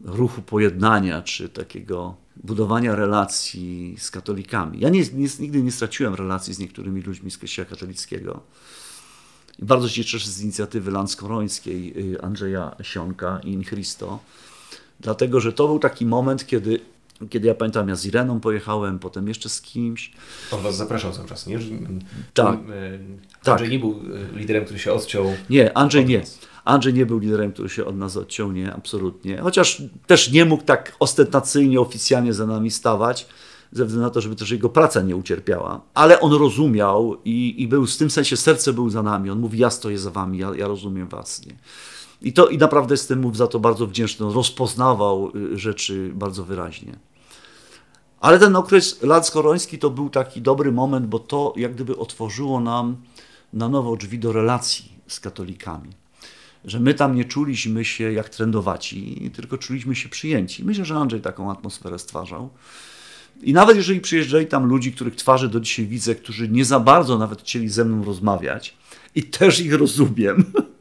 ruchu 0.00 0.42
pojednania, 0.42 1.22
czy 1.22 1.48
takiego 1.48 2.16
budowania 2.36 2.94
relacji 2.94 3.96
z 3.98 4.10
katolikami. 4.10 4.80
Ja 4.80 4.88
nie, 4.88 5.00
nie, 5.00 5.28
nigdy 5.40 5.62
nie 5.62 5.72
straciłem 5.72 6.14
relacji 6.14 6.54
z 6.54 6.58
niektórymi 6.58 7.02
ludźmi 7.02 7.30
z 7.30 7.38
Kościoła 7.38 7.68
katolickiego. 7.68 8.40
Bardzo 9.58 9.88
się 9.88 10.04
cieszę 10.04 10.30
z 10.30 10.42
inicjatywy 10.42 10.90
lanskorońskiej 10.90 12.12
y, 12.14 12.22
Andrzeja 12.22 12.76
Sionka 12.82 13.40
i 13.44 13.52
In 13.52 13.64
Christo, 13.64 14.18
dlatego 15.00 15.40
że 15.40 15.52
to 15.52 15.66
był 15.66 15.78
taki 15.78 16.06
moment, 16.06 16.46
kiedy, 16.46 16.80
kiedy 17.30 17.48
ja 17.48 17.54
pamiętam, 17.54 17.88
ja 17.88 17.96
z 17.96 18.06
Ireną 18.06 18.40
pojechałem, 18.40 18.98
potem 18.98 19.28
jeszcze 19.28 19.48
z 19.48 19.60
kimś. 19.60 20.12
On 20.50 20.62
was 20.62 20.76
zapraszał 20.76 21.12
cały 21.12 21.28
czas, 21.28 21.46
nie? 21.46 21.58
Tak. 22.34 22.54
E, 22.54 23.50
Andrzej 23.50 23.68
tak. 23.68 23.70
nie 23.70 23.78
był 23.78 24.00
e, 24.34 24.38
liderem, 24.38 24.64
który 24.64 24.78
się 24.78 24.92
odciął. 24.92 25.34
Nie, 25.50 25.78
Andrzej 25.78 26.06
nie. 26.06 26.22
Andrzej 26.64 26.94
nie 26.94 27.06
był 27.06 27.18
liderem, 27.18 27.52
który 27.52 27.68
się 27.68 27.84
od 27.84 27.96
nas 27.96 28.16
odciągnie, 28.16 28.72
absolutnie. 28.72 29.38
Chociaż 29.38 29.82
też 30.06 30.32
nie 30.32 30.44
mógł 30.44 30.62
tak 30.62 30.96
ostentacyjnie, 30.98 31.80
oficjalnie 31.80 32.32
za 32.32 32.46
nami 32.46 32.70
stawać, 32.70 33.26
ze 33.72 33.84
względu 33.84 34.06
na 34.06 34.10
to, 34.10 34.20
żeby 34.20 34.36
też 34.36 34.50
jego 34.50 34.68
praca 34.68 35.02
nie 35.02 35.16
ucierpiała. 35.16 35.80
Ale 35.94 36.20
on 36.20 36.32
rozumiał 36.32 37.16
i, 37.24 37.62
i 37.62 37.68
był 37.68 37.86
w 37.86 37.96
tym 37.96 38.10
sensie, 38.10 38.36
serce 38.36 38.72
był 38.72 38.90
za 38.90 39.02
nami. 39.02 39.30
On 39.30 39.38
mówi, 39.38 39.58
ja 39.58 39.70
stoję 39.70 39.98
za 39.98 40.10
wami, 40.10 40.38
ja, 40.38 40.50
ja 40.56 40.68
rozumiem 40.68 41.08
was. 41.08 41.46
Nie? 41.46 41.52
I, 42.24 42.32
to, 42.32 42.48
I 42.48 42.58
naprawdę 42.58 42.94
jestem 42.94 43.20
mu 43.20 43.34
za 43.34 43.46
to 43.46 43.60
bardzo 43.60 43.86
wdzięczny. 43.86 44.32
Rozpoznawał 44.32 45.32
y, 45.36 45.58
rzeczy 45.58 46.10
bardzo 46.14 46.44
wyraźnie. 46.44 46.96
Ale 48.20 48.38
ten 48.38 48.56
okres 48.56 49.02
lat 49.02 49.26
skoroński 49.26 49.78
to 49.78 49.90
był 49.90 50.10
taki 50.10 50.42
dobry 50.42 50.72
moment, 50.72 51.06
bo 51.06 51.18
to 51.18 51.52
jak 51.56 51.74
gdyby 51.74 51.96
otworzyło 51.96 52.60
nam 52.60 52.96
na 53.52 53.68
nowo 53.68 53.96
drzwi 53.96 54.18
do 54.18 54.32
relacji 54.32 54.92
z 55.06 55.20
katolikami. 55.20 55.90
Że 56.64 56.80
my 56.80 56.94
tam 56.94 57.14
nie 57.14 57.24
czuliśmy 57.24 57.84
się 57.84 58.12
jak 58.12 58.28
trendowaci, 58.28 59.30
tylko 59.34 59.58
czuliśmy 59.58 59.94
się 59.94 60.08
przyjęci. 60.08 60.64
Myślę, 60.64 60.84
że 60.84 60.94
Andrzej 60.94 61.20
taką 61.20 61.50
atmosferę 61.50 61.98
stwarzał. 61.98 62.50
I 63.42 63.52
nawet 63.52 63.76
jeżeli 63.76 64.00
przyjeżdżali 64.00 64.46
tam 64.46 64.66
ludzi, 64.66 64.92
których 64.92 65.16
twarzy 65.16 65.48
do 65.48 65.60
dzisiaj 65.60 65.86
widzę, 65.86 66.14
którzy 66.14 66.48
nie 66.48 66.64
za 66.64 66.80
bardzo 66.80 67.18
nawet 67.18 67.40
chcieli 67.42 67.68
ze 67.68 67.84
mną 67.84 68.04
rozmawiać, 68.04 68.74
i 69.14 69.22
też 69.22 69.60
ich 69.60 69.74
rozumiem, 69.74 70.44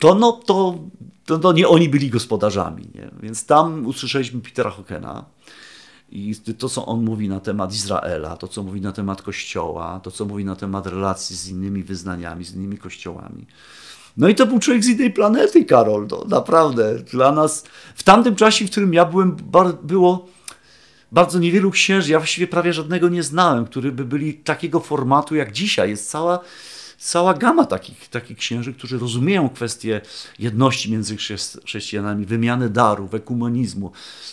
to, 0.00 0.14
no, 0.14 0.32
to, 0.32 0.78
to, 1.24 1.38
to 1.38 1.52
nie 1.52 1.68
oni 1.68 1.88
byli 1.88 2.10
gospodarzami. 2.10 2.88
Nie? 2.94 3.10
Więc 3.22 3.46
tam 3.46 3.86
usłyszeliśmy 3.86 4.40
Petera 4.40 4.70
Hockena, 4.70 5.24
i 6.10 6.36
to, 6.58 6.68
co 6.68 6.86
on 6.86 7.04
mówi 7.04 7.28
na 7.28 7.40
temat 7.40 7.74
Izraela, 7.74 8.36
to, 8.36 8.48
co 8.48 8.62
mówi 8.62 8.80
na 8.80 8.92
temat 8.92 9.22
Kościoła, 9.22 10.00
to, 10.02 10.10
co 10.10 10.24
mówi 10.24 10.44
na 10.44 10.56
temat 10.56 10.86
relacji 10.86 11.36
z 11.36 11.48
innymi 11.48 11.82
wyznaniami, 11.82 12.44
z 12.44 12.54
innymi 12.54 12.78
kościołami. 12.78 13.46
No 14.16 14.28
i 14.28 14.34
to 14.34 14.46
był 14.46 14.58
człowiek 14.58 14.84
z 14.84 14.88
innej 14.88 15.12
planety, 15.12 15.64
Karol. 15.64 16.06
To 16.06 16.24
naprawdę 16.28 16.94
dla 16.98 17.32
nas. 17.32 17.64
W 17.94 18.02
tamtym 18.02 18.36
czasie, 18.36 18.66
w 18.66 18.70
którym 18.70 18.94
ja 18.94 19.04
byłem, 19.04 19.36
było 19.82 20.26
bardzo 21.12 21.38
niewielu 21.38 21.70
księży, 21.70 22.12
ja 22.12 22.18
właściwie 22.18 22.46
prawie 22.46 22.72
żadnego 22.72 23.08
nie 23.08 23.22
znałem, 23.22 23.64
którzy 23.64 23.92
by 23.92 24.04
byli 24.04 24.34
takiego 24.34 24.80
formatu 24.80 25.34
jak 25.34 25.52
dzisiaj. 25.52 25.90
Jest 25.90 26.10
cała 26.10 26.40
cała 27.06 27.34
gama 27.34 27.64
takich, 27.64 28.08
takich 28.08 28.38
księży, 28.38 28.74
którzy 28.74 28.98
rozumieją 28.98 29.48
kwestię 29.48 30.00
jedności 30.38 30.92
między 30.92 31.16
chrześcijanami, 31.64 32.26
wymiany 32.26 32.70
darów, 32.70 33.14
ekumenizmu. 33.14 33.92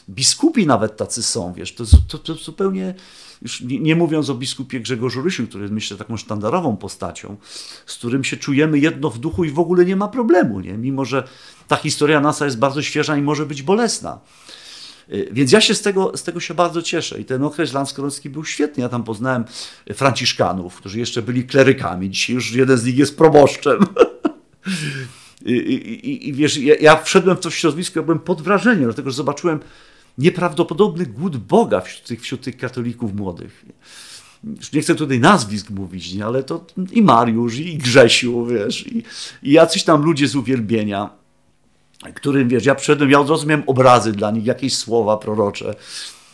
Biskupi 0.10 0.68
nawet 0.68 0.98
tacy 0.98 1.24
są, 1.24 1.54
wiesz, 1.54 1.76
to, 1.76 1.84
to, 2.08 2.18
to 2.18 2.34
zupełnie, 2.34 2.94
już 3.42 3.62
nie, 3.62 3.80
nie, 3.80 3.96
mówiąc 3.96 4.30
o 4.30 4.36
biskupie 4.36 4.80
Grzegorzu 4.80 5.22
Rysiu, 5.22 5.48
który 5.48 5.64
jest 5.64 5.74
myślę 5.74 5.98
taką 5.98 6.18
sztandarową 6.18 6.78
postacią, 6.78 7.38
z 7.86 7.96
którym 7.96 8.24
się 8.24 8.38
czujemy 8.38 8.80
jedno 8.80 9.10
w 9.10 9.20
duchu 9.20 9.44
i 9.44 9.50
w 9.50 9.60
ogóle 9.60 9.86
nie 9.86 9.96
ma 9.96 10.08
problemu, 10.08 10.60
nie? 10.60 10.74
mimo 10.74 11.06
że 11.06 11.28
ta 11.68 11.76
historia 11.76 12.20
NASA 12.22 12.46
jest 12.46 12.60
bardzo 12.60 12.82
świeża 12.82 13.18
i 13.18 13.22
może 13.22 13.46
być 13.46 13.62
bolesna. 13.62 14.20
Y, 15.10 15.30
więc 15.32 15.52
ja 15.52 15.62
się 15.62 15.76
z 15.76 15.82
tego, 15.82 16.18
z 16.18 16.24
tego 16.24 16.40
się 16.40 16.54
bardzo 16.54 16.82
cieszę. 16.82 17.20
I 17.20 17.26
ten 17.26 17.44
okres 17.44 17.74
lanskoroński 17.74 18.30
był 18.30 18.46
świetny. 18.46 18.84
Ja 18.84 18.90
tam 18.90 19.04
poznałem 19.04 19.46
franciszkanów, 19.94 20.76
którzy 20.76 21.00
jeszcze 21.00 21.22
byli 21.22 21.44
klerykami. 21.44 22.10
Dzisiaj 22.10 22.36
już 22.36 22.52
jeden 22.52 22.78
z 22.78 22.86
nich 22.86 22.98
jest 22.98 23.18
proboszczem. 23.18 23.80
I, 25.46 25.52
i, 25.52 26.30
I, 26.30 26.34
wiesz, 26.34 26.58
ja, 26.58 26.76
ja 26.76 26.96
wszedłem 26.96 27.38
w 27.38 27.40
to 27.40 27.50
środowisko, 27.50 28.00
ja 28.00 28.04
byłem 28.04 28.20
pod 28.20 28.42
wrażeniem, 28.42 28.84
dlatego 28.84 29.10
że 29.10 29.16
zobaczyłem 29.16 29.60
nieprawdopodobny 30.18 31.06
głód 31.06 31.38
Boga 31.38 31.82
wśród 31.82 32.08
tych, 32.08 32.22
wśród 32.22 32.42
tych 32.42 32.58
katolików 32.58 33.14
młodych. 33.14 33.66
Już 34.44 34.72
nie 34.72 34.82
chcę 34.82 34.96
tutaj 34.96 35.20
nazwisk 35.20 35.70
mówić, 35.70 36.14
nie? 36.14 36.26
ale 36.26 36.44
to 36.44 36.66
i 36.92 37.02
Mariusz, 37.02 37.58
i 37.58 37.78
Grzesiu, 37.78 38.46
wiesz, 38.46 38.88
i, 38.88 39.04
i 39.44 39.52
jacyś 39.52 39.84
tam 39.84 40.02
ludzie 40.02 40.28
z 40.28 40.36
uwielbienia 40.36 41.10
którym, 42.12 42.50
wiesz, 42.50 42.66
ja 42.66 42.76
przyszedłem, 42.76 43.12
ja 43.12 43.24
zrozumiałem 43.24 43.64
obrazy 43.68 44.12
dla 44.12 44.32
nich, 44.32 44.46
jakieś 44.46 44.78
słowa 44.78 45.18
prorocze. 45.18 45.76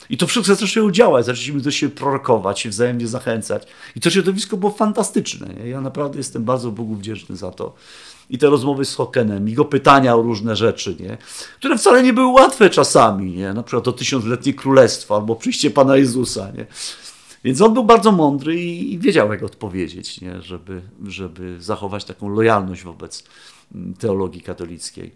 I 0.10 0.18
to 0.18 0.28
wszystko 0.28 0.56
zaczęło 0.56 0.92
działać, 0.92 1.26
zaczęliśmy 1.26 1.62
do 1.62 1.72
siebie 1.72 1.96
prorokować, 1.96 2.60
się 2.60 2.70
wzajemnie 2.70 3.08
zachęcać. 3.08 3.68
I 3.96 4.00
to 4.00 4.10
środowisko 4.10 4.58
było 4.58 4.72
fantastyczne. 4.72 5.48
Nie? 5.48 5.70
Ja 5.70 5.82
naprawdę 5.82 6.18
jestem 6.18 6.44
bardzo 6.44 6.72
Bogu 6.72 6.96
wdzięczny 6.96 7.36
za 7.36 7.52
to. 7.52 7.74
I 8.30 8.38
te 8.38 8.48
rozmowy 8.48 8.86
z 8.86 8.96
Hokenem, 8.96 9.50
jego 9.50 9.66
pytania 9.66 10.16
o 10.16 10.22
różne 10.22 10.56
rzeczy, 10.56 10.96
nie? 11.00 11.18
które 11.60 11.78
wcale 11.78 12.04
nie 12.04 12.14
były 12.14 12.28
łatwe 12.28 12.70
czasami, 12.70 13.32
nie? 13.32 13.54
na 13.54 13.64
przykład 13.64 13.88
o 13.88 13.92
tysiącletnie 13.92 14.54
królestwo 14.54 15.16
albo 15.16 15.36
przyjście 15.36 15.72
Pana 15.72 15.98
Jezusa. 15.98 16.52
Nie? 16.58 16.66
Więc 17.44 17.62
on 17.62 17.74
był 17.74 17.84
bardzo 17.84 18.12
mądry 18.12 18.62
i, 18.62 18.94
i 18.94 19.00
wiedział, 19.00 19.32
jak 19.32 19.44
odpowiedzieć, 19.44 20.22
nie? 20.22 20.42
Żeby, 20.42 20.82
żeby 21.08 21.62
zachować 21.62 22.06
taką 22.06 22.30
lojalność 22.30 22.84
wobec 22.84 23.24
mm, 23.76 23.94
teologii 23.94 24.42
katolickiej. 24.42 25.12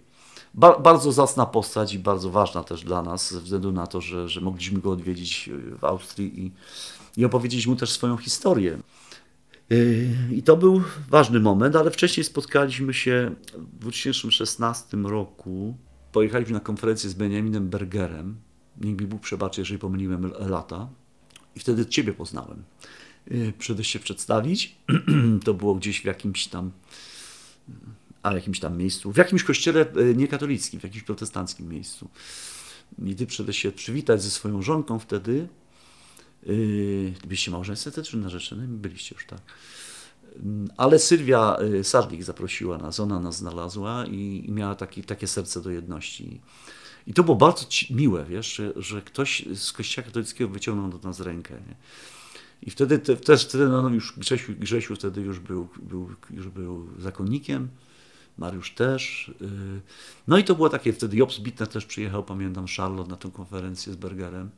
Ba 0.53 0.79
bardzo 0.79 1.11
zacna 1.11 1.45
postać 1.45 1.93
i 1.93 1.99
bardzo 1.99 2.31
ważna 2.31 2.63
też 2.63 2.83
dla 2.83 3.01
nas, 3.01 3.33
ze 3.33 3.41
względu 3.41 3.71
na 3.71 3.87
to, 3.87 4.01
że, 4.01 4.29
że 4.29 4.41
mogliśmy 4.41 4.79
go 4.79 4.91
odwiedzić 4.91 5.49
w 5.79 5.83
Austrii 5.83 6.45
i, 6.45 6.51
i 7.17 7.25
opowiedzieć 7.25 7.67
mu 7.67 7.75
też 7.75 7.91
swoją 7.91 8.17
historię. 8.17 8.77
E, 9.71 9.75
I 10.31 10.43
to 10.43 10.57
był 10.57 10.81
ważny 11.09 11.39
moment, 11.39 11.75
ale 11.75 11.91
wcześniej 11.91 12.23
spotkaliśmy 12.23 12.93
się 12.93 13.35
w 13.53 13.79
2016 13.79 14.97
roku. 14.97 15.77
Pojechaliśmy 16.11 16.53
na 16.53 16.59
konferencję 16.59 17.09
z 17.09 17.13
Benjaminem 17.13 17.69
Bergerem. 17.69 18.35
Niech 18.81 19.01
mi 19.01 19.07
Bóg 19.07 19.21
przebaczy, 19.21 19.61
jeżeli 19.61 19.79
pomyliłem 19.79 20.31
lata. 20.39 20.89
I 21.55 21.59
wtedy 21.59 21.85
Ciebie 21.85 22.13
poznałem. 22.13 22.63
E, 23.31 23.51
przyjdę 23.51 23.83
się 23.83 23.99
przedstawić. 23.99 24.75
To 25.45 25.53
było 25.53 25.75
gdzieś 25.75 26.01
w 26.01 26.05
jakimś 26.05 26.47
tam 26.47 26.71
a 28.23 28.33
jakimś 28.33 28.59
tam 28.59 28.77
miejscu, 28.77 29.11
w 29.11 29.17
jakimś 29.17 29.43
kościele 29.43 29.85
e, 29.95 30.15
niekatolickim, 30.15 30.79
w 30.79 30.83
jakimś 30.83 31.03
protestanckim 31.03 31.69
miejscu. 31.69 32.09
I 33.05 33.15
ty 33.15 33.25
przyszedłeś 33.25 33.59
się 33.59 33.71
przywitać 33.71 34.21
ze 34.21 34.29
swoją 34.29 34.61
żonką 34.61 34.99
wtedy. 34.99 35.47
Yy, 36.45 37.13
byliście 37.23 37.51
małżeństwem 37.51 38.03
czy 38.03 38.17
narzeczonymi? 38.17 38.77
Byliście 38.77 39.15
już 39.15 39.25
tak. 39.25 39.41
Mm, 40.35 40.69
ale 40.77 40.99
Sylwia 40.99 41.57
e, 41.79 41.83
Sadlik 41.83 42.23
zaprosiła 42.23 42.77
nas, 42.77 42.99
ona 42.99 43.19
nas 43.19 43.37
znalazła 43.37 44.05
i, 44.05 44.43
i 44.47 44.51
miała 44.51 44.75
taki, 44.75 45.03
takie 45.03 45.27
serce 45.27 45.61
do 45.61 45.69
jedności. 45.69 46.41
I 47.07 47.13
to 47.13 47.23
było 47.23 47.37
bardzo 47.37 47.65
miłe, 47.89 48.25
wiesz, 48.29 48.55
że, 48.55 48.73
że 48.75 49.01
ktoś 49.01 49.45
z 49.55 49.71
Kościoła 49.71 50.05
katolickiego 50.05 50.49
wyciągnął 50.49 50.99
do 50.99 51.07
nas 51.07 51.19
rękę. 51.19 51.53
Nie? 51.53 51.75
I 52.61 52.71
wtedy 52.71 52.99
te, 52.99 53.17
też 53.17 53.45
wtedy 53.45 53.67
no, 53.67 53.89
już 53.89 54.13
Grzesiu, 54.17 54.53
Grzesiu 54.59 54.95
wtedy 54.95 55.21
już 55.21 55.39
był, 55.39 55.67
był, 55.81 56.09
już 56.29 56.47
był 56.47 56.87
zakonnikiem. 56.99 57.67
Mariusz 58.37 58.71
też. 58.71 59.31
Y, 59.41 59.81
no 60.27 60.37
i 60.37 60.43
to 60.43 60.55
było 60.55 60.69
takie, 60.69 60.93
wtedy 60.93 61.17
Jobs 61.17 61.39
Bittner 61.39 61.69
też 61.69 61.85
przyjechał, 61.85 62.23
pamiętam, 62.23 62.65
Charlotte 62.77 63.09
na 63.09 63.17
tę 63.17 63.31
konferencję 63.31 63.93
z 63.93 63.95
Bergerem. 63.95 64.49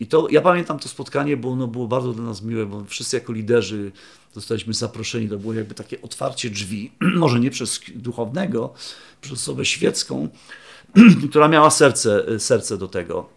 I 0.00 0.06
to, 0.06 0.28
ja 0.30 0.40
pamiętam 0.40 0.78
to 0.78 0.88
spotkanie, 0.88 1.36
bo 1.36 1.50
ono 1.50 1.66
było 1.66 1.88
bardzo 1.88 2.12
dla 2.12 2.24
nas 2.24 2.42
miłe, 2.42 2.66
bo 2.66 2.84
wszyscy 2.84 3.16
jako 3.16 3.32
liderzy 3.32 3.92
zostaliśmy 4.34 4.74
zaproszeni, 4.74 5.28
to 5.28 5.38
było 5.38 5.54
jakby 5.54 5.74
takie 5.74 6.02
otwarcie 6.02 6.50
drzwi, 6.50 6.92
może 7.16 7.40
nie 7.40 7.50
przez 7.50 7.80
duchownego, 7.94 8.74
przez 9.20 9.32
osobę 9.32 9.64
świecką, 9.64 10.28
która 11.30 11.48
miała 11.48 11.70
serce, 11.70 12.40
serce 12.40 12.78
do 12.78 12.88
tego. 12.88 13.28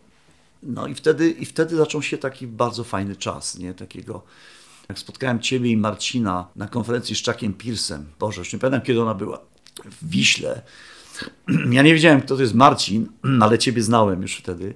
No 0.64 0.88
i 0.88 0.96
wtedy, 0.96 1.30
i 1.30 1.46
wtedy 1.46 1.76
zaczął 1.76 2.02
się 2.02 2.18
taki 2.18 2.48
bardzo 2.48 2.84
fajny 2.84 3.16
czas, 3.16 3.58
nie? 3.58 3.74
Takiego, 3.74 4.24
jak 4.90 5.00
spotkałem 5.00 5.40
Ciebie 5.40 5.72
i 5.72 5.78
Marcina 5.78 6.48
na 6.56 6.68
konferencji 6.68 7.16
z 7.16 7.22
Czakiem 7.22 7.54
Pearsem, 7.54 8.06
Boże, 8.20 8.42
już 8.42 8.54
nie 8.54 8.60
pamiętam 8.60 8.82
kiedy 8.82 9.02
ona 9.02 9.14
była, 9.14 9.40
w 9.86 10.10
Wiśle. 10.10 10.62
Ja 11.72 11.82
nie 11.82 11.94
wiedziałem, 11.94 12.22
kto 12.22 12.36
to 12.36 12.42
jest 12.42 12.54
Marcin, 12.54 13.08
ale 13.42 13.60
ciebie 13.60 13.84
znałem 13.84 14.22
już 14.22 14.36
wtedy. 14.38 14.74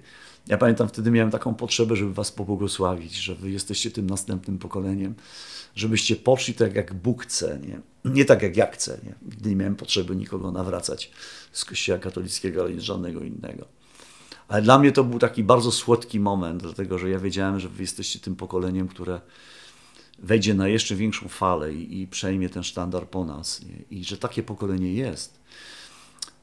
Ja 0.47 0.57
pamiętam, 0.57 0.87
wtedy 0.87 1.11
miałem 1.11 1.31
taką 1.31 1.53
potrzebę, 1.53 1.95
żeby 1.95 2.13
was 2.13 2.31
pobłogosławić, 2.31 3.15
że 3.15 3.35
wy 3.35 3.51
jesteście 3.51 3.91
tym 3.91 4.09
następnym 4.09 4.57
pokoleniem, 4.57 5.15
żebyście 5.75 6.15
poszli 6.15 6.53
tak, 6.53 6.75
jak 6.75 6.93
Bóg 6.93 7.23
chce, 7.23 7.59
nie, 7.67 7.82
nie 8.11 8.25
tak, 8.25 8.41
jak 8.41 8.57
ja 8.57 8.71
chcę. 8.71 8.99
Nie? 9.03 9.15
Nigdy 9.21 9.49
nie 9.49 9.55
miałem 9.55 9.75
potrzeby 9.75 10.15
nikogo 10.15 10.51
nawracać 10.51 11.11
z 11.51 11.65
kościoła 11.65 11.99
katolickiego, 11.99 12.61
ale 12.61 12.82
żadnego 12.82 13.19
innego. 13.19 13.65
Ale 14.47 14.61
dla 14.61 14.79
mnie 14.79 14.91
to 14.91 15.03
był 15.03 15.19
taki 15.19 15.43
bardzo 15.43 15.71
słodki 15.71 16.19
moment, 16.19 16.63
dlatego 16.63 16.97
że 16.97 17.09
ja 17.09 17.19
wiedziałem, 17.19 17.59
że 17.59 17.69
wy 17.69 17.83
jesteście 17.83 18.19
tym 18.19 18.36
pokoleniem, 18.36 18.87
które 18.87 19.21
wejdzie 20.20 20.54
na 20.54 20.67
jeszcze 20.67 20.96
większą 20.96 21.28
falę 21.28 21.74
i, 21.74 22.01
i 22.01 22.08
przejmie 22.08 22.50
ten 22.50 22.63
sztandar 22.63 23.09
po 23.09 23.25
nas. 23.25 23.62
Nie? 23.66 23.97
I 23.97 24.04
że 24.04 24.17
takie 24.17 24.43
pokolenie 24.43 24.93
jest. 24.93 25.39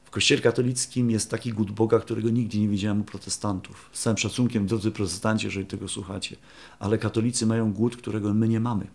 W 0.05 0.09
Kościele 0.09 0.41
katolickim 0.41 1.11
jest 1.11 1.31
taki 1.31 1.53
głód 1.53 1.71
Boga, 1.71 1.99
którego 1.99 2.29
nigdy 2.29 2.57
nie 2.57 2.67
widziałem 2.67 3.01
u 3.01 3.03
protestantów. 3.03 3.89
Z 3.93 4.01
całym 4.01 4.17
szacunkiem, 4.17 4.67
drodzy 4.67 4.91
protestanci, 4.91 5.45
jeżeli 5.45 5.65
tego 5.65 5.87
słuchacie, 5.87 6.35
ale 6.79 6.97
katolicy 6.97 7.45
mają 7.45 7.73
głód, 7.73 7.97
którego 7.97 8.33
my 8.33 8.47
nie 8.47 8.59
mamy. 8.59 8.87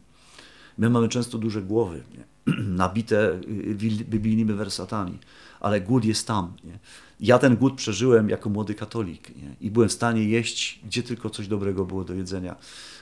My 0.79 0.91
mamy 0.91 1.09
często 1.09 1.39
duże 1.39 1.63
głowy, 1.63 2.03
nie? 2.19 2.25
nabite 2.83 3.33
y, 3.33 3.75
biblijnymi 4.05 4.53
wersatami, 4.53 5.19
ale 5.61 5.81
głód 5.81 6.05
jest 6.05 6.27
tam. 6.27 6.53
Nie? 6.65 6.79
Ja 7.21 7.39
ten 7.39 7.57
głód 7.57 7.75
przeżyłem 7.75 8.29
jako 8.29 8.51
młody 8.51 8.75
katolik 8.75 9.37
nie? 9.37 9.57
i 9.61 9.71
byłem 9.71 9.89
w 9.89 9.93
stanie 9.93 10.25
jeść, 10.25 10.81
gdzie 10.85 11.03
tylko 11.03 11.31
coś 11.31 11.49
dobrego 11.49 11.85
było 11.85 12.05
do 12.05 12.15
jedzenia, 12.15 12.57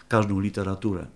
każdą 0.09 0.41
literaturę. 0.41 1.07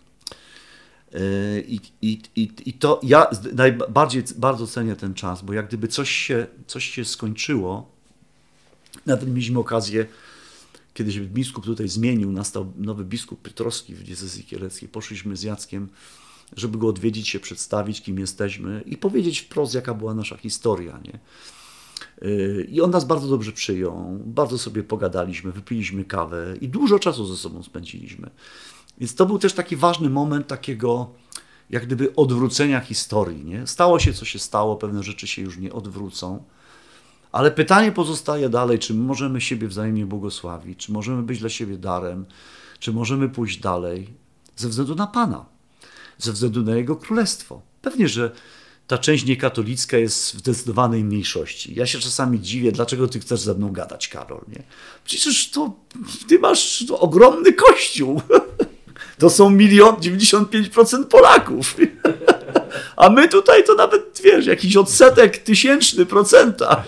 I, 1.68 1.80
i, 2.02 2.20
i, 2.36 2.50
I 2.66 2.72
to 2.72 3.00
ja 3.02 3.26
najbardziej 3.54 4.24
bardzo 4.36 4.66
cenię 4.66 4.96
ten 4.96 5.14
czas, 5.14 5.42
bo 5.42 5.52
jak 5.52 5.68
gdyby 5.68 5.88
coś 5.88 6.10
się, 6.10 6.46
coś 6.66 6.84
się 6.84 7.04
skończyło, 7.04 7.90
nawet 9.06 9.28
mieliśmy 9.28 9.58
okazję, 9.58 10.06
kiedyś 10.94 11.20
biskup 11.20 11.64
tutaj 11.64 11.88
zmienił, 11.88 12.32
nastał 12.32 12.72
nowy 12.76 13.04
biskup 13.04 13.42
Piotrowski 13.42 13.94
w 13.94 14.02
diecezji 14.02 14.44
kieleckiej, 14.44 14.88
poszliśmy 14.88 15.36
z 15.36 15.42
Jackiem, 15.42 15.88
żeby 16.56 16.78
go 16.78 16.88
odwiedzić, 16.88 17.28
się 17.28 17.40
przedstawić, 17.40 18.02
kim 18.02 18.18
jesteśmy 18.18 18.82
i 18.86 18.96
powiedzieć 18.96 19.40
wprost, 19.40 19.74
jaka 19.74 19.94
była 19.94 20.14
nasza 20.14 20.36
historia. 20.36 21.00
Nie? 21.04 21.18
I 22.68 22.80
on 22.80 22.90
nas 22.90 23.04
bardzo 23.04 23.28
dobrze 23.28 23.52
przyjął, 23.52 24.18
bardzo 24.24 24.58
sobie 24.58 24.82
pogadaliśmy, 24.82 25.52
wypiliśmy 25.52 26.04
kawę 26.04 26.54
i 26.60 26.68
dużo 26.68 26.98
czasu 26.98 27.26
ze 27.26 27.36
sobą 27.36 27.62
spędziliśmy. 27.62 28.30
Więc 29.00 29.14
to 29.14 29.26
był 29.26 29.38
też 29.38 29.52
taki 29.52 29.76
ważny 29.76 30.10
moment 30.10 30.46
takiego, 30.46 31.10
jak 31.70 31.86
gdyby 31.86 32.14
odwrócenia 32.14 32.80
historii. 32.80 33.44
Nie? 33.44 33.66
Stało 33.66 33.98
się, 33.98 34.12
co 34.12 34.24
się 34.24 34.38
stało, 34.38 34.76
pewne 34.76 35.02
rzeczy 35.02 35.26
się 35.26 35.42
już 35.42 35.58
nie 35.58 35.72
odwrócą. 35.72 36.44
Ale 37.32 37.50
pytanie 37.50 37.92
pozostaje 37.92 38.48
dalej, 38.48 38.78
czy 38.78 38.94
my 38.94 39.04
możemy 39.04 39.40
siebie 39.40 39.68
wzajemnie 39.68 40.06
błogosławić, 40.06 40.78
czy 40.78 40.92
możemy 40.92 41.22
być 41.22 41.38
dla 41.38 41.48
siebie 41.48 41.78
darem, 41.78 42.26
czy 42.78 42.92
możemy 42.92 43.28
pójść 43.28 43.60
dalej 43.60 44.14
ze 44.56 44.68
względu 44.68 44.94
na 44.94 45.06
Pana, 45.06 45.46
ze 46.18 46.32
względu 46.32 46.62
na 46.62 46.76
Jego 46.76 46.96
Królestwo. 46.96 47.62
Pewnie, 47.82 48.08
że 48.08 48.32
ta 48.86 48.98
część 48.98 49.24
niekatolicka 49.24 49.98
jest 49.98 50.34
w 50.34 50.38
zdecydowanej 50.38 51.04
mniejszości. 51.04 51.74
Ja 51.74 51.86
się 51.86 51.98
czasami 51.98 52.40
dziwię, 52.40 52.72
dlaczego 52.72 53.08
ty 53.08 53.20
chcesz 53.20 53.40
ze 53.40 53.54
mną 53.54 53.72
gadać, 53.72 54.08
Karol, 54.08 54.40
nie? 54.48 54.62
Przecież 55.04 55.50
to 55.50 55.72
ty 56.28 56.38
masz 56.38 56.84
ogromny 56.98 57.52
kościół. 57.52 58.22
To 59.20 59.30
są 59.30 59.50
milion, 59.50 59.94
95% 59.96 61.04
Polaków. 61.04 61.76
A 62.96 63.10
my 63.10 63.28
tutaj 63.28 63.64
to 63.64 63.74
nawet, 63.74 64.20
wiesz, 64.24 64.46
jakiś 64.46 64.76
odsetek 64.76 65.38
tysięczny 65.38 66.06
procenta. 66.06 66.84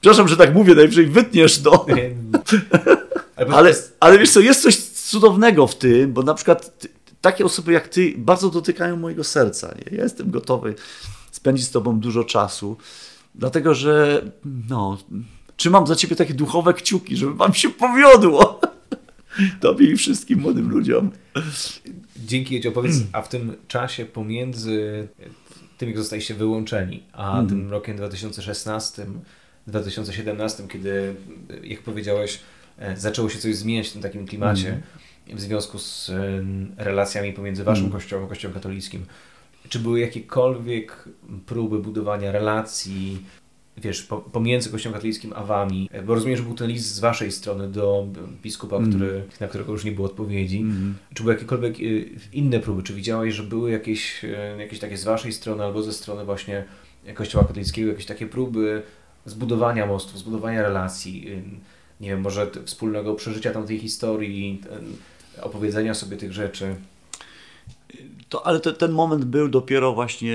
Przepraszam, 0.00 0.28
że 0.28 0.36
tak 0.36 0.54
mówię, 0.54 0.74
najwyżej 0.74 1.06
wytniesz 1.06 1.62
to. 1.62 1.86
Ale, 3.52 3.74
ale 4.00 4.18
wiesz 4.18 4.30
co, 4.30 4.40
jest 4.40 4.62
coś 4.62 4.76
cudownego 4.76 5.66
w 5.66 5.74
tym, 5.74 6.12
bo 6.12 6.22
na 6.22 6.34
przykład 6.34 6.86
takie 7.20 7.44
osoby 7.44 7.72
jak 7.72 7.88
ty 7.88 8.14
bardzo 8.16 8.50
dotykają 8.50 8.96
mojego 8.96 9.24
serca. 9.24 9.74
Ja 9.90 10.02
jestem 10.02 10.30
gotowy 10.30 10.74
spędzić 11.30 11.66
z 11.66 11.70
tobą 11.70 12.00
dużo 12.00 12.24
czasu, 12.24 12.76
dlatego 13.34 13.74
że 13.74 14.22
no, 14.68 14.98
trzymam 15.56 15.86
za 15.86 15.96
ciebie 15.96 16.16
takie 16.16 16.34
duchowe 16.34 16.74
kciuki, 16.74 17.16
żeby 17.16 17.34
wam 17.34 17.54
się 17.54 17.70
powiodło. 17.70 18.59
Tobie 19.60 19.90
i 19.90 19.96
wszystkim 19.96 20.40
młodym 20.40 20.70
ludziom. 20.70 21.10
Dzięki, 22.16 22.56
Edzio. 22.56 22.72
Powiedz, 22.72 22.94
a 23.12 23.22
w 23.22 23.28
tym 23.28 23.56
czasie 23.68 24.04
pomiędzy 24.04 25.08
tym, 25.78 25.88
jak 25.88 25.98
zostaliście 25.98 26.34
wyłączeni, 26.34 27.02
a 27.12 27.34
mm. 27.34 27.48
tym 27.48 27.70
rokiem 27.70 27.96
2016, 27.96 29.06
2017, 29.66 30.68
kiedy, 30.68 31.14
jak 31.62 31.82
powiedziałeś, 31.82 32.38
e, 32.78 32.96
zaczęło 32.96 33.28
się 33.28 33.38
coś 33.38 33.56
zmieniać 33.56 33.88
w 33.88 33.92
tym 33.92 34.02
takim 34.02 34.26
klimacie, 34.26 34.68
mm 34.68 34.82
w 35.34 35.40
związku 35.40 35.78
z 35.78 36.10
relacjami 36.76 37.32
pomiędzy 37.32 37.64
waszym 37.64 37.84
mm. 37.84 37.92
kościołem 37.92 38.24
a 38.24 38.28
kościołem 38.28 38.54
katolickim. 38.54 39.06
Czy 39.68 39.78
były 39.78 40.00
jakiekolwiek 40.00 41.08
próby 41.46 41.78
budowania 41.78 42.32
relacji, 42.32 43.24
wiesz, 43.82 44.08
pomiędzy 44.32 44.70
kościołem 44.70 44.94
katolickim 44.94 45.32
a 45.36 45.44
wami? 45.44 45.90
Bo 46.06 46.14
rozumiem, 46.14 46.36
że 46.36 46.42
był 46.42 46.54
ten 46.54 46.68
list 46.68 46.94
z 46.94 47.00
waszej 47.00 47.32
strony 47.32 47.68
do 47.68 48.06
biskupa, 48.42 48.76
mm. 48.76 48.90
który, 48.90 49.24
na 49.40 49.48
którego 49.48 49.72
już 49.72 49.84
nie 49.84 49.92
było 49.92 50.06
odpowiedzi. 50.06 50.58
Mm. 50.58 50.94
Czy 51.14 51.22
były 51.22 51.34
jakiekolwiek 51.34 51.80
y, 51.80 52.10
inne 52.32 52.60
próby? 52.60 52.82
Czy 52.82 52.94
widziałeś, 52.94 53.34
że 53.34 53.42
były 53.42 53.70
jakieś, 53.70 54.22
jakieś 54.58 54.78
takie 54.78 54.96
z 54.96 55.04
waszej 55.04 55.32
strony 55.32 55.64
albo 55.64 55.82
ze 55.82 55.92
strony 55.92 56.24
właśnie 56.24 56.64
kościoła 57.14 57.44
katolickiego, 57.44 57.90
jakieś 57.90 58.06
takie 58.06 58.26
próby 58.26 58.82
zbudowania 59.26 59.86
mostów, 59.86 60.18
zbudowania 60.18 60.62
relacji? 60.62 61.42
Nie 62.00 62.08
wiem, 62.08 62.20
może 62.20 62.50
wspólnego 62.64 63.14
przeżycia 63.14 63.50
tamtej 63.50 63.78
historii, 63.78 64.60
opowiedzenia 65.42 65.94
sobie 65.94 66.16
tych 66.16 66.32
rzeczy. 66.32 66.76
To, 68.28 68.46
ale 68.46 68.60
te, 68.60 68.72
ten 68.72 68.92
moment 68.92 69.24
był 69.24 69.48
dopiero 69.48 69.92
właśnie 69.92 70.32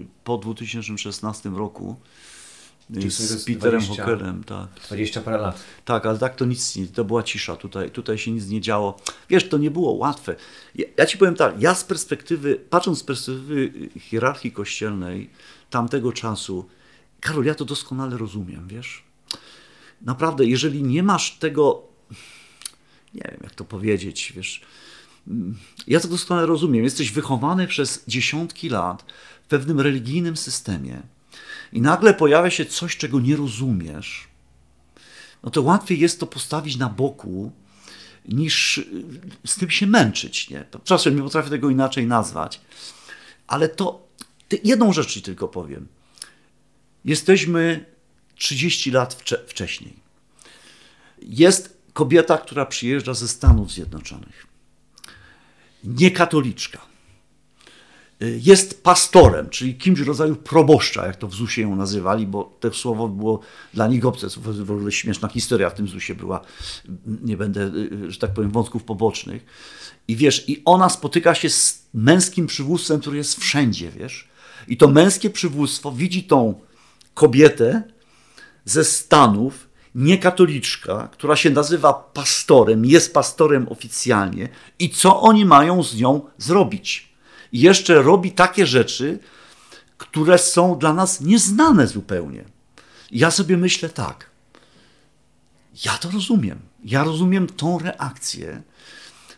y, 0.00 0.06
po 0.24 0.38
2016 0.38 1.48
roku. 1.48 1.96
Czyli 2.94 3.10
z 3.10 3.44
Peterem 3.44 3.80
20, 3.80 4.02
Hockerem, 4.04 4.44
tak. 4.44 4.68
20 4.86 5.20
parę 5.20 5.38
lat. 5.38 5.60
Tak, 5.84 6.06
ale 6.06 6.18
tak 6.18 6.36
to 6.36 6.44
nic 6.44 6.78
to 6.94 7.04
była 7.04 7.22
cisza, 7.22 7.56
tutaj, 7.56 7.90
tutaj 7.90 8.18
się 8.18 8.30
nic 8.30 8.48
nie 8.48 8.60
działo. 8.60 8.96
Wiesz, 9.28 9.48
to 9.48 9.58
nie 9.58 9.70
było 9.70 9.92
łatwe. 9.92 10.36
Ja, 10.74 10.86
ja 10.96 11.06
ci 11.06 11.18
powiem 11.18 11.34
tak, 11.34 11.62
ja 11.62 11.74
z 11.74 11.84
perspektywy, 11.84 12.56
patrząc 12.70 12.98
z 12.98 13.02
perspektywy 13.02 13.72
hierarchii 14.00 14.52
kościelnej 14.52 15.30
tamtego 15.70 16.12
czasu, 16.12 16.68
Karol, 17.20 17.44
ja 17.44 17.54
to 17.54 17.64
doskonale 17.64 18.18
rozumiem, 18.18 18.68
wiesz. 18.68 19.04
Naprawdę, 20.02 20.46
jeżeli 20.46 20.82
nie 20.82 21.02
masz 21.02 21.38
tego 21.38 21.90
nie 23.14 23.28
wiem 23.30 23.40
jak 23.42 23.54
to 23.54 23.64
powiedzieć, 23.64 24.32
wiesz. 24.36 24.60
Ja 25.86 26.00
to 26.00 26.08
doskonale 26.08 26.46
rozumiem. 26.46 26.84
Jesteś 26.84 27.10
wychowany 27.10 27.66
przez 27.66 28.04
dziesiątki 28.08 28.68
lat 28.68 29.04
w 29.44 29.48
pewnym 29.48 29.80
religijnym 29.80 30.36
systemie 30.36 31.02
i 31.72 31.80
nagle 31.80 32.14
pojawia 32.14 32.50
się 32.50 32.66
coś, 32.66 32.96
czego 32.96 33.20
nie 33.20 33.36
rozumiesz, 33.36 34.28
no 35.42 35.50
to 35.50 35.62
łatwiej 35.62 36.00
jest 36.00 36.20
to 36.20 36.26
postawić 36.26 36.76
na 36.76 36.88
boku, 36.88 37.52
niż 38.28 38.80
z 39.46 39.56
tym 39.56 39.70
się 39.70 39.86
męczyć. 39.86 40.50
Nie? 40.50 40.64
Czasem 40.84 41.16
nie 41.16 41.22
potrafię 41.22 41.50
tego 41.50 41.70
inaczej 41.70 42.06
nazwać. 42.06 42.60
Ale 43.46 43.68
to 43.68 44.08
jedną 44.64 44.92
rzecz 44.92 45.12
ci 45.12 45.22
tylko 45.22 45.48
powiem. 45.48 45.88
Jesteśmy 47.04 47.84
30 48.34 48.90
lat 48.90 49.14
wcze 49.14 49.44
wcześniej. 49.46 49.92
Jest 51.22 51.76
kobieta, 51.92 52.38
która 52.38 52.66
przyjeżdża 52.66 53.14
ze 53.14 53.28
Stanów 53.28 53.72
Zjednoczonych, 53.72 54.46
niekatoliczka, 55.84 56.89
jest 58.20 58.82
pastorem, 58.82 59.50
czyli 59.50 59.74
kimś 59.74 60.00
w 60.00 60.06
rodzaju 60.06 60.36
proboszcza, 60.36 61.06
jak 61.06 61.16
to 61.16 61.28
w 61.28 61.34
ZUSie 61.34 61.62
ją 61.62 61.76
nazywali, 61.76 62.26
bo 62.26 62.56
to 62.60 62.72
słowo 62.72 63.08
było 63.08 63.40
dla 63.74 63.88
nich 63.88 64.06
obce. 64.06 64.26
W 64.40 64.70
ogóle 64.70 64.92
śmieszna 64.92 65.28
historia 65.28 65.70
w 65.70 65.74
tym 65.74 65.88
ZUSie 65.88 66.14
była, 66.14 66.40
nie 67.06 67.36
będę, 67.36 67.70
że 68.08 68.18
tak 68.18 68.30
powiem, 68.34 68.50
wątków 68.50 68.84
pobocznych. 68.84 69.44
I 70.08 70.16
wiesz, 70.16 70.48
i 70.48 70.62
ona 70.64 70.88
spotyka 70.88 71.34
się 71.34 71.50
z 71.50 71.86
męskim 71.94 72.46
przywództwem, 72.46 73.00
który 73.00 73.16
jest 73.16 73.40
wszędzie, 73.40 73.90
wiesz. 73.90 74.28
I 74.68 74.76
to 74.76 74.88
męskie 74.88 75.30
przywództwo 75.30 75.92
widzi 75.92 76.24
tą 76.24 76.60
kobietę 77.14 77.82
ze 78.64 78.84
Stanów, 78.84 79.68
niekatoliczka, 79.94 81.08
która 81.12 81.36
się 81.36 81.50
nazywa 81.50 81.92
pastorem, 81.92 82.84
jest 82.84 83.14
pastorem 83.14 83.68
oficjalnie 83.68 84.48
i 84.78 84.90
co 84.90 85.20
oni 85.20 85.44
mają 85.44 85.82
z 85.82 85.96
nią 85.96 86.20
zrobić. 86.38 87.09
I 87.52 87.60
jeszcze 87.60 88.02
robi 88.02 88.32
takie 88.32 88.66
rzeczy, 88.66 89.18
które 89.98 90.38
są 90.38 90.78
dla 90.78 90.94
nas 90.94 91.20
nieznane 91.20 91.86
zupełnie. 91.86 92.44
Ja 93.10 93.30
sobie 93.30 93.56
myślę 93.56 93.88
tak, 93.88 94.30
ja 95.84 95.92
to 95.98 96.10
rozumiem. 96.10 96.58
Ja 96.84 97.04
rozumiem 97.04 97.46
tą 97.46 97.78
reakcję, 97.78 98.62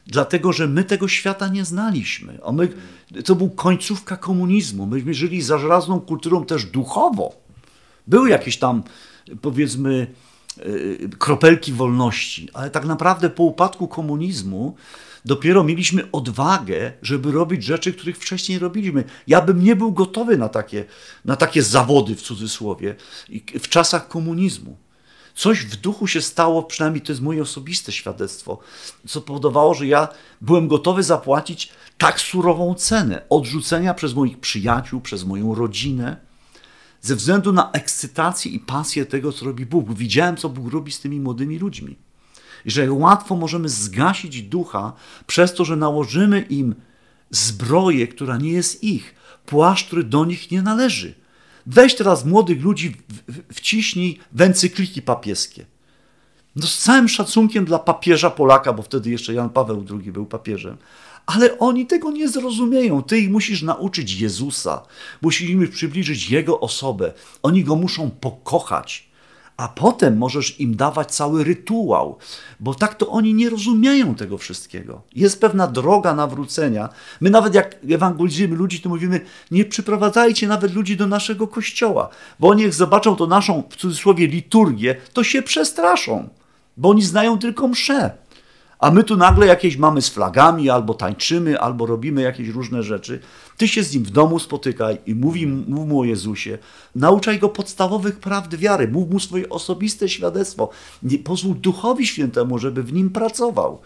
dlatego 0.07 0.53
że 0.53 0.67
my 0.69 0.85
tego 0.85 1.09
świata 1.09 1.49
nie 1.49 1.65
znaliśmy. 1.65 2.39
A 2.47 2.53
my, 2.53 2.69
to 3.25 3.35
był 3.35 3.51
końcówka 3.51 4.17
komunizmu. 4.17 4.87
Myśmy 4.87 5.15
żyli 5.15 5.43
za 5.43 5.59
żelazną 5.59 6.01
kulturą 6.01 6.45
też 6.45 6.65
duchowo. 6.65 7.35
Były 8.07 8.29
jakieś 8.31 8.59
tam, 8.59 8.83
powiedzmy, 9.43 10.07
Y, 10.67 11.09
kropelki 11.19 11.73
wolności, 11.73 12.49
ale 12.53 12.71
tak 12.71 12.85
naprawdę 12.85 13.31
po 13.31 13.43
upadku 13.43 13.89
komunizmu 13.89 14.75
dopiero 15.25 15.65
mieliśmy 15.65 16.11
odwagę, 16.13 16.93
żeby 17.03 17.33
robić 17.33 17.65
rzeczy, 17.65 17.93
których 17.93 18.19
wcześniej 18.19 18.59
robiliśmy. 18.59 19.05
Ja 19.27 19.41
bym 19.41 19.65
nie 19.65 19.77
był 19.77 19.93
gotowy 19.93 20.39
na 20.39 20.49
takie, 20.49 20.85
na 21.25 21.37
takie 21.37 21.63
zawody 21.63 22.17
w 22.17 22.23
cudzysłowie 22.23 22.95
w 23.61 23.69
czasach 23.69 24.09
komunizmu. 24.09 24.77
Coś 25.35 25.59
w 25.59 25.77
duchu 25.77 26.07
się 26.07 26.23
stało, 26.23 26.63
przynajmniej 26.63 27.03
to 27.03 27.13
jest 27.13 27.23
moje 27.23 27.43
osobiste 27.43 27.93
świadectwo, 27.93 28.59
co 29.07 29.21
powodowało, 29.21 29.75
że 29.75 29.87
ja 29.87 30.09
byłem 30.41 30.69
gotowy 30.69 31.03
zapłacić 31.03 31.73
tak 31.99 32.21
surową 32.21 32.75
cenę 32.75 33.23
odrzucenia 33.31 33.95
przez 33.95 34.15
moich 34.15 34.41
przyjaciół, 34.41 35.01
przez 35.01 35.25
moją 35.25 35.55
rodzinę 35.55 36.17
ze 37.03 37.17
względu 37.17 37.53
na 37.53 37.71
ekscytację 37.71 38.53
i 38.53 38.61
pasję 38.61 39.07
tego, 39.07 39.33
co 39.33 39.45
robi 39.45 39.67
Bóg. 39.67 39.95
Widziałem, 39.95 40.37
co 40.37 40.49
Bóg 40.49 40.73
robi 40.73 40.93
z 40.93 41.01
tymi 41.01 41.21
młodymi 41.21 41.59
ludźmi. 41.59 41.97
I 42.65 42.71
że 42.71 42.93
łatwo 42.93 43.37
możemy 43.37 43.69
zgasić 43.69 44.43
ducha 44.43 44.93
przez 45.27 45.55
to, 45.55 45.65
że 45.65 45.77
nałożymy 45.77 46.41
im 46.41 46.75
zbroję, 47.31 48.09
która 48.09 48.37
nie 48.37 48.53
jest 48.53 48.85
ich, 48.85 49.15
płaszcz, 49.47 49.87
który 49.87 50.05
do 50.05 50.25
nich 50.25 50.51
nie 50.51 50.63
należy. 50.63 51.15
Weź 51.67 51.95
teraz 51.95 52.25
młodych 52.25 52.63
ludzi, 52.63 52.97
wciśnij 53.53 54.19
w 54.33 54.41
encykliki 54.41 55.03
papieskie. 55.03 55.67
No 56.57 56.67
z 56.67 56.79
całym 56.79 57.09
szacunkiem 57.09 57.65
dla 57.65 57.79
papieża 57.79 58.31
Polaka, 58.31 58.73
bo 58.73 58.83
wtedy 58.83 59.11
jeszcze 59.11 59.35
Jan 59.35 59.51
Paweł 59.51 59.85
II 59.91 60.13
był 60.13 60.27
papieżem, 60.27 60.77
ale 61.27 61.59
oni 61.59 61.87
tego 61.87 62.11
nie 62.11 62.29
zrozumieją. 62.29 63.03
Ty 63.03 63.19
ich 63.19 63.31
musisz 63.31 63.63
nauczyć 63.63 64.21
Jezusa, 64.21 64.83
musisz 65.23 65.51
im 65.51 65.69
przybliżyć 65.69 66.31
Jego 66.31 66.61
osobę. 66.61 67.13
Oni 67.43 67.65
go 67.65 67.77
muszą 67.77 68.11
pokochać 68.11 69.12
a 69.57 69.69
potem 69.69 70.19
możesz 70.19 70.61
im 70.61 70.77
dawać 70.77 71.15
cały 71.15 71.45
rytuał, 71.45 72.19
bo 72.61 72.75
tak 72.75 72.95
to 72.95 73.09
oni 73.09 73.35
nie 73.35 73.51
rozumieją 73.51 74.15
tego 74.15 74.39
wszystkiego. 74.39 75.03
Jest 75.15 75.41
pewna 75.41 75.67
droga 75.67 76.15
nawrócenia. 76.15 76.89
My 77.21 77.31
nawet 77.31 77.55
jak 77.55 77.77
ewangelizujemy 77.91 78.57
ludzi, 78.57 78.81
to 78.81 78.89
mówimy, 78.89 79.21
nie 79.51 79.65
przyprowadzajcie 79.65 80.49
nawet 80.49 80.75
ludzi 80.75 80.97
do 80.97 81.07
naszego 81.07 81.49
kościoła, 81.49 82.09
bo 82.41 82.49
oni 82.49 82.63
jak 82.63 82.75
zobaczą 82.75 83.17
to 83.17 83.27
naszą, 83.27 83.63
w 83.71 83.77
cudzysłowie, 83.77 84.27
liturgię, 84.27 84.97
to 85.13 85.25
się 85.25 85.43
przestraszą, 85.43 86.29
bo 86.77 86.89
oni 86.89 87.03
znają 87.03 87.39
tylko 87.39 87.69
mszę. 87.69 88.22
A 88.83 88.91
my 88.91 89.05
tu 89.05 89.17
nagle 89.17 89.47
jakieś 89.47 89.77
mamy 89.77 90.03
z 90.03 90.09
flagami, 90.09 90.71
albo 90.71 90.95
tańczymy, 90.95 91.61
albo 91.61 91.87
robimy 91.87 92.23
jakieś 92.23 92.49
różne 92.49 92.83
rzeczy. 92.83 93.21
Ty 93.57 93.69
się 93.69 93.83
z 93.83 93.95
nim 93.95 94.05
w 94.05 94.11
domu 94.11 94.39
spotykaj 94.39 94.99
i 95.07 95.15
mówi, 95.15 95.47
mów 95.47 95.89
mu 95.89 96.01
o 96.01 96.05
Jezusie. 96.05 96.59
Nauczaj 96.95 97.39
go 97.39 97.49
podstawowych 97.49 98.21
prawd 98.21 98.57
wiary. 98.57 98.89
Mów 98.89 99.11
mu 99.11 99.21
swoje 99.21 99.49
osobiste 99.49 100.09
świadectwo. 100.09 100.71
Nie, 101.03 101.19
pozwól 101.19 101.55
Duchowi 101.55 102.07
Świętemu, 102.07 102.59
żeby 102.59 102.83
w 102.83 102.93
nim 102.93 103.11
pracował. 103.11 103.81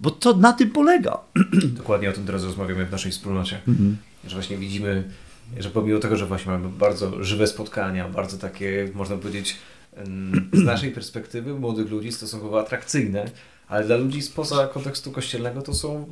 Bo 0.00 0.10
to 0.10 0.36
na 0.36 0.52
tym 0.52 0.70
polega. 0.70 1.18
Dokładnie 1.80 2.10
o 2.10 2.12
tym 2.12 2.26
teraz 2.26 2.44
rozmawiamy 2.44 2.86
w 2.86 2.90
naszej 2.90 3.12
wspólnocie. 3.12 3.60
Mhm. 3.68 3.96
Że 4.24 4.36
właśnie 4.36 4.56
widzimy, 4.56 5.10
że 5.58 5.70
pomimo 5.70 5.98
tego, 5.98 6.16
że 6.16 6.26
właśnie 6.26 6.52
mamy 6.52 6.68
bardzo 6.68 7.24
żywe 7.24 7.46
spotkania, 7.46 8.08
bardzo 8.08 8.38
takie, 8.38 8.88
można 8.94 9.16
powiedzieć, 9.16 9.56
z 10.52 10.62
naszej 10.62 10.90
perspektywy 10.90 11.54
młodych 11.54 11.90
ludzi 11.90 12.12
stosunkowo 12.12 12.60
atrakcyjne, 12.60 13.30
ale 13.72 13.84
dla 13.84 13.96
ludzi 13.96 14.22
spoza 14.22 14.66
kontekstu 14.66 15.10
kościelnego 15.10 15.62
to 15.62 15.74
są 15.74 16.06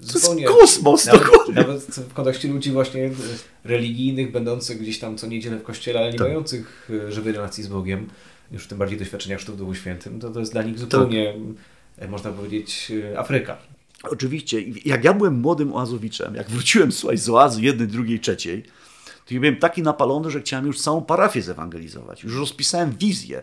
zupełnie... 0.00 0.44
To 0.44 0.50
jest 0.50 0.60
kosmos, 0.60 1.06
nawet, 1.06 1.22
dokładnie. 1.22 1.54
Nawet 1.54 1.80
w 1.82 2.12
kontekście 2.12 2.48
ludzi 2.48 2.70
właśnie 2.70 3.10
religijnych, 3.64 4.32
będących 4.32 4.80
gdzieś 4.80 4.98
tam 4.98 5.18
co 5.18 5.26
niedzielę 5.26 5.56
w 5.56 5.62
kościele, 5.62 6.00
ale 6.00 6.12
nie 6.12 6.18
tak. 6.18 6.26
mających 6.26 6.90
e, 7.08 7.12
żywej 7.12 7.32
relacji 7.32 7.64
z 7.64 7.66
Bogiem, 7.66 8.08
już 8.52 8.66
tym 8.66 8.78
bardziej 8.78 8.98
doświadczenia 8.98 9.36
chrztu 9.36 9.52
w 9.52 9.56
Duchu 9.56 9.74
Świętym, 9.74 10.20
to 10.20 10.30
to 10.30 10.40
jest 10.40 10.52
dla 10.52 10.62
nich 10.62 10.78
zupełnie, 10.78 11.34
tak. 12.00 12.10
można 12.10 12.32
powiedzieć, 12.32 12.92
e, 13.12 13.18
Afryka. 13.18 13.56
Oczywiście. 14.02 14.62
Jak 14.84 15.04
ja 15.04 15.14
byłem 15.14 15.40
młodym 15.40 15.74
oazowiczem, 15.74 16.34
jak 16.34 16.50
wróciłem 16.50 16.92
słuchaj, 16.92 17.18
z 17.18 17.28
oazy 17.28 17.62
jednej, 17.62 17.88
drugiej, 17.88 18.20
trzeciej, 18.20 18.62
to 19.26 19.34
ja 19.34 19.40
byłem 19.40 19.56
taki 19.56 19.82
napalony, 19.82 20.30
że 20.30 20.40
chciałem 20.40 20.66
już 20.66 20.80
całą 20.80 21.02
parafię 21.02 21.42
zewangelizować. 21.42 22.24
Już 22.24 22.36
rozpisałem 22.36 22.92
wizję 22.98 23.42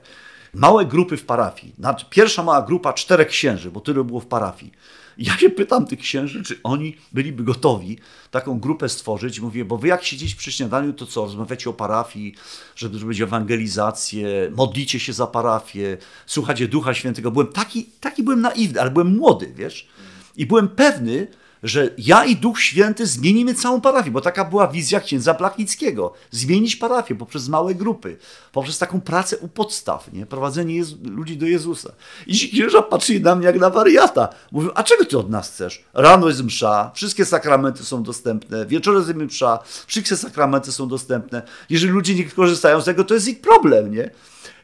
małe 0.57 0.85
grupy 0.85 1.17
w 1.17 1.25
parafii. 1.25 1.73
Pierwsza 2.09 2.43
mała 2.43 2.61
grupa 2.61 2.93
czterech 2.93 3.27
księży, 3.27 3.71
bo 3.71 3.79
tyle 3.79 4.03
było 4.03 4.19
w 4.19 4.25
parafii. 4.25 4.71
Ja 5.17 5.37
się 5.37 5.49
pytam 5.49 5.85
tych 5.85 5.99
księży, 5.99 6.43
czy 6.43 6.59
oni 6.63 6.97
byliby 7.11 7.43
gotowi 7.43 7.97
taką 8.31 8.59
grupę 8.59 8.89
stworzyć. 8.89 9.39
Mówię, 9.39 9.65
bo 9.65 9.77
wy 9.77 9.87
jak 9.87 10.03
siedzieć 10.03 10.35
przy 10.35 10.51
śniadaniu, 10.51 10.93
to 10.93 11.05
co, 11.05 11.21
rozmawiacie 11.21 11.69
o 11.69 11.73
parafii, 11.73 12.35
żeby 12.75 12.99
zrobić 12.99 13.21
ewangelizację, 13.21 14.51
modlicie 14.55 14.99
się 14.99 15.13
za 15.13 15.27
parafię, 15.27 15.97
słuchacie 16.25 16.67
Ducha 16.67 16.93
Świętego. 16.93 17.31
Byłem 17.31 17.47
taki, 17.47 17.85
taki 17.99 18.23
byłem 18.23 18.41
naiwny, 18.41 18.81
ale 18.81 18.91
byłem 18.91 19.17
młody, 19.17 19.53
wiesz? 19.55 19.87
I 20.35 20.45
byłem 20.45 20.67
pewny, 20.67 21.27
że 21.63 21.89
ja 21.97 22.25
i 22.25 22.35
Duch 22.35 22.61
Święty 22.61 23.07
zmienimy 23.07 23.53
całą 23.53 23.81
parafię, 23.81 24.11
bo 24.11 24.21
taka 24.21 24.45
była 24.45 24.67
wizja 24.67 24.99
księdza 24.99 25.33
Blachnickiego. 25.33 26.13
Zmienić 26.31 26.75
parafię 26.75 27.15
poprzez 27.15 27.47
małe 27.47 27.75
grupy, 27.75 28.17
poprzez 28.51 28.77
taką 28.77 29.01
pracę 29.01 29.37
u 29.37 29.47
podstaw, 29.47 30.13
nie? 30.13 30.25
prowadzenie 30.25 30.75
Jezu 30.75 30.97
ludzi 31.03 31.37
do 31.37 31.45
Jezusa. 31.45 31.91
I 32.27 32.35
ci 32.35 32.49
księża 32.49 32.81
patrzyli 32.81 33.21
na 33.21 33.35
mnie 33.35 33.45
jak 33.45 33.59
na 33.59 33.69
wariata. 33.69 34.29
Mówią, 34.51 34.69
a 34.75 34.83
czego 34.83 35.05
ty 35.05 35.17
od 35.17 35.29
nas 35.29 35.51
chcesz? 35.51 35.83
Rano 35.93 36.27
jest 36.27 36.43
msza, 36.43 36.91
wszystkie 36.95 37.25
sakramenty 37.25 37.85
są 37.85 38.03
dostępne, 38.03 38.65
wieczorem 38.65 39.01
jest 39.01 39.13
msza, 39.15 39.59
wszystkie 39.87 40.17
sakramenty 40.17 40.71
są 40.71 40.87
dostępne. 40.87 41.41
Jeżeli 41.69 41.91
ludzie 41.91 42.15
nie 42.15 42.25
korzystają 42.25 42.81
z 42.81 42.85
tego, 42.85 43.03
to 43.03 43.13
jest 43.13 43.27
ich 43.27 43.41
problem, 43.41 43.91
nie? 43.91 44.11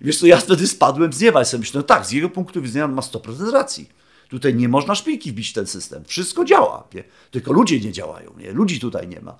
Wiesz 0.01 0.19
co, 0.19 0.25
ja 0.25 0.37
wtedy 0.37 0.67
spadłem 0.67 1.13
z 1.13 1.21
nieba 1.21 1.41
i 1.41 1.45
sobie 1.45 1.59
myślę, 1.59 1.79
no 1.79 1.83
tak, 1.83 2.05
z 2.05 2.11
jego 2.11 2.29
punktu 2.29 2.61
widzenia 2.61 2.85
on 2.85 2.93
ma 2.93 3.01
100% 3.01 3.51
racji. 3.51 3.89
Tutaj 4.33 4.55
nie 4.55 4.69
można 4.69 4.95
szpilki 4.95 5.31
wbić 5.31 5.49
w 5.49 5.53
ten 5.53 5.67
system. 5.67 6.03
Wszystko 6.07 6.45
działa, 6.45 6.87
nie? 6.93 7.03
tylko 7.31 7.53
ludzie 7.53 7.79
nie 7.79 7.91
działają, 7.91 8.33
nie? 8.37 8.51
ludzi 8.51 8.79
tutaj 8.79 9.07
nie 9.07 9.21
ma. 9.21 9.35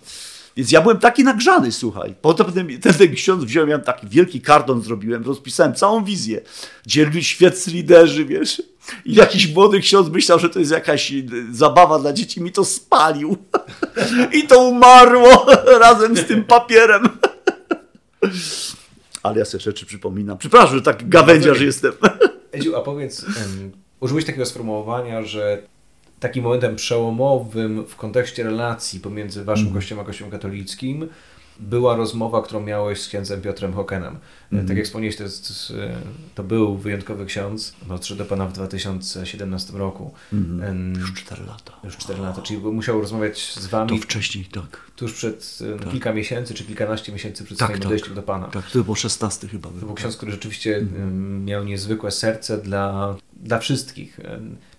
Więc 0.57 0.71
ja 0.71 0.81
byłem 0.81 0.99
taki 0.99 1.23
nagrzany, 1.23 1.71
słuchaj. 1.71 2.15
Potem 2.21 2.51
ten, 2.51 2.81
ten, 2.81 2.93
ten 2.93 3.13
ksiądz 3.13 3.43
wziąłem, 3.43 3.69
ja 3.69 3.79
taki 3.79 4.07
wielki 4.07 4.41
kardon 4.41 4.81
zrobiłem, 4.81 5.23
rozpisałem 5.23 5.73
całą 5.73 6.03
wizję. 6.03 6.41
Dzielni 6.85 7.23
świeccy 7.23 7.71
liderzy, 7.71 8.25
wiesz. 8.25 8.61
I 9.05 9.13
jakiś 9.13 9.53
młody 9.53 9.79
ksiądz 9.79 10.09
myślał, 10.09 10.39
że 10.39 10.49
to 10.49 10.59
jest 10.59 10.71
jakaś 10.71 11.11
e, 11.11 11.23
zabawa 11.51 11.99
dla 11.99 12.13
dzieci, 12.13 12.41
mi 12.41 12.51
to 12.51 12.65
spalił. 12.65 13.37
I 14.33 14.47
to 14.47 14.63
umarło 14.63 15.45
razem 15.85 16.17
z 16.17 16.25
tym 16.25 16.43
papierem. 16.43 17.09
Ale 19.23 19.39
ja 19.39 19.45
sobie 19.45 19.63
rzeczy 19.63 19.85
przypominam. 19.85 20.37
Przepraszam, 20.37 20.75
że 20.75 20.81
tak 20.81 21.09
gawędziarz 21.09 21.61
jestem. 21.61 21.93
Edziu, 22.51 22.75
a 22.75 22.81
powiedz, 22.81 23.25
użyłeś 24.03 24.25
takiego 24.25 24.45
sformułowania, 24.45 25.23
że 25.23 25.61
takim 26.19 26.43
momentem 26.43 26.75
przełomowym 26.75 27.85
w 27.85 27.95
kontekście 27.95 28.43
relacji 28.43 28.99
pomiędzy 28.99 29.43
waszym 29.43 29.65
mm. 29.65 29.75
kościołem 29.75 30.03
a 30.03 30.07
kościołem 30.07 30.31
katolickim 30.31 31.09
była 31.59 31.95
rozmowa, 31.95 32.41
którą 32.41 32.61
miałeś 32.61 33.01
z 33.01 33.07
księdzem 33.07 33.41
Piotrem 33.41 33.73
Hokenem. 33.73 34.17
Mm. 34.51 34.67
Tak 34.67 34.77
jak 34.77 34.85
wspomniałeś, 34.85 35.15
to, 35.15 35.23
jest, 35.23 35.73
to 36.35 36.43
był 36.43 36.77
wyjątkowy 36.77 37.25
ksiądz, 37.25 37.75
odszedł 37.89 38.17
do 38.17 38.25
Pana 38.25 38.47
w 38.47 38.53
2017 38.53 39.73
roku. 39.73 40.13
Mm. 40.33 40.93
Już 40.99 41.13
4 41.13 41.45
lata. 41.45 41.73
Już 41.83 41.97
4 41.97 42.21
lata, 42.21 42.41
czyli 42.41 42.59
musiał 42.59 43.01
rozmawiać 43.01 43.53
z 43.53 43.67
Wami. 43.67 43.89
To 43.89 44.05
wcześniej, 44.05 44.45
tak. 44.45 44.91
Tuż 44.95 45.13
przed 45.13 45.59
tak. 45.79 45.91
kilka 45.91 46.13
miesięcy, 46.13 46.53
czy 46.53 46.63
kilkanaście 46.63 47.11
miesięcy 47.11 47.43
przed 47.43 47.57
tak, 47.57 47.67
swoim 47.67 47.79
tak. 47.79 47.87
odejściem 47.87 48.15
do 48.15 48.23
Pana. 48.23 48.47
Tak, 48.47 48.71
to 48.71 48.83
był 48.83 48.95
16 48.95 49.47
chyba. 49.47 49.69
To 49.69 49.85
był 49.85 49.93
ksiądz, 49.93 50.17
który 50.17 50.31
rzeczywiście 50.31 50.77
mm. 50.77 51.45
miał 51.45 51.63
niezwykłe 51.63 52.11
serce 52.11 52.57
dla, 52.57 53.15
dla 53.33 53.59
wszystkich 53.59 54.19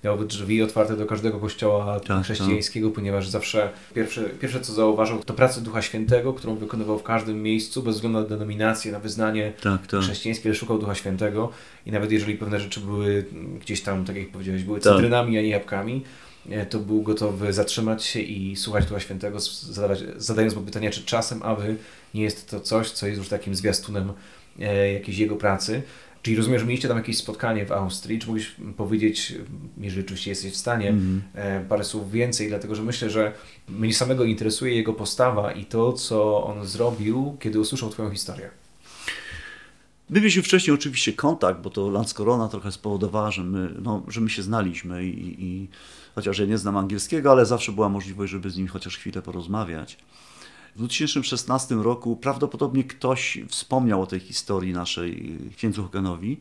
miałby 0.04 0.24
drzwi 0.24 0.62
otwarte 0.62 0.96
do 0.96 1.06
każdego 1.06 1.38
kościoła 1.38 2.00
tak, 2.00 2.24
chrześcijańskiego, 2.24 2.88
tak. 2.88 2.94
ponieważ 2.94 3.28
zawsze 3.28 3.70
pierwsze, 3.94 4.22
pierwsze 4.22 4.60
co 4.60 4.72
zauważył 4.72 5.18
to 5.18 5.34
pracę 5.34 5.60
Ducha 5.60 5.82
Świętego, 5.82 6.32
którą 6.32 6.56
wykonywał 6.56 6.98
w 6.98 7.02
każdym 7.02 7.42
miejscu, 7.42 7.82
bez 7.82 7.94
względu 7.94 8.20
na 8.20 8.26
denominację, 8.26 8.92
na 8.92 9.00
wyznanie 9.00 9.52
tak, 9.62 9.86
tak. 9.86 10.00
chrześcijańskie, 10.00 10.54
szukał 10.54 10.78
Ducha 10.78 10.94
Świętego 10.94 11.50
i 11.86 11.92
nawet 11.92 12.12
jeżeli 12.12 12.34
pewne 12.34 12.60
rzeczy 12.60 12.80
były 12.80 13.24
gdzieś 13.60 13.82
tam, 13.82 14.04
tak 14.04 14.16
jak 14.16 14.28
powiedziałeś, 14.28 14.62
były 14.62 14.80
tak. 14.80 14.92
cytrynami, 14.92 15.38
a 15.38 15.42
nie 15.42 15.48
jabłkami, 15.48 16.04
e, 16.50 16.66
to 16.66 16.78
był 16.78 17.02
gotowy 17.02 17.52
zatrzymać 17.52 18.04
się 18.04 18.20
i 18.20 18.56
słuchać 18.56 18.86
Ducha 18.86 19.00
Świętego, 19.00 19.40
zadawać, 19.40 19.98
zadając 20.16 20.56
mu 20.56 20.62
pytanie, 20.62 20.90
czy 20.90 21.04
czasem, 21.04 21.42
aby 21.42 21.76
nie 22.14 22.22
jest 22.22 22.50
to 22.50 22.60
coś, 22.60 22.90
co 22.90 23.06
jest 23.06 23.18
już 23.18 23.28
takim 23.28 23.54
zwiastunem 23.54 24.12
e, 24.60 24.92
jakiejś 24.92 25.18
jego 25.18 25.36
pracy. 25.36 25.82
Czyli 26.24 26.36
rozumiem, 26.36 26.60
że 26.60 26.66
mieliście 26.66 26.88
tam 26.88 26.96
jakieś 26.96 27.18
spotkanie 27.18 27.66
w 27.66 27.72
Austrii. 27.72 28.18
Czy 28.18 28.26
mógłbyś 28.26 28.56
powiedzieć, 28.76 29.34
jeżeli 29.78 30.04
oczywiście 30.04 30.30
jesteś 30.30 30.52
w 30.52 30.56
stanie, 30.56 30.88
mm 30.88 31.22
-hmm. 31.34 31.64
parę 31.68 31.84
słów 31.84 32.10
więcej, 32.10 32.48
dlatego 32.48 32.74
że 32.74 32.82
myślę, 32.82 33.10
że 33.10 33.32
mnie 33.68 33.94
samego 33.94 34.24
interesuje 34.24 34.74
jego 34.74 34.92
postawa 34.92 35.52
i 35.52 35.64
to, 35.64 35.92
co 35.92 36.44
on 36.44 36.66
zrobił, 36.66 37.36
kiedy 37.40 37.60
usłyszał 37.60 37.90
Twoją 37.90 38.10
historię. 38.10 38.50
My 40.10 40.20
mieliśmy 40.20 40.42
wcześniej 40.42 40.74
oczywiście 40.74 41.12
kontakt, 41.12 41.60
bo 41.60 41.70
to 41.70 41.90
Lance 41.90 42.14
Corona 42.14 42.48
trochę 42.48 42.72
spowodowała, 42.72 43.30
że 43.30 43.44
my, 43.44 43.74
no, 43.82 44.02
że 44.08 44.20
my 44.20 44.30
się 44.30 44.42
znaliśmy 44.42 45.04
i, 45.04 45.44
i 45.44 45.68
chociaż 46.14 46.38
ja 46.38 46.46
nie 46.46 46.58
znam 46.58 46.76
angielskiego, 46.76 47.30
ale 47.30 47.46
zawsze 47.46 47.72
była 47.72 47.88
możliwość, 47.88 48.32
żeby 48.32 48.50
z 48.50 48.56
nim 48.56 48.68
chociaż 48.68 48.96
chwilę 48.96 49.22
porozmawiać. 49.22 49.98
W 50.74 50.78
2016 50.78 51.74
roku 51.74 52.16
prawdopodobnie 52.16 52.84
ktoś 52.84 53.38
wspomniał 53.48 54.02
o 54.02 54.06
tej 54.06 54.20
historii 54.20 54.72
naszej 54.72 55.38
księdzu 55.56 55.82
Hoganowi. 55.82 56.40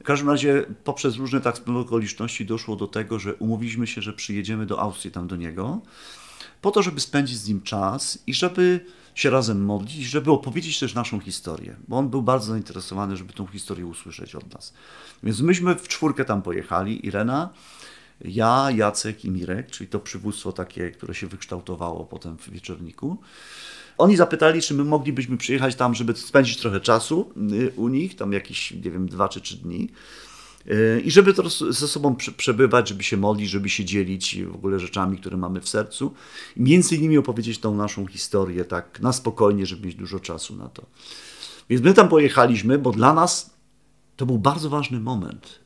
W 0.00 0.02
każdym 0.04 0.30
razie 0.30 0.64
poprzez 0.84 1.16
różne 1.16 1.40
tak 1.40 1.68
okoliczności 1.68 2.46
doszło 2.46 2.76
do 2.76 2.86
tego, 2.86 3.18
że 3.18 3.34
umówiliśmy 3.34 3.86
się, 3.86 4.02
że 4.02 4.12
przyjedziemy 4.12 4.66
do 4.66 4.80
Austrii 4.80 5.10
tam 5.10 5.26
do 5.26 5.36
niego, 5.36 5.80
po 6.60 6.70
to, 6.70 6.82
żeby 6.82 7.00
spędzić 7.00 7.38
z 7.38 7.48
nim 7.48 7.62
czas 7.62 8.18
i 8.26 8.34
żeby 8.34 8.86
się 9.14 9.30
razem 9.30 9.64
modlić, 9.64 10.04
żeby 10.04 10.30
opowiedzieć 10.30 10.78
też 10.78 10.94
naszą 10.94 11.20
historię, 11.20 11.76
bo 11.88 11.98
on 11.98 12.08
był 12.08 12.22
bardzo 12.22 12.46
zainteresowany, 12.46 13.16
żeby 13.16 13.32
tą 13.32 13.46
historię 13.46 13.86
usłyszeć 13.86 14.34
od 14.34 14.54
nas. 14.54 14.74
Więc 15.22 15.40
myśmy 15.40 15.74
w 15.74 15.88
czwórkę 15.88 16.24
tam 16.24 16.42
pojechali, 16.42 17.06
Irena, 17.06 17.50
ja, 18.20 18.70
Jacek 18.70 19.24
i 19.24 19.30
Mirek, 19.30 19.70
czyli 19.70 19.88
to 19.88 20.00
przywództwo 20.00 20.52
takie, 20.52 20.90
które 20.90 21.14
się 21.14 21.26
wykształtowało 21.26 22.04
potem 22.04 22.38
w 22.38 22.50
wieczorniku. 22.50 23.18
Oni 23.98 24.16
zapytali, 24.16 24.62
czy 24.62 24.74
my 24.74 24.84
moglibyśmy 24.84 25.36
przyjechać 25.36 25.74
tam, 25.74 25.94
żeby 25.94 26.16
spędzić 26.16 26.56
trochę 26.56 26.80
czasu 26.80 27.32
y, 27.52 27.72
u 27.76 27.88
nich, 27.88 28.16
tam 28.16 28.32
jakieś, 28.32 28.70
nie 28.70 28.90
wiem, 28.90 29.08
dwa 29.08 29.28
czy 29.28 29.40
trzy 29.40 29.56
dni. 29.56 29.88
Y, 30.66 31.02
I 31.04 31.10
żeby 31.10 31.34
to 31.34 31.48
ze 31.72 31.88
sobą 31.88 32.16
przebywać, 32.36 32.88
żeby 32.88 33.02
się 33.02 33.16
modlić, 33.16 33.50
żeby 33.50 33.68
się 33.68 33.84
dzielić 33.84 34.42
w 34.42 34.54
ogóle 34.54 34.80
rzeczami, 34.80 35.18
które 35.18 35.36
mamy 35.36 35.60
w 35.60 35.68
sercu. 35.68 36.14
I 36.56 36.60
między 36.62 36.96
innymi 36.96 37.18
opowiedzieć 37.18 37.58
tą 37.58 37.74
naszą 37.74 38.06
historię 38.06 38.64
tak 38.64 39.00
na 39.00 39.12
spokojnie, 39.12 39.66
żeby 39.66 39.86
mieć 39.86 39.96
dużo 39.96 40.20
czasu 40.20 40.56
na 40.56 40.68
to. 40.68 40.86
Więc 41.70 41.82
my 41.82 41.94
tam 41.94 42.08
pojechaliśmy, 42.08 42.78
bo 42.78 42.92
dla 42.92 43.14
nas 43.14 43.50
to 44.16 44.26
był 44.26 44.38
bardzo 44.38 44.70
ważny 44.70 45.00
moment 45.00 45.63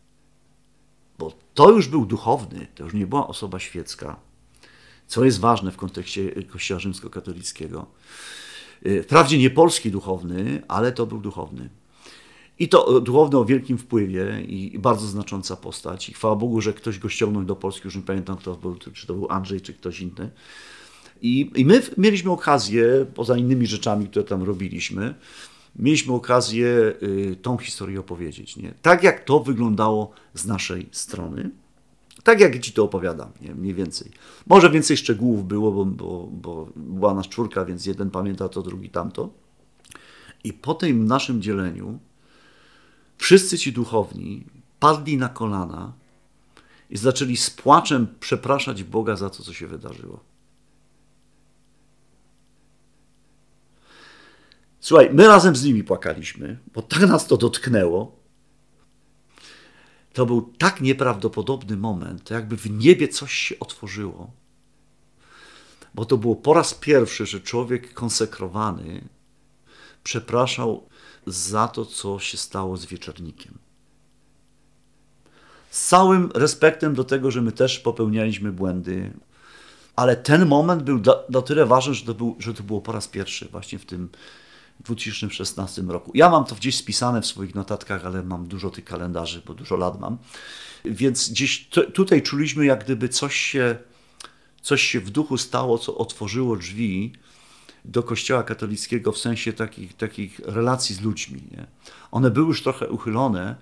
bo 1.19 1.33
to 1.55 1.71
już 1.71 1.89
był 1.89 2.07
duchowny, 2.07 2.67
to 2.75 2.85
już 2.85 2.95
nie 2.95 3.07
była 3.07 3.27
osoba 3.27 3.59
świecka, 3.59 4.17
co 5.07 5.25
jest 5.25 5.41
ważne 5.41 5.73
w 5.73 5.77
kontekście 5.77 6.43
Kościoła 6.43 6.81
rzymskokatolickiego. 6.81 7.87
Y, 8.87 9.03
wprawdzie 9.03 9.39
nie 9.39 9.51
polski 9.51 9.91
duchowny, 9.91 10.63
ale 10.69 10.93
to 10.93 11.07
był 11.07 11.19
duchowny. 11.19 11.69
I 12.59 12.69
to 12.69 13.01
duchowny 13.01 13.39
o 13.39 13.45
wielkim 13.45 13.79
wpływie 13.79 14.43
i 14.43 14.79
bardzo 14.79 15.07
znacząca 15.07 15.57
postać. 15.57 16.09
I 16.09 16.13
chwała 16.13 16.37
Bogu, 16.37 16.61
że 16.61 16.73
ktoś 16.73 16.99
go 16.99 17.09
ściągnął 17.09 17.45
do 17.45 17.57
Polski, 17.57 17.83
już 17.85 17.97
nie 17.97 18.03
pamiętam 18.03 18.37
kto 18.37 18.55
był, 18.55 18.77
czy 18.77 19.07
to 19.07 19.15
był 19.15 19.27
Andrzej, 19.31 19.61
czy 19.61 19.75
ktoś 19.75 20.01
inny. 20.01 20.31
I, 21.23 21.51
I 21.55 21.65
my 21.65 21.83
mieliśmy 21.99 22.31
okazję, 22.31 23.07
poza 23.15 23.37
innymi 23.37 23.67
rzeczami, 23.67 24.07
które 24.07 24.25
tam 24.25 24.43
robiliśmy, 24.43 25.15
mieliśmy 25.79 26.13
okazję 26.15 26.67
y, 27.03 27.37
tą 27.43 27.59
historię 27.59 28.01
opowiedzieć. 28.01 28.57
Nie? 28.57 28.75
Tak 28.83 29.03
jak 29.03 29.25
to 29.25 29.41
wyglądało 29.41 30.11
z 30.35 30.47
naszej 30.47 30.89
strony. 30.93 31.51
Tak 32.25 32.41
jak 32.41 32.61
ci 32.61 32.73
to 32.73 32.85
opowiadam, 32.85 33.31
nie? 33.41 33.55
mniej 33.55 33.75
więcej. 33.75 34.11
Może 34.47 34.71
więcej 34.71 34.97
szczegółów 34.97 35.49
było, 35.49 35.73
bo, 35.73 35.85
bo, 35.85 36.29
bo 36.33 36.69
była 36.77 37.15
nas 37.15 37.29
czwórka, 37.29 37.65
więc 37.65 37.87
jeden 37.87 38.11
pamięta 38.11 38.49
to, 38.49 38.63
drugi 38.63 38.91
tamto. 38.91 39.31
I 40.45 40.53
po 40.53 40.75
tym 40.75 41.07
naszym 41.07 41.43
dzieleniu 41.43 41.99
wszyscy 43.17 43.59
ci 43.59 43.73
duchowni 43.73 44.45
padli 44.81 45.17
na 45.17 45.29
kolana 45.29 45.93
i 46.91 46.97
zaczęli 46.97 47.37
z 47.37 47.51
płaczem 47.51 48.07
przepraszać 48.21 48.85
Boga 48.85 49.17
za 49.17 49.31
to, 49.31 49.43
co 49.43 49.53
się 49.53 49.67
wydarzyło. 49.67 50.21
Słuchaj, 54.81 55.11
my 55.13 55.27
razem 55.27 55.57
z 55.57 55.65
nimi 55.65 55.85
płakaliśmy, 55.85 56.59
bo 56.75 56.83
tak 56.83 57.01
nas 57.01 57.27
to 57.27 57.37
dotknęło. 57.37 58.19
To 60.13 60.27
był 60.27 60.53
tak 60.59 60.81
nieprawdopodobny 60.81 61.77
moment, 61.77 62.31
jakby 62.31 62.57
w 62.57 62.71
niebie 62.71 63.09
coś 63.09 63.33
się 63.33 63.59
otworzyło. 63.59 64.31
Bo 65.95 66.05
to 66.05 66.17
było 66.17 66.37
po 66.37 66.55
raz 66.55 66.75
pierwszy, 66.75 67.27
że 67.27 67.41
człowiek 67.41 67.95
konsekrowany 67.95 69.09
przepraszał 70.05 70.89
za 71.27 71.69
to, 71.69 71.87
co 71.87 72.19
się 72.19 72.37
stało 72.37 72.77
z 72.77 72.87
wieczornikiem. 72.87 73.59
Z 75.71 75.87
całym 75.89 76.31
respektem 76.35 76.95
do 76.95 77.05
tego, 77.05 77.31
że 77.31 77.43
my 77.43 77.53
też 77.53 77.79
popełnialiśmy 77.79 78.53
błędy, 78.53 79.13
ale 79.97 80.17
ten 80.17 80.47
moment 80.47 80.83
był 80.83 81.03
na 81.29 81.43
tyle 81.43 81.67
ważny, 81.67 81.95
że 81.95 82.05
to, 82.05 82.15
był, 82.15 82.37
że 82.39 82.55
to 82.55 82.63
było 82.63 82.81
po 82.81 82.93
raz 82.93 83.09
pierwszy 83.09 83.49
właśnie 83.49 83.79
w 83.79 83.87
tym 83.87 84.09
2016 84.81 85.83
roku. 85.83 86.11
Ja 86.15 86.31
mam 86.31 86.45
to 86.45 86.55
gdzieś 86.55 86.77
spisane 86.77 87.23
w 87.23 87.27
swoich 87.27 87.55
notatkach, 87.55 88.07
ale 88.07 88.23
mam 88.23 88.47
dużo 88.47 88.71
tych 88.71 88.85
kalendarzy, 88.85 89.43
bo 89.47 89.55
dużo 89.55 89.77
lat 89.77 90.01
mam. 90.01 90.19
Więc 90.85 91.31
gdzieś 91.31 91.69
tutaj 91.95 92.23
czuliśmy, 92.23 92.67
jak 92.67 92.85
gdyby 92.85 93.09
coś 93.09 93.37
się, 93.37 93.77
coś 94.63 94.83
się 94.83 95.01
w 95.01 95.11
duchu 95.11 95.39
stało, 95.39 95.79
co 95.79 95.97
otworzyło 95.97 96.57
drzwi 96.57 97.13
do 97.85 98.03
Kościoła 98.03 98.43
katolickiego 98.43 99.13
w 99.13 99.19
sensie 99.19 99.53
takich, 99.53 99.97
takich 99.97 100.39
relacji 100.45 100.95
z 100.95 101.01
ludźmi. 101.01 101.43
Nie? 101.51 101.67
One 102.11 102.31
były 102.31 102.47
już 102.47 102.63
trochę 102.63 102.89
uchylone, 102.89 103.57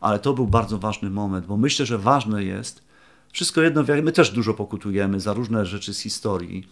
ale 0.00 0.18
to 0.18 0.32
był 0.32 0.46
bardzo 0.46 0.78
ważny 0.78 1.10
moment, 1.10 1.46
bo 1.46 1.56
myślę, 1.56 1.86
że 1.86 1.98
ważne 1.98 2.44
jest, 2.44 2.82
wszystko 3.32 3.62
jedno, 3.62 3.84
my 4.02 4.12
też 4.12 4.30
dużo 4.30 4.54
pokutujemy 4.54 5.20
za 5.20 5.32
różne 5.32 5.66
rzeczy 5.66 5.94
z 5.94 6.00
historii, 6.00 6.68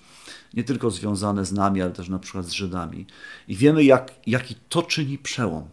nie 0.55 0.65
tylko 0.65 0.91
związane 0.91 1.45
z 1.45 1.53
nami, 1.53 1.83
ale 1.83 1.93
też 1.93 2.09
na 2.09 2.19
przykład 2.19 2.47
z 2.47 2.53
Żydami. 2.53 3.07
I 3.49 3.57
wiemy, 3.57 3.85
jak, 3.85 4.15
jaki 4.27 4.55
to 4.69 4.83
czyni 4.83 5.19
przełom. 5.19 5.69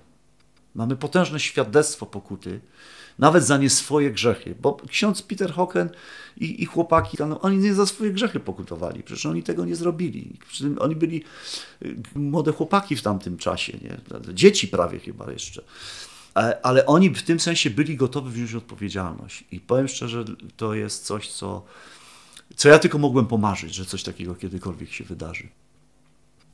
Mamy 0.75 0.95
potężne 0.95 1.39
świadectwo 1.39 2.05
pokuty, 2.05 2.61
nawet 3.19 3.43
za 3.43 3.57
nie 3.57 3.69
swoje 3.69 4.11
grzechy. 4.11 4.55
Bo 4.61 4.77
ksiądz 4.87 5.21
Peter 5.21 5.53
Hocken 5.53 5.89
i, 6.37 6.63
i 6.63 6.65
chłopaki, 6.65 7.17
tam, 7.17 7.35
oni 7.41 7.57
nie 7.57 7.73
za 7.73 7.85
swoje 7.85 8.11
grzechy 8.11 8.39
pokutowali. 8.39 9.03
Przecież 9.03 9.25
oni 9.25 9.43
tego 9.43 9.65
nie 9.65 9.75
zrobili. 9.75 10.39
Oni 10.79 10.95
byli 10.95 11.23
y, 11.83 11.95
młode 12.15 12.51
chłopaki 12.51 12.95
w 12.95 13.01
tamtym 13.01 13.37
czasie, 13.37 13.77
nie? 13.81 13.97
dzieci 14.33 14.67
prawie 14.67 14.99
chyba 14.99 15.31
jeszcze. 15.31 15.63
E, 16.37 16.65
ale 16.65 16.85
oni 16.85 17.09
w 17.09 17.23
tym 17.23 17.39
sensie 17.39 17.69
byli 17.69 17.97
gotowi 17.97 18.31
wziąć 18.31 18.53
odpowiedzialność. 18.53 19.43
I 19.51 19.59
powiem 19.59 19.87
szczerze, 19.87 20.25
to 20.57 20.73
jest 20.73 21.05
coś, 21.05 21.31
co, 21.31 21.65
co 22.55 22.69
ja 22.69 22.79
tylko 22.79 22.97
mogłem 22.97 23.25
pomarzyć, 23.25 23.75
że 23.75 23.85
coś 23.85 24.03
takiego 24.03 24.35
kiedykolwiek 24.35 24.91
się 24.91 25.03
wydarzy. 25.03 25.47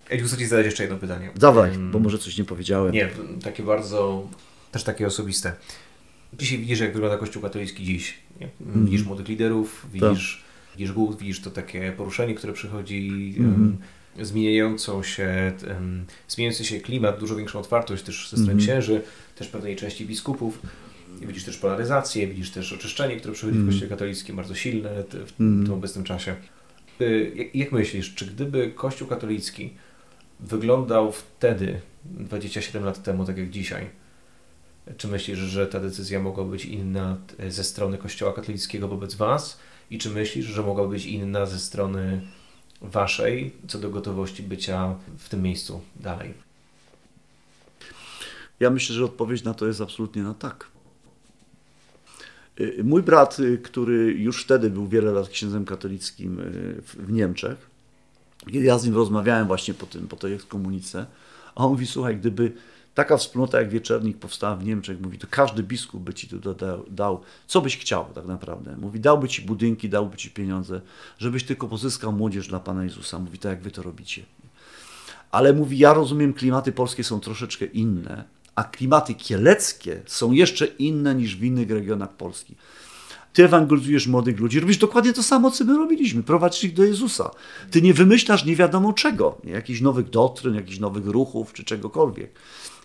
Edziu, 0.09 0.25
chcę 0.25 0.37
Ci 0.37 0.45
zadać 0.45 0.65
jeszcze 0.65 0.83
jedno 0.83 0.97
pytanie. 0.97 1.31
Dawaj, 1.35 1.71
bo 1.77 1.99
może 1.99 2.17
coś 2.17 2.37
nie 2.37 2.43
powiedziałem. 2.43 2.93
Nie, 2.93 3.09
takie 3.43 3.63
bardzo, 3.63 4.27
też 4.71 4.83
takie 4.83 5.07
osobiste. 5.07 5.53
Dzisiaj 6.33 6.57
widzisz, 6.57 6.79
jak 6.79 6.93
wygląda 6.93 7.17
Kościół 7.17 7.41
katolicki 7.41 7.83
dziś. 7.83 8.17
Mm. 8.61 8.85
Widzisz 8.85 9.03
młodych 9.03 9.27
liderów, 9.27 9.85
widzisz, 9.93 10.43
tak. 10.43 10.77
widzisz 10.77 10.91
głód, 10.91 11.17
widzisz 11.19 11.41
to 11.41 11.51
takie 11.51 11.91
poruszenie, 11.91 12.35
które 12.35 12.53
przychodzi, 12.53 13.35
mm. 13.39 13.51
um, 13.51 13.77
zmieniającą 14.25 15.03
się, 15.03 15.53
um, 15.67 16.05
zmieniający 16.27 16.65
się 16.65 16.79
klimat, 16.79 17.19
dużo 17.19 17.35
większą 17.35 17.59
otwartość 17.59 18.03
też 18.03 18.29
ze 18.29 18.37
strony 18.37 18.51
mm. 18.51 18.63
księży, 18.63 19.01
też 19.41 19.49
pewnej 19.49 19.75
części 19.75 20.05
biskupów. 20.05 20.59
Widzisz 21.21 21.43
też 21.43 21.57
polaryzację, 21.57 22.27
widzisz 22.27 22.51
też 22.51 22.73
oczyszczenie, 22.73 23.17
które 23.17 23.33
przychodzi 23.33 23.57
mm. 23.57 23.67
w 23.67 23.71
Kościele 23.71 23.89
katolickim, 23.89 24.35
bardzo 24.35 24.55
silne 24.55 25.03
w 25.03 25.39
mm. 25.39 25.65
tym 25.65 25.73
obecnym 25.73 26.03
czasie. 26.03 26.35
Y, 27.01 27.49
jak 27.53 27.71
myślisz, 27.71 28.15
czy 28.15 28.25
gdyby 28.25 28.71
Kościół 28.75 29.07
katolicki 29.07 29.73
wyglądał 30.39 31.11
wtedy, 31.11 31.79
27 32.05 32.83
lat 32.83 33.03
temu, 33.03 33.25
tak 33.25 33.37
jak 33.37 33.49
dzisiaj, 33.49 33.89
czy 34.97 35.07
myślisz, 35.07 35.39
że 35.39 35.67
ta 35.67 35.79
decyzja 35.79 36.19
mogła 36.19 36.43
być 36.43 36.65
inna 36.65 37.17
e, 37.39 37.51
ze 37.51 37.63
strony 37.63 37.97
Kościoła 37.97 38.33
katolickiego 38.33 38.87
wobec 38.87 39.15
Was? 39.15 39.59
I 39.89 39.97
czy 39.97 40.09
myślisz, 40.09 40.45
że 40.45 40.63
mogła 40.63 40.87
być 40.87 41.05
inna 41.05 41.45
ze 41.45 41.59
strony 41.59 42.21
Waszej 42.81 43.51
co 43.67 43.79
do 43.79 43.89
gotowości 43.89 44.43
bycia 44.43 44.95
w 45.17 45.29
tym 45.29 45.41
miejscu 45.41 45.81
dalej? 45.95 46.50
Ja 48.61 48.69
myślę, 48.69 48.95
że 48.95 49.05
odpowiedź 49.05 49.43
na 49.43 49.53
to 49.53 49.67
jest 49.67 49.81
absolutnie 49.81 50.23
na 50.23 50.33
tak. 50.33 50.67
Y, 52.59 52.83
mój 52.83 53.03
brat, 53.03 53.39
y, 53.39 53.57
który 53.57 54.13
już 54.13 54.43
wtedy 54.43 54.69
był 54.69 54.87
wiele 54.87 55.11
lat 55.11 55.29
księdzem 55.29 55.65
katolickim 55.65 56.39
y, 56.39 56.81
w 56.81 57.11
Niemczech, 57.11 57.69
kiedy 58.45 58.65
ja 58.65 58.77
z 58.77 58.85
nim 58.85 58.95
rozmawiałem 58.95 59.47
właśnie 59.47 59.73
po, 59.73 59.85
tym, 59.85 60.07
po 60.07 60.15
tej 60.15 60.33
ekskomunice, 60.33 61.05
a 61.55 61.65
on 61.65 61.71
mówi, 61.71 61.87
słuchaj, 61.87 62.17
gdyby 62.17 62.51
taka 62.93 63.17
wspólnota 63.17 63.59
jak 63.59 63.69
Wieczernik 63.69 64.17
powstała 64.17 64.55
w 64.55 64.65
Niemczech, 64.65 65.01
mówi, 65.01 65.17
to 65.17 65.27
każdy 65.29 65.63
biskup 65.63 66.01
by 66.01 66.13
ci 66.13 66.27
tu 66.27 66.53
dał, 66.53 66.85
dał, 66.89 67.21
co 67.47 67.61
byś 67.61 67.77
chciał 67.77 68.05
tak 68.15 68.25
naprawdę. 68.25 68.77
Mówi, 68.77 68.99
dałby 68.99 69.27
ci 69.27 69.41
budynki, 69.41 69.89
dałby 69.89 70.17
ci 70.17 70.29
pieniądze, 70.29 70.81
żebyś 71.17 71.43
tylko 71.43 71.67
pozyskał 71.67 72.11
młodzież 72.11 72.47
dla 72.47 72.59
Pana 72.59 72.83
Jezusa. 72.83 73.19
Mówi, 73.19 73.37
tak 73.37 73.49
jak 73.49 73.61
wy 73.61 73.71
to 73.71 73.83
robicie. 73.83 74.23
Ale 75.31 75.53
mówi, 75.53 75.77
ja 75.77 75.93
rozumiem, 75.93 76.33
klimaty 76.33 76.71
polskie 76.71 77.03
są 77.03 77.19
troszeczkę 77.19 77.65
inne, 77.65 78.40
a 78.61 78.63
klimaty 78.63 79.13
kieleckie 79.13 80.01
są 80.05 80.31
jeszcze 80.31 80.65
inne 80.65 81.15
niż 81.15 81.35
w 81.35 81.43
innych 81.43 81.71
regionach 81.71 82.13
Polski. 82.13 82.55
Ty 83.33 83.45
ewangelizujesz 83.45 84.07
młodych 84.07 84.39
ludzi, 84.39 84.59
robisz 84.59 84.77
dokładnie 84.77 85.13
to 85.13 85.23
samo, 85.23 85.51
co 85.51 85.65
my 85.65 85.77
robiliśmy, 85.77 86.23
prowadzisz 86.23 86.63
ich 86.63 86.73
do 86.73 86.83
Jezusa. 86.83 87.31
Ty 87.71 87.81
nie 87.81 87.93
wymyślasz 87.93 88.45
nie 88.45 88.55
wiadomo 88.55 88.93
czego, 88.93 89.37
nie? 89.43 89.51
jakichś 89.51 89.81
nowych 89.81 90.09
doktryn, 90.09 90.55
jakichś 90.55 90.79
nowych 90.79 91.05
ruchów 91.05 91.53
czy 91.53 91.63
czegokolwiek. 91.63 92.31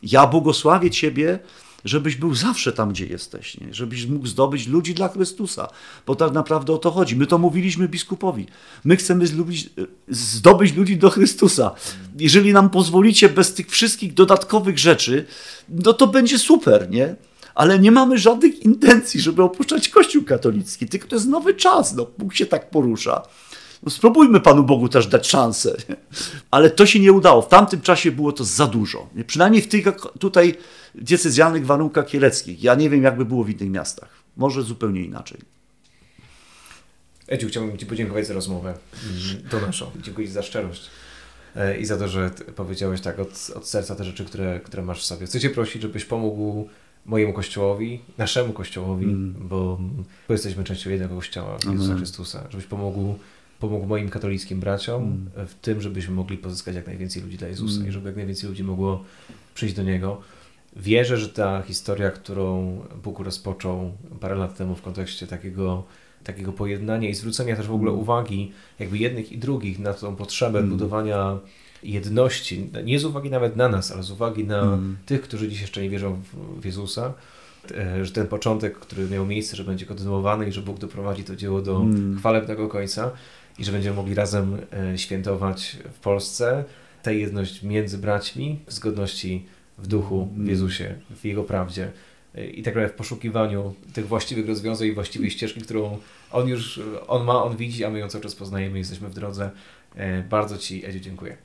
Ja 0.02 0.26
błogosławię 0.26 0.90
Ciebie, 0.90 1.38
żebyś 1.86 2.16
był 2.16 2.34
zawsze 2.34 2.72
tam, 2.72 2.90
gdzie 2.90 3.06
jesteś, 3.06 3.60
nie? 3.60 3.74
żebyś 3.74 4.06
mógł 4.06 4.26
zdobyć 4.26 4.66
ludzi 4.66 4.94
dla 4.94 5.08
Chrystusa, 5.08 5.68
bo 6.06 6.14
tak 6.14 6.32
naprawdę 6.32 6.72
o 6.72 6.78
to 6.78 6.90
chodzi. 6.90 7.16
My 7.16 7.26
to 7.26 7.38
mówiliśmy 7.38 7.88
biskupowi. 7.88 8.46
My 8.84 8.96
chcemy 8.96 9.26
zlubić, 9.26 9.70
zdobyć 10.08 10.74
ludzi 10.74 10.96
do 10.96 11.10
Chrystusa. 11.10 11.74
Jeżeli 12.18 12.52
nam 12.52 12.70
pozwolicie 12.70 13.28
bez 13.28 13.54
tych 13.54 13.70
wszystkich 13.70 14.14
dodatkowych 14.14 14.78
rzeczy, 14.78 15.26
no 15.68 15.92
to 15.92 16.06
będzie 16.06 16.38
super, 16.38 16.90
nie? 16.90 17.16
Ale 17.54 17.78
nie 17.78 17.90
mamy 17.90 18.18
żadnych 18.18 18.62
intencji, 18.62 19.20
żeby 19.20 19.42
opuszczać 19.42 19.88
Kościół 19.88 20.24
katolicki, 20.24 20.88
tylko 20.88 21.08
to 21.08 21.16
jest 21.16 21.28
nowy 21.28 21.54
czas, 21.54 21.94
no, 21.94 22.06
Bóg 22.18 22.34
się 22.34 22.46
tak 22.46 22.70
porusza. 22.70 23.22
No 23.82 23.90
spróbujmy 23.90 24.40
Panu 24.40 24.62
Bogu 24.62 24.88
też 24.88 25.06
dać 25.06 25.28
szansę. 25.28 25.76
Ale 26.50 26.70
to 26.70 26.86
się 26.86 27.00
nie 27.00 27.12
udało. 27.12 27.42
W 27.42 27.48
tamtym 27.48 27.80
czasie 27.80 28.12
było 28.12 28.32
to 28.32 28.44
za 28.44 28.66
dużo. 28.66 29.08
Przynajmniej 29.26 29.62
w 29.62 29.68
tych 29.68 29.86
tutaj 30.18 30.54
diecezjalnych 30.94 31.66
warunkach 31.66 32.06
kieleckich. 32.06 32.62
Ja 32.62 32.74
nie 32.74 32.90
wiem, 32.90 33.02
jakby 33.02 33.24
było 33.24 33.44
w 33.44 33.50
innych 33.50 33.70
miastach. 33.70 34.08
Może 34.36 34.62
zupełnie 34.62 35.04
inaczej. 35.04 35.38
Edziu, 37.28 37.48
chciałbym 37.48 37.78
Ci 37.78 37.86
podziękować 37.86 38.26
za 38.26 38.34
rozmowę. 38.34 38.74
To 39.50 39.60
naszą. 39.60 39.90
Dziękuję 40.02 40.26
Ci 40.26 40.32
za 40.32 40.42
szczerość 40.42 40.90
e, 41.56 41.78
i 41.78 41.84
za 41.84 41.96
to, 41.96 42.08
że 42.08 42.30
powiedziałeś 42.56 43.00
tak 43.00 43.18
od, 43.18 43.50
od 43.54 43.68
serca 43.68 43.94
te 43.94 44.04
rzeczy, 44.04 44.24
które, 44.24 44.60
które 44.60 44.82
masz 44.82 45.00
w 45.00 45.04
sobie. 45.04 45.26
Chcę 45.26 45.40
Cię 45.40 45.50
prosić, 45.50 45.82
żebyś 45.82 46.04
pomógł 46.04 46.68
mojemu 47.06 47.32
kościołowi, 47.32 48.00
naszemu 48.18 48.52
kościołowi, 48.52 49.04
mm. 49.04 49.34
bo, 49.38 49.80
bo 50.28 50.34
jesteśmy 50.34 50.64
częścią 50.64 50.90
jednego 50.90 51.14
kościoła, 51.14 51.58
Jezusa 51.72 51.96
Chrystusa, 51.96 52.46
żebyś 52.50 52.66
pomógł 52.66 53.18
pomógł 53.60 53.86
moim 53.86 54.08
katolickim 54.08 54.60
braciom 54.60 55.02
mm. 55.02 55.46
w 55.46 55.54
tym, 55.54 55.80
żebyśmy 55.80 56.14
mogli 56.14 56.38
pozyskać 56.38 56.74
jak 56.74 56.86
najwięcej 56.86 57.22
ludzi 57.22 57.36
dla 57.36 57.48
Jezusa 57.48 57.76
mm. 57.76 57.88
i 57.88 57.92
żeby 57.92 58.08
jak 58.08 58.16
najwięcej 58.16 58.48
ludzi 58.48 58.64
mogło 58.64 59.04
przyjść 59.54 59.74
do 59.74 59.82
Niego. 59.82 60.20
Wierzę, 60.76 61.16
że 61.16 61.28
ta 61.28 61.62
historia, 61.62 62.10
którą 62.10 62.78
Bóg 63.04 63.20
rozpoczął 63.20 63.92
parę 64.20 64.34
lat 64.34 64.56
temu 64.56 64.74
w 64.74 64.82
kontekście 64.82 65.26
takiego, 65.26 65.84
takiego 66.24 66.52
pojednania 66.52 67.08
i 67.08 67.14
zwrócenia 67.14 67.56
też 67.56 67.66
w 67.66 67.74
ogóle 67.74 67.92
uwagi 67.92 68.52
jakby 68.78 68.98
jednych 68.98 69.32
i 69.32 69.38
drugich 69.38 69.78
na 69.78 69.94
tą 69.94 70.16
potrzebę 70.16 70.62
budowania 70.62 71.38
jedności, 71.82 72.70
nie 72.84 72.98
z 72.98 73.04
uwagi 73.04 73.30
nawet 73.30 73.56
na 73.56 73.68
nas, 73.68 73.92
ale 73.92 74.02
z 74.02 74.10
uwagi 74.10 74.44
na 74.44 74.78
tych, 75.06 75.22
którzy 75.22 75.48
dziś 75.48 75.60
jeszcze 75.60 75.82
nie 75.82 75.90
wierzą 75.90 76.22
w, 76.60 76.64
Jezusa, 76.64 77.12
e, 77.70 78.04
że 78.04 78.12
ten 78.12 78.26
początek, 78.26 78.78
który 78.78 79.08
miał 79.08 79.26
miejsce, 79.26 79.56
że 79.56 79.64
będzie 79.64 79.86
kontynuowany 79.86 80.48
i 80.48 80.52
że 80.52 80.62
Bóg 80.62 80.78
doprowadzi 80.78 81.24
to 81.24 81.36
dzieło 81.36 81.62
do 81.62 81.84
chwalebnego 82.18 82.68
końca 82.68 83.10
i 83.58 83.64
że 83.64 83.72
będziemy 83.72 83.96
mogli 83.96 84.14
razem 84.14 84.58
e, 84.72 84.98
świętować 84.98 85.76
w 85.92 85.98
Polsce 85.98 86.64
tę 87.02 87.14
jedność 87.14 87.62
między 87.62 87.98
braćmi 87.98 88.58
w 88.66 88.72
zgodności 88.72 89.46
w 89.78 89.86
duchu, 89.86 90.28
w 90.36 90.46
Jezusie, 90.46 90.94
w 91.16 91.24
Jego 91.24 91.44
prawdzie 91.44 91.92
e, 92.34 92.46
i 92.46 92.62
tak 92.62 92.74
naprawdę 92.74 92.94
w 92.94 92.96
poszukiwaniu 92.96 93.74
tych 93.92 94.08
właściwych 94.08 94.46
rozwiązań 94.46 94.88
i 94.88 94.92
właściwej 94.92 95.30
ścieżki, 95.30 95.60
którą 95.60 95.98
On 96.32 96.48
już, 96.48 96.80
On 97.06 97.24
ma, 97.24 97.44
On 97.44 97.56
widzi, 97.56 97.84
a 97.84 97.90
my 97.90 97.98
ją 97.98 98.08
cały 98.08 98.24
czas 98.24 98.34
poznajemy, 98.34 98.78
jesteśmy 98.78 99.08
w 99.08 99.14
drodze. 99.14 99.50
E, 99.94 100.22
Bardzo 100.22 100.58
Ci, 100.58 100.86
Edziu, 100.86 101.00
dziękuję. 101.00 101.36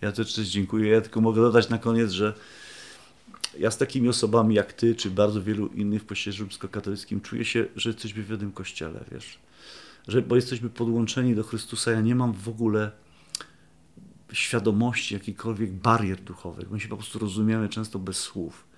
Ja 0.00 0.12
też, 0.12 0.34
też 0.34 0.48
dziękuję. 0.48 0.92
Ja 0.92 1.00
tylko 1.00 1.20
mogę 1.20 1.40
dodać 1.42 1.68
na 1.68 1.78
koniec, 1.78 2.10
że 2.10 2.34
ja 3.58 3.70
z 3.70 3.78
takimi 3.78 4.08
osobami 4.08 4.54
jak 4.54 4.72
ty, 4.72 4.94
czy 4.94 5.10
bardzo 5.10 5.42
wielu 5.42 5.66
innych 5.66 6.02
w 6.02 6.06
kościele 6.06 6.36
rzymskokatolickim 6.36 7.20
czuję 7.20 7.44
się, 7.44 7.66
że 7.76 7.90
jesteśmy 7.90 8.22
w 8.22 8.30
jednym 8.30 8.52
kościele, 8.52 9.04
wiesz. 9.12 9.38
Że, 10.08 10.22
bo 10.22 10.36
jesteśmy 10.36 10.70
podłączeni 10.70 11.34
do 11.34 11.44
Chrystusa. 11.44 11.90
Ja 11.90 12.00
nie 12.00 12.14
mam 12.14 12.32
w 12.32 12.48
ogóle 12.48 12.90
świadomości 14.32 15.14
jakichkolwiek 15.14 15.72
barier 15.72 16.20
duchowych. 16.20 16.70
My 16.70 16.80
się 16.80 16.88
po 16.88 16.96
prostu 16.96 17.18
rozumiemy 17.18 17.68
często 17.68 17.98
bez 17.98 18.16
słów. 18.16 18.72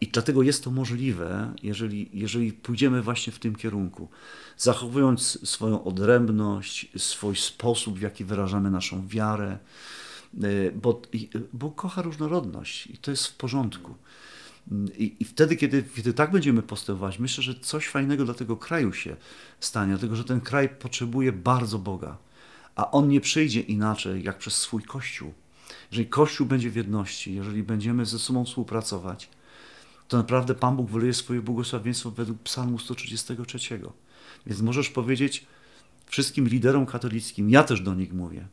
I 0.00 0.06
dlatego 0.06 0.42
jest 0.42 0.64
to 0.64 0.70
możliwe, 0.70 1.54
jeżeli, 1.62 2.10
jeżeli 2.12 2.52
pójdziemy 2.52 3.02
właśnie 3.02 3.32
w 3.32 3.38
tym 3.38 3.56
kierunku, 3.56 4.08
zachowując 4.56 5.48
swoją 5.48 5.84
odrębność, 5.84 6.88
swój 6.96 7.36
sposób, 7.36 7.98
w 7.98 8.02
jaki 8.02 8.24
wyrażamy 8.24 8.70
naszą 8.70 9.08
wiarę, 9.08 9.58
y, 10.44 10.72
bo 10.82 11.02
Bóg 11.52 11.74
kocha 11.74 12.02
różnorodność 12.02 12.86
i 12.86 12.98
to 12.98 13.10
jest 13.10 13.26
w 13.26 13.36
porządku. 13.36 13.94
I, 14.98 15.16
I 15.20 15.24
wtedy, 15.24 15.56
kiedy, 15.56 15.82
kiedy 15.82 16.12
tak 16.12 16.30
będziemy 16.30 16.62
postępować, 16.62 17.18
myślę, 17.18 17.44
że 17.44 17.54
coś 17.54 17.88
fajnego 17.88 18.24
dla 18.24 18.34
tego 18.34 18.56
kraju 18.56 18.92
się 18.92 19.16
stanie, 19.60 19.90
dlatego 19.90 20.16
że 20.16 20.24
ten 20.24 20.40
kraj 20.40 20.68
potrzebuje 20.68 21.32
bardzo 21.32 21.78
Boga, 21.78 22.16
a 22.76 22.90
on 22.90 23.08
nie 23.08 23.20
przyjdzie 23.20 23.60
inaczej 23.60 24.22
jak 24.22 24.38
przez 24.38 24.56
swój 24.56 24.82
Kościół. 24.82 25.32
Jeżeli 25.90 26.08
Kościół 26.08 26.46
będzie 26.46 26.70
w 26.70 26.76
jedności, 26.76 27.34
jeżeli 27.34 27.62
będziemy 27.62 28.06
ze 28.06 28.18
sobą 28.18 28.44
współpracować, 28.44 29.28
to 30.08 30.16
naprawdę 30.16 30.54
Pan 30.54 30.76
Bóg 30.76 30.90
wyleje 30.90 31.14
swoje 31.14 31.40
błogosławieństwo 31.40 32.10
według 32.10 32.42
Psalmu 32.42 32.78
133. 32.78 33.80
Więc 34.46 34.60
możesz 34.60 34.88
powiedzieć 34.88 35.46
wszystkim 36.06 36.48
liderom 36.48 36.86
katolickim, 36.86 37.50
ja 37.50 37.64
też 37.64 37.80
do 37.80 37.94
nich 37.94 38.12
mówię, 38.12 38.46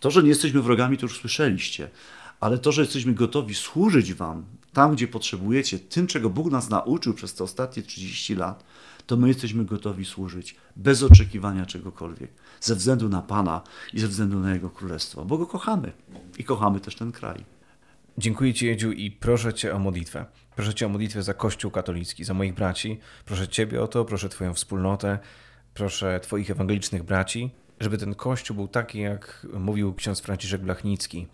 to, 0.00 0.10
że 0.10 0.22
nie 0.22 0.28
jesteśmy 0.28 0.62
wrogami, 0.62 0.98
to 0.98 1.06
już 1.06 1.20
słyszeliście, 1.20 1.90
ale 2.42 2.58
to, 2.58 2.72
że 2.72 2.82
jesteśmy 2.82 3.14
gotowi 3.14 3.54
służyć 3.54 4.14
Wam 4.14 4.44
tam, 4.72 4.94
gdzie 4.94 5.08
potrzebujecie, 5.08 5.78
tym, 5.78 6.06
czego 6.06 6.30
Bóg 6.30 6.50
nas 6.50 6.70
nauczył 6.70 7.14
przez 7.14 7.34
te 7.34 7.44
ostatnie 7.44 7.82
30 7.82 8.34
lat, 8.34 8.64
to 9.06 9.16
my 9.16 9.28
jesteśmy 9.28 9.64
gotowi 9.64 10.04
służyć 10.04 10.56
bez 10.76 11.02
oczekiwania 11.02 11.66
czegokolwiek, 11.66 12.30
ze 12.60 12.74
względu 12.74 13.08
na 13.08 13.22
Pana 13.22 13.62
i 13.92 14.00
ze 14.00 14.08
względu 14.08 14.40
na 14.40 14.54
Jego 14.54 14.70
Królestwo, 14.70 15.24
bo 15.24 15.38
Go 15.38 15.46
kochamy 15.46 15.92
i 16.38 16.44
kochamy 16.44 16.80
też 16.80 16.94
ten 16.96 17.12
kraj. 17.12 17.44
Dziękuję 18.18 18.54
Ci, 18.54 18.68
Edziu, 18.68 18.92
i 18.92 19.10
proszę 19.10 19.54
Cię 19.54 19.74
o 19.74 19.78
modlitwę. 19.78 20.24
Proszę 20.56 20.74
Cię 20.74 20.86
o 20.86 20.88
modlitwę 20.88 21.22
za 21.22 21.34
Kościół 21.34 21.70
katolicki, 21.70 22.24
za 22.24 22.34
moich 22.34 22.54
braci. 22.54 22.98
Proszę 23.24 23.48
Ciebie 23.48 23.82
o 23.82 23.88
to, 23.88 24.04
proszę 24.04 24.28
Twoją 24.28 24.54
wspólnotę, 24.54 25.18
proszę 25.74 26.20
Twoich 26.20 26.50
ewangelicznych 26.50 27.02
braci, 27.02 27.50
żeby 27.80 27.98
ten 27.98 28.14
Kościół 28.14 28.56
był 28.56 28.68
taki, 28.68 28.98
jak 28.98 29.46
mówił 29.58 29.94
ksiądz 29.94 30.20
Franciszek 30.20 30.62
Blachnicki. 30.62 31.26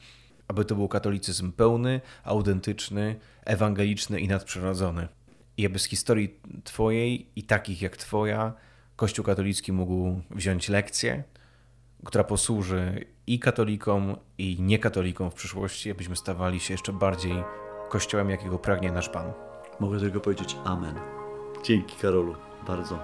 Aby 0.48 0.64
to 0.64 0.74
był 0.74 0.88
katolicyzm 0.88 1.52
pełny, 1.52 2.00
autentyczny, 2.24 3.16
ewangeliczny 3.44 4.20
i 4.20 4.28
nadprzyrodzony. 4.28 5.08
I 5.56 5.66
aby 5.66 5.78
z 5.78 5.84
historii 5.84 6.40
Twojej 6.64 7.26
i 7.36 7.42
takich 7.42 7.82
jak 7.82 7.96
Twoja, 7.96 8.52
Kościół 8.98 9.24
katolicki 9.24 9.72
mógł 9.72 10.20
wziąć 10.30 10.68
lekcję, 10.68 11.22
która 12.04 12.24
posłuży 12.24 13.04
i 13.26 13.38
katolikom, 13.38 14.16
i 14.38 14.56
niekatolikom 14.60 15.30
w 15.30 15.34
przyszłości, 15.34 15.90
abyśmy 15.90 16.16
stawali 16.16 16.60
się 16.60 16.74
jeszcze 16.74 16.92
bardziej 16.92 17.42
kościołem, 17.88 18.30
jakiego 18.30 18.58
pragnie 18.58 18.92
nasz 18.92 19.08
Pan. 19.08 19.32
Mogę 19.80 20.00
tylko 20.00 20.20
powiedzieć 20.20 20.56
Amen. 20.64 20.94
Dzięki 21.64 21.96
Karolu, 21.96 22.34
bardzo. 22.66 22.98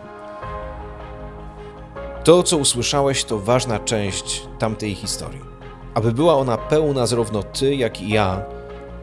To, 2.24 2.42
co 2.42 2.56
usłyszałeś, 2.56 3.24
to 3.24 3.38
ważna 3.38 3.78
część 3.78 4.48
tamtej 4.58 4.94
historii. 4.94 5.53
Aby 5.94 6.12
była 6.12 6.34
ona 6.34 6.58
pełna, 6.58 7.06
zarówno 7.06 7.42
ty, 7.42 7.74
jak 7.74 8.00
i 8.00 8.08
ja, 8.08 8.42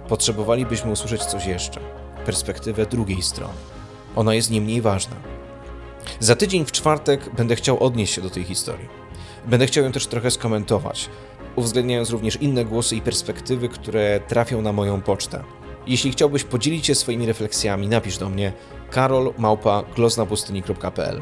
potrzebowalibyśmy 0.07 0.91
usłyszeć 0.91 1.25
coś 1.25 1.45
jeszcze 1.45 1.79
perspektywę 2.25 2.85
drugiej 2.85 3.21
strony. 3.21 3.53
Ona 4.15 4.33
jest 4.33 4.51
nie 4.51 4.61
mniej 4.61 4.81
ważna. 4.81 5.15
Za 6.19 6.35
tydzień 6.35 6.65
w 6.65 6.71
czwartek 6.71 7.35
będę 7.35 7.55
chciał 7.55 7.83
odnieść 7.83 8.13
się 8.13 8.21
do 8.21 8.29
tej 8.29 8.43
historii. 8.43 8.87
Będę 9.47 9.67
chciał 9.67 9.83
ją 9.83 9.91
też 9.91 10.07
trochę 10.07 10.31
skomentować, 10.31 11.09
uwzględniając 11.55 12.09
również 12.09 12.35
inne 12.35 12.65
głosy 12.65 12.95
i 12.95 13.01
perspektywy, 13.01 13.69
które 13.69 14.19
trafią 14.27 14.61
na 14.61 14.73
moją 14.73 15.01
pocztę. 15.01 15.43
Jeśli 15.87 16.11
chciałbyś 16.11 16.43
podzielić 16.43 16.85
się 16.85 16.95
swoimi 16.95 17.25
refleksjami, 17.25 17.87
napisz 17.87 18.17
do 18.17 18.29
mnie 18.29 18.53
karol.glosnapustyni.pl 18.89 21.21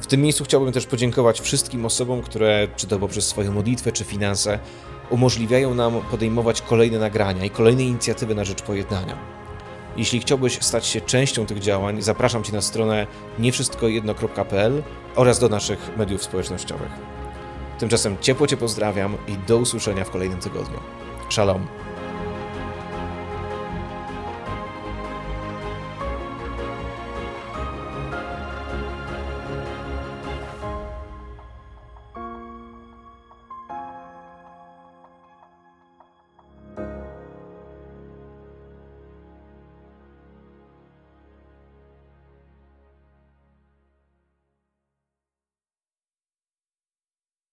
w 0.00 0.06
tym 0.06 0.22
miejscu 0.22 0.44
chciałbym 0.44 0.72
też 0.72 0.86
podziękować 0.86 1.40
wszystkim 1.40 1.84
osobom, 1.84 2.22
które, 2.22 2.68
czy 2.76 2.86
to 2.86 2.98
poprzez 2.98 3.28
swoją 3.28 3.52
modlitwę, 3.52 3.92
czy 3.92 4.04
finanse, 4.04 4.58
umożliwiają 5.10 5.74
nam 5.74 6.00
podejmować 6.10 6.62
kolejne 6.62 6.98
nagrania 6.98 7.44
i 7.44 7.50
kolejne 7.50 7.82
inicjatywy 7.82 8.34
na 8.34 8.44
rzecz 8.44 8.62
pojednania. 8.62 9.18
Jeśli 9.96 10.20
chciałbyś 10.20 10.58
stać 10.62 10.86
się 10.86 11.00
częścią 11.00 11.46
tych 11.46 11.58
działań, 11.58 12.02
zapraszam 12.02 12.44
Cię 12.44 12.52
na 12.52 12.60
stronę 12.60 13.06
niewszystkojedno.pl 13.38 14.82
oraz 15.16 15.38
do 15.38 15.48
naszych 15.48 15.90
mediów 15.96 16.22
społecznościowych. 16.22 16.90
Tymczasem 17.78 18.16
ciepło 18.20 18.46
Cię 18.46 18.56
pozdrawiam 18.56 19.16
i 19.28 19.48
do 19.48 19.56
usłyszenia 19.56 20.04
w 20.04 20.10
kolejnym 20.10 20.40
tygodniu. 20.40 20.78
Shalom. 21.30 21.79